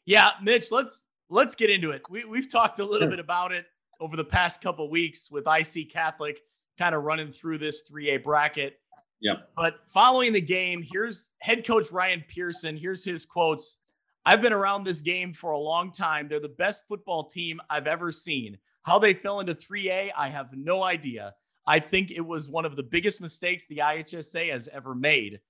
Yeah, 0.04 0.30
Mitch, 0.42 0.72
let's 0.72 1.06
let's 1.30 1.54
get 1.54 1.70
into 1.70 1.90
it. 1.92 2.02
We, 2.10 2.24
we've 2.24 2.50
talked 2.50 2.80
a 2.80 2.84
little 2.84 3.00
sure. 3.00 3.10
bit 3.10 3.20
about 3.20 3.52
it 3.52 3.66
over 4.00 4.16
the 4.16 4.24
past 4.24 4.60
couple 4.62 4.90
weeks 4.90 5.30
with 5.30 5.46
IC 5.46 5.92
Catholic 5.92 6.40
kind 6.78 6.94
of 6.94 7.02
running 7.02 7.30
through 7.30 7.58
this 7.58 7.82
3A 7.90 8.22
bracket. 8.22 8.74
Yeah. 9.20 9.34
But 9.56 9.80
following 9.88 10.32
the 10.32 10.40
game, 10.40 10.82
here's 10.82 11.32
head 11.40 11.66
coach 11.66 11.90
Ryan 11.90 12.24
Pearson. 12.28 12.76
Here's 12.76 13.04
his 13.04 13.26
quotes. 13.26 13.78
I've 14.24 14.42
been 14.42 14.52
around 14.52 14.84
this 14.84 15.00
game 15.00 15.32
for 15.32 15.52
a 15.52 15.58
long 15.58 15.90
time. 15.90 16.28
They're 16.28 16.40
the 16.40 16.48
best 16.48 16.86
football 16.86 17.24
team 17.24 17.60
I've 17.70 17.86
ever 17.86 18.12
seen. 18.12 18.58
How 18.82 18.98
they 18.98 19.14
fell 19.14 19.40
into 19.40 19.54
3A, 19.54 20.10
I 20.16 20.28
have 20.28 20.52
no 20.52 20.82
idea. 20.82 21.34
I 21.66 21.80
think 21.80 22.10
it 22.10 22.20
was 22.20 22.48
one 22.48 22.64
of 22.64 22.76
the 22.76 22.82
biggest 22.82 23.20
mistakes 23.20 23.66
the 23.66 23.78
IHSA 23.78 24.50
has 24.52 24.68
ever 24.68 24.94
made. 24.94 25.40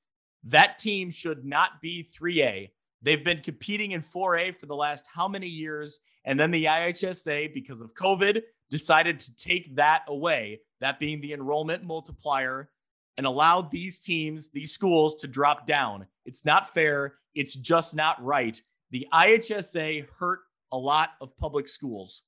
That 0.45 0.79
team 0.79 1.11
should 1.11 1.45
not 1.45 1.81
be 1.81 2.05
3A. 2.05 2.71
They've 3.03 3.25
been 3.25 3.41
competing 3.41 3.93
in 3.93 4.03
4A 4.03 4.57
for 4.57 4.67
the 4.67 4.75
last 4.75 5.09
how 5.13 5.29
many 5.29 5.47
years? 5.47 6.01
And 6.25 6.39
then 6.39 6.51
the 6.51 6.65
IHSA, 6.65 7.55
because 7.55 7.81
of 7.81 7.95
COVID, 7.95 8.43
decided 8.71 9.21
to 9.21 9.37
take 9.37 9.77
that 9.77 10.03
away, 10.09 10.61
that 10.81 10.99
being 10.99 11.21
the 11.21 11.33
enrollment 11.33 11.85
multiplier, 11.85 12.71
and 13.19 13.27
allowed 13.27 13.71
these 13.71 13.99
teams, 13.99 14.49
these 14.49 14.73
schools 14.73 15.17
to 15.17 15.27
drop 15.27 15.67
down. 15.67 16.07
It's 16.25 16.45
not 16.45 16.73
fair. 16.73 17.17
It's 17.35 17.55
just 17.55 17.95
not 17.95 18.25
right. 18.25 18.61
The 18.93 19.09
IHSA 19.13 20.07
hurt 20.19 20.41
a 20.73 20.79
lot 20.79 21.11
of 21.21 21.37
public 21.37 21.67
schools. 21.69 22.23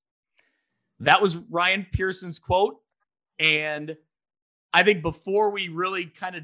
That 0.98 1.22
was 1.22 1.36
Ryan 1.36 1.86
Pearson's 1.90 2.38
quote. 2.40 2.78
And 3.38 3.96
I 4.74 4.82
think 4.82 5.00
before 5.00 5.50
we 5.50 5.68
really 5.68 6.06
kind 6.06 6.34
of 6.34 6.42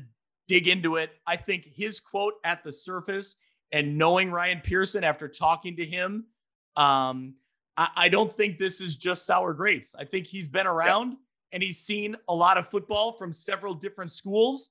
dig 0.49 0.69
into 0.69 0.97
it, 0.97 1.11
I 1.27 1.37
think 1.37 1.67
his 1.75 2.01
quote 2.01 2.35
at 2.45 2.63
the 2.63 2.73
surface 2.73 3.37
and 3.73 3.99
knowing 3.99 4.31
Ryan 4.31 4.61
Pearson 4.63 5.03
after 5.05 5.29
talking 5.29 5.77
to 5.77 5.85
him, 5.85 6.27
um, 6.77 7.35
I, 7.77 7.89
I, 7.97 8.09
don't 8.09 8.35
think 8.35 8.59
this 8.59 8.81
is 8.81 8.97
just 8.97 9.27
sour 9.27 9.55
grapes. 9.55 9.95
I 9.99 10.05
think 10.05 10.27
he's 10.27 10.49
been 10.49 10.67
around. 10.67 11.17
And 11.53 11.63
he's 11.63 11.79
seen 11.79 12.17
a 12.29 12.35
lot 12.35 12.59
of 12.59 12.69
football 12.69 13.13
from 13.13 13.33
several 13.33 13.75
different 13.75 14.13
schools. 14.13 14.71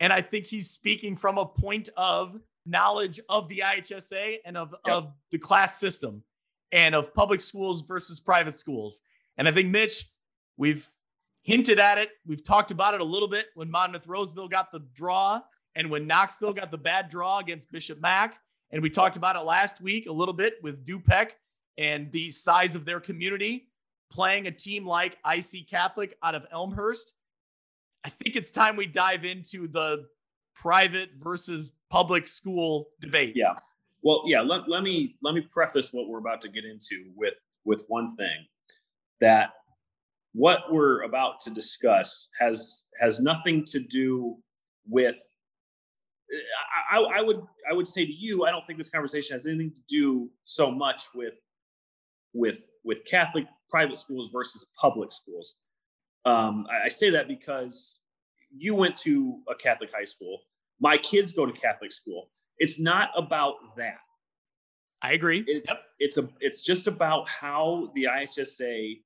And 0.00 0.12
I 0.12 0.22
think 0.22 0.46
he's 0.46 0.70
speaking 0.70 1.16
from 1.16 1.38
a 1.38 1.46
point 1.46 1.88
of 1.96 2.38
knowledge 2.64 3.20
of 3.28 3.48
the 3.48 3.62
IHSA 3.64 4.38
and 4.44 4.56
of, 4.56 4.74
yep. 4.86 4.94
of 4.94 5.12
the 5.30 5.38
class 5.38 5.78
system 5.78 6.22
and 6.70 6.94
of 6.94 7.12
public 7.14 7.40
schools 7.40 7.82
versus 7.82 8.20
private 8.20 8.54
schools. 8.54 9.00
And 9.36 9.48
I 9.48 9.52
think, 9.52 9.68
Mitch, 9.68 10.04
we've 10.56 10.88
hinted 11.42 11.78
at 11.78 11.98
it. 11.98 12.10
We've 12.26 12.42
talked 12.42 12.70
about 12.70 12.94
it 12.94 13.00
a 13.00 13.04
little 13.04 13.28
bit 13.28 13.46
when 13.54 13.70
Monmouth 13.70 14.06
Roseville 14.06 14.48
got 14.48 14.70
the 14.70 14.80
draw 14.94 15.40
and 15.74 15.90
when 15.90 16.06
Knoxville 16.06 16.52
got 16.52 16.70
the 16.70 16.78
bad 16.78 17.08
draw 17.08 17.38
against 17.38 17.72
Bishop 17.72 18.00
Mack. 18.00 18.36
And 18.70 18.82
we 18.82 18.90
talked 18.90 19.16
about 19.16 19.36
it 19.36 19.40
last 19.40 19.80
week 19.80 20.06
a 20.06 20.12
little 20.12 20.34
bit 20.34 20.54
with 20.62 20.86
Dupec 20.86 21.30
and 21.78 22.10
the 22.12 22.30
size 22.30 22.74
of 22.74 22.84
their 22.84 23.00
community 23.00 23.68
playing 24.12 24.46
a 24.46 24.50
team 24.50 24.86
like 24.86 25.18
IC 25.26 25.68
Catholic 25.68 26.16
out 26.22 26.34
of 26.34 26.46
Elmhurst. 26.52 27.14
I 28.04 28.10
think 28.10 28.36
it's 28.36 28.52
time 28.52 28.76
we 28.76 28.86
dive 28.86 29.24
into 29.24 29.68
the 29.68 30.04
private 30.54 31.10
versus 31.18 31.72
public 31.90 32.28
school 32.28 32.88
debate. 33.00 33.32
Yeah. 33.34 33.54
Well, 34.02 34.22
yeah, 34.26 34.40
let, 34.40 34.68
let 34.68 34.82
me 34.82 35.16
let 35.22 35.34
me 35.34 35.46
preface 35.48 35.92
what 35.92 36.08
we're 36.08 36.18
about 36.18 36.40
to 36.42 36.48
get 36.48 36.64
into 36.64 37.10
with 37.16 37.38
with 37.64 37.84
one 37.88 38.14
thing 38.16 38.46
that 39.20 39.50
what 40.32 40.72
we're 40.72 41.02
about 41.02 41.40
to 41.40 41.50
discuss 41.50 42.28
has 42.38 42.84
has 43.00 43.20
nothing 43.20 43.64
to 43.66 43.80
do 43.80 44.36
with 44.88 45.18
I, 46.90 46.98
I, 46.98 47.22
would 47.22 47.42
I 47.70 47.74
would 47.74 47.86
say 47.86 48.06
to 48.06 48.12
you, 48.12 48.44
I 48.44 48.50
don't 48.50 48.66
think 48.66 48.78
this 48.78 48.88
conversation 48.88 49.34
has 49.34 49.46
anything 49.46 49.70
to 49.70 49.80
do 49.88 50.30
so 50.44 50.70
much 50.70 51.02
with 51.14 51.34
with 52.34 52.68
with 52.84 53.04
Catholic 53.04 53.46
private 53.68 53.98
schools 53.98 54.30
versus 54.32 54.66
public 54.80 55.12
schools. 55.12 55.56
Um, 56.24 56.66
I, 56.70 56.86
I 56.86 56.88
say 56.88 57.10
that 57.10 57.28
because 57.28 57.98
you 58.54 58.74
went 58.74 58.94
to 59.00 59.40
a 59.48 59.54
Catholic 59.54 59.90
high 59.94 60.04
school. 60.04 60.40
My 60.80 60.96
kids 60.96 61.32
go 61.32 61.46
to 61.46 61.52
Catholic 61.52 61.92
school. 61.92 62.30
It's 62.58 62.78
not 62.78 63.10
about 63.16 63.54
that. 63.76 63.98
I 65.02 65.12
agree. 65.12 65.44
It's, 65.46 65.66
yep. 65.68 65.82
it's 65.98 66.16
a 66.16 66.28
it's 66.40 66.62
just 66.62 66.86
about 66.86 67.28
how 67.28 67.90
the 67.94 68.04
IHSA 68.04 69.00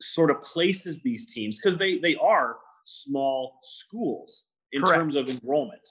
sort 0.00 0.30
of 0.30 0.40
places 0.42 1.00
these 1.02 1.32
teams 1.32 1.58
because 1.58 1.76
they 1.76 1.98
they 1.98 2.16
are 2.16 2.56
small 2.84 3.58
schools 3.62 4.46
in 4.72 4.82
Correct. 4.82 4.98
terms 4.98 5.16
of 5.16 5.28
enrollment. 5.28 5.88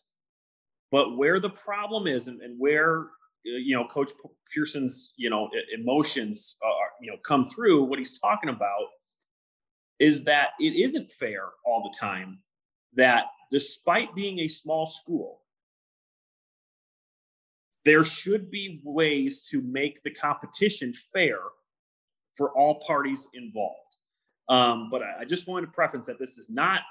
But 0.91 1.17
where 1.17 1.39
the 1.39 1.49
problem 1.49 2.07
is 2.07 2.27
and, 2.27 2.41
and 2.41 2.59
where 2.59 3.07
you 3.43 3.75
know 3.75 3.85
Coach 3.85 4.11
Pearson's 4.53 5.13
you 5.17 5.29
know 5.29 5.49
emotions 5.73 6.57
are 6.63 6.91
you 7.01 7.11
know 7.11 7.17
come 7.25 7.43
through, 7.43 7.83
what 7.83 7.99
he's 7.99 8.17
talking 8.19 8.49
about 8.49 8.87
is 9.99 10.23
that 10.23 10.49
it 10.59 10.75
isn't 10.75 11.11
fair 11.11 11.49
all 11.65 11.83
the 11.83 11.97
time 11.97 12.39
that 12.95 13.25
despite 13.49 14.13
being 14.15 14.39
a 14.39 14.47
small 14.47 14.85
school, 14.85 15.41
there 17.85 18.03
should 18.03 18.49
be 18.49 18.81
ways 18.83 19.47
to 19.49 19.61
make 19.61 20.01
the 20.03 20.11
competition 20.11 20.93
fair 21.13 21.37
for 22.33 22.51
all 22.57 22.81
parties 22.85 23.27
involved. 23.33 23.97
Um, 24.49 24.89
but 24.89 25.03
I, 25.03 25.21
I, 25.21 25.25
just 25.25 25.47
wanted 25.47 25.67
to 25.67 25.71
preface 25.71 26.07
that 26.07 26.19
this 26.19 26.37
is 26.37 26.49
not 26.49 26.81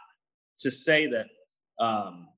to 0.61 0.71
say 0.71 1.07
that 1.09 1.27
um, 1.79 2.29
uh, 2.29 2.32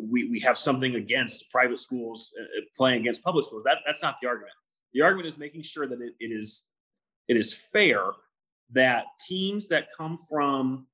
we, 0.00 0.28
we 0.28 0.40
have 0.40 0.56
something 0.56 0.94
against 0.94 1.50
private 1.50 1.78
schools 1.78 2.32
uh, 2.38 2.42
uh, 2.42 2.64
playing 2.76 3.00
against 3.00 3.22
public 3.22 3.44
schools. 3.44 3.62
That, 3.64 3.78
that's 3.84 4.02
not 4.02 4.16
the 4.20 4.28
argument. 4.28 4.52
The 4.94 5.02
argument 5.02 5.26
is 5.26 5.38
making 5.38 5.62
sure 5.62 5.86
that 5.86 6.00
it, 6.00 6.14
it 6.20 6.32
is 6.32 6.64
it 7.28 7.36
is 7.36 7.54
fair 7.54 8.00
that 8.70 9.04
teams 9.26 9.68
that 9.68 9.88
come 9.96 10.18
from 10.28 10.86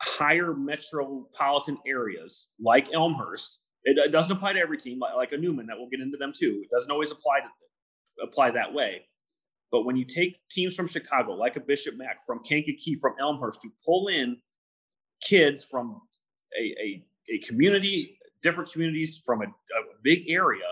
higher 0.00 0.54
metropolitan 0.54 1.78
areas 1.86 2.48
like 2.60 2.92
Elmhurst, 2.92 3.60
it, 3.84 3.98
it, 3.98 4.12
doesn't 4.12 4.36
apply 4.36 4.52
to 4.52 4.60
every 4.60 4.78
team, 4.78 4.98
like, 4.98 5.14
like 5.16 5.32
a 5.32 5.36
Newman 5.36 5.66
that 5.66 5.76
we'll 5.76 5.88
get 5.88 6.00
into 6.00 6.16
them 6.16 6.32
too. 6.34 6.62
It 6.62 6.70
doesn't 6.70 6.90
always 6.90 7.10
apply 7.10 7.40
to 7.40 8.22
apply 8.22 8.52
that 8.52 8.72
way. 8.72 9.02
But 9.70 9.84
when 9.84 9.96
you 9.96 10.04
take 10.04 10.38
teams 10.50 10.74
from 10.74 10.86
Chicago, 10.86 11.32
like 11.32 11.56
a 11.56 11.60
Bishop 11.60 11.96
Mack, 11.96 12.24
from 12.24 12.42
Kankakee, 12.42 12.98
from 13.00 13.14
Elmhurst, 13.20 13.62
to 13.62 13.68
pull 13.84 14.08
in 14.08 14.38
kids 15.20 15.64
from 15.64 16.00
a, 16.58 16.62
a, 16.80 17.04
a 17.30 17.38
community, 17.38 18.18
different 18.42 18.70
communities 18.70 19.20
from 19.24 19.42
a, 19.42 19.44
a, 19.44 19.82
big 20.02 20.28
area, 20.28 20.64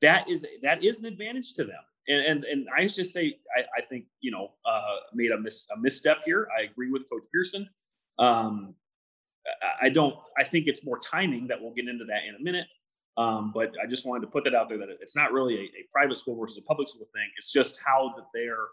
that 0.00 0.28
is 0.28 0.46
that 0.62 0.82
is 0.82 1.00
an 1.00 1.06
advantage 1.06 1.54
to 1.54 1.64
them. 1.64 1.80
And 2.08 2.24
and, 2.26 2.44
and 2.44 2.66
I 2.76 2.86
just 2.86 3.12
say 3.12 3.36
I, 3.56 3.62
I 3.78 3.82
think 3.82 4.06
you 4.20 4.30
know 4.30 4.52
uh, 4.64 4.96
made 5.14 5.30
a 5.30 5.38
mis 5.38 5.68
a 5.74 5.78
misstep 5.78 6.18
here. 6.24 6.48
I 6.56 6.62
agree 6.62 6.90
with 6.90 7.08
Coach 7.10 7.24
Pearson. 7.32 7.68
Um, 8.18 8.74
I 9.82 9.88
don't. 9.88 10.16
I 10.38 10.44
think 10.44 10.66
it's 10.66 10.84
more 10.84 10.98
timing 10.98 11.48
that 11.48 11.60
we'll 11.60 11.72
get 11.72 11.88
into 11.88 12.04
that 12.06 12.24
in 12.28 12.34
a 12.34 12.42
minute. 12.42 12.66
Um, 13.16 13.50
but 13.52 13.72
I 13.82 13.86
just 13.86 14.06
wanted 14.06 14.20
to 14.22 14.28
put 14.28 14.44
that 14.44 14.54
out 14.54 14.68
there 14.68 14.78
that 14.78 14.88
it's 15.00 15.16
not 15.16 15.32
really 15.32 15.56
a, 15.56 15.62
a 15.62 15.86
private 15.92 16.16
school 16.16 16.36
versus 16.36 16.58
a 16.58 16.62
public 16.62 16.88
school 16.88 17.06
thing. 17.12 17.28
It's 17.36 17.52
just 17.52 17.78
how 17.84 18.14
that 18.16 18.26
they're 18.32 18.68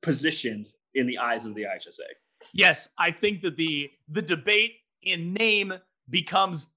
positioned 0.00 0.68
in 0.94 1.06
the 1.06 1.18
eyes 1.18 1.44
of 1.44 1.54
the 1.54 1.62
IHSA 1.62 2.00
yes, 2.52 2.88
I 2.98 3.10
think 3.10 3.42
that 3.42 3.56
the 3.56 3.90
the 4.08 4.22
debate 4.22 4.72
in 5.02 5.32
name 5.32 5.72
becomes 6.08 6.68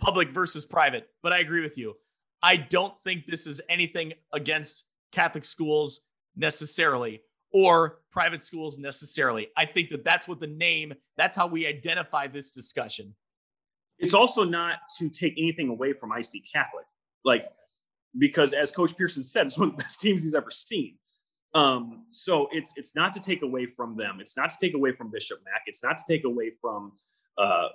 public 0.00 0.30
versus 0.30 0.64
private, 0.64 1.08
but 1.22 1.32
I 1.32 1.38
agree 1.38 1.62
with 1.62 1.76
you. 1.76 1.94
I 2.42 2.56
don't 2.56 2.96
think 3.02 3.26
this 3.26 3.46
is 3.46 3.60
anything 3.68 4.12
against 4.32 4.84
Catholic 5.12 5.44
schools 5.44 6.00
necessarily 6.36 7.22
or 7.52 8.00
private 8.12 8.42
schools 8.42 8.78
necessarily. 8.78 9.48
I 9.56 9.66
think 9.66 9.90
that 9.90 10.04
that's 10.04 10.28
what 10.28 10.40
the 10.40 10.46
name, 10.46 10.94
that's 11.16 11.36
how 11.36 11.46
we 11.46 11.66
identify 11.66 12.26
this 12.26 12.50
discussion. 12.50 13.14
It's 13.98 14.14
also 14.14 14.44
not 14.44 14.78
to 14.98 15.08
take 15.08 15.34
anything 15.36 15.68
away 15.68 15.92
from 15.92 16.12
IC 16.12 16.44
Catholic. 16.52 16.84
Like, 17.24 17.46
because 18.16 18.52
as 18.52 18.70
Coach 18.70 18.96
Pearson 18.96 19.24
said, 19.24 19.46
it's 19.46 19.58
one 19.58 19.70
of 19.70 19.76
the 19.76 19.82
best 19.82 20.00
teams 20.00 20.22
he's 20.22 20.34
ever 20.34 20.50
seen. 20.50 20.96
Um, 21.54 22.04
so 22.10 22.48
it's 22.52 22.72
it's 22.76 22.94
not 22.94 23.14
to 23.14 23.20
take 23.20 23.42
away 23.42 23.66
from 23.66 23.96
them. 23.96 24.18
It's 24.20 24.36
not 24.36 24.50
to 24.50 24.56
take 24.60 24.74
away 24.74 24.92
from 24.92 25.10
Bishop 25.10 25.38
Mack. 25.44 25.62
It's 25.66 25.82
not 25.82 25.96
to 25.96 26.04
take 26.06 26.24
away 26.24 26.52
from 26.60 26.92
uh, 27.38 27.68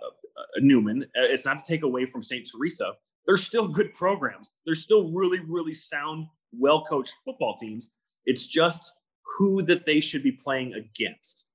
Newman. 0.60 1.04
Uh, 1.04 1.22
it's 1.24 1.46
not 1.46 1.58
to 1.60 1.66
take 1.66 1.84
away 1.84 2.06
from 2.06 2.22
St. 2.22 2.48
Teresa. 2.50 2.94
They're 3.26 3.38
still 3.38 3.68
good 3.68 3.94
programs. 3.94 4.52
They're 4.66 4.76
still 4.76 5.12
really, 5.12 5.40
really 5.48 5.74
sound, 5.74 6.28
well 6.52 6.84
coached 6.84 7.16
football 7.24 7.56
teams. 7.56 7.92
It's 8.26 8.48
just 8.48 8.94
who 9.38 9.62
that 9.64 9.86
they 9.86 10.00
should 10.00 10.24
be 10.24 10.32
playing 10.32 10.74
against. 10.74 11.48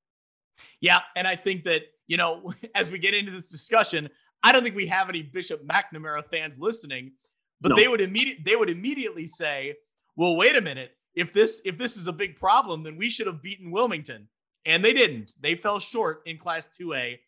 Yeah, 0.81 1.01
and 1.17 1.27
I 1.27 1.37
think 1.37 1.65
that 1.65 1.83
you 2.07 2.17
know, 2.17 2.53
as 2.75 2.91
we 2.91 2.99
get 2.99 3.15
into 3.15 3.33
this 3.33 3.51
discussion, 3.51 4.09
I 4.43 4.53
don't 4.53 4.63
think 4.63 4.77
we 4.77 4.87
have 4.87 5.09
any 5.09 5.23
Bishop 5.23 5.67
McNamara 5.67 6.25
fans 6.31 6.59
listening, 6.61 7.13
but 7.61 7.71
no. 7.71 7.77
they 7.77 7.89
would 7.89 8.01
immediate 8.01 8.45
they 8.45 8.57
would 8.57 8.71
immediately 8.71 9.27
say, 9.27 9.77
"Well, 10.17 10.37
wait 10.37 10.57
a 10.57 10.61
minute 10.61 10.93
if 11.19 11.33
this 11.33 11.61
if 11.65 11.77
this 11.77 11.97
is 11.97 12.07
a 12.07 12.13
big 12.13 12.37
problem, 12.37 12.85
then 12.85 12.97
we 12.97 13.11
should 13.11 13.27
have 13.27 13.43
beaten 13.43 13.73
Wilmington. 13.73 14.29
And 14.65 14.85
they 14.85 14.93
didn't. 14.93 15.33
They 15.41 15.57
fell 15.57 15.81
short 15.81 16.23
in 16.27 16.39
class 16.39 16.69
2A. 16.81 17.19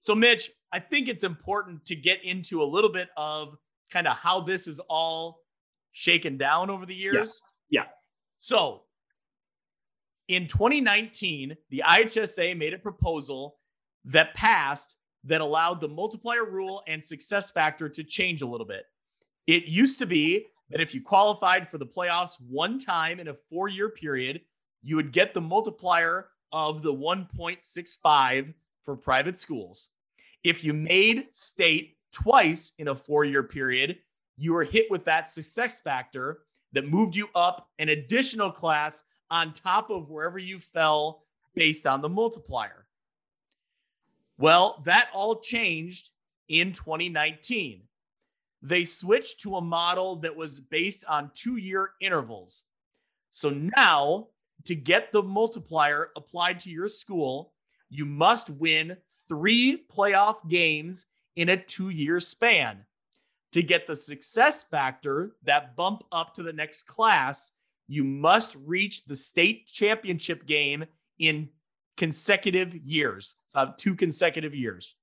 So 0.00 0.14
Mitch, 0.14 0.50
I 0.72 0.78
think 0.78 1.08
it's 1.08 1.24
important 1.24 1.84
to 1.86 1.96
get 1.96 2.22
into 2.24 2.62
a 2.62 2.64
little 2.64 2.90
bit 2.90 3.08
of 3.16 3.56
kind 3.90 4.06
of 4.06 4.16
how 4.16 4.40
this 4.40 4.66
is 4.66 4.80
all 4.88 5.40
shaken 5.92 6.36
down 6.36 6.70
over 6.70 6.86
the 6.86 6.94
years. 6.94 7.40
Yeah. 7.70 7.82
yeah. 7.82 7.86
So 8.38 8.82
in 10.28 10.46
2019, 10.46 11.56
the 11.70 11.82
IHSA 11.86 12.56
made 12.56 12.74
a 12.74 12.78
proposal 12.78 13.56
that 14.04 14.34
passed 14.34 14.96
that 15.24 15.40
allowed 15.40 15.80
the 15.80 15.88
multiplier 15.88 16.44
rule 16.44 16.82
and 16.86 17.02
success 17.02 17.50
factor 17.50 17.88
to 17.88 18.04
change 18.04 18.42
a 18.42 18.46
little 18.46 18.66
bit. 18.66 18.84
It 19.46 19.64
used 19.64 19.98
to 19.98 20.06
be 20.06 20.46
that 20.70 20.80
if 20.80 20.94
you 20.94 21.02
qualified 21.02 21.68
for 21.68 21.78
the 21.78 21.86
playoffs 21.86 22.36
one 22.40 22.78
time 22.78 23.18
in 23.20 23.28
a 23.28 23.34
four 23.34 23.68
year 23.68 23.88
period, 23.88 24.42
you 24.82 24.96
would 24.96 25.12
get 25.12 25.34
the 25.34 25.40
multiplier 25.40 26.28
of 26.52 26.82
the 26.82 26.92
1.65 26.92 28.54
for 28.88 28.96
private 28.96 29.36
schools. 29.36 29.90
If 30.42 30.64
you 30.64 30.72
made 30.72 31.26
state 31.30 31.98
twice 32.10 32.72
in 32.78 32.88
a 32.88 32.94
four 32.94 33.26
year 33.26 33.42
period, 33.42 33.98
you 34.38 34.54
were 34.54 34.64
hit 34.64 34.90
with 34.90 35.04
that 35.04 35.28
success 35.28 35.78
factor 35.78 36.38
that 36.72 36.88
moved 36.88 37.14
you 37.14 37.28
up 37.34 37.68
an 37.78 37.90
additional 37.90 38.50
class 38.50 39.04
on 39.30 39.52
top 39.52 39.90
of 39.90 40.08
wherever 40.08 40.38
you 40.38 40.58
fell 40.58 41.24
based 41.54 41.86
on 41.86 42.00
the 42.00 42.08
multiplier. 42.08 42.86
Well, 44.38 44.80
that 44.86 45.10
all 45.12 45.38
changed 45.38 46.12
in 46.48 46.72
2019. 46.72 47.82
They 48.62 48.86
switched 48.86 49.40
to 49.40 49.56
a 49.56 49.60
model 49.60 50.16
that 50.20 50.34
was 50.34 50.60
based 50.60 51.04
on 51.04 51.30
two 51.34 51.58
year 51.58 51.90
intervals. 52.00 52.64
So 53.32 53.50
now, 53.50 54.28
to 54.64 54.74
get 54.74 55.12
the 55.12 55.22
multiplier 55.22 56.08
applied 56.16 56.60
to 56.60 56.70
your 56.70 56.88
school, 56.88 57.52
you 57.90 58.04
must 58.04 58.50
win 58.50 58.96
three 59.28 59.84
playoff 59.94 60.48
games 60.48 61.06
in 61.36 61.48
a 61.48 61.56
two 61.56 61.90
year 61.90 62.20
span. 62.20 62.84
To 63.52 63.62
get 63.62 63.86
the 63.86 63.96
success 63.96 64.62
factor, 64.62 65.36
that 65.44 65.74
bump 65.74 66.02
up 66.12 66.34
to 66.34 66.42
the 66.42 66.52
next 66.52 66.82
class, 66.82 67.52
you 67.86 68.04
must 68.04 68.56
reach 68.66 69.06
the 69.06 69.16
state 69.16 69.66
championship 69.66 70.46
game 70.46 70.84
in 71.18 71.48
consecutive 71.96 72.74
years. 72.74 73.36
So 73.46 73.60
uh, 73.60 73.72
two 73.78 73.94
consecutive 73.94 74.54
years. 74.54 74.96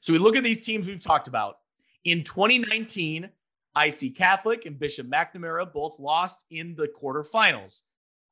So 0.00 0.12
we 0.12 0.20
look 0.20 0.36
at 0.36 0.44
these 0.44 0.64
teams 0.64 0.86
we've 0.86 1.02
talked 1.02 1.26
about. 1.26 1.56
In 2.04 2.22
2019, 2.22 3.28
IC 3.76 4.16
Catholic 4.16 4.64
and 4.64 4.78
Bishop 4.78 5.08
McNamara 5.08 5.70
both 5.72 5.98
lost 5.98 6.44
in 6.50 6.74
the 6.76 6.88
quarterfinals. 6.88 7.82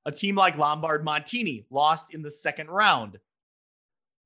A 0.07 0.13
team 0.13 0.37
like 0.37 0.57
Lombard 0.57 1.05
Montini 1.05 1.67
lost 1.69 2.15
in 2.15 2.23
the 2.23 2.31
second 2.31 2.69
round. 2.69 3.19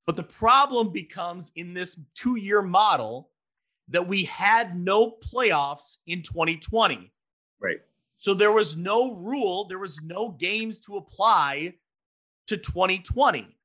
But 0.05 0.15
the 0.15 0.23
problem 0.23 0.91
becomes 0.91 1.51
in 1.55 1.73
this 1.73 1.99
two 2.15 2.37
year 2.37 2.61
model 2.61 3.29
that 3.89 4.07
we 4.07 4.23
had 4.23 4.79
no 4.79 5.11
playoffs 5.11 5.97
in 6.07 6.23
2020. 6.23 7.11
Right. 7.59 7.79
So 8.17 8.33
there 8.33 8.51
was 8.51 8.77
no 8.77 9.13
rule, 9.15 9.65
there 9.65 9.79
was 9.79 10.01
no 10.01 10.29
games 10.29 10.79
to 10.81 10.95
apply 10.97 11.73
to 12.47 12.57
2020. 12.57 13.57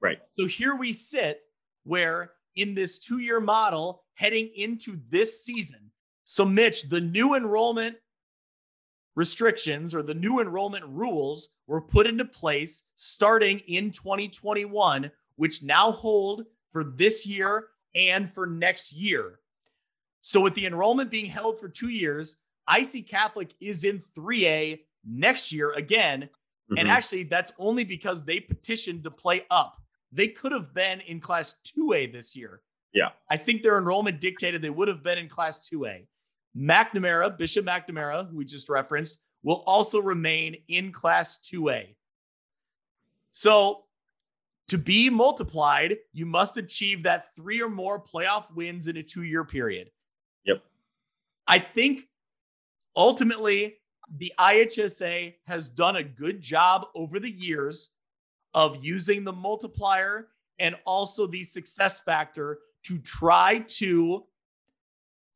Right. 0.00 0.18
So 0.38 0.46
here 0.46 0.76
we 0.76 0.92
sit 0.92 1.40
where 1.84 2.32
in 2.56 2.74
this 2.74 2.98
two 2.98 3.18
year 3.18 3.40
model 3.40 4.04
heading 4.14 4.50
into 4.54 5.00
this 5.10 5.44
season. 5.44 5.90
So, 6.24 6.44
Mitch, 6.44 6.88
the 6.88 7.00
new 7.00 7.34
enrollment 7.34 7.96
restrictions 9.14 9.94
or 9.94 10.02
the 10.02 10.14
new 10.14 10.40
enrollment 10.40 10.84
rules 10.86 11.50
were 11.66 11.80
put 11.80 12.06
into 12.06 12.24
place 12.24 12.82
starting 12.96 13.60
in 13.60 13.90
2021, 13.90 15.10
which 15.36 15.62
now 15.62 15.92
hold 15.92 16.44
for 16.72 16.84
this 16.84 17.26
year 17.26 17.68
and 17.94 18.32
for 18.32 18.46
next 18.46 18.92
year. 18.92 19.40
So, 20.20 20.40
with 20.40 20.54
the 20.54 20.66
enrollment 20.66 21.10
being 21.10 21.26
held 21.26 21.60
for 21.60 21.68
two 21.68 21.90
years, 21.90 22.36
IC 22.74 23.08
Catholic 23.08 23.54
is 23.60 23.84
in 23.84 24.02
3A 24.16 24.80
next 25.06 25.52
year 25.52 25.72
again. 25.72 26.22
Mm-hmm. 26.22 26.78
And 26.78 26.88
actually, 26.88 27.24
that's 27.24 27.52
only 27.58 27.84
because 27.84 28.24
they 28.24 28.40
petitioned 28.40 29.04
to 29.04 29.10
play 29.10 29.44
up. 29.50 29.76
They 30.12 30.28
could 30.28 30.52
have 30.52 30.72
been 30.72 31.00
in 31.00 31.20
class 31.20 31.56
2A 31.76 32.12
this 32.12 32.34
year. 32.34 32.62
Yeah. 32.94 33.10
I 33.28 33.36
think 33.36 33.62
their 33.62 33.76
enrollment 33.76 34.20
dictated 34.20 34.62
they 34.62 34.70
would 34.70 34.88
have 34.88 35.02
been 35.02 35.18
in 35.18 35.28
class 35.28 35.68
2A. 35.68 36.06
McNamara, 36.56 37.36
Bishop 37.36 37.66
McNamara, 37.66 38.28
who 38.28 38.38
we 38.38 38.44
just 38.44 38.68
referenced, 38.68 39.18
will 39.42 39.62
also 39.66 40.00
remain 40.00 40.56
in 40.68 40.92
class 40.92 41.38
2A. 41.50 41.94
So 43.32 43.84
to 44.68 44.78
be 44.78 45.10
multiplied, 45.10 45.98
you 46.12 46.24
must 46.24 46.56
achieve 46.56 47.02
that 47.02 47.34
three 47.34 47.60
or 47.60 47.68
more 47.68 48.00
playoff 48.00 48.52
wins 48.54 48.86
in 48.86 48.96
a 48.96 49.02
two 49.02 49.24
year 49.24 49.44
period. 49.44 49.90
Yep. 50.44 50.62
I 51.46 51.58
think 51.58 52.08
ultimately 52.96 53.76
the 54.16 54.32
IHSA 54.38 55.34
has 55.46 55.70
done 55.70 55.96
a 55.96 56.02
good 56.02 56.40
job 56.40 56.86
over 56.94 57.18
the 57.18 57.30
years 57.30 57.90
of 58.54 58.84
using 58.84 59.24
the 59.24 59.32
multiplier 59.32 60.28
and 60.58 60.76
also 60.86 61.26
the 61.26 61.42
success 61.42 62.00
factor 62.00 62.60
to 62.84 62.98
try 62.98 63.64
to 63.66 64.24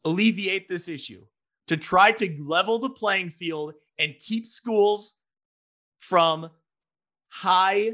alleviate 0.04 0.68
this 0.68 0.88
issue, 0.88 1.24
to 1.66 1.76
try 1.76 2.12
to 2.12 2.36
level 2.40 2.78
the 2.78 2.90
playing 2.90 3.30
field 3.30 3.74
and 3.98 4.14
keep 4.20 4.46
schools 4.46 5.14
from 5.98 6.50
high 7.28 7.92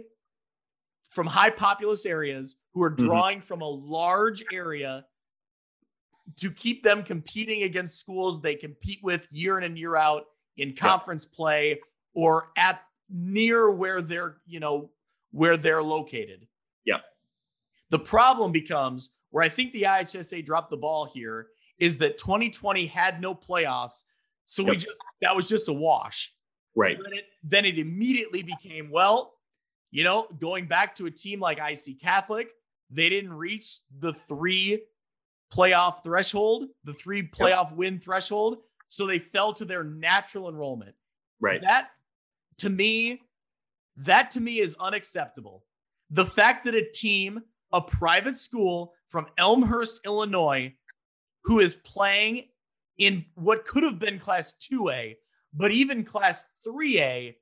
from 1.08 1.26
high 1.28 1.50
populous 1.50 2.06
areas 2.06 2.56
who 2.72 2.82
are 2.82 2.90
mm-hmm. 2.90 3.06
drawing 3.06 3.38
mm-hmm. 3.38 3.46
from 3.46 3.62
a 3.62 3.68
large 3.68 4.42
area 4.52 5.04
to 6.36 6.50
keep 6.50 6.82
them 6.82 7.04
competing 7.04 7.62
against 7.62 8.00
schools 8.00 8.40
they 8.40 8.56
compete 8.56 8.98
with 9.02 9.28
year 9.30 9.56
in 9.58 9.64
and 9.64 9.78
year 9.78 9.94
out 9.96 10.24
in 10.56 10.74
conference 10.74 11.24
yep. 11.24 11.36
play 11.36 11.80
or 12.14 12.48
at 12.56 12.82
near 13.08 13.70
where 13.70 14.02
they're, 14.02 14.38
you 14.46 14.58
know, 14.58 14.90
where 15.30 15.56
they're 15.56 15.82
located. 15.82 16.46
Yeah. 16.84 16.98
The 17.90 17.98
problem 17.98 18.50
becomes 18.50 19.10
where 19.30 19.44
I 19.44 19.48
think 19.48 19.72
the 19.72 19.82
IHSA 19.82 20.44
dropped 20.44 20.70
the 20.70 20.76
ball 20.76 21.04
here 21.04 21.48
is 21.78 21.98
that 21.98 22.18
2020 22.18 22.86
had 22.86 23.20
no 23.20 23.34
playoffs. 23.34 24.04
So 24.44 24.62
yep. 24.62 24.70
we 24.70 24.76
just 24.76 24.98
that 25.22 25.34
was 25.34 25.48
just 25.48 25.68
a 25.68 25.72
wash. 25.72 26.32
Right. 26.76 26.96
So 26.96 27.02
then, 27.02 27.12
it, 27.12 27.24
then 27.42 27.64
it 27.64 27.78
immediately 27.78 28.42
became, 28.42 28.90
well, 28.90 29.34
you 29.90 30.02
know, 30.02 30.26
going 30.40 30.66
back 30.66 30.96
to 30.96 31.06
a 31.06 31.10
team 31.10 31.38
like 31.38 31.58
IC 31.58 32.00
Catholic, 32.00 32.48
they 32.90 33.08
didn't 33.08 33.32
reach 33.32 33.78
the 34.00 34.12
three 34.12 34.82
playoff 35.52 36.02
threshold, 36.02 36.64
the 36.82 36.94
three 36.94 37.26
playoff 37.28 37.70
yep. 37.70 37.76
win 37.76 37.98
threshold. 38.00 38.58
So 38.88 39.06
they 39.06 39.18
fell 39.18 39.52
to 39.54 39.64
their 39.64 39.84
natural 39.84 40.48
enrollment. 40.48 40.94
Right. 41.40 41.62
That 41.62 41.90
to 42.58 42.70
me, 42.70 43.22
that 43.96 44.30
to 44.32 44.40
me 44.40 44.58
is 44.58 44.76
unacceptable. 44.78 45.64
The 46.10 46.26
fact 46.26 46.64
that 46.64 46.74
a 46.74 46.84
team, 46.90 47.42
a 47.72 47.80
private 47.80 48.36
school 48.36 48.92
from 49.08 49.26
Elmhurst, 49.38 50.00
Illinois, 50.04 50.74
who 51.44 51.60
is 51.60 51.74
playing 51.76 52.44
in 52.98 53.24
what 53.34 53.64
could 53.64 53.82
have 53.82 53.98
been 53.98 54.18
class 54.18 54.52
2A, 54.70 55.16
but 55.52 55.70
even 55.70 56.04
class 56.04 56.46
3A, 56.66 57.34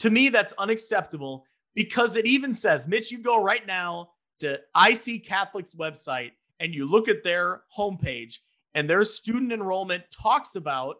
to 0.00 0.10
me, 0.10 0.28
that's 0.28 0.54
unacceptable 0.54 1.44
because 1.74 2.16
it 2.16 2.26
even 2.26 2.54
says, 2.54 2.88
Mitch, 2.88 3.10
you 3.10 3.18
go 3.18 3.42
right 3.42 3.66
now 3.66 4.10
to 4.40 4.54
IC 4.54 5.26
Catholic's 5.26 5.74
website 5.74 6.32
and 6.58 6.74
you 6.74 6.88
look 6.88 7.08
at 7.08 7.24
their 7.24 7.62
homepage, 7.76 8.38
and 8.74 8.88
their 8.88 9.02
student 9.02 9.50
enrollment 9.50 10.04
talks 10.10 10.56
about 10.56 10.96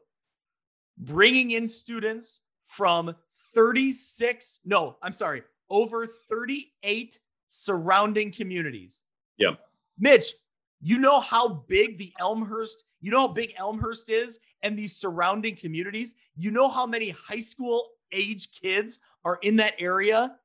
bringing 0.97 1.51
in 1.51 1.67
students 1.67 2.41
from 2.67 3.15
36, 3.55 4.61
no, 4.65 4.97
I'm 5.03 5.13
sorry, 5.13 5.43
over 5.69 6.07
38 6.07 7.19
surrounding 7.49 8.33
communities. 8.33 9.05
Yep. 9.39 9.61
Mitch, 9.99 10.33
you 10.81 10.99
know 10.99 11.21
how 11.21 11.65
big 11.69 11.99
the 11.99 12.13
Elmhurst, 12.19 12.85
you 13.01 13.11
know 13.11 13.27
how 13.27 13.33
big 13.33 13.55
Elmhurst 13.57 14.09
is 14.11 14.39
and 14.63 14.79
these 14.79 14.97
surrounding 14.97 15.57
communities? 15.57 16.15
You 16.37 16.51
know 16.51 16.69
how 16.69 16.87
many 16.87 17.11
high 17.11 17.41
school 17.41 17.89
age 18.13 18.49
kids 18.61 18.99
are 19.25 19.39
in 19.43 19.57
that 19.57 19.75
area? 19.79 20.37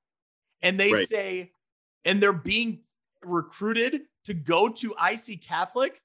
And 0.61 0.79
they 0.79 0.91
right. 0.91 1.07
say, 1.07 1.51
and 2.03 2.21
they're 2.21 2.33
being 2.33 2.79
recruited 3.23 4.01
to 4.25 4.33
go 4.33 4.69
to 4.69 4.95
IC 5.01 5.43
Catholic. 5.43 6.01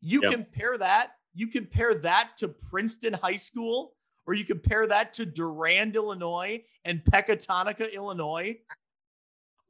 You 0.00 0.22
yep. 0.22 0.32
compare 0.32 0.78
that, 0.78 1.12
you 1.34 1.48
compare 1.48 1.94
that 1.94 2.30
to 2.38 2.48
Princeton 2.48 3.14
High 3.14 3.36
School, 3.36 3.94
or 4.26 4.34
you 4.34 4.44
compare 4.44 4.86
that 4.86 5.14
to 5.14 5.26
Durand, 5.26 5.96
Illinois, 5.96 6.62
and 6.84 7.02
Pecatonica, 7.04 7.92
Illinois, 7.92 8.58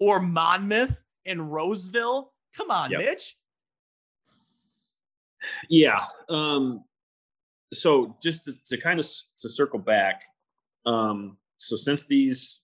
or 0.01 0.21
Monmouth 0.21 1.03
and 1.25 1.53
Roseville. 1.53 2.33
Come 2.57 2.71
on, 2.71 2.91
yep. 2.91 3.01
Mitch. 3.01 3.37
Yeah. 5.69 6.01
Um, 6.29 6.85
so 7.73 8.17
just 8.23 8.45
to, 8.45 8.55
to 8.67 8.77
kind 8.79 8.99
of 8.99 9.07
to 9.39 9.49
circle 9.49 9.79
back, 9.79 10.23
um, 10.87 11.37
so 11.57 11.77
since 11.77 12.05
these 12.07 12.61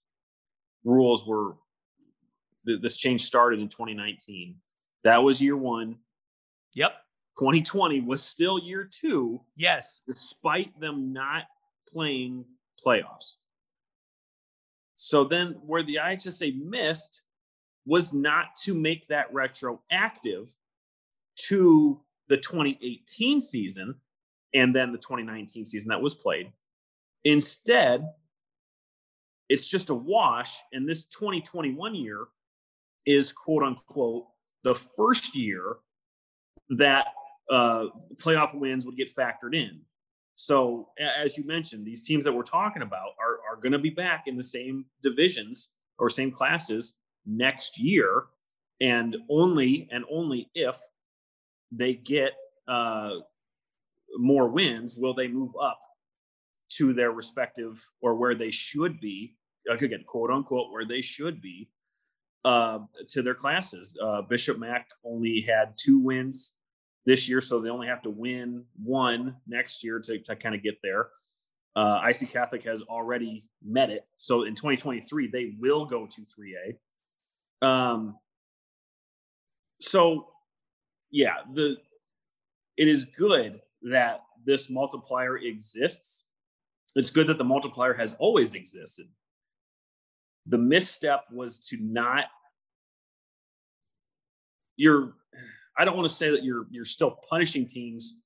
rules 0.84 1.26
were 1.26 1.56
this 2.64 2.96
change 2.96 3.24
started 3.24 3.60
in 3.60 3.68
2019, 3.68 4.56
that 5.02 5.22
was 5.22 5.42
year 5.42 5.56
one. 5.56 5.96
Yep. 6.74 6.92
2020 7.38 8.00
was 8.00 8.22
still 8.22 8.58
year 8.58 8.88
two. 8.90 9.40
Yes. 9.56 10.02
Despite 10.06 10.78
them 10.80 11.12
not 11.12 11.44
playing 11.88 12.44
playoffs. 12.84 13.34
So 14.96 15.24
then 15.24 15.56
where 15.66 15.82
the 15.82 15.96
IHSA 15.96 16.58
missed 16.64 17.20
was 17.84 18.12
not 18.14 18.56
to 18.62 18.74
make 18.74 19.08
that 19.08 19.32
retroactive 19.34 20.54
to 21.48 22.00
the 22.28 22.36
2018 22.36 23.40
season 23.40 23.96
and 24.54 24.74
then 24.74 24.92
the 24.92 24.98
2019 24.98 25.64
season 25.64 25.88
that 25.90 26.00
was 26.00 26.14
played. 26.14 26.52
Instead, 27.24 28.08
it's 29.48 29.66
just 29.66 29.90
a 29.90 29.94
wash. 29.94 30.62
And 30.72 30.88
this 30.88 31.04
2021 31.04 31.94
year 31.94 32.26
is 33.06 33.32
quote 33.32 33.62
unquote 33.62 34.26
the 34.62 34.74
first 34.74 35.36
year 35.36 35.76
that 36.70 37.08
uh, 37.50 37.86
playoff 38.16 38.54
wins 38.54 38.86
would 38.86 38.96
get 38.96 39.14
factored 39.14 39.54
in. 39.54 39.80
So, 40.36 40.88
as 40.98 41.38
you 41.38 41.44
mentioned, 41.44 41.86
these 41.86 42.04
teams 42.04 42.24
that 42.24 42.32
we're 42.32 42.42
talking 42.42 42.82
about 42.82 43.10
are, 43.20 43.38
are 43.48 43.60
going 43.60 43.72
to 43.72 43.78
be 43.78 43.90
back 43.90 44.24
in 44.26 44.36
the 44.36 44.42
same 44.42 44.86
divisions 45.02 45.70
or 45.98 46.08
same 46.08 46.32
classes 46.32 46.94
next 47.24 47.78
year. 47.78 48.24
And 48.80 49.16
only 49.30 49.88
and 49.92 50.04
only 50.10 50.50
if 50.54 50.76
they 51.72 51.94
get 51.94 52.32
uh, 52.68 53.10
more 54.16 54.48
wins 54.48 54.96
will 54.96 55.14
they 55.14 55.28
move 55.28 55.52
up 55.60 55.80
to 56.70 56.92
their 56.92 57.12
respective 57.12 57.82
or 58.00 58.14
where 58.14 58.34
they 58.34 58.50
should 58.50 59.00
be, 59.00 59.36
again, 59.68 60.04
quote 60.06 60.30
unquote, 60.30 60.72
where 60.72 60.84
they 60.84 61.00
should 61.00 61.40
be 61.40 61.68
uh, 62.44 62.80
to 63.08 63.22
their 63.22 63.34
classes. 63.34 63.96
Uh, 64.02 64.22
Bishop 64.22 64.58
Mack 64.58 64.88
only 65.04 65.40
had 65.40 65.74
two 65.76 65.98
wins 65.98 66.54
this 67.06 67.28
year, 67.28 67.40
so 67.40 67.60
they 67.60 67.70
only 67.70 67.86
have 67.86 68.02
to 68.02 68.10
win 68.10 68.64
one 68.82 69.36
next 69.46 69.84
year 69.84 70.00
to, 70.00 70.18
to 70.18 70.36
kind 70.36 70.54
of 70.54 70.62
get 70.62 70.76
there. 70.82 71.08
Uh, 71.76 72.00
IC 72.08 72.30
Catholic 72.30 72.62
has 72.64 72.82
already 72.82 73.44
met 73.64 73.90
it, 73.90 74.06
so 74.16 74.44
in 74.44 74.54
2023 74.54 75.28
they 75.28 75.54
will 75.58 75.86
go 75.86 76.06
to 76.06 76.22
3A. 76.22 77.66
Um, 77.66 78.16
so 79.80 80.28
yeah, 81.14 81.36
the 81.52 81.76
it 82.76 82.88
is 82.88 83.04
good 83.04 83.60
that 83.82 84.24
this 84.44 84.68
multiplier 84.68 85.38
exists. 85.38 86.24
It's 86.96 87.10
good 87.10 87.28
that 87.28 87.38
the 87.38 87.44
multiplier 87.44 87.94
has 87.94 88.14
always 88.18 88.54
existed. 88.54 89.06
The 90.46 90.58
misstep 90.58 91.26
was 91.32 91.60
to 91.70 91.78
not 91.80 92.24
you're 94.76 95.12
I 95.78 95.84
don't 95.84 95.96
want 95.96 96.08
to 96.08 96.14
say 96.14 96.30
that 96.30 96.42
you're 96.42 96.66
you're 96.72 96.84
still 96.84 97.12
punishing 97.30 97.66
teams 97.66 98.16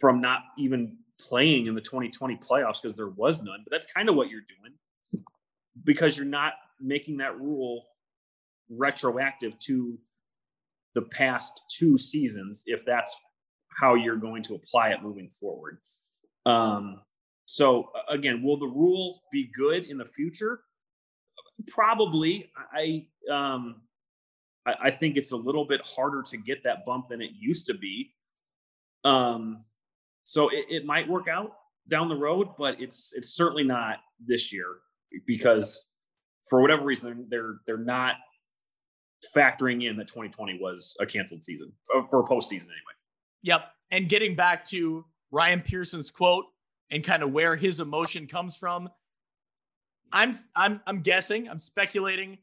from 0.00 0.20
not 0.20 0.42
even 0.56 0.98
playing 1.20 1.66
in 1.66 1.74
the 1.74 1.80
2020 1.80 2.36
playoffs 2.36 2.80
because 2.80 2.96
there 2.96 3.08
was 3.08 3.42
none, 3.42 3.60
but 3.64 3.72
that's 3.72 3.92
kind 3.92 4.08
of 4.08 4.14
what 4.14 4.28
you're 4.28 4.40
doing 4.40 5.24
because 5.82 6.16
you're 6.16 6.26
not 6.26 6.52
making 6.80 7.16
that 7.16 7.40
rule 7.40 7.86
retroactive 8.70 9.58
to 9.58 9.98
the 10.94 11.02
past 11.02 11.62
two 11.76 11.98
seasons 11.98 12.62
if 12.66 12.84
that's 12.84 13.16
how 13.80 13.94
you're 13.94 14.16
going 14.16 14.42
to 14.42 14.54
apply 14.54 14.90
it 14.90 15.02
moving 15.02 15.28
forward. 15.28 15.78
Um, 16.46 17.00
so 17.46 17.90
again, 18.08 18.42
will 18.42 18.56
the 18.56 18.66
rule 18.66 19.22
be 19.32 19.50
good 19.54 19.84
in 19.84 19.98
the 19.98 20.04
future? 20.04 20.60
Probably. 21.68 22.50
I 22.72 23.06
um, 23.30 23.82
I, 24.66 24.74
I 24.84 24.90
think 24.90 25.16
it's 25.16 25.32
a 25.32 25.36
little 25.36 25.64
bit 25.64 25.80
harder 25.84 26.22
to 26.30 26.36
get 26.36 26.62
that 26.64 26.84
bump 26.84 27.08
than 27.08 27.20
it 27.20 27.30
used 27.38 27.66
to 27.66 27.74
be. 27.74 28.14
Um, 29.04 29.62
so 30.22 30.48
it, 30.48 30.66
it 30.70 30.86
might 30.86 31.08
work 31.08 31.28
out 31.28 31.52
down 31.88 32.08
the 32.08 32.16
road, 32.16 32.48
but 32.58 32.80
it's 32.80 33.12
it's 33.14 33.34
certainly 33.34 33.64
not 33.64 33.98
this 34.24 34.52
year 34.52 34.66
because 35.26 35.86
for 36.48 36.60
whatever 36.60 36.84
reason 36.84 37.26
they're 37.28 37.56
they're 37.66 37.76
not 37.76 38.16
factoring 39.34 39.88
in 39.88 39.96
that 39.96 40.08
2020 40.08 40.58
was 40.60 40.96
a 41.00 41.06
canceled 41.06 41.44
season 41.44 41.72
uh, 41.94 42.02
for 42.10 42.20
a 42.20 42.24
postseason 42.24 42.64
anyway. 42.64 42.94
Yep. 43.42 43.66
And 43.90 44.08
getting 44.08 44.34
back 44.34 44.64
to 44.66 45.04
Ryan 45.30 45.60
Pearson's 45.60 46.10
quote 46.10 46.46
and 46.90 47.04
kind 47.04 47.22
of 47.22 47.32
where 47.32 47.56
his 47.56 47.80
emotion 47.80 48.26
comes 48.26 48.56
from, 48.56 48.88
I'm 50.12 50.32
I'm 50.54 50.80
I'm 50.86 51.00
guessing, 51.00 51.48
I'm 51.48 51.58
speculating, 51.58 52.38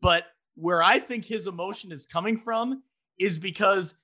but 0.00 0.24
where 0.54 0.82
I 0.82 0.98
think 0.98 1.24
his 1.24 1.46
emotion 1.46 1.92
is 1.92 2.06
coming 2.06 2.38
from 2.38 2.82
is 3.18 3.38
because 3.38 3.98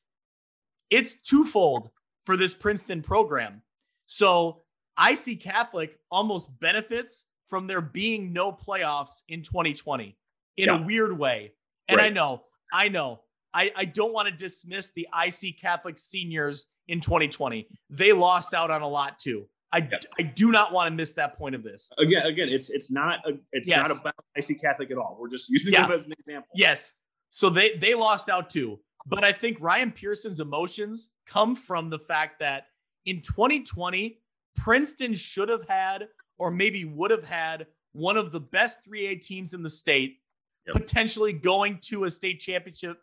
it's 0.91 1.15
twofold 1.15 1.91
for 2.27 2.37
this 2.37 2.55
Princeton 2.55 3.03
program. 3.03 3.63
So 4.07 4.63
IC 4.99 5.41
Catholic 5.41 5.99
almost 6.11 6.59
benefits 6.61 7.27
from 7.49 7.67
there 7.67 7.81
being 7.81 8.33
no 8.33 8.53
playoffs 8.53 9.23
in 9.29 9.43
2020 9.43 10.17
in 10.57 10.67
yeah. 10.67 10.79
a 10.79 10.83
weird 10.83 11.19
way. 11.19 11.53
And 11.89 11.99
right. 11.99 12.07
I 12.07 12.11
know, 12.11 12.45
I 12.73 12.89
know, 12.89 13.21
I, 13.55 13.71
I 13.77 13.85
don't 13.85 14.13
want 14.13 14.29
to 14.29 14.35
dismiss 14.35 14.93
the 14.93 15.07
IC 15.15 15.61
Catholic 15.61 15.99
seniors 15.99 16.69
in 16.89 17.01
2020. 17.01 17.69
They 17.91 18.13
lost 18.13 18.55
out 18.55 18.71
on 18.71 18.83
a 18.83 18.89
lot 18.89 19.19
too. 19.19 19.47
I, 19.73 19.79
yeah. 19.79 19.99
I 20.19 20.23
do 20.23 20.53
not 20.53 20.73
want 20.73 20.89
to 20.89 20.95
miss 20.95 21.15
that 21.15 21.39
point 21.39 21.55
of 21.55 21.63
this. 21.63 21.91
Again, 21.99 22.27
again, 22.27 22.49
it's 22.51 22.69
it's 22.69 22.91
not 22.91 23.21
a, 23.27 23.33
it's 23.53 23.69
yes. 23.69 23.89
not 23.89 24.01
about 24.01 24.15
IC 24.37 24.61
Catholic 24.61 24.91
at 24.91 24.99
all. 24.99 25.17
We're 25.19 25.31
just 25.31 25.49
using 25.49 25.73
yeah. 25.73 25.83
them 25.83 25.93
as 25.93 26.05
an 26.05 26.13
example. 26.13 26.49
Yes. 26.55 26.93
So 27.31 27.49
they 27.49 27.77
they 27.77 27.95
lost 27.95 28.29
out 28.29 28.51
too. 28.51 28.81
But 29.07 29.25
I 29.25 29.33
think 29.33 29.57
Ryan 29.61 29.91
Pearson's 29.91 30.41
emotions 30.41 31.09
come 31.27 31.57
from 31.57 31.91
the 31.91 31.99
fact 31.99 32.41
that 32.41 32.67
in 33.05 33.21
2020, 33.23 34.19
Princeton 34.57 35.15
should 35.15 35.49
have 35.49 35.67
had 35.69 36.09
or 36.39 36.51
maybe 36.51 36.85
would 36.85 37.11
have 37.11 37.25
had 37.25 37.67
one 37.93 38.17
of 38.17 38.33
the 38.33 38.41
best 38.41 38.89
3A 38.89 39.21
teams 39.25 39.55
in 39.55 39.63
the 39.63 39.71
state, 39.71 40.19
yep. 40.67 40.77
potentially 40.77 41.33
going 41.33 41.79
to 41.83 42.05
a 42.05 42.11
state 42.11 42.41
championship, 42.41 42.99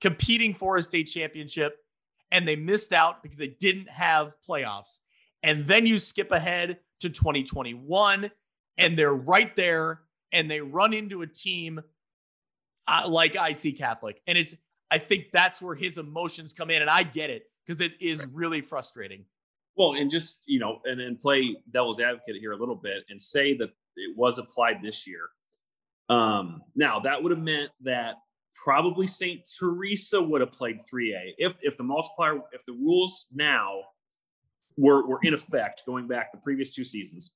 competing 0.00 0.54
for 0.54 0.76
a 0.76 0.82
state 0.82 1.04
championship, 1.04 1.76
and 2.30 2.46
they 2.46 2.56
missed 2.56 2.92
out 2.92 3.22
because 3.22 3.38
they 3.38 3.56
didn't 3.60 3.88
have 3.90 4.32
playoffs. 4.48 5.00
And 5.42 5.66
then 5.66 5.86
you 5.86 5.98
skip 5.98 6.30
ahead 6.32 6.78
to 7.00 7.10
2021 7.10 8.30
and 8.78 8.98
they're 8.98 9.12
right 9.12 9.54
there 9.56 10.02
and 10.32 10.50
they 10.50 10.60
run 10.60 10.92
into 10.92 11.22
a 11.22 11.26
team 11.26 11.80
uh, 12.86 13.08
like 13.08 13.34
IC 13.34 13.78
Catholic. 13.78 14.20
And 14.26 14.36
it's, 14.36 14.54
I 14.90 14.98
think 14.98 15.26
that's 15.32 15.62
where 15.62 15.74
his 15.74 15.98
emotions 15.98 16.52
come 16.52 16.70
in. 16.70 16.82
And 16.82 16.90
I 16.90 17.02
get 17.02 17.30
it 17.30 17.44
because 17.66 17.80
it 17.80 17.92
is 18.00 18.26
really 18.32 18.60
frustrating. 18.60 19.24
Well, 19.76 19.94
and 19.94 20.10
just, 20.10 20.42
you 20.46 20.58
know, 20.60 20.80
and 20.84 21.00
then 21.00 21.16
play 21.16 21.56
devil's 21.70 22.00
advocate 22.00 22.36
here 22.38 22.52
a 22.52 22.56
little 22.56 22.76
bit 22.76 23.04
and 23.08 23.20
say 23.20 23.56
that 23.56 23.70
it 23.96 24.16
was 24.16 24.38
applied 24.38 24.82
this 24.82 25.06
year. 25.06 25.28
Um, 26.10 26.62
now, 26.74 26.98
that 27.00 27.22
would 27.22 27.30
have 27.30 27.40
meant 27.40 27.70
that 27.82 28.16
probably 28.52 29.06
St. 29.06 29.48
Teresa 29.58 30.20
would 30.20 30.40
have 30.40 30.52
played 30.52 30.80
3A 30.80 31.34
if 31.38 31.54
if 31.62 31.76
the 31.76 31.84
multiplier 31.84 32.40
if 32.52 32.64
the 32.64 32.72
rules 32.72 33.26
now 33.32 33.80
were, 34.76 35.06
were 35.06 35.20
in 35.22 35.34
effect 35.34 35.82
going 35.86 36.08
back 36.08 36.32
the 36.32 36.38
previous 36.38 36.72
two 36.72 36.84
seasons, 36.84 37.32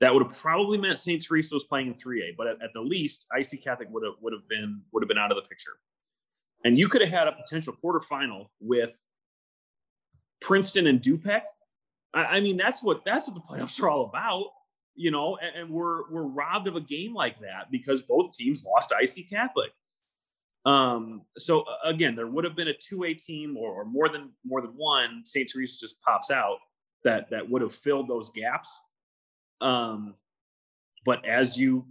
that 0.00 0.12
would 0.12 0.22
have 0.22 0.36
probably 0.36 0.78
meant 0.78 0.98
St. 0.98 1.22
Teresa 1.22 1.54
was 1.54 1.64
playing 1.64 1.86
in 1.86 1.94
3A, 1.94 2.36
but 2.36 2.48
at, 2.48 2.56
at, 2.62 2.72
the 2.74 2.80
least, 2.80 3.26
IC 3.36 3.62
Catholic 3.62 3.88
would 3.90 4.04
have 4.04 4.14
would 4.20 4.32
have 4.32 4.48
been 4.48 4.82
would 4.92 5.02
have 5.02 5.08
been 5.08 5.18
out 5.18 5.30
of 5.30 5.36
the 5.36 5.48
picture. 5.48 5.74
And 6.64 6.76
you 6.76 6.88
could 6.88 7.02
have 7.02 7.10
had 7.10 7.28
a 7.28 7.32
potential 7.32 7.74
quarterfinal 7.82 8.46
with 8.60 9.00
Princeton 10.40 10.88
and 10.88 11.00
Dupec. 11.00 11.42
I, 12.14 12.24
I 12.24 12.40
mean, 12.40 12.56
that's 12.56 12.82
what 12.82 13.04
that's 13.04 13.28
what 13.28 13.34
the 13.36 13.40
playoffs 13.40 13.80
are 13.80 13.88
all 13.88 14.06
about, 14.06 14.46
you 14.94 15.10
know. 15.10 15.36
And, 15.36 15.56
and 15.56 15.70
we're 15.70 16.10
we're 16.10 16.24
robbed 16.24 16.68
of 16.68 16.76
a 16.76 16.80
game 16.80 17.14
like 17.14 17.38
that 17.40 17.70
because 17.70 18.02
both 18.02 18.36
teams 18.36 18.64
lost 18.64 18.92
IC 18.92 19.28
Catholic. 19.30 19.70
Um, 20.64 21.22
so 21.38 21.64
again, 21.84 22.14
there 22.14 22.28
would 22.28 22.44
have 22.44 22.54
been 22.54 22.68
a 22.68 22.74
two-way 22.74 23.14
team 23.14 23.56
or, 23.56 23.72
or, 23.72 23.84
more 23.84 24.08
than 24.08 24.30
more 24.44 24.60
than 24.60 24.72
one. 24.76 25.22
St. 25.24 25.50
Teresa 25.52 25.76
just 25.80 26.00
pops 26.02 26.30
out 26.30 26.58
that 27.04 27.30
that 27.30 27.50
would 27.50 27.62
have 27.62 27.74
filled 27.74 28.08
those 28.08 28.30
gaps. 28.30 28.80
Um, 29.60 30.14
but 31.04 31.24
as 31.26 31.58
you 31.58 31.86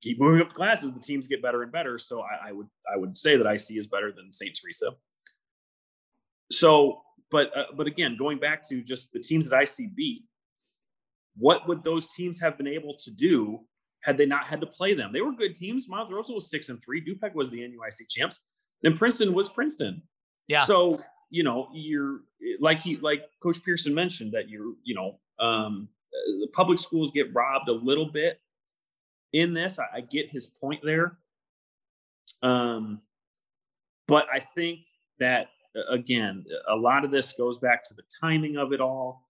keep 0.00 0.20
moving 0.20 0.40
up 0.40 0.48
the 0.48 0.54
classes, 0.54 0.92
the 0.92 1.00
teams 1.00 1.26
get 1.26 1.42
better 1.42 1.62
and 1.62 1.72
better. 1.72 1.98
So 1.98 2.20
I, 2.20 2.50
I 2.50 2.52
would 2.52 2.68
I 2.92 2.96
would 2.96 3.16
say 3.16 3.36
that 3.36 3.46
IC 3.46 3.76
is 3.76 3.86
better 3.86 4.12
than 4.12 4.32
St. 4.32 4.56
Teresa. 4.60 4.90
So, 6.52 7.02
but 7.30 7.56
uh, 7.56 7.64
but 7.76 7.86
again, 7.86 8.16
going 8.16 8.38
back 8.38 8.62
to 8.68 8.82
just 8.82 9.12
the 9.12 9.20
teams 9.20 9.50
that 9.50 9.60
IC 9.60 9.94
beat, 9.96 10.24
what 11.36 11.66
would 11.68 11.82
those 11.84 12.08
teams 12.14 12.40
have 12.40 12.56
been 12.56 12.66
able 12.66 12.94
to 12.94 13.10
do 13.10 13.60
had 14.04 14.18
they 14.18 14.26
not 14.26 14.46
had 14.46 14.60
to 14.60 14.66
play 14.66 14.92
them. 14.92 15.12
They 15.12 15.22
were 15.22 15.32
good 15.32 15.54
teams. 15.54 15.88
Mon-Rose 15.88 16.28
was 16.28 16.50
six 16.50 16.68
and 16.68 16.80
three. 16.82 17.02
Dupec 17.02 17.34
was 17.34 17.48
the 17.48 17.60
NUIC 17.60 18.08
champs. 18.08 18.42
And 18.82 18.96
Princeton 18.96 19.32
was 19.32 19.48
Princeton. 19.48 20.02
Yeah. 20.46 20.58
So, 20.58 20.98
you 21.30 21.42
know, 21.42 21.68
you're 21.72 22.20
like 22.60 22.80
he 22.80 22.96
like 22.98 23.24
Coach 23.42 23.64
Pearson 23.64 23.94
mentioned 23.94 24.32
that 24.32 24.50
you're, 24.50 24.74
you 24.84 24.94
know, 24.94 25.18
um, 25.38 25.88
the 26.12 26.48
public 26.52 26.78
schools 26.78 27.10
get 27.10 27.34
robbed 27.34 27.70
a 27.70 27.72
little 27.72 28.04
bit 28.04 28.40
in 29.32 29.54
this. 29.54 29.78
I, 29.78 29.86
I 29.96 30.00
get 30.02 30.28
his 30.28 30.46
point 30.46 30.82
there. 30.84 31.16
Um, 32.42 33.00
but 34.06 34.26
I 34.30 34.40
think 34.40 34.80
that 35.18 35.48
again, 35.88 36.44
a 36.68 36.76
lot 36.76 37.06
of 37.06 37.10
this 37.10 37.32
goes 37.32 37.56
back 37.58 37.84
to 37.84 37.94
the 37.94 38.02
timing 38.20 38.58
of 38.58 38.74
it 38.74 38.82
all. 38.82 39.23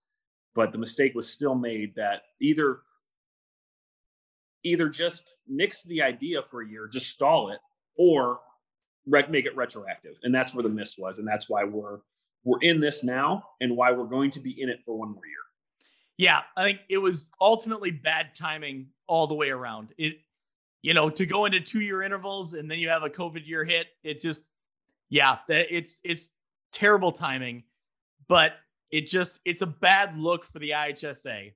But 0.55 0.73
the 0.73 0.79
mistake 0.79 1.15
was 1.15 1.29
still 1.29 1.55
made 1.55 1.95
that 1.97 2.23
either 2.41 2.81
either 4.63 4.89
just 4.89 5.35
nix 5.47 5.83
the 5.83 6.03
idea 6.03 6.43
for 6.43 6.63
a 6.63 6.69
year, 6.69 6.89
just 6.89 7.11
stall 7.11 7.51
it, 7.51 7.59
or 7.99 8.41
rec- 9.07 9.31
make 9.31 9.45
it 9.45 9.55
retroactive. 9.57 10.19
And 10.23 10.35
that's 10.35 10.55
where 10.55 10.63
the 10.63 10.69
miss 10.69 10.97
was, 10.97 11.19
and 11.19 11.29
that's 11.29 11.49
why 11.49 11.65
we're 11.65 11.99
we're 12.45 12.61
in 12.61 12.81
this 12.81 13.05
now, 13.05 13.45
and 13.61 13.77
why 13.77 13.93
we're 13.93 14.07
going 14.07 14.31
to 14.31 14.41
be 14.41 14.61
in 14.61 14.69
it 14.69 14.81
for 14.85 14.97
one 14.97 15.11
more 15.13 15.27
year. 15.27 15.37
Yeah, 16.17 16.43
I 16.57 16.63
think 16.63 16.81
it 16.89 16.99
was 16.99 17.31
ultimately 17.41 17.91
bad 17.91 18.35
timing 18.35 18.89
all 19.07 19.27
the 19.27 19.35
way 19.35 19.51
around. 19.51 19.89
It, 19.99 20.19
you 20.83 20.95
know, 20.95 21.09
to 21.11 21.27
go 21.27 21.47
into 21.47 21.61
two 21.61 21.81
year 21.81 22.03
intervals 22.03 22.53
and 22.53 22.71
then 22.71 22.79
you 22.79 22.91
have 22.91 23.03
a 23.03 23.11
COVID 23.11 23.47
year 23.47 23.65
hit, 23.65 23.87
it's 24.03 24.23
just, 24.23 24.49
yeah, 25.09 25.39
it's 25.49 26.01
it's 26.05 26.31
terrible 26.73 27.11
timing, 27.11 27.65
but 28.29 28.53
it 28.95 29.09
just 29.09 29.41
it's 29.45 29.61
a 29.61 29.67
bad 29.67 30.17
look 30.17 30.45
for 30.45 30.61
the 30.61 30.71
IHSA. 30.71 31.53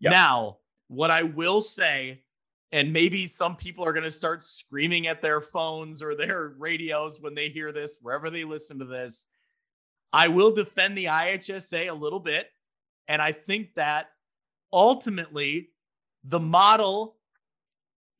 Yep. 0.00 0.10
Now, 0.12 0.56
what 0.88 1.08
I 1.08 1.22
will 1.22 1.60
say, 1.60 2.24
and 2.72 2.92
maybe 2.92 3.26
some 3.26 3.54
people 3.54 3.84
are 3.84 3.92
going 3.92 4.02
to 4.02 4.10
start 4.10 4.42
screaming 4.42 5.06
at 5.06 5.22
their 5.22 5.40
phones 5.40 6.02
or 6.02 6.16
their 6.16 6.48
radios 6.58 7.20
when 7.20 7.36
they 7.36 7.48
hear 7.48 7.70
this, 7.70 7.98
wherever 8.02 8.28
they 8.28 8.42
listen 8.42 8.80
to 8.80 8.84
this. 8.84 9.26
I 10.12 10.26
will 10.26 10.50
defend 10.50 10.98
the 10.98 11.04
IHSA 11.04 11.90
a 11.90 11.94
little 11.94 12.18
bit. 12.18 12.48
And 13.06 13.22
I 13.22 13.30
think 13.30 13.74
that 13.76 14.08
ultimately 14.72 15.70
the 16.24 16.40
model 16.40 17.18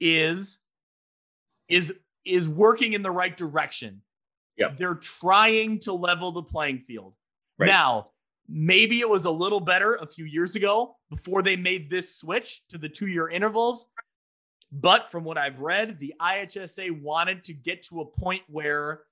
is 0.00 0.60
is 1.68 1.92
is 2.24 2.48
working 2.48 2.92
in 2.92 3.02
the 3.02 3.10
right 3.10 3.36
direction. 3.36 4.02
Yep. 4.58 4.76
They're 4.76 4.94
trying 4.94 5.80
to 5.80 5.92
level 5.92 6.30
the 6.30 6.42
playing 6.44 6.78
field. 6.78 7.14
Right. 7.58 7.66
Now, 7.66 8.06
maybe 8.48 9.00
it 9.00 9.08
was 9.08 9.26
a 9.26 9.30
little 9.30 9.60
better 9.60 9.94
a 9.94 10.06
few 10.06 10.24
years 10.24 10.56
ago 10.56 10.96
before 11.10 11.42
they 11.42 11.56
made 11.56 11.90
this 11.90 12.16
switch 12.16 12.62
to 12.68 12.78
the 12.78 12.88
2-year 12.88 13.28
intervals. 13.28 13.88
But 14.72 15.10
from 15.10 15.24
what 15.24 15.38
I've 15.38 15.60
read, 15.60 15.98
the 15.98 16.14
IHSA 16.20 17.00
wanted 17.00 17.44
to 17.44 17.54
get 17.54 17.82
to 17.84 18.00
a 18.00 18.06
point 18.06 18.42
where 18.48 19.02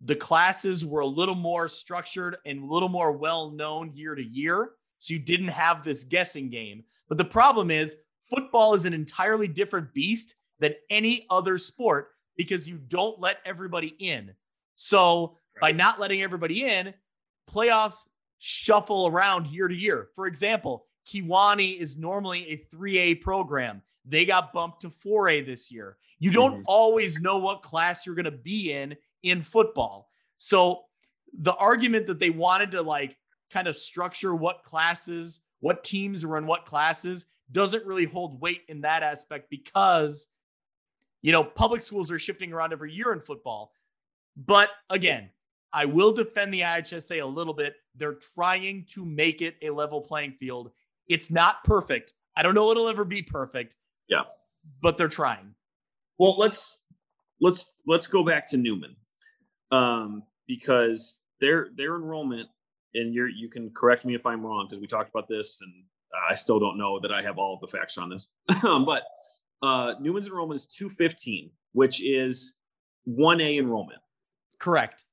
the 0.00 0.16
classes 0.16 0.84
were 0.84 1.00
a 1.00 1.06
little 1.06 1.34
more 1.34 1.68
structured 1.68 2.36
and 2.44 2.62
a 2.62 2.66
little 2.66 2.88
more 2.88 3.12
well 3.12 3.50
known 3.50 3.92
year 3.94 4.14
to 4.14 4.22
year. 4.22 4.72
So 4.98 5.12
you 5.12 5.18
didn't 5.18 5.48
have 5.48 5.82
this 5.82 6.04
guessing 6.04 6.50
game. 6.50 6.84
But 7.08 7.18
the 7.18 7.24
problem 7.24 7.70
is, 7.70 7.96
football 8.28 8.74
is 8.74 8.84
an 8.86 8.94
entirely 8.94 9.48
different 9.48 9.92
beast 9.92 10.34
than 10.58 10.74
any 10.88 11.26
other 11.30 11.58
sport 11.58 12.08
because 12.36 12.68
you 12.68 12.78
don't 12.78 13.20
let 13.20 13.38
everybody 13.44 13.94
in. 13.98 14.34
So 14.76 15.38
by 15.60 15.72
not 15.72 16.00
letting 16.00 16.22
everybody 16.22 16.64
in, 16.64 16.94
playoffs 17.50 18.06
shuffle 18.38 19.06
around 19.06 19.46
year 19.46 19.68
to 19.68 19.74
year. 19.74 20.08
For 20.14 20.26
example, 20.26 20.86
Kewanee 21.06 21.78
is 21.78 21.96
normally 21.96 22.48
a 22.48 22.74
3A 22.74 23.20
program. 23.20 23.82
They 24.04 24.24
got 24.24 24.52
bumped 24.52 24.82
to 24.82 24.88
4A 24.88 25.46
this 25.46 25.70
year. 25.70 25.96
You 26.18 26.30
don't 26.30 26.54
mm-hmm. 26.54 26.62
always 26.66 27.20
know 27.20 27.38
what 27.38 27.62
class 27.62 28.06
you're 28.06 28.14
going 28.14 28.24
to 28.24 28.30
be 28.30 28.72
in 28.72 28.96
in 29.22 29.42
football. 29.42 30.10
So 30.36 30.82
the 31.32 31.54
argument 31.54 32.06
that 32.06 32.18
they 32.18 32.30
wanted 32.30 32.72
to 32.72 32.82
like 32.82 33.16
kind 33.50 33.66
of 33.66 33.76
structure 33.76 34.34
what 34.34 34.62
classes, 34.64 35.40
what 35.60 35.84
teams 35.84 36.24
are 36.24 36.36
in 36.36 36.46
what 36.46 36.66
classes 36.66 37.26
doesn't 37.50 37.86
really 37.86 38.04
hold 38.04 38.40
weight 38.40 38.62
in 38.68 38.82
that 38.82 39.02
aspect 39.02 39.50
because 39.50 40.28
you 41.24 41.32
know, 41.32 41.42
public 41.42 41.80
schools 41.80 42.10
are 42.10 42.18
shifting 42.18 42.52
around 42.52 42.74
every 42.74 42.92
year 42.92 43.10
in 43.10 43.18
football. 43.18 43.72
But 44.36 44.68
again, 44.90 45.30
I 45.74 45.84
will 45.86 46.12
defend 46.12 46.54
the 46.54 46.60
IHSA 46.60 47.20
a 47.20 47.26
little 47.26 47.52
bit. 47.52 47.74
They're 47.96 48.18
trying 48.34 48.86
to 48.90 49.04
make 49.04 49.42
it 49.42 49.56
a 49.60 49.70
level 49.70 50.00
playing 50.00 50.32
field. 50.32 50.70
It's 51.08 51.30
not 51.30 51.64
perfect. 51.64 52.14
I 52.36 52.42
don't 52.42 52.54
know 52.54 52.70
it'll 52.70 52.88
ever 52.88 53.04
be 53.04 53.22
perfect. 53.22 53.76
Yeah. 54.08 54.22
But 54.80 54.96
they're 54.96 55.08
trying. 55.08 55.54
Well, 56.18 56.36
let's 56.38 56.82
let's 57.40 57.74
let's 57.86 58.06
go 58.06 58.24
back 58.24 58.46
to 58.50 58.56
Newman 58.56 58.96
um, 59.72 60.22
because 60.46 61.20
their 61.40 61.68
their 61.76 61.96
enrollment, 61.96 62.48
and 62.94 63.12
you're 63.12 63.28
you 63.28 63.48
can 63.48 63.70
correct 63.70 64.04
me 64.04 64.14
if 64.14 64.24
I'm 64.24 64.46
wrong 64.46 64.66
because 64.66 64.80
we 64.80 64.86
talked 64.86 65.10
about 65.10 65.28
this, 65.28 65.60
and 65.60 65.72
I 66.30 66.34
still 66.34 66.60
don't 66.60 66.78
know 66.78 67.00
that 67.00 67.12
I 67.12 67.20
have 67.22 67.36
all 67.36 67.58
the 67.60 67.66
facts 67.66 67.98
on 67.98 68.08
this. 68.08 68.28
but 68.62 69.02
uh, 69.62 69.94
Newman's 70.00 70.28
enrollment 70.28 70.60
is 70.60 70.66
215, 70.66 71.50
which 71.72 72.02
is 72.02 72.54
1A 73.08 73.58
enrollment. 73.58 74.00
Correct. 74.58 75.04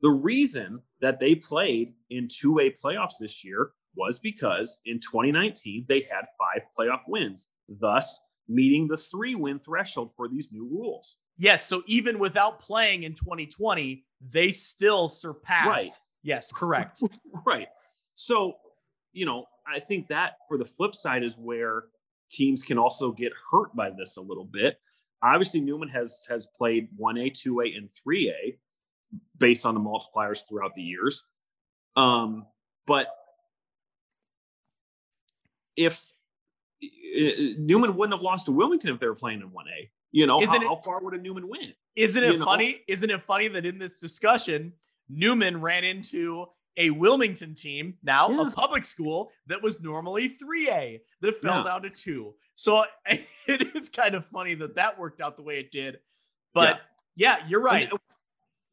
The 0.00 0.10
reason 0.10 0.80
that 1.00 1.20
they 1.20 1.34
played 1.34 1.94
in 2.10 2.28
2A 2.28 2.80
playoffs 2.82 3.18
this 3.20 3.44
year 3.44 3.70
was 3.96 4.18
because 4.18 4.78
in 4.84 5.00
2019 5.00 5.86
they 5.88 6.00
had 6.00 6.24
five 6.38 6.66
playoff 6.78 7.02
wins, 7.08 7.48
thus 7.68 8.20
meeting 8.48 8.88
the 8.88 8.96
three 8.96 9.34
win 9.34 9.58
threshold 9.58 10.12
for 10.16 10.28
these 10.28 10.48
new 10.52 10.64
rules. 10.64 11.18
Yes. 11.36 11.66
So 11.66 11.82
even 11.86 12.18
without 12.18 12.60
playing 12.60 13.04
in 13.04 13.14
2020, 13.14 14.04
they 14.30 14.50
still 14.50 15.08
surpassed. 15.08 15.68
Right. 15.68 15.90
Yes, 16.22 16.50
correct. 16.52 17.02
right. 17.46 17.68
So, 18.14 18.54
you 19.12 19.26
know, 19.26 19.46
I 19.66 19.78
think 19.80 20.08
that 20.08 20.34
for 20.48 20.58
the 20.58 20.64
flip 20.64 20.94
side 20.94 21.22
is 21.22 21.36
where 21.38 21.84
teams 22.30 22.62
can 22.62 22.78
also 22.78 23.12
get 23.12 23.32
hurt 23.50 23.74
by 23.76 23.90
this 23.90 24.16
a 24.16 24.20
little 24.20 24.44
bit. 24.44 24.78
Obviously, 25.22 25.60
Newman 25.60 25.88
has 25.88 26.26
has 26.28 26.46
played 26.46 26.88
1A, 27.00 27.32
2A, 27.32 27.76
and 27.76 27.88
3A 27.88 28.58
based 29.38 29.66
on 29.66 29.74
the 29.74 29.80
multipliers 29.80 30.42
throughout 30.48 30.74
the 30.74 30.82
years. 30.82 31.24
Um, 31.96 32.46
but 32.86 33.08
if 35.76 36.12
uh, 36.82 36.88
Newman 37.58 37.96
wouldn't 37.96 38.14
have 38.14 38.22
lost 38.22 38.46
to 38.46 38.52
Wilmington 38.52 38.90
if 38.90 39.00
they 39.00 39.06
were 39.06 39.14
playing 39.14 39.40
in 39.40 39.48
1A, 39.48 39.90
you 40.10 40.26
know, 40.26 40.40
how, 40.44 40.54
it, 40.54 40.62
how, 40.62 40.80
far 40.84 41.02
would 41.02 41.14
a 41.14 41.18
Newman 41.18 41.48
win? 41.48 41.74
Isn't 41.96 42.22
it 42.22 42.34
you 42.34 42.44
funny? 42.44 42.72
Know? 42.72 42.78
Isn't 42.88 43.10
it 43.10 43.22
funny 43.24 43.48
that 43.48 43.66
in 43.66 43.78
this 43.78 44.00
discussion, 44.00 44.72
Newman 45.08 45.60
ran 45.60 45.84
into 45.84 46.46
a 46.78 46.90
Wilmington 46.90 47.54
team, 47.54 47.94
now 48.02 48.30
yeah. 48.30 48.46
a 48.46 48.50
public 48.50 48.84
school 48.84 49.32
that 49.48 49.60
was 49.62 49.82
normally 49.82 50.36
3A 50.42 51.00
that 51.20 51.42
fell 51.42 51.58
yeah. 51.58 51.64
down 51.64 51.82
to 51.82 51.90
2. 51.90 52.34
So 52.54 52.84
it 53.06 53.76
is 53.76 53.88
kind 53.88 54.14
of 54.14 54.24
funny 54.26 54.54
that 54.54 54.76
that 54.76 54.98
worked 54.98 55.20
out 55.20 55.36
the 55.36 55.42
way 55.42 55.58
it 55.58 55.70
did. 55.70 55.98
But 56.54 56.80
yeah, 57.16 57.38
yeah 57.38 57.46
you're 57.48 57.60
right. 57.60 57.90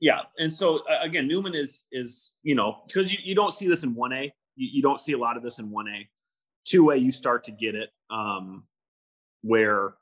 Yeah, 0.05 0.19
and 0.37 0.53
so 0.53 0.81
again, 1.01 1.27
Newman 1.27 1.55
is 1.55 1.85
is 1.91 2.33
you 2.43 2.53
know 2.53 2.83
because 2.87 3.11
you, 3.11 3.17
you 3.23 3.33
don't 3.33 3.51
see 3.51 3.67
this 3.67 3.83
in 3.83 3.95
1A, 3.95 4.31
you, 4.55 4.69
you 4.73 4.81
don't 4.83 4.99
see 4.99 5.13
a 5.13 5.17
lot 5.17 5.35
of 5.35 5.41
this 5.41 5.57
in 5.57 5.71
1A. 5.71 6.07
2A, 6.67 7.01
you 7.01 7.09
start 7.09 7.43
to 7.45 7.51
get 7.51 7.73
it 7.73 7.89
um, 8.11 8.65
where 9.41 9.95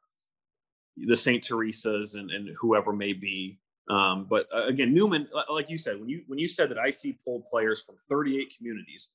the 0.97 1.15
St. 1.15 1.41
Teresa's 1.41 2.15
and, 2.15 2.31
and 2.31 2.49
whoever 2.59 2.91
may 2.91 3.13
be 3.13 3.59
um, 3.89 4.27
but 4.29 4.47
uh, 4.53 4.65
again, 4.67 4.93
Newman, 4.93 5.27
like 5.49 5.69
you 5.69 5.77
said, 5.77 5.99
when 5.99 6.09
you 6.09 6.23
when 6.27 6.39
you 6.39 6.47
said 6.47 6.69
that 6.69 6.77
IC 6.77 7.23
pulled 7.23 7.45
players 7.45 7.83
from 7.83 7.95
38 8.09 8.53
communities, 8.57 9.11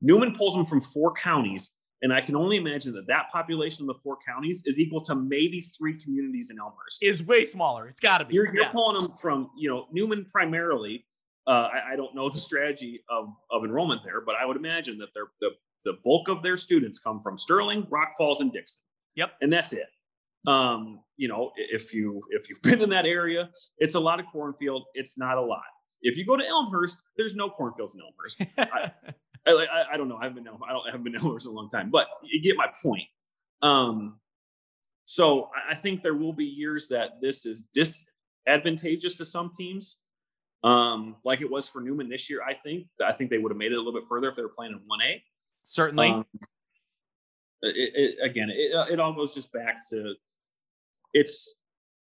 Newman 0.00 0.34
pulls 0.34 0.54
them 0.54 0.64
from 0.64 0.80
four 0.80 1.12
counties, 1.12 1.72
and 2.02 2.12
I 2.12 2.20
can 2.20 2.36
only 2.36 2.56
imagine 2.56 2.94
that 2.94 3.06
that 3.08 3.30
population 3.32 3.88
of 3.88 3.96
the 3.96 4.00
four 4.02 4.18
counties 4.26 4.62
is 4.66 4.78
equal 4.78 5.02
to 5.02 5.14
maybe 5.14 5.60
three 5.60 5.98
communities 5.98 6.50
in 6.50 6.58
Elmhurst. 6.58 7.02
Is 7.02 7.22
way 7.22 7.44
smaller. 7.44 7.88
It's 7.88 8.00
got 8.00 8.18
to 8.18 8.24
be. 8.24 8.34
You're, 8.34 8.46
you're 8.46 8.64
yeah. 8.64 8.70
pulling 8.70 9.02
them 9.02 9.12
from 9.12 9.50
you 9.56 9.68
know 9.68 9.86
Newman 9.90 10.24
primarily. 10.30 11.04
Uh, 11.46 11.68
I, 11.72 11.92
I, 11.92 11.96
don't 11.96 12.14
know 12.14 12.28
the 12.28 12.36
strategy 12.36 13.02
of, 13.08 13.30
of 13.50 13.64
enrollment 13.64 14.02
there, 14.04 14.20
but 14.20 14.34
I 14.34 14.44
would 14.44 14.58
imagine 14.58 14.98
that 14.98 15.08
they're, 15.14 15.28
the 15.40 15.52
the 15.84 15.94
bulk 16.04 16.28
of 16.28 16.42
their 16.42 16.58
students 16.58 16.98
come 16.98 17.20
from 17.20 17.38
Sterling, 17.38 17.86
Rock 17.88 18.10
Falls, 18.18 18.42
and 18.42 18.52
Dixon. 18.52 18.82
Yep, 19.16 19.32
and 19.40 19.52
that's 19.52 19.72
it. 19.72 19.86
Um, 20.46 21.00
you 21.16 21.26
know, 21.26 21.50
if 21.56 21.94
you 21.94 22.22
if 22.30 22.48
you've 22.48 22.62
been 22.62 22.82
in 22.82 22.90
that 22.90 23.06
area, 23.06 23.50
it's 23.78 23.94
a 23.94 24.00
lot 24.00 24.20
of 24.20 24.26
cornfield. 24.30 24.84
It's 24.94 25.18
not 25.18 25.38
a 25.38 25.42
lot. 25.42 25.62
If 26.00 26.16
you 26.16 26.24
go 26.24 26.36
to 26.36 26.46
Elmhurst, 26.46 27.02
there's 27.16 27.34
no 27.34 27.50
cornfields 27.50 27.96
in 27.96 28.02
Elmhurst. 28.02 28.42
I, 28.58 28.92
I, 29.48 29.94
I, 29.94 29.96
don't 29.96 30.08
know. 30.08 30.16
I 30.16 30.24
haven't 30.24 30.44
been 30.44 30.48
I 30.48 30.72
don't 30.72 30.86
I 30.86 30.90
haven't 30.90 31.04
been 31.04 31.16
Elmhurst 31.16 31.46
in 31.46 31.52
a 31.52 31.54
long 31.54 31.68
time, 31.68 31.90
but 31.90 32.08
you 32.22 32.40
get 32.42 32.56
my 32.56 32.66
point. 32.82 33.04
Um, 33.62 34.18
so 35.04 35.48
I 35.68 35.74
think 35.74 36.02
there 36.02 36.14
will 36.14 36.32
be 36.32 36.44
years 36.44 36.88
that 36.88 37.20
this 37.20 37.46
is 37.46 37.64
disadvantageous 37.74 39.14
to 39.16 39.24
some 39.24 39.50
teams, 39.56 40.00
um, 40.64 41.16
like 41.24 41.40
it 41.40 41.50
was 41.50 41.68
for 41.68 41.80
Newman 41.80 42.08
this 42.08 42.28
year. 42.28 42.42
I 42.46 42.54
think 42.54 42.86
I 43.04 43.12
think 43.12 43.30
they 43.30 43.38
would 43.38 43.50
have 43.50 43.58
made 43.58 43.72
it 43.72 43.76
a 43.76 43.78
little 43.78 43.98
bit 43.98 44.08
further 44.08 44.28
if 44.28 44.36
they 44.36 44.42
were 44.42 44.52
playing 44.56 44.72
in 44.72 44.80
one 44.86 45.00
A. 45.02 45.22
Certainly. 45.62 46.10
Um, 46.10 46.26
it, 47.60 47.92
it, 47.94 48.16
again, 48.22 48.50
it, 48.50 48.92
it 48.92 49.00
all 49.00 49.12
goes 49.12 49.34
just 49.34 49.52
back 49.52 49.80
to 49.90 50.14
it's 51.12 51.54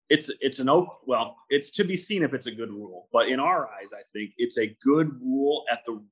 it's 0.08 0.30
it's 0.40 0.58
an 0.58 0.68
oak 0.68 0.98
well 1.06 1.36
it's 1.48 1.70
to 1.70 1.84
be 1.84 1.96
seen 1.96 2.22
if 2.22 2.34
it's 2.34 2.46
a 2.46 2.50
good 2.50 2.70
rule 2.70 3.08
but 3.12 3.28
in 3.28 3.40
our 3.40 3.68
eyes 3.68 3.92
i 3.92 4.02
think 4.12 4.32
it's 4.36 4.58
a 4.58 4.76
good 4.82 5.10
rule 5.20 5.64
at 5.70 5.84
the 5.86 6.02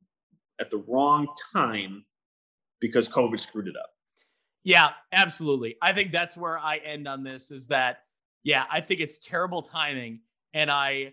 at 0.61 0.71
the 0.71 0.85
wrong 0.89 1.29
time 1.53 2.05
because 2.81 3.09
covid 3.09 3.41
screwed 3.41 3.69
it 3.69 3.77
up. 3.77 3.91
Yeah 4.65 4.91
absolutely. 5.13 5.77
I 5.83 5.93
think 5.93 6.13
that's 6.13 6.37
where 6.37 6.59
i 6.59 6.77
end 6.77 7.09
on 7.09 7.23
this 7.23 7.51
is 7.51 7.69
that 7.69 7.99
yeah 8.45 8.65
i 8.71 8.81
think 8.81 9.01
it's 9.01 9.19
terrible 9.19 9.63
timing 9.63 10.21
and 10.53 10.71
i 10.71 11.13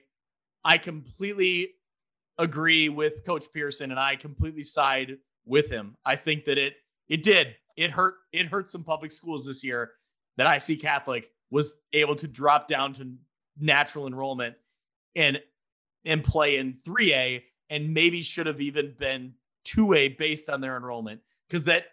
i 0.64 0.78
completely 0.78 1.72
agree 2.38 2.90
with 2.90 3.26
coach 3.26 3.46
pearson 3.54 3.92
and 3.92 4.00
i 4.00 4.16
completely 4.16 4.64
side 4.64 5.18
with 5.50 5.70
him. 5.70 5.98
I 6.06 6.16
think 6.16 6.46
that 6.46 6.58
it 6.58 6.76
it 7.10 7.24
did. 7.24 7.56
It 7.76 7.92
hurt 7.92 8.16
it 8.32 8.46
hurt 8.46 8.70
some 8.70 8.84
public 8.84 9.12
schools 9.12 9.46
this 9.46 9.64
year 9.64 9.92
that 10.38 10.70
IC 10.70 10.80
Catholic 10.82 11.32
was 11.52 11.76
able 11.92 12.16
to 12.16 12.28
drop 12.28 12.68
down 12.68 12.94
to 12.94 13.12
natural 13.60 14.08
enrollment 14.08 14.56
and 15.16 15.42
and 16.06 16.24
play 16.24 16.58
in 16.58 16.76
3A 16.88 17.42
and 17.70 17.94
maybe 17.94 18.22
should 18.22 18.48
have 18.48 18.62
even 18.62 18.96
been 18.98 19.34
2A 19.66 20.18
based 20.18 20.50
on 20.50 20.62
their 20.62 20.78
enrollment 20.78 21.22
because 21.48 21.66
that 21.66 21.86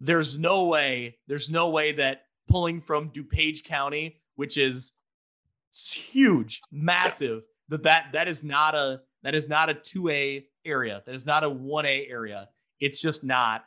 there's 0.00 0.38
no 0.38 0.64
way 0.64 1.18
there's 1.26 1.50
no 1.50 1.68
way 1.70 1.92
that 1.92 2.22
pulling 2.48 2.80
from 2.80 3.10
DuPage 3.10 3.64
County, 3.64 4.20
which 4.36 4.56
is 4.56 4.92
huge, 5.72 6.60
massive. 6.72 7.42
That 7.68 7.82
that 7.82 8.06
that 8.12 8.28
is 8.28 8.42
not 8.42 8.74
a 8.74 9.02
that 9.22 9.34
is 9.34 9.48
not 9.48 9.68
a 9.70 9.74
2A 9.74 10.44
area. 10.64 11.02
That 11.04 11.14
is 11.14 11.26
not 11.26 11.44
a 11.44 11.50
1A 11.50 12.10
area. 12.10 12.48
It's 12.80 13.00
just 13.00 13.24
not. 13.24 13.64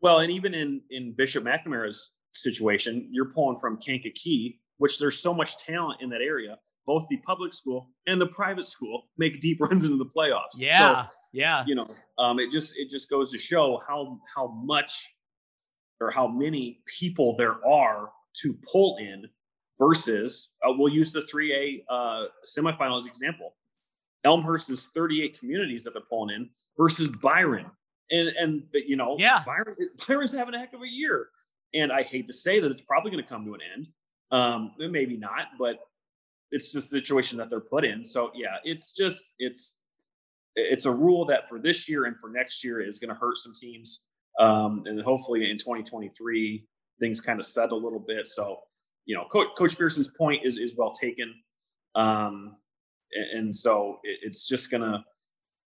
Well, 0.00 0.20
and 0.20 0.30
even 0.30 0.54
in 0.54 0.82
in 0.90 1.12
Bishop 1.12 1.44
McNamara's 1.44 2.12
situation, 2.32 3.08
you're 3.10 3.32
pulling 3.32 3.56
from 3.56 3.78
Kankakee, 3.78 4.60
which 4.78 4.98
there's 4.98 5.18
so 5.18 5.32
much 5.32 5.56
talent 5.58 6.00
in 6.02 6.10
that 6.10 6.20
area. 6.20 6.58
Both 6.86 7.06
the 7.08 7.16
public 7.18 7.52
school 7.52 7.90
and 8.06 8.20
the 8.20 8.26
private 8.26 8.66
school 8.66 9.08
make 9.16 9.40
deep 9.40 9.60
runs 9.60 9.84
into 9.84 9.98
the 9.98 10.06
playoffs. 10.06 10.56
Yeah, 10.58 11.04
So, 11.04 11.08
yeah, 11.32 11.64
you 11.66 11.74
know, 11.74 11.86
um, 12.18 12.38
it 12.38 12.50
just 12.50 12.76
it 12.76 12.90
just 12.90 13.08
goes 13.10 13.30
to 13.32 13.38
show 13.38 13.80
how 13.86 14.20
how 14.34 14.48
much 14.48 15.14
or 16.00 16.10
how 16.10 16.26
many 16.26 16.80
people 16.86 17.36
there 17.36 17.64
are 17.66 18.10
to 18.42 18.58
pull 18.70 18.96
in 18.98 19.24
versus 19.78 20.50
uh, 20.66 20.72
we'll 20.76 20.92
use 20.92 21.12
the 21.12 21.20
3A 21.20 21.84
uh, 21.88 22.24
semifinal 22.46 22.98
as 22.98 23.06
example. 23.06 23.54
Elmhurst 24.24 24.70
is 24.70 24.88
38 24.94 25.38
communities 25.38 25.84
that 25.84 25.92
they're 25.92 26.02
pulling 26.08 26.34
in 26.34 26.50
versus 26.78 27.08
Byron. 27.08 27.66
And 28.10 28.28
and 28.38 28.62
the, 28.72 28.86
you 28.86 28.96
know, 28.96 29.16
Yeah. 29.18 29.42
Byron 29.46 29.76
Byron's 30.08 30.32
having 30.32 30.54
a 30.54 30.58
heck 30.58 30.72
of 30.74 30.82
a 30.82 30.88
year. 30.88 31.28
And 31.72 31.90
I 31.92 32.02
hate 32.02 32.26
to 32.28 32.32
say 32.32 32.60
that 32.60 32.70
it's 32.70 32.82
probably 32.82 33.10
going 33.10 33.22
to 33.22 33.28
come 33.28 33.44
to 33.46 33.54
an 33.54 33.60
end. 33.74 33.88
Um, 34.34 34.72
maybe 34.78 35.16
not, 35.16 35.46
but 35.60 35.78
it's 36.50 36.72
just 36.72 36.90
the 36.90 36.98
situation 36.98 37.38
that 37.38 37.50
they're 37.50 37.60
put 37.60 37.84
in. 37.84 38.04
So 38.04 38.32
yeah, 38.34 38.56
it's 38.64 38.92
just 38.92 39.24
it's 39.38 39.78
it's 40.56 40.86
a 40.86 40.92
rule 40.92 41.24
that 41.26 41.48
for 41.48 41.60
this 41.60 41.88
year 41.88 42.06
and 42.06 42.18
for 42.18 42.30
next 42.30 42.64
year 42.64 42.80
is 42.80 42.98
going 42.98 43.10
to 43.10 43.14
hurt 43.14 43.36
some 43.36 43.52
teams. 43.52 44.02
Um, 44.40 44.82
and 44.86 45.00
hopefully 45.00 45.48
in 45.50 45.56
2023 45.58 46.66
things 46.98 47.20
kind 47.20 47.38
of 47.38 47.44
settle 47.44 47.78
a 47.78 47.82
little 47.82 48.04
bit. 48.04 48.26
So 48.26 48.58
you 49.06 49.14
know, 49.14 49.24
Coach, 49.30 49.48
Coach 49.56 49.78
Pearson's 49.78 50.08
point 50.08 50.42
is 50.44 50.58
is 50.58 50.74
well 50.76 50.90
taken. 50.90 51.32
Um, 51.94 52.56
and, 53.32 53.54
so 53.54 54.00
it's 54.02 54.48
just 54.48 54.68
gonna 54.68 55.04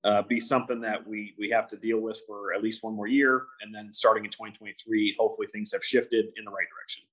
uh, 0.03 0.23
be 0.23 0.41
something 0.41 0.81
that 0.81 1.07
we 1.07 1.35
we 1.39 1.51
have 1.51 1.69
to 1.69 1.77
deal 1.77 2.01
with 2.01 2.21
for 2.27 2.53
at 2.53 2.65
least 2.65 2.83
one 2.83 2.97
more 2.97 3.07
year, 3.07 3.47
and 3.61 3.73
then 3.73 3.93
starting 3.93 4.25
in 4.25 4.31
2023, 4.31 5.15
hopefully 5.21 5.47
things 5.53 5.71
have 5.73 5.85
shifted 5.85 6.27
in 6.37 6.45
the 6.45 6.51
right 6.51 6.67
direction. 6.75 7.05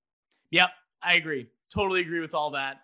Yep, 0.50 0.70
I 1.04 1.16
agree. 1.16 1.48
Totally 1.74 2.02
agree 2.02 2.20
with 2.20 2.34
all 2.34 2.52
that. 2.52 2.82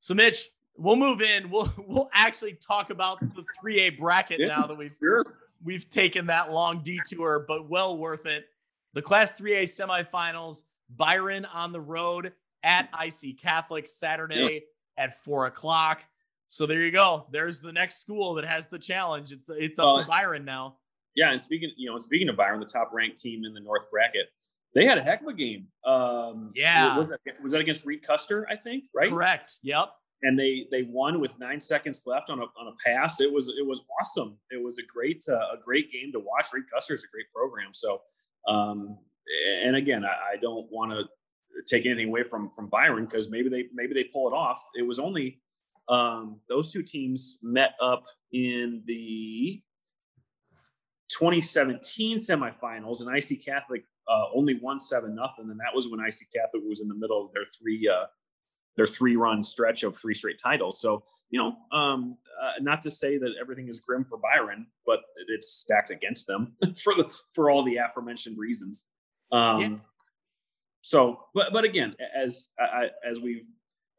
So, 0.00 0.14
Mitch, 0.14 0.48
we'll 0.76 0.96
move 0.96 1.22
in. 1.22 1.50
We'll 1.50 1.72
we'll 1.86 2.10
actually 2.12 2.54
talk 2.54 2.90
about 2.90 3.20
the 3.20 3.44
3A 3.62 3.98
bracket 3.98 4.40
Yeah, 4.40 4.46
now 4.46 4.66
that 4.66 4.76
we've 4.76 4.96
Sure. 5.00 5.22
we've 5.62 5.88
taken 5.90 6.26
that 6.26 6.52
long 6.52 6.82
detour, 6.82 7.44
but 7.46 7.68
well 7.68 7.96
worth 7.96 8.26
it. 8.26 8.46
The 8.92 9.02
Class 9.02 9.32
3A 9.40 9.62
semifinals, 9.64 10.64
Byron 10.88 11.44
on 11.46 11.72
the 11.72 11.80
road 11.80 12.32
at 12.62 12.88
IC 12.98 13.40
Catholic 13.40 13.88
Saturday 13.88 14.64
at 14.96 15.22
four 15.24 15.46
o'clock. 15.46 16.02
So 16.48 16.66
there 16.66 16.80
you 16.82 16.92
go. 16.92 17.26
There's 17.32 17.60
the 17.60 17.72
next 17.72 17.96
school 18.00 18.34
that 18.34 18.44
has 18.44 18.68
the 18.68 18.78
challenge. 18.78 19.32
It's 19.32 19.50
it's 19.50 19.78
up 19.78 19.84
Well, 19.86 20.02
to 20.02 20.06
Byron 20.08 20.44
now. 20.44 20.76
Yeah, 21.16 21.30
and 21.30 21.40
speaking, 21.40 21.70
you 21.76 21.90
know, 21.90 21.98
speaking 21.98 22.28
of 22.28 22.36
Byron, 22.36 22.60
the 22.60 22.66
top 22.66 22.90
ranked 22.92 23.18
team 23.18 23.44
in 23.44 23.54
the 23.54 23.60
North 23.60 23.90
bracket, 23.90 24.26
they 24.74 24.84
had 24.86 24.98
a 24.98 25.02
heck 25.02 25.20
of 25.22 25.28
a 25.28 25.32
game. 25.32 25.68
Um, 25.84 26.52
Yeah. 26.54 26.96
was 26.98 27.08
that, 27.08 27.20
was 27.42 27.52
that 27.52 27.60
against 27.60 27.84
Reed 27.86 28.02
Custer? 28.02 28.46
I 28.50 28.56
think, 28.56 28.84
right? 28.94 29.10
Correct. 29.10 29.58
Yep. 29.62 29.88
and 30.22 30.38
they 30.38 30.66
they 30.70 30.82
won 30.84 31.20
with 31.20 31.38
nine 31.38 31.60
seconds 31.60 32.04
left 32.06 32.30
on 32.30 32.38
a 32.40 32.44
on 32.58 32.66
a 32.68 32.72
pass. 32.84 33.20
It 33.20 33.32
was 33.32 33.48
it 33.58 33.66
was 33.66 33.82
awesome. 34.00 34.38
It 34.50 34.62
was 34.62 34.78
a 34.78 34.82
great 34.86 35.22
uh, 35.28 35.34
a 35.54 35.58
great 35.64 35.92
game 35.92 36.12
to 36.12 36.20
watch. 36.20 36.46
Reed 36.52 36.64
Custer 36.72 36.94
is 36.94 37.04
a 37.04 37.08
great 37.12 37.26
program. 37.34 37.70
So, 37.74 38.00
um, 38.48 38.98
and 39.64 39.76
again, 39.76 40.04
I, 40.04 40.32
I 40.34 40.36
don't 40.40 40.66
want 40.70 40.92
to 40.92 41.04
take 41.68 41.84
anything 41.86 42.08
away 42.08 42.22
from 42.24 42.50
from 42.50 42.68
Byron 42.68 43.04
because 43.04 43.28
maybe 43.30 43.48
they 43.48 43.64
maybe 43.74 43.92
they 43.94 44.04
pull 44.04 44.28
it 44.28 44.34
off. 44.34 44.60
It 44.74 44.86
was 44.86 44.98
only 44.98 45.40
um, 45.88 46.40
those 46.48 46.72
two 46.72 46.82
teams 46.82 47.38
met 47.42 47.74
up 47.80 48.04
in 48.32 48.82
the 48.86 49.62
2017 51.10 52.18
semifinals, 52.18 53.00
and 53.06 53.14
IC 53.14 53.44
Catholic 53.44 53.84
uh, 54.08 54.24
only 54.34 54.58
won 54.60 54.78
seven 54.78 55.14
nothing, 55.14 55.50
and 55.50 55.60
that 55.60 55.74
was 55.74 55.88
when 55.90 56.00
IC 56.00 56.32
Catholic 56.34 56.62
was 56.66 56.80
in 56.80 56.88
the 56.88 56.94
middle 56.94 57.24
of 57.24 57.32
their 57.32 57.46
three 57.46 57.88
uh, 57.88 58.06
their 58.76 58.86
three 58.86 59.16
run 59.16 59.42
stretch 59.42 59.82
of 59.82 59.96
three 59.96 60.14
straight 60.14 60.38
titles. 60.42 60.80
So 60.80 61.02
you 61.30 61.40
know, 61.40 61.56
um, 61.76 62.18
uh, 62.40 62.52
not 62.60 62.82
to 62.82 62.90
say 62.90 63.18
that 63.18 63.34
everything 63.40 63.68
is 63.68 63.80
grim 63.80 64.04
for 64.04 64.18
Byron, 64.18 64.66
but 64.86 65.00
it's 65.28 65.52
stacked 65.52 65.90
against 65.90 66.26
them 66.26 66.54
for 66.82 66.94
the 66.94 67.14
for 67.32 67.50
all 67.50 67.62
the 67.62 67.76
aforementioned 67.76 68.38
reasons. 68.38 68.84
Um, 69.32 69.60
Yeah. 69.60 69.76
So, 70.82 71.20
but 71.34 71.50
but 71.52 71.64
again, 71.64 71.96
as 72.14 72.50
I, 72.58 72.90
as 73.08 73.18
we've 73.18 73.46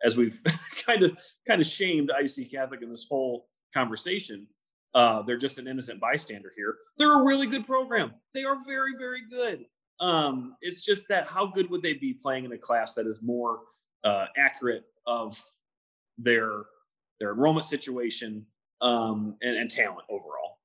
as 0.03 0.15
we've 0.15 0.39
kind 0.85 1.01
of 1.01 1.19
kind 1.47 1.59
of 1.59 1.65
shamed 1.65 2.11
IC 2.11 2.51
Catholic 2.51 2.83
in 2.83 2.89
this 2.89 3.07
whole 3.09 3.47
conversation, 3.73 4.45
uh, 4.93 5.23
they're 5.23 5.37
just 5.37 5.57
an 5.57 5.67
innocent 5.67 5.99
bystander 5.99 6.51
here. 6.55 6.75
They're 6.99 7.19
a 7.19 7.23
really 7.23 7.47
good 7.47 7.65
program. 7.65 8.13
They 8.35 8.43
are 8.43 8.57
very 8.67 8.93
very 8.99 9.21
good. 9.27 9.65
Um, 9.99 10.55
it's 10.61 10.83
just 10.83 11.07
that 11.07 11.27
how 11.27 11.45
good 11.47 11.69
would 11.69 11.81
they 11.81 11.93
be 11.93 12.13
playing 12.13 12.45
in 12.45 12.51
a 12.51 12.57
class 12.57 12.93
that 12.95 13.07
is 13.07 13.21
more 13.21 13.61
uh, 14.03 14.27
accurate 14.37 14.83
of 15.07 15.41
their 16.17 16.63
their 17.19 17.31
enrollment 17.31 17.65
situation 17.65 18.45
um, 18.81 19.35
and, 19.41 19.55
and 19.57 19.71
talent 19.71 20.05
overall. 20.09 20.59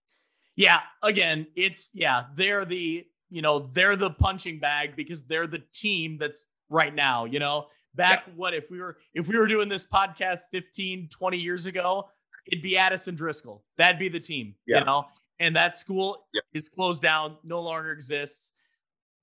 Yeah, 0.57 0.81
again, 1.03 1.47
it's 1.55 1.91
yeah, 1.95 2.25
they're 2.35 2.65
the, 2.65 3.07
you 3.31 3.43
know, 3.43 3.61
they're 3.61 3.97
the 3.97 4.11
punching 4.11 4.59
bag 4.59 4.97
because 4.97 5.25
they're 5.25 5.47
the 5.47 5.63
team 5.73 6.19
that's 6.19 6.45
right 6.69 6.95
now, 6.95 7.25
you 7.25 7.39
know. 7.39 7.69
Back 7.95 8.25
what 8.37 8.55
if 8.55 8.71
we 8.71 8.79
were 8.79 8.99
if 9.15 9.27
we 9.27 9.37
were 9.37 9.47
doing 9.49 9.69
this 9.69 9.87
podcast 9.87 10.41
15, 10.53 11.09
20 11.09 11.39
years 11.39 11.67
ago, 11.67 12.09
it'd 12.47 12.63
be 12.63 12.77
Addison 12.77 13.15
Driscoll. 13.17 13.65
That'd 13.79 13.99
be 13.99 14.09
the 14.09 14.21
team, 14.21 14.55
Yeah. 14.67 14.81
you 14.81 14.85
know. 14.85 15.07
And 15.41 15.57
that 15.57 15.75
school 15.77 16.27
Yep. 16.35 16.45
is 16.53 16.69
closed 16.69 17.03
down, 17.03 17.37
no 17.43 17.63
longer 17.63 17.91
exists. 17.91 18.53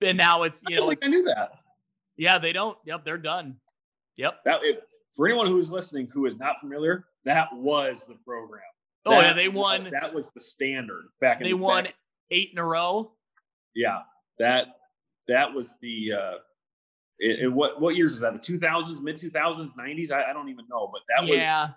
And 0.02 0.18
now 0.18 0.44
it's, 0.44 0.64
you 0.68 0.76
don't 0.78 0.86
know, 0.86 0.92
it's, 0.92 1.04
I 1.04 1.08
knew 1.08 1.24
that. 1.24 1.54
yeah, 2.18 2.38
they 2.38 2.54
don't. 2.54 2.78
Yep, 2.86 3.04
they're 3.06 3.18
done. 3.18 3.56
Yep. 4.18 4.44
That 4.46 4.60
if, 4.64 4.78
for 5.16 5.28
anyone 5.28 5.48
who 5.48 5.60
is 5.60 5.72
listening 5.72 6.08
who 6.14 6.26
is 6.26 6.38
not 6.38 6.60
familiar, 6.60 7.06
that 7.26 7.50
was 7.54 8.06
the 8.08 8.16
program. 8.26 8.62
Oh 9.06 9.20
yeah, 9.20 9.34
they 9.34 9.48
won. 9.48 9.90
That 9.92 10.14
was 10.14 10.32
the 10.32 10.40
standard 10.40 11.06
back 11.22 11.40
in. 11.42 11.44
They 11.48 11.54
won 11.54 11.86
back- 11.86 11.96
eight 12.32 12.50
in 12.52 12.58
a 12.60 12.64
row. 12.66 13.14
yeah, 13.76 14.00
that 14.40 14.68
that 15.28 15.54
was 15.54 15.76
the. 15.82 16.14
uh 16.14 16.34
it, 17.20 17.40
it- 17.46 17.54
what 17.54 17.80
what 17.82 17.96
years 17.96 18.12
was 18.14 18.22
that? 18.22 18.34
The 18.34 18.40
two 18.40 18.60
thousands, 18.60 19.02
mid 19.02 19.18
two 19.18 19.30
thousands, 19.30 19.76
nineties? 19.78 20.12
I, 20.12 20.24
I 20.24 20.34
don't 20.34 20.50
even 20.50 20.66
know, 20.70 20.90
but 20.92 21.02
that 21.10 21.22
was 21.28 21.38
yeah, 21.40 21.70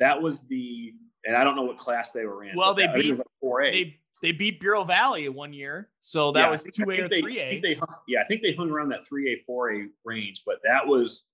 that 0.00 0.20
was 0.22 0.42
the. 0.44 0.94
And 1.24 1.36
I 1.36 1.44
don't 1.44 1.54
know 1.56 1.62
what 1.62 1.78
class 1.78 2.10
they 2.12 2.24
were 2.24 2.42
in. 2.44 2.56
Well, 2.56 2.74
they 2.74 2.86
that- 2.86 2.94
I 2.96 3.00
beat- 3.00 3.18
like 3.18 3.26
four 3.40 3.62
A. 3.62 3.70
they 3.72 3.98
they 4.22 4.32
beat 4.32 4.60
Bureau 4.60 4.84
Valley 4.84 5.28
one 5.28 5.52
year, 5.52 5.90
so 6.00 6.32
that 6.32 6.50
was 6.50 6.62
two 6.62 6.90
A 6.90 7.00
or 7.00 7.08
three 7.08 7.40
A. 7.40 7.76
Yeah, 8.06 8.20
I 8.20 8.24
think 8.24 8.42
they 8.42 8.54
hung 8.54 8.70
around 8.70 8.90
that 8.90 9.04
three 9.06 9.32
A, 9.32 9.42
four 9.44 9.74
A 9.74 9.88
range, 10.04 10.42
but 10.46 10.60
that 10.64 10.86
was 10.86 11.28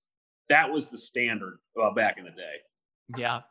that 0.49 0.71
was 0.71 0.89
the 0.89 0.97
standard 0.97 1.59
uh, 1.81 1.91
back 1.91 2.17
in 2.17 2.25
the 2.25 2.31
day. 2.31 2.55
Yeah. 3.17 3.41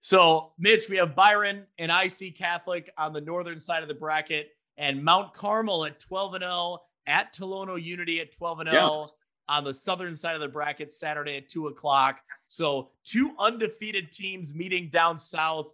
So, 0.00 0.52
Mitch, 0.58 0.88
we 0.88 0.96
have 0.98 1.16
Byron 1.16 1.66
and 1.76 1.90
IC 1.90 2.36
Catholic 2.36 2.90
on 2.96 3.12
the 3.12 3.20
northern 3.20 3.58
side 3.58 3.82
of 3.82 3.88
the 3.88 3.94
bracket, 3.94 4.50
and 4.76 5.04
Mount 5.04 5.34
Carmel 5.34 5.84
at 5.84 5.98
12 5.98 6.34
and 6.34 6.44
0, 6.44 6.78
at 7.06 7.34
Tolono 7.34 7.82
Unity 7.82 8.20
at 8.20 8.32
12 8.32 8.60
and 8.60 8.70
0 8.70 9.06
on 9.48 9.64
the 9.64 9.74
southern 9.74 10.14
side 10.14 10.34
of 10.34 10.40
the 10.40 10.48
bracket 10.48 10.92
Saturday 10.92 11.38
at 11.38 11.48
2 11.48 11.66
o'clock. 11.66 12.20
So, 12.46 12.90
two 13.04 13.32
undefeated 13.38 14.12
teams 14.12 14.54
meeting 14.54 14.88
down 14.90 15.18
south. 15.18 15.72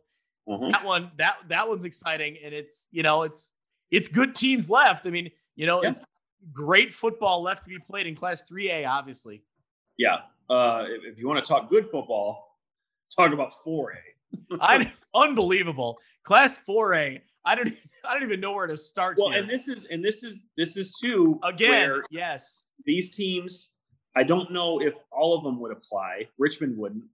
Mhm. 0.49 0.73
That 0.73 0.85
one, 0.85 1.11
that 1.17 1.39
that 1.49 1.69
one's 1.69 1.85
exciting, 1.85 2.37
and 2.45 2.53
it's 2.55 2.89
you 2.91 3.03
know 3.03 3.23
it's 3.23 3.53
it's 3.91 4.09
good 4.09 4.35
teams 4.35 4.69
left. 4.69 5.07
I 5.07 5.11
mean, 5.11 5.31
you 5.57 5.67
know, 5.67 5.83
Yeah. 5.83 5.91
it's 5.91 6.01
great 6.53 6.93
football 6.93 7.43
left 7.43 7.63
to 7.65 7.69
be 7.71 7.79
played 7.79 8.07
in 8.07 8.15
Class 8.15 8.43
3A, 8.49 8.85
obviously. 8.87 9.43
Yeah, 9.97 10.23
uh, 10.51 10.85
if, 10.89 11.05
if 11.15 11.21
you 11.21 11.27
want 11.29 11.43
to 11.45 11.49
talk 11.49 11.71
good 11.71 11.89
football, 11.91 12.59
talk 13.17 13.33
about 13.33 13.53
four 13.63 13.93
A. 13.93 14.57
I 14.61 14.93
unbelievable. 15.15 15.99
Class 16.25 16.59
4A. 16.69 17.21
I 17.47 17.55
don't 17.55 17.69
I 18.05 18.13
don't 18.15 18.23
even 18.25 18.41
know 18.41 18.53
where 18.53 18.67
to 18.67 18.77
start 18.77 19.17
Well, 19.19 19.31
here. 19.31 19.41
and 19.41 19.49
this 19.49 19.69
is 19.69 19.85
and 19.91 20.05
this 20.05 20.25
is 20.25 20.43
this 20.59 20.77
is 20.77 20.99
too 21.03 21.39
Again, 21.43 22.03
yes. 22.11 22.65
these 22.85 23.15
teams. 23.17 23.71
I 24.17 24.23
don't 24.23 24.53
know 24.53 24.81
if 24.81 24.95
all 25.11 25.35
of 25.37 25.43
them 25.43 25.59
would 25.61 25.73
apply. 25.73 26.29
Richmond 26.39 26.77
wouldn't. 26.79 27.05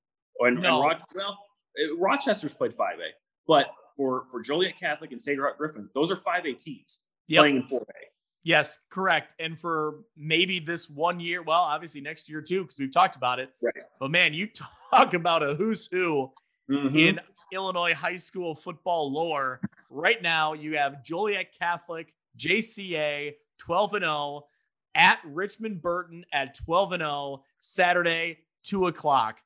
And, 0.40 0.60
No. 0.60 0.82
and 0.82 0.90
Roch- 1.00 1.06
well, 1.14 1.38
uh, 1.82 1.96
Rochester's 1.96 2.52
played 2.54 2.74
five 2.74 2.98
A, 2.98 3.10
but 3.46 3.70
for 3.96 4.26
for 4.30 4.40
Joliet 4.40 4.78
Catholic 4.78 5.12
and 5.12 5.20
Sacred 5.20 5.42
Heart 5.42 5.58
Griffin, 5.58 5.88
those 5.94 6.10
are 6.10 6.16
five 6.16 6.44
A 6.46 6.52
teams 6.54 7.00
Yep. 7.28 7.40
playing 7.40 7.56
in 7.56 7.62
four 7.64 7.82
A. 7.82 8.06
Yes, 8.42 8.78
correct. 8.90 9.34
And 9.38 9.58
for 9.60 10.00
maybe 10.16 10.58
this 10.60 10.88
one 10.88 11.20
year, 11.20 11.42
well, 11.42 11.60
obviously 11.60 12.00
next 12.00 12.28
year 12.28 12.40
too, 12.40 12.62
because 12.62 12.78
we've 12.78 12.92
talked 12.92 13.14
about 13.16 13.38
it. 13.38 13.50
Right. 13.62 13.74
But 13.98 14.10
man, 14.10 14.32
you 14.34 14.48
talk 14.90 15.12
about 15.14 15.42
a 15.42 15.54
who's 15.54 15.86
who 15.90 16.32
Mhm. 16.70 16.96
in 16.96 17.20
Illinois 17.52 17.92
high 17.94 18.16
school 18.16 18.54
football 18.54 19.12
lore. 19.12 19.60
Right 19.90 20.22
now, 20.22 20.52
you 20.54 20.76
have 20.76 21.02
Joliet 21.04 21.52
Catholic, 21.58 22.14
JCA, 22.36 23.36
12 23.58 23.94
and 23.94 24.04
0, 24.04 24.46
at 24.94 25.20
Richmond 25.24 25.82
Burton 25.82 26.24
at 26.32 26.54
12 26.54 26.92
and 26.92 27.02
0, 27.02 27.44
Saturday, 27.58 28.38
2 28.62 28.86
o'clock. 28.86 29.40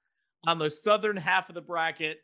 On 0.47 0.59
the 0.59 0.69
southern 0.71 1.17
half 1.17 1.49
of 1.49 1.55
the 1.55 1.61
bracket, 1.63 2.21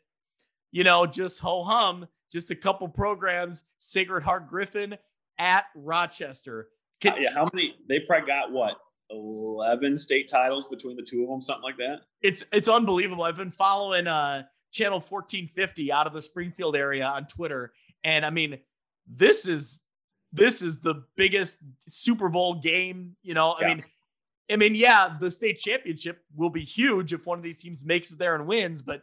you 0.71 0.83
know, 0.83 1.05
just 1.05 1.39
ho 1.39 1.63
hum, 1.63 2.07
just 2.31 2.51
a 2.51 2.55
couple 2.55 2.87
programs, 2.87 3.63
Sacred 3.77 4.23
Heart 4.23 4.49
Griffin 4.49 4.95
at 5.37 5.65
Rochester. 5.75 6.69
Can, 6.99 7.15
yeah, 7.19 7.33
how 7.33 7.45
many? 7.53 7.75
They 7.87 7.99
probably 7.99 8.27
got 8.27 8.51
what? 8.51 8.79
11 9.09 9.97
state 9.97 10.29
titles 10.29 10.67
between 10.67 10.95
the 10.95 11.03
two 11.03 11.23
of 11.23 11.29
them, 11.29 11.41
something 11.41 11.63
like 11.63 11.77
that. 11.77 12.01
It's 12.21 12.43
it's 12.53 12.69
unbelievable. 12.69 13.23
I've 13.23 13.35
been 13.35 13.51
following 13.51 14.07
uh 14.07 14.43
channel 14.71 14.99
1450 14.99 15.91
out 15.91 16.07
of 16.07 16.13
the 16.13 16.21
Springfield 16.21 16.75
area 16.75 17.05
on 17.05 17.27
Twitter. 17.27 17.73
And 18.03 18.25
I 18.25 18.29
mean, 18.29 18.59
this 19.05 19.47
is 19.47 19.81
this 20.31 20.61
is 20.61 20.79
the 20.79 21.03
biggest 21.17 21.59
Super 21.87 22.29
Bowl 22.29 22.61
game. 22.61 23.15
You 23.21 23.33
know, 23.33 23.55
I 23.59 23.67
mean, 23.67 23.83
I 24.51 24.55
mean, 24.55 24.75
yeah, 24.75 25.15
the 25.19 25.29
state 25.29 25.59
championship 25.59 26.23
will 26.35 26.49
be 26.49 26.63
huge 26.63 27.13
if 27.13 27.25
one 27.25 27.37
of 27.37 27.43
these 27.43 27.61
teams 27.61 27.83
makes 27.83 28.11
it 28.11 28.19
there 28.19 28.35
and 28.35 28.47
wins. 28.47 28.81
But 28.81 29.01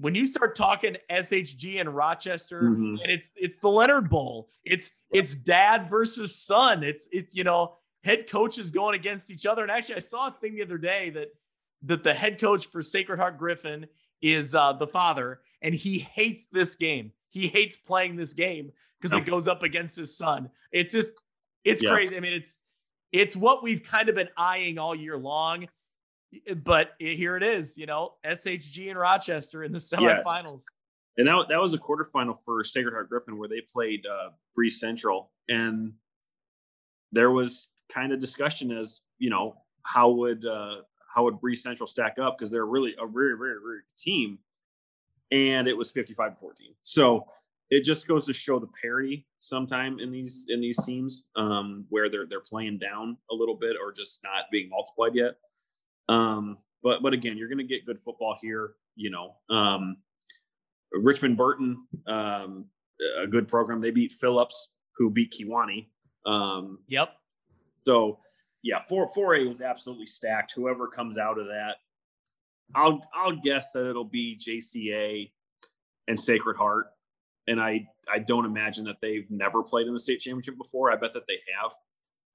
when 0.00 0.14
you 0.14 0.26
start 0.26 0.54
talking 0.56 0.96
SHG 1.10 1.80
and 1.80 1.94
Rochester, 1.94 2.62
mm-hmm. 2.62 2.96
and 3.02 3.10
it's 3.10 3.32
it's 3.36 3.58
the 3.58 3.68
Leonard 3.68 4.08
Bowl, 4.08 4.48
it's 4.64 4.92
it's 5.10 5.34
dad 5.34 5.90
versus 5.90 6.34
son. 6.36 6.82
It's 6.82 7.08
it's 7.10 7.34
you 7.34 7.44
know 7.44 7.74
head 8.04 8.30
coaches 8.30 8.70
going 8.70 8.94
against 8.94 9.30
each 9.30 9.44
other. 9.44 9.62
And 9.62 9.70
actually, 9.70 9.96
I 9.96 10.00
saw 10.00 10.28
a 10.28 10.30
thing 10.30 10.54
the 10.54 10.62
other 10.62 10.78
day 10.78 11.10
that 11.10 11.28
that 11.82 12.04
the 12.04 12.14
head 12.14 12.40
coach 12.40 12.66
for 12.68 12.82
Sacred 12.82 13.18
Heart 13.18 13.38
Griffin 13.38 13.86
is 14.22 14.54
uh, 14.54 14.72
the 14.72 14.86
father, 14.86 15.40
and 15.62 15.74
he 15.74 15.98
hates 15.98 16.46
this 16.52 16.76
game. 16.76 17.12
He 17.28 17.48
hates 17.48 17.76
playing 17.76 18.16
this 18.16 18.34
game 18.34 18.72
because 19.00 19.16
it 19.16 19.26
goes 19.26 19.46
up 19.46 19.62
against 19.62 19.96
his 19.96 20.16
son. 20.16 20.50
It's 20.72 20.92
just, 20.92 21.22
it's 21.64 21.82
yeah. 21.82 21.90
crazy. 21.90 22.16
I 22.16 22.20
mean, 22.20 22.32
it's 22.32 22.62
it's 23.12 23.36
what 23.36 23.62
we've 23.62 23.82
kind 23.82 24.08
of 24.08 24.14
been 24.14 24.28
eyeing 24.36 24.78
all 24.78 24.94
year 24.94 25.16
long. 25.16 25.68
But 26.62 26.90
here 26.98 27.36
it 27.36 27.42
is, 27.42 27.78
you 27.78 27.86
know, 27.86 28.14
SHG 28.24 28.90
and 28.90 28.98
Rochester 28.98 29.62
in 29.62 29.72
the 29.72 29.78
semifinals. 29.78 30.64
Yeah. 31.16 31.18
And 31.18 31.26
that, 31.26 31.46
that 31.48 31.60
was 31.60 31.74
a 31.74 31.78
quarterfinal 31.78 32.36
for 32.44 32.62
Sacred 32.62 32.92
Heart 32.92 33.08
Griffin 33.08 33.38
where 33.38 33.48
they 33.48 33.62
played 33.72 34.04
uh, 34.06 34.30
Breese 34.54 34.78
Central. 34.78 35.32
And 35.48 35.94
there 37.12 37.30
was 37.30 37.72
kind 37.92 38.12
of 38.12 38.20
discussion 38.20 38.70
as, 38.70 39.02
you 39.18 39.30
know, 39.30 39.54
how 39.82 40.10
would 40.10 40.44
uh, 40.44 40.76
how 41.14 41.24
would 41.24 41.40
Breese 41.40 41.62
Central 41.62 41.86
stack 41.86 42.18
up 42.20 42.38
because 42.38 42.50
they're 42.50 42.66
really 42.66 42.94
a 43.00 43.06
very, 43.06 43.36
very, 43.36 43.56
very 43.60 43.80
good 43.80 43.98
team. 43.98 44.38
And 45.30 45.66
it 45.66 45.76
was 45.76 45.90
55 45.90 46.38
14. 46.38 46.74
So 46.82 47.26
it 47.70 47.84
just 47.84 48.06
goes 48.08 48.26
to 48.26 48.32
show 48.32 48.58
the 48.58 48.68
parity 48.80 49.26
sometime 49.38 49.98
in 49.98 50.10
these 50.10 50.46
in 50.48 50.60
these 50.60 50.84
teams 50.84 51.26
um, 51.36 51.84
where 51.88 52.08
they're 52.08 52.26
they're 52.26 52.40
playing 52.40 52.78
down 52.78 53.16
a 53.30 53.34
little 53.34 53.56
bit 53.56 53.76
or 53.82 53.92
just 53.92 54.20
not 54.22 54.44
being 54.52 54.68
multiplied 54.70 55.14
yet. 55.14 55.34
Um, 56.08 56.58
but 56.82 57.02
but 57.02 57.12
again, 57.12 57.36
you're 57.36 57.48
going 57.48 57.58
to 57.58 57.64
get 57.64 57.86
good 57.86 57.98
football 57.98 58.36
here. 58.40 58.72
You 58.96 59.10
know, 59.10 59.34
um, 59.50 59.98
Richmond 60.92 61.36
Burton, 61.36 61.86
um, 62.06 62.66
a 63.22 63.26
good 63.26 63.48
program. 63.48 63.80
They 63.80 63.90
beat 63.90 64.12
Phillips, 64.12 64.72
who 64.96 65.10
beat 65.10 65.32
Kewanee. 65.32 65.88
Um, 66.26 66.80
yep. 66.88 67.14
So 67.86 68.18
yeah, 68.62 68.80
four 68.88 69.08
four 69.14 69.34
A 69.34 69.46
is 69.46 69.60
absolutely 69.60 70.06
stacked. 70.06 70.52
Whoever 70.54 70.88
comes 70.88 71.18
out 71.18 71.38
of 71.38 71.46
that, 71.46 71.76
I'll 72.74 73.02
I'll 73.14 73.36
guess 73.36 73.72
that 73.72 73.88
it'll 73.88 74.04
be 74.04 74.36
JCA 74.36 75.30
and 76.06 76.18
Sacred 76.18 76.56
Heart 76.56 76.88
and 77.48 77.60
I 77.60 77.88
I 78.12 78.20
don't 78.20 78.44
imagine 78.44 78.84
that 78.84 79.00
they've 79.00 79.28
never 79.30 79.62
played 79.62 79.86
in 79.86 79.92
the 79.92 79.98
state 79.98 80.20
championship 80.20 80.56
before. 80.56 80.92
I 80.92 80.96
bet 80.96 81.14
that 81.14 81.26
they 81.26 81.38
have. 81.60 81.72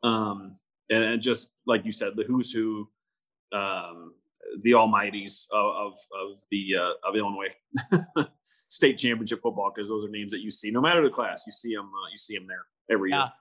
Um, 0.04 0.58
and, 0.90 1.04
and 1.04 1.22
just 1.22 1.52
like 1.66 1.86
you 1.86 1.92
said, 1.92 2.14
the 2.16 2.24
who's 2.24 2.52
who, 2.52 2.90
um, 3.54 4.14
the 4.62 4.72
almighties 4.72 5.48
of 5.52 5.76
of, 5.76 5.94
of 5.94 6.40
the 6.52 6.76
uh, 6.78 7.08
of 7.08 7.16
Illinois 7.16 7.50
state 8.44 8.98
championship 8.98 9.42
football, 9.42 9.72
because 9.74 9.90
those 9.90 10.04
are 10.04 10.10
names 10.10 10.32
that 10.32 10.42
you 10.42 10.52
see 10.52 10.72
no 10.72 10.82
matter 10.82 11.02
the 11.02 11.10
class. 11.10 11.44
You 11.46 11.52
see 11.52 11.74
them, 11.74 11.86
uh, 11.86 12.10
you 12.12 12.18
see 12.18 12.36
them 12.36 12.48
there 12.48 12.66
every 12.90 13.12
yeah. 13.12 13.24
year. 13.24 13.32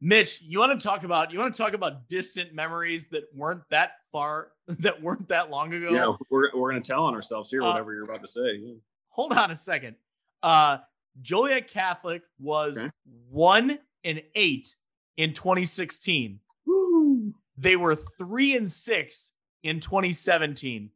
Mitch, 0.00 0.42
you 0.42 0.58
want 0.58 0.78
to 0.78 0.86
talk 0.86 1.04
about 1.04 1.32
you 1.32 1.38
want 1.38 1.54
to 1.54 1.62
talk 1.62 1.72
about 1.72 2.08
distant 2.08 2.54
memories 2.54 3.06
that 3.06 3.24
weren't 3.34 3.62
that 3.70 3.92
far 4.12 4.52
that 4.68 5.02
weren't 5.02 5.28
that 5.28 5.50
long 5.50 5.72
ago. 5.72 5.90
Yeah, 5.90 6.12
we're 6.30 6.50
we're 6.54 6.70
gonna 6.70 6.82
tell 6.82 7.04
on 7.04 7.14
ourselves 7.14 7.50
here, 7.50 7.62
uh, 7.62 7.66
whatever 7.66 7.94
you're 7.94 8.04
about 8.04 8.20
to 8.22 8.28
say. 8.28 8.56
Yeah. 8.58 8.74
Hold 9.10 9.32
on 9.32 9.50
a 9.50 9.56
second. 9.56 9.96
Uh, 10.42 10.78
Joliet 11.22 11.68
Catholic 11.68 12.22
was 12.38 12.78
okay. 12.78 12.90
one 13.30 13.78
and 14.04 14.22
eight 14.34 14.76
in 15.16 15.32
2016. 15.32 16.40
Woo. 16.66 17.34
They 17.56 17.76
were 17.76 17.94
three 17.94 18.54
and 18.54 18.68
six 18.68 19.32
in 19.66 19.80
2017. 19.80 20.90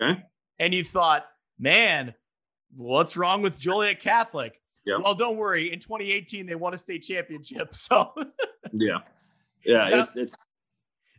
Okay. 0.00 0.22
And 0.58 0.72
you 0.72 0.84
thought, 0.84 1.26
man, 1.58 2.14
what's 2.74 3.16
wrong 3.16 3.42
with 3.42 3.58
Joliet 3.58 4.00
Catholic? 4.00 4.60
Yeah. 4.84 4.98
Well, 5.02 5.14
don't 5.14 5.36
worry. 5.36 5.72
In 5.72 5.80
2018, 5.80 6.46
they 6.46 6.54
won 6.54 6.74
a 6.74 6.78
state 6.78 7.02
championship. 7.02 7.72
So 7.82 8.12
yeah, 8.72 8.98
yeah, 9.64 10.00
it's 10.00 10.16
it's 10.16 10.36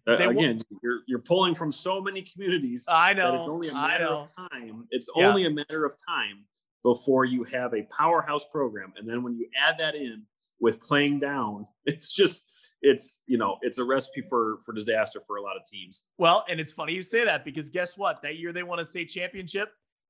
uh, 0.08 0.14
again, 0.14 0.34
won- 0.36 0.80
you're 0.82 1.00
you're 1.08 1.20
pulling 1.20 1.56
from 1.56 1.72
so 1.72 2.02
many 2.02 2.22
communities. 2.22 2.86
I 2.90 3.14
know. 3.14 3.36
it's 3.36 3.48
only 3.48 3.70
a 3.70 3.74
matter 3.74 4.08
of 4.08 4.36
time. 4.36 4.88
It's 4.92 5.10
yeah. 5.16 5.28
only 5.28 5.46
a 5.46 5.52
matter 5.52 5.86
of 5.86 5.94
time 6.08 6.46
before 6.84 7.26
you 7.26 7.44
have 7.46 7.74
a 7.74 7.84
powerhouse 7.98 8.46
program. 8.46 8.94
And 8.98 9.10
then 9.10 9.24
when 9.24 9.36
you 9.36 9.48
add 9.58 9.78
that 9.80 9.96
in 9.96 10.24
with 10.60 10.80
playing 10.80 11.20
down, 11.20 11.68
it's 11.86 12.14
just 12.14 12.46
it's 12.82 13.24
you 13.26 13.38
know 13.38 13.58
it's 13.62 13.78
a 13.78 13.84
recipe 13.84 14.22
for 14.22 14.60
for 14.66 14.74
disaster 14.74 15.22
for 15.26 15.38
a 15.38 15.42
lot 15.42 15.58
of 15.58 15.66
teams. 15.66 16.06
Well, 16.18 16.46
and 16.50 16.60
it's 16.60 16.74
funny 16.74 16.94
you 16.94 17.02
say 17.02 17.26
that 17.26 17.46
because 17.46 17.70
guess 17.70 17.98
what? 17.98 18.22
That 18.22 18.38
year 18.38 18.54
they 18.54 18.64
won 18.64 18.80
a 18.80 18.86
state 18.86 19.10
championship. 19.10 19.70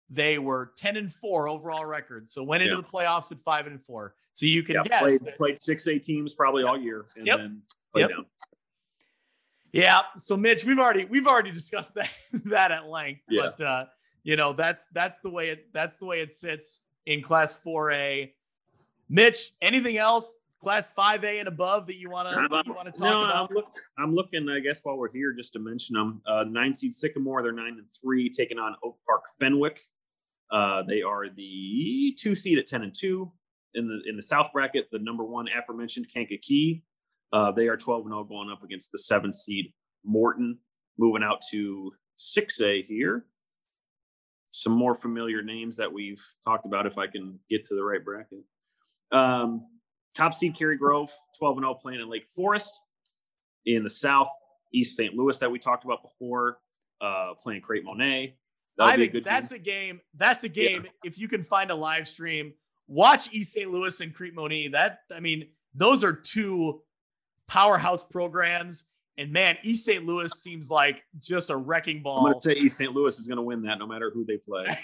They 0.09 0.37
were 0.37 0.73
10 0.77 0.97
and 0.97 1.11
4 1.11 1.47
overall 1.47 1.85
record. 1.85 2.27
So 2.27 2.43
went 2.43 2.61
into 2.61 2.75
yeah. 2.75 2.81
the 2.81 2.87
playoffs 2.87 3.31
at 3.31 3.39
5 3.43 3.67
and 3.67 3.81
4. 3.81 4.13
So 4.33 4.45
you 4.45 4.61
can 4.61 4.75
yeah, 4.75 4.83
guess 4.83 4.99
played, 4.99 5.19
that, 5.21 5.37
played 5.37 5.61
six 5.61 5.87
A 5.87 5.97
teams 5.97 6.33
probably 6.33 6.63
all 6.63 6.77
year 6.77 7.05
and 7.15 7.25
yep. 7.25 7.37
then 7.37 7.61
yep. 7.95 8.09
down. 8.09 8.25
Yeah. 9.71 10.01
So 10.17 10.37
Mitch, 10.37 10.65
we've 10.65 10.77
already 10.77 11.05
we've 11.05 11.27
already 11.27 11.51
discussed 11.51 11.93
that 11.95 12.09
that 12.45 12.71
at 12.71 12.87
length. 12.87 13.21
Yeah. 13.29 13.49
But 13.57 13.65
uh 13.65 13.85
you 14.23 14.35
know 14.35 14.53
that's 14.53 14.87
that's 14.93 15.19
the 15.19 15.29
way 15.29 15.49
it 15.49 15.71
that's 15.73 15.97
the 15.97 16.05
way 16.05 16.21
it 16.21 16.33
sits 16.33 16.81
in 17.05 17.21
class 17.21 17.59
4a 17.65 18.31
mitch 19.09 19.51
anything 19.61 19.97
else? 19.97 20.37
Class 20.61 20.89
5a 20.97 21.39
and 21.39 21.49
above 21.49 21.87
that 21.87 21.97
you 21.97 22.09
want 22.09 22.29
to 22.29 22.35
you 22.65 22.73
want 22.73 22.85
to 22.85 22.91
talk 22.91 23.01
no, 23.01 23.23
about? 23.23 23.49
I'm, 23.49 23.55
look, 23.55 23.73
I'm, 23.97 24.15
looking 24.15 24.47
i 24.49 24.61
guess 24.61 24.79
while 24.81 24.97
we're 24.97 25.11
here 25.11 25.33
just 25.33 25.51
to 25.53 25.59
mention 25.59 25.95
them 25.95 26.21
uh, 26.25 26.45
nine 26.47 26.73
seed 26.73 26.93
sycamore 26.93 27.43
they're 27.43 27.51
nine 27.51 27.75
and 27.79 27.87
three 28.01 28.29
taking 28.29 28.57
on 28.57 28.75
oak 28.83 28.97
park 29.05 29.23
fenwick. 29.41 29.81
Uh, 30.49 30.83
they 30.83 31.01
are 31.01 31.27
the 31.27 32.15
two 32.17 32.33
seed 32.33 32.59
at 32.59 32.67
10 32.67 32.83
and 32.83 32.95
2 32.97 33.29
in 33.73 33.87
the 33.87 34.09
in 34.09 34.15
the 34.15 34.21
south 34.21 34.53
bracket 34.53 34.87
the 34.91 34.99
number 34.99 35.25
one 35.25 35.47
aforementioned 35.49 36.07
kankakee. 36.13 36.81
Uh, 37.33 37.51
they 37.51 37.67
are 37.67 37.75
12 37.75 38.05
and 38.05 38.13
0 38.13 38.23
going 38.23 38.49
up 38.49 38.63
against 38.63 38.91
the 38.93 38.99
seven 38.99 39.33
seed 39.33 39.73
morton. 40.05 40.59
Moving 40.97 41.23
out 41.23 41.41
to 41.51 41.91
6a 42.17 42.85
here 42.85 43.25
some 44.53 44.73
more 44.73 44.93
familiar 44.93 45.41
names 45.41 45.77
that 45.77 45.91
we've 45.91 46.23
talked 46.45 46.67
about 46.67 46.85
if 46.85 46.99
I 46.99 47.07
can 47.07 47.39
get 47.49 47.63
to 47.65 47.75
the 47.75 47.83
right 47.83 48.05
bracket. 48.05 48.43
Um, 49.11 49.67
top 50.15 50.31
seed 50.31 50.55
Cary 50.55 50.77
Grove, 50.77 51.11
12 51.39 51.57
and 51.57 51.63
0 51.63 51.73
playing 51.73 52.01
in 52.01 52.09
Lake 52.09 52.27
Forest. 52.27 52.79
In 53.65 53.83
the 53.83 53.89
South, 53.89 54.29
East 54.71 54.95
St. 54.95 55.15
Louis 55.15 55.37
that 55.39 55.49
we 55.49 55.57
talked 55.57 55.85
about 55.85 56.03
before, 56.03 56.57
uh, 57.01 57.33
playing 57.41 57.61
Crete 57.61 57.83
Monee. 57.83 58.35
I 58.79 58.95
think 58.95 59.23
that's 59.23 59.51
game. 59.51 59.59
a 59.59 59.63
game. 59.63 60.01
That's 60.15 60.43
a 60.43 60.49
game. 60.49 60.83
Yeah. 60.83 60.91
If 61.03 61.17
you 61.17 61.27
can 61.27 61.43
find 61.43 61.71
a 61.71 61.75
live 61.75 62.07
stream, 62.07 62.53
watch 62.87 63.33
East 63.33 63.53
St. 63.53 63.71
Louis 63.71 63.99
and 64.01 64.13
Crete 64.13 64.35
Monee. 64.35 64.67
That 64.67 64.99
I 65.15 65.19
mean, 65.19 65.47
those 65.73 66.03
are 66.03 66.13
two 66.13 66.81
powerhouse 67.47 68.03
programs 68.03 68.85
and 69.17 69.31
man, 69.31 69.57
East 69.63 69.85
St. 69.85 70.05
Louis 70.05 70.31
seems 70.31 70.71
like 70.71 71.03
just 71.19 71.49
a 71.49 71.55
wrecking 71.55 72.01
ball. 72.01 72.17
I'm 72.19 72.23
going 72.23 72.39
to 72.39 72.41
say 72.41 72.53
East 72.55 72.77
St. 72.77 72.91
Louis 72.93 73.17
is 73.19 73.27
going 73.27 73.37
to 73.37 73.43
win 73.43 73.61
that 73.63 73.77
no 73.77 73.85
matter 73.85 74.11
who 74.11 74.25
they 74.25 74.37
play. 74.37 74.65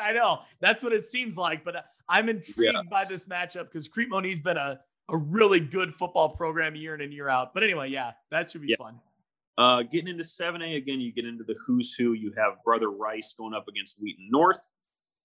I 0.00 0.12
know. 0.12 0.40
That's 0.60 0.82
what 0.82 0.92
it 0.92 1.02
seems 1.02 1.36
like. 1.38 1.64
But 1.64 1.86
I'm 2.08 2.28
intrigued 2.28 2.74
yeah. 2.74 2.82
by 2.90 3.04
this 3.04 3.26
matchup 3.26 3.64
because 3.64 3.88
Crete 3.88 4.10
Monee's 4.10 4.40
been 4.40 4.58
a, 4.58 4.80
a 5.08 5.16
really 5.16 5.60
good 5.60 5.94
football 5.94 6.28
program 6.28 6.76
year 6.76 6.94
in 6.94 7.00
and 7.00 7.12
year 7.12 7.28
out. 7.28 7.54
But 7.54 7.62
anyway, 7.62 7.88
yeah, 7.88 8.12
that 8.30 8.50
should 8.50 8.62
be 8.62 8.68
yeah. 8.68 8.76
fun. 8.76 9.00
Uh, 9.56 9.82
getting 9.82 10.08
into 10.08 10.22
7A, 10.22 10.76
again, 10.76 11.00
you 11.00 11.12
get 11.12 11.24
into 11.24 11.42
the 11.42 11.56
who's 11.66 11.94
who. 11.94 12.12
You 12.12 12.32
have 12.36 12.62
Brother 12.64 12.90
Rice 12.90 13.34
going 13.36 13.54
up 13.54 13.66
against 13.66 13.96
Wheaton 14.00 14.28
North. 14.30 14.70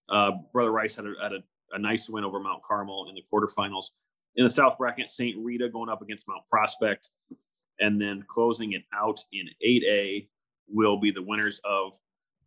Uh, 0.10 0.32
Brother 0.52 0.72
Rice 0.72 0.96
had, 0.96 1.06
a, 1.06 1.14
had 1.22 1.34
a, 1.34 1.44
a 1.74 1.80
nice 1.80 2.10
win 2.10 2.24
over 2.24 2.40
Mount 2.40 2.64
Carmel 2.64 3.08
in 3.10 3.16
the 3.16 3.22
quarterfinals. 3.32 3.92
In 4.36 4.44
the 4.44 4.50
South 4.50 4.78
bracket, 4.80 5.10
St. 5.10 5.38
Rita 5.38 5.70
going 5.70 5.90
up 5.90 6.02
against 6.02 6.28
Mount 6.28 6.42
Prospect. 6.50 7.10
And 7.80 8.02
then 8.02 8.24
closing 8.28 8.74
it 8.74 8.84
out 8.94 9.20
in 9.32 9.48
8A 9.66 10.28
will 10.68 11.00
be 11.00 11.12
the 11.12 11.22
winners 11.22 11.60
of 11.64 11.98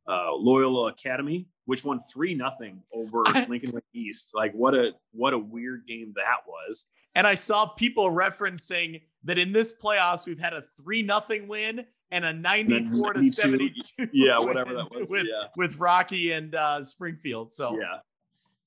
uh, 0.08 0.34
Loyola 0.34 0.88
Academy, 0.88 1.48
which 1.64 1.84
won 1.84 2.00
three 2.00 2.34
nothing 2.34 2.82
over 2.92 3.24
Lincoln-Way 3.48 3.80
East. 3.92 4.32
Like 4.34 4.52
what 4.52 4.74
a 4.74 4.92
what 5.12 5.32
a 5.32 5.38
weird 5.38 5.86
game 5.86 6.12
that 6.16 6.46
was. 6.46 6.86
And 7.14 7.26
I 7.26 7.34
saw 7.34 7.66
people 7.66 8.10
referencing 8.10 9.02
that 9.24 9.38
in 9.38 9.52
this 9.52 9.72
playoffs 9.72 10.26
we've 10.26 10.38
had 10.38 10.52
a 10.52 10.62
three 10.80 11.02
nothing 11.02 11.48
win 11.48 11.86
and 12.10 12.24
a 12.24 12.32
94 12.32 13.14
to 13.14 13.30
72 13.30 14.08
yeah, 14.12 14.38
whatever 14.38 14.74
that 14.74 14.90
was, 14.90 15.08
with, 15.08 15.26
yeah. 15.26 15.48
with 15.56 15.78
Rocky 15.78 16.32
and 16.32 16.54
uh, 16.54 16.84
Springfield. 16.84 17.50
So 17.52 17.76
Yeah. 17.78 17.98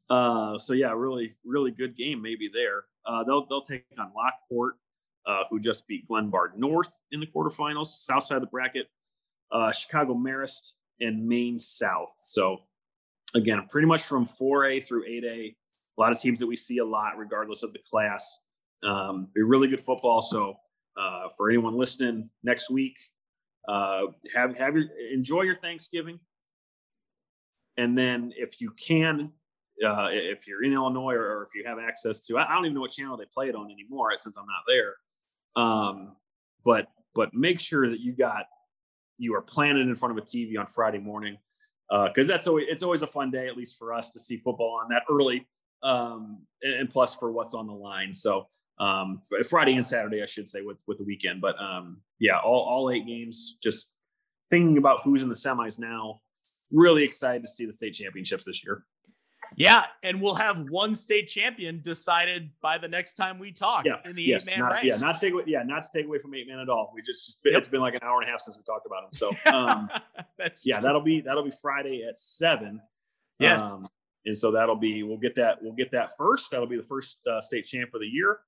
Uh, 0.10 0.58
so 0.58 0.74
yeah, 0.74 0.92
really, 0.92 1.36
really 1.46 1.72
good 1.72 1.96
game 1.96 2.22
maybe 2.22 2.50
there. 2.52 2.86
Uh, 3.06 3.24
they'll 3.24 3.46
they'll 3.46 3.62
take 3.62 3.86
on 3.98 4.12
Lockport, 4.16 4.76
uh, 5.30 5.44
who 5.50 5.60
just 5.60 5.88
beat 5.88 6.08
Glenbard 6.10 6.58
North 6.58 7.02
in 7.12 7.20
the 7.20 7.28
quarterfinals, 7.28 7.86
south 7.86 8.24
side 8.24 8.38
of 8.38 8.42
the 8.42 8.48
bracket. 8.48 8.88
Uh, 9.52 9.72
Chicago 9.72 10.16
Marist 10.16 10.74
and 11.00 11.28
Maine 11.28 11.60
South. 11.60 12.14
So 12.18 12.62
again, 13.36 13.64
pretty 13.70 13.88
much 13.88 14.02
from 14.02 14.26
4A 14.26 14.84
through 14.84 15.08
8A. 15.08 15.56
A 15.56 16.02
lot 16.02 16.12
of 16.12 16.20
teams 16.20 16.40
that 16.40 16.48
we 16.48 16.56
see 16.56 16.80
a 16.80 16.86
lot, 16.86 17.18
regardless 17.18 17.62
of 17.62 17.74
the 17.74 17.80
class. 17.80 18.40
Um, 18.84 19.28
be 19.36 19.44
really 19.44 19.68
good 19.68 19.82
football. 19.82 20.22
So 20.22 20.56
uh, 20.98 21.28
for 21.38 21.50
anyone 21.50 21.78
listening 21.78 22.30
next 22.44 22.72
week, 22.72 22.98
uh, 23.68 24.08
have 24.34 24.58
have 24.58 24.76
your 24.76 24.86
enjoy 25.12 25.42
your 25.42 25.56
Thanksgiving, 25.56 26.20
and 27.78 27.96
then 27.98 28.32
if 28.36 28.62
you 28.62 28.72
can, 28.72 29.32
uh, 29.86 30.08
if 30.10 30.48
you're 30.48 30.64
in 30.64 30.74
Illinois 30.74 31.14
or, 31.14 31.38
or 31.38 31.44
if 31.44 31.50
you 31.54 31.66
have 31.68 31.78
access 31.78 32.26
to, 32.28 32.38
I, 32.38 32.50
I 32.50 32.56
don't 32.56 32.66
even 32.66 32.76
know 32.76 32.82
what 32.82 32.92
channel 32.92 33.18
they 33.18 33.26
play 33.32 33.48
it 33.48 33.56
on 33.56 33.70
anymore 33.70 34.12
since 34.18 34.38
I'm 34.38 34.46
not 34.46 34.64
there. 34.66 34.96
Um, 35.56 36.16
but 36.64 36.88
but 37.16 37.34
make 37.34 37.60
sure 37.60 37.90
that 37.90 38.00
you 38.00 38.14
got 38.14 38.46
you 39.18 39.36
are 39.36 39.42
planted 39.42 39.88
in 39.88 39.96
front 39.96 40.18
of 40.18 40.24
a 40.24 40.26
TV 40.26 40.58
on 40.58 40.68
Friday 40.68 41.00
morning 41.00 41.38
because 41.90 42.28
that's 42.28 42.48
always 42.48 42.68
it's 42.70 42.84
always 42.84 43.02
a 43.02 43.08
fun 43.08 43.32
day 43.32 43.48
at 43.48 43.58
least 43.58 43.78
for 43.78 43.94
us 43.94 44.10
to 44.12 44.20
see 44.20 44.38
football 44.38 44.80
on 44.82 44.90
that 44.90 45.04
early 45.10 45.48
um, 45.84 46.40
and, 46.62 46.74
and 46.74 46.90
plus 46.90 47.16
for 47.16 47.32
what's 47.32 47.54
on 47.54 47.68
the 47.68 47.74
line. 47.74 48.14
So 48.14 48.48
um, 48.80 49.22
Friday 49.50 49.76
and 49.76 49.86
Saturday, 49.86 50.22
I 50.22 50.26
should 50.26 50.48
say, 50.48 50.62
with 50.62 50.82
with 50.88 50.98
the 50.98 51.04
weekend. 51.04 51.42
But 51.42 51.60
um, 51.60 52.02
yeah, 52.20 52.38
all 52.40 52.62
all 52.62 52.90
eight 52.92 53.06
games. 53.06 53.58
Just 53.62 53.90
thinking 54.50 54.78
about 54.78 55.02
who's 55.04 55.24
in 55.24 55.30
the 55.30 55.36
semis 55.36 55.80
now. 55.80 56.22
Really 56.72 57.04
excited 57.04 57.42
to 57.42 57.48
see 57.48 57.66
the 57.66 57.74
state 57.74 57.96
championships 57.96 58.46
this 58.46 58.64
year. 58.64 58.84
Yeah, 59.56 59.86
and 60.04 60.22
we'll 60.22 60.36
have 60.36 60.70
one 60.70 60.96
state 60.96 61.28
champion 61.28 61.82
decided 61.82 62.50
by 62.62 62.78
the 62.78 62.88
next 62.88 63.16
time 63.16 63.40
we 63.40 63.52
talk 63.52 63.86
Yeah, 63.86 63.98
in 64.06 64.14
the 64.14 64.24
yes, 64.24 64.48
eight 64.48 64.58
man 64.58 64.60
not, 64.66 64.72
ranks. 64.74 64.88
yeah, 64.88 64.98
not 64.98 65.20
take 65.20 65.34
away, 65.34 65.44
yeah, 65.48 65.64
not 65.64 65.84
to 65.84 65.90
take 65.94 66.06
away 66.06 66.20
from 66.20 66.34
eight 66.36 66.48
man 66.48 66.60
at 66.60 66.70
all. 66.70 66.92
We 66.94 67.02
just 67.02 67.40
it's 67.44 67.68
been 67.68 67.82
like 67.82 67.96
an 67.96 68.02
hour 68.04 68.20
and 68.20 68.28
a 68.28 68.32
half 68.32 68.42
since 68.42 68.58
we 68.58 68.64
talked 68.64 68.86
about 68.86 69.04
them. 69.04 69.14
So 69.14 69.32
um, 69.54 69.90
That's 70.38 70.66
yeah, 70.66 70.76
true. 70.80 70.84
that'll 70.84 71.02
be 71.02 71.22
that'll 71.22 71.44
be 71.44 71.52
Friday 71.52 72.04
at 72.08 72.18
seven. 72.18 72.82
Yes. 73.40 73.62
Um, 73.62 73.86
and 74.26 74.38
so 74.38 74.52
that'll 74.52 74.76
be 74.76 75.04
we'll 75.04 75.18
get 75.18 75.36
that 75.36 75.62
we'll 75.62 75.74
get 75.74 75.92
that 75.92 76.12
first. 76.18 76.52
That'll 76.52 76.68
be 76.68 76.78
the 76.78 76.84
first 76.84 77.26
uh, 77.28 77.42
state 77.42 77.66
champ 77.66 77.94
of 77.94 78.02
the 78.02 78.08
year, 78.08 78.40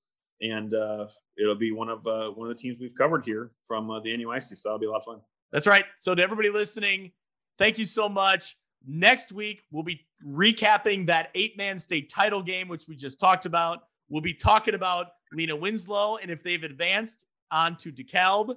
and 0.42 0.74
uh, 0.74 1.08
it'll 1.38 1.56
be 1.56 1.72
one 1.72 1.90
of 1.90 2.06
uh, 2.06 2.30
one 2.32 2.50
of 2.50 2.56
the 2.56 2.62
teams 2.62 2.80
we've 2.80 2.96
covered 2.96 3.26
here 3.26 3.52
from 3.66 3.90
uh, 3.90 4.00
the 4.02 4.16
NUIC. 4.18 4.56
So 4.58 4.70
that'll 4.70 4.80
be 4.80 4.86
a 4.86 4.92
lot 4.92 4.98
of 4.98 5.06
fun. 5.06 5.22
That's 5.52 5.68
right. 5.68 5.86
So 5.98 6.14
to 6.14 6.22
everybody 6.22 6.50
listening, 6.50 7.12
thank 7.58 7.78
you 7.78 7.86
so 7.86 8.08
much. 8.10 8.58
Next 8.88 9.32
week 9.32 9.64
we'll 9.72 9.84
be 9.84 10.06
recapping 10.28 11.08
that 11.08 11.30
eight-man 11.36 11.80
state 11.80 12.10
title 12.10 12.42
game, 12.42 12.68
which 12.68 12.88
we 12.88 12.96
just 12.96 13.20
talked 13.20 13.46
about. 13.46 13.84
We'll 14.10 14.22
be 14.22 14.34
talking 14.34 14.74
about 14.74 15.08
Lena 15.34 15.56
Winslow 15.56 16.18
and 16.18 16.30
if 16.30 16.44
they've 16.44 16.64
advanced 16.64 17.26
on 17.52 17.78
to 17.78 17.92
DeKalb. 17.92 18.56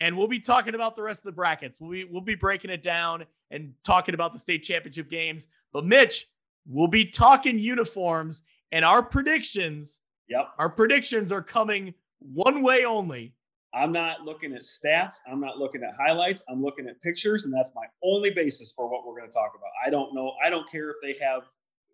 And 0.00 0.18
we'll 0.18 0.28
be 0.28 0.40
talking 0.40 0.74
about 0.74 0.96
the 0.96 1.02
rest 1.02 1.20
of 1.20 1.26
the 1.26 1.32
brackets. 1.32 1.80
We'll 1.80 1.92
be, 1.92 2.04
we'll 2.04 2.22
be 2.22 2.34
breaking 2.34 2.70
it 2.70 2.82
down 2.82 3.24
and 3.50 3.74
talking 3.84 4.14
about 4.14 4.32
the 4.32 4.38
state 4.38 4.64
championship 4.64 5.08
games. 5.08 5.46
But 5.72 5.84
Mitch, 5.86 6.26
we'll 6.66 6.88
be 6.88 7.04
talking 7.04 7.58
uniforms 7.58 8.42
and 8.72 8.84
our 8.84 9.02
predictions. 9.02 10.00
Yep. 10.28 10.48
Our 10.58 10.70
predictions 10.70 11.30
are 11.30 11.42
coming 11.42 11.94
one 12.18 12.62
way 12.62 12.84
only. 12.84 13.34
I'm 13.74 13.92
not 13.92 14.22
looking 14.22 14.52
at 14.54 14.62
stats. 14.62 15.16
I'm 15.30 15.40
not 15.40 15.58
looking 15.58 15.82
at 15.82 15.94
highlights. 15.94 16.44
I'm 16.48 16.62
looking 16.62 16.86
at 16.86 17.00
pictures, 17.00 17.44
and 17.44 17.54
that's 17.54 17.72
my 17.74 17.86
only 18.04 18.30
basis 18.30 18.72
for 18.72 18.88
what 18.88 19.06
we're 19.06 19.18
going 19.18 19.30
to 19.30 19.34
talk 19.34 19.52
about. 19.56 19.70
I 19.84 19.90
don't 19.90 20.14
know. 20.14 20.32
I 20.44 20.50
don't 20.50 20.70
care 20.70 20.90
if 20.90 20.96
they 21.02 21.14
have 21.24 21.42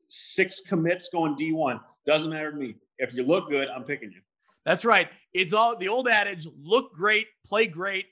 six 0.09 0.60
commits 0.60 1.09
going 1.10 1.36
D1. 1.36 1.80
Doesn't 2.05 2.30
matter 2.30 2.50
to 2.50 2.56
me. 2.56 2.76
If 2.98 3.14
you 3.14 3.22
look 3.22 3.48
good, 3.48 3.68
I'm 3.68 3.84
picking 3.84 4.10
you. 4.10 4.20
That's 4.64 4.84
right. 4.84 5.09
It's 5.32 5.52
all 5.52 5.76
the 5.76 5.88
old 5.88 6.09
adage 6.09 6.46
look 6.60 6.92
great, 6.94 7.26
play 7.46 7.66
great. 7.66 8.06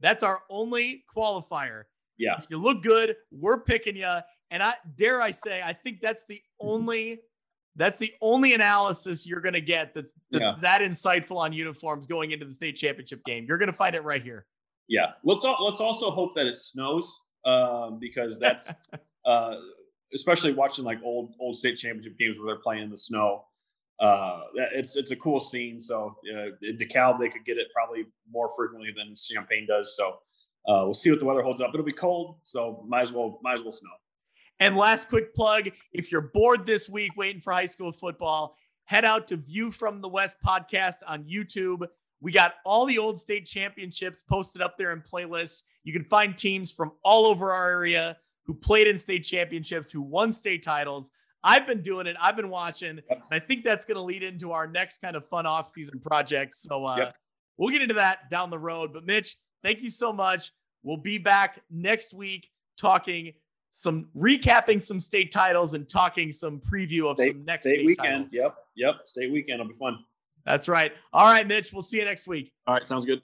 That's 0.00 0.22
our 0.22 0.40
only 0.48 1.04
qualifier. 1.14 1.84
Yeah. 2.16 2.36
If 2.38 2.46
you 2.50 2.58
look 2.60 2.82
good, 2.82 3.16
we're 3.30 3.60
picking 3.60 3.96
you. 3.96 4.16
And 4.50 4.62
I 4.62 4.74
dare 4.96 5.20
I 5.20 5.30
say, 5.30 5.62
I 5.62 5.72
think 5.72 6.00
that's 6.00 6.24
the 6.26 6.40
only 6.58 7.20
that's 7.76 7.98
the 7.98 8.12
only 8.20 8.54
analysis 8.54 9.26
you're 9.26 9.40
going 9.40 9.54
to 9.54 9.60
get 9.60 9.94
that's, 9.94 10.14
that's 10.30 10.42
Yeah. 10.42 10.54
that 10.60 10.80
insightful 10.80 11.36
on 11.36 11.52
uniforms 11.52 12.06
going 12.06 12.32
into 12.32 12.44
the 12.44 12.50
state 12.52 12.76
championship 12.76 13.24
game. 13.24 13.46
You're 13.48 13.58
going 13.58 13.68
to 13.70 13.72
find 13.76 13.94
it 13.94 14.04
right 14.04 14.22
here. 14.22 14.46
Yeah. 14.88 15.12
Let's 15.24 15.44
al- 15.44 15.64
let's 15.64 15.80
also 15.80 16.10
hope 16.10 16.34
that 16.34 16.46
it 16.46 16.56
snows 16.56 17.20
um, 17.44 17.98
because 18.00 18.38
that's 18.38 18.72
uh, 19.24 19.54
especially 20.12 20.52
watching 20.52 20.84
like 20.84 20.98
old 21.04 21.34
old 21.40 21.54
state 21.56 21.76
championship 21.78 22.18
games 22.18 22.38
where 22.38 22.46
they're 22.46 22.62
playing 22.62 22.82
in 22.82 22.90
the 22.90 22.96
snow. 22.96 23.44
Uh, 24.00 24.40
it's 24.74 24.96
it's 24.96 25.10
a 25.10 25.16
cool 25.16 25.38
scene. 25.40 25.78
So 25.78 26.16
uh, 26.34 26.46
in 26.62 26.76
DeKalb 26.78 27.20
they 27.20 27.28
could 27.28 27.44
get 27.44 27.58
it 27.58 27.68
probably 27.74 28.06
more 28.30 28.50
frequently 28.56 28.92
than 28.96 29.14
Champaign 29.14 29.66
does. 29.68 29.94
So 29.96 30.18
uh, 30.68 30.82
we'll 30.84 30.94
see 30.94 31.10
what 31.10 31.20
the 31.20 31.26
weather 31.26 31.42
holds 31.42 31.60
up. 31.60 31.70
It'll 31.74 31.84
be 31.86 31.92
cold, 31.92 32.36
so 32.42 32.84
might 32.88 33.02
as 33.02 33.12
well 33.12 33.38
might 33.42 33.54
as 33.54 33.62
well 33.62 33.72
snow. 33.72 33.90
And 34.60 34.76
last 34.76 35.08
quick 35.08 35.34
plug 35.34 35.70
if 35.92 36.12
you're 36.12 36.20
bored 36.20 36.66
this 36.66 36.88
week 36.88 37.16
waiting 37.16 37.40
for 37.40 37.52
high 37.52 37.66
school 37.66 37.92
football, 37.92 38.56
head 38.84 39.04
out 39.04 39.26
to 39.28 39.36
View 39.36 39.70
from 39.70 40.00
the 40.00 40.08
West 40.08 40.36
podcast 40.44 40.96
on 41.06 41.24
YouTube. 41.24 41.86
We 42.20 42.30
got 42.32 42.54
all 42.66 42.84
the 42.84 42.98
old 42.98 43.18
state 43.18 43.46
championships 43.46 44.22
posted 44.22 44.60
up 44.60 44.76
there 44.76 44.92
in 44.92 45.00
playlists. 45.00 45.62
You 45.84 45.94
can 45.94 46.04
find 46.04 46.36
teams 46.36 46.70
from 46.72 46.92
all 47.02 47.24
over 47.24 47.52
our 47.52 47.70
area 47.70 48.18
who 48.44 48.52
played 48.52 48.86
in 48.86 48.98
state 48.98 49.24
championships, 49.24 49.90
who 49.90 50.02
won 50.02 50.30
state 50.32 50.62
titles. 50.62 51.10
I've 51.42 51.66
been 51.66 51.80
doing 51.80 52.06
it, 52.06 52.16
I've 52.20 52.36
been 52.36 52.50
watching, 52.50 53.00
and 53.08 53.22
I 53.30 53.38
think 53.38 53.64
that's 53.64 53.86
going 53.86 53.96
to 53.96 54.02
lead 54.02 54.22
into 54.22 54.52
our 54.52 54.66
next 54.66 54.98
kind 54.98 55.16
of 55.16 55.26
fun 55.26 55.46
off-season 55.46 56.00
project. 56.00 56.54
So 56.54 56.84
uh, 56.84 56.96
Yep. 56.98 57.16
we'll 57.56 57.70
get 57.70 57.80
into 57.80 57.94
that 57.94 58.28
down 58.28 58.50
the 58.50 58.58
road. 58.58 58.92
But 58.92 59.06
Mitch, 59.06 59.36
thank 59.62 59.80
you 59.80 59.88
so 59.90 60.12
much. 60.12 60.52
We'll 60.82 60.98
be 60.98 61.16
back 61.16 61.62
next 61.70 62.12
week 62.12 62.50
talking 62.78 63.32
some 63.72 64.08
recapping 64.16 64.82
some 64.82 64.98
state 65.00 65.30
titles 65.32 65.74
and 65.74 65.88
talking 65.88 66.32
some 66.32 66.60
preview 66.60 67.10
of 67.10 67.18
State- 67.18 67.32
some 67.32 67.44
next 67.44 67.66
State 67.66 67.76
state 67.76 67.86
weekend. 67.86 68.26
titles. 68.26 68.34
Yep. 68.34 68.54
Yep. 68.76 68.94
State 69.08 69.30
weekend 69.32 69.60
will 69.60 69.68
be 69.68 69.74
fun. 69.74 69.98
That's 70.44 70.68
right. 70.68 70.92
All 71.12 71.26
right, 71.30 71.46
Mitch. 71.46 71.72
We'll 71.72 71.82
see 71.82 71.98
you 71.98 72.04
next 72.04 72.26
week. 72.26 72.52
All 72.66 72.74
right. 72.74 72.86
Sounds 72.86 73.04
good. 73.06 73.22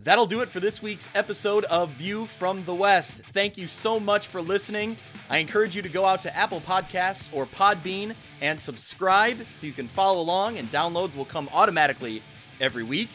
That'll 0.00 0.26
do 0.26 0.42
it 0.42 0.50
for 0.50 0.60
this 0.60 0.82
week's 0.82 1.08
episode 1.14 1.64
of 1.64 1.88
View 1.92 2.26
from 2.26 2.62
the 2.66 2.74
West. 2.74 3.14
Thank 3.32 3.56
you 3.56 3.66
so 3.66 3.98
much 3.98 4.26
for 4.26 4.42
listening. 4.42 4.98
I 5.30 5.38
encourage 5.38 5.74
you 5.74 5.80
to 5.80 5.88
go 5.88 6.04
out 6.04 6.20
to 6.22 6.36
Apple 6.36 6.60
Podcasts 6.60 7.30
or 7.32 7.46
Podbean 7.46 8.14
and 8.42 8.60
subscribe 8.60 9.38
so 9.56 9.66
you 9.66 9.72
can 9.72 9.88
follow 9.88 10.20
along, 10.20 10.58
and 10.58 10.70
downloads 10.70 11.16
will 11.16 11.24
come 11.24 11.48
automatically 11.54 12.22
every 12.60 12.82
week. 12.82 13.08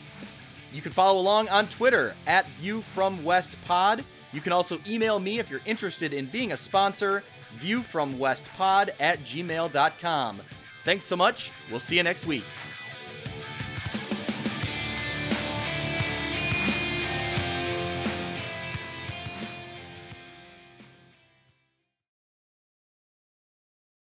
You 0.74 0.82
can 0.82 0.92
follow 0.92 1.20
along 1.20 1.50
on 1.50 1.68
Twitter 1.68 2.16
at 2.26 2.48
View 2.60 2.82
from 2.82 3.24
West 3.24 3.56
Pod. 3.66 4.04
You 4.32 4.42
can 4.42 4.54
also 4.54 4.80
email 4.88 5.20
me 5.20 5.40
if 5.40 5.50
you're 5.50 5.62
interested 5.66 6.14
in 6.14 6.28
being 6.28 6.52
a 6.52 6.58
sponsor, 6.58 7.24
viewfromwestpod 7.58 8.90
at 9.00 9.20
gmail.com. 9.22 10.42
Thanks 10.86 11.06
so 11.06 11.16
much. 11.16 11.52
We'll 11.70 11.80
see 11.80 11.98
you 11.98 12.04
next 12.04 12.26
week. 12.26 12.44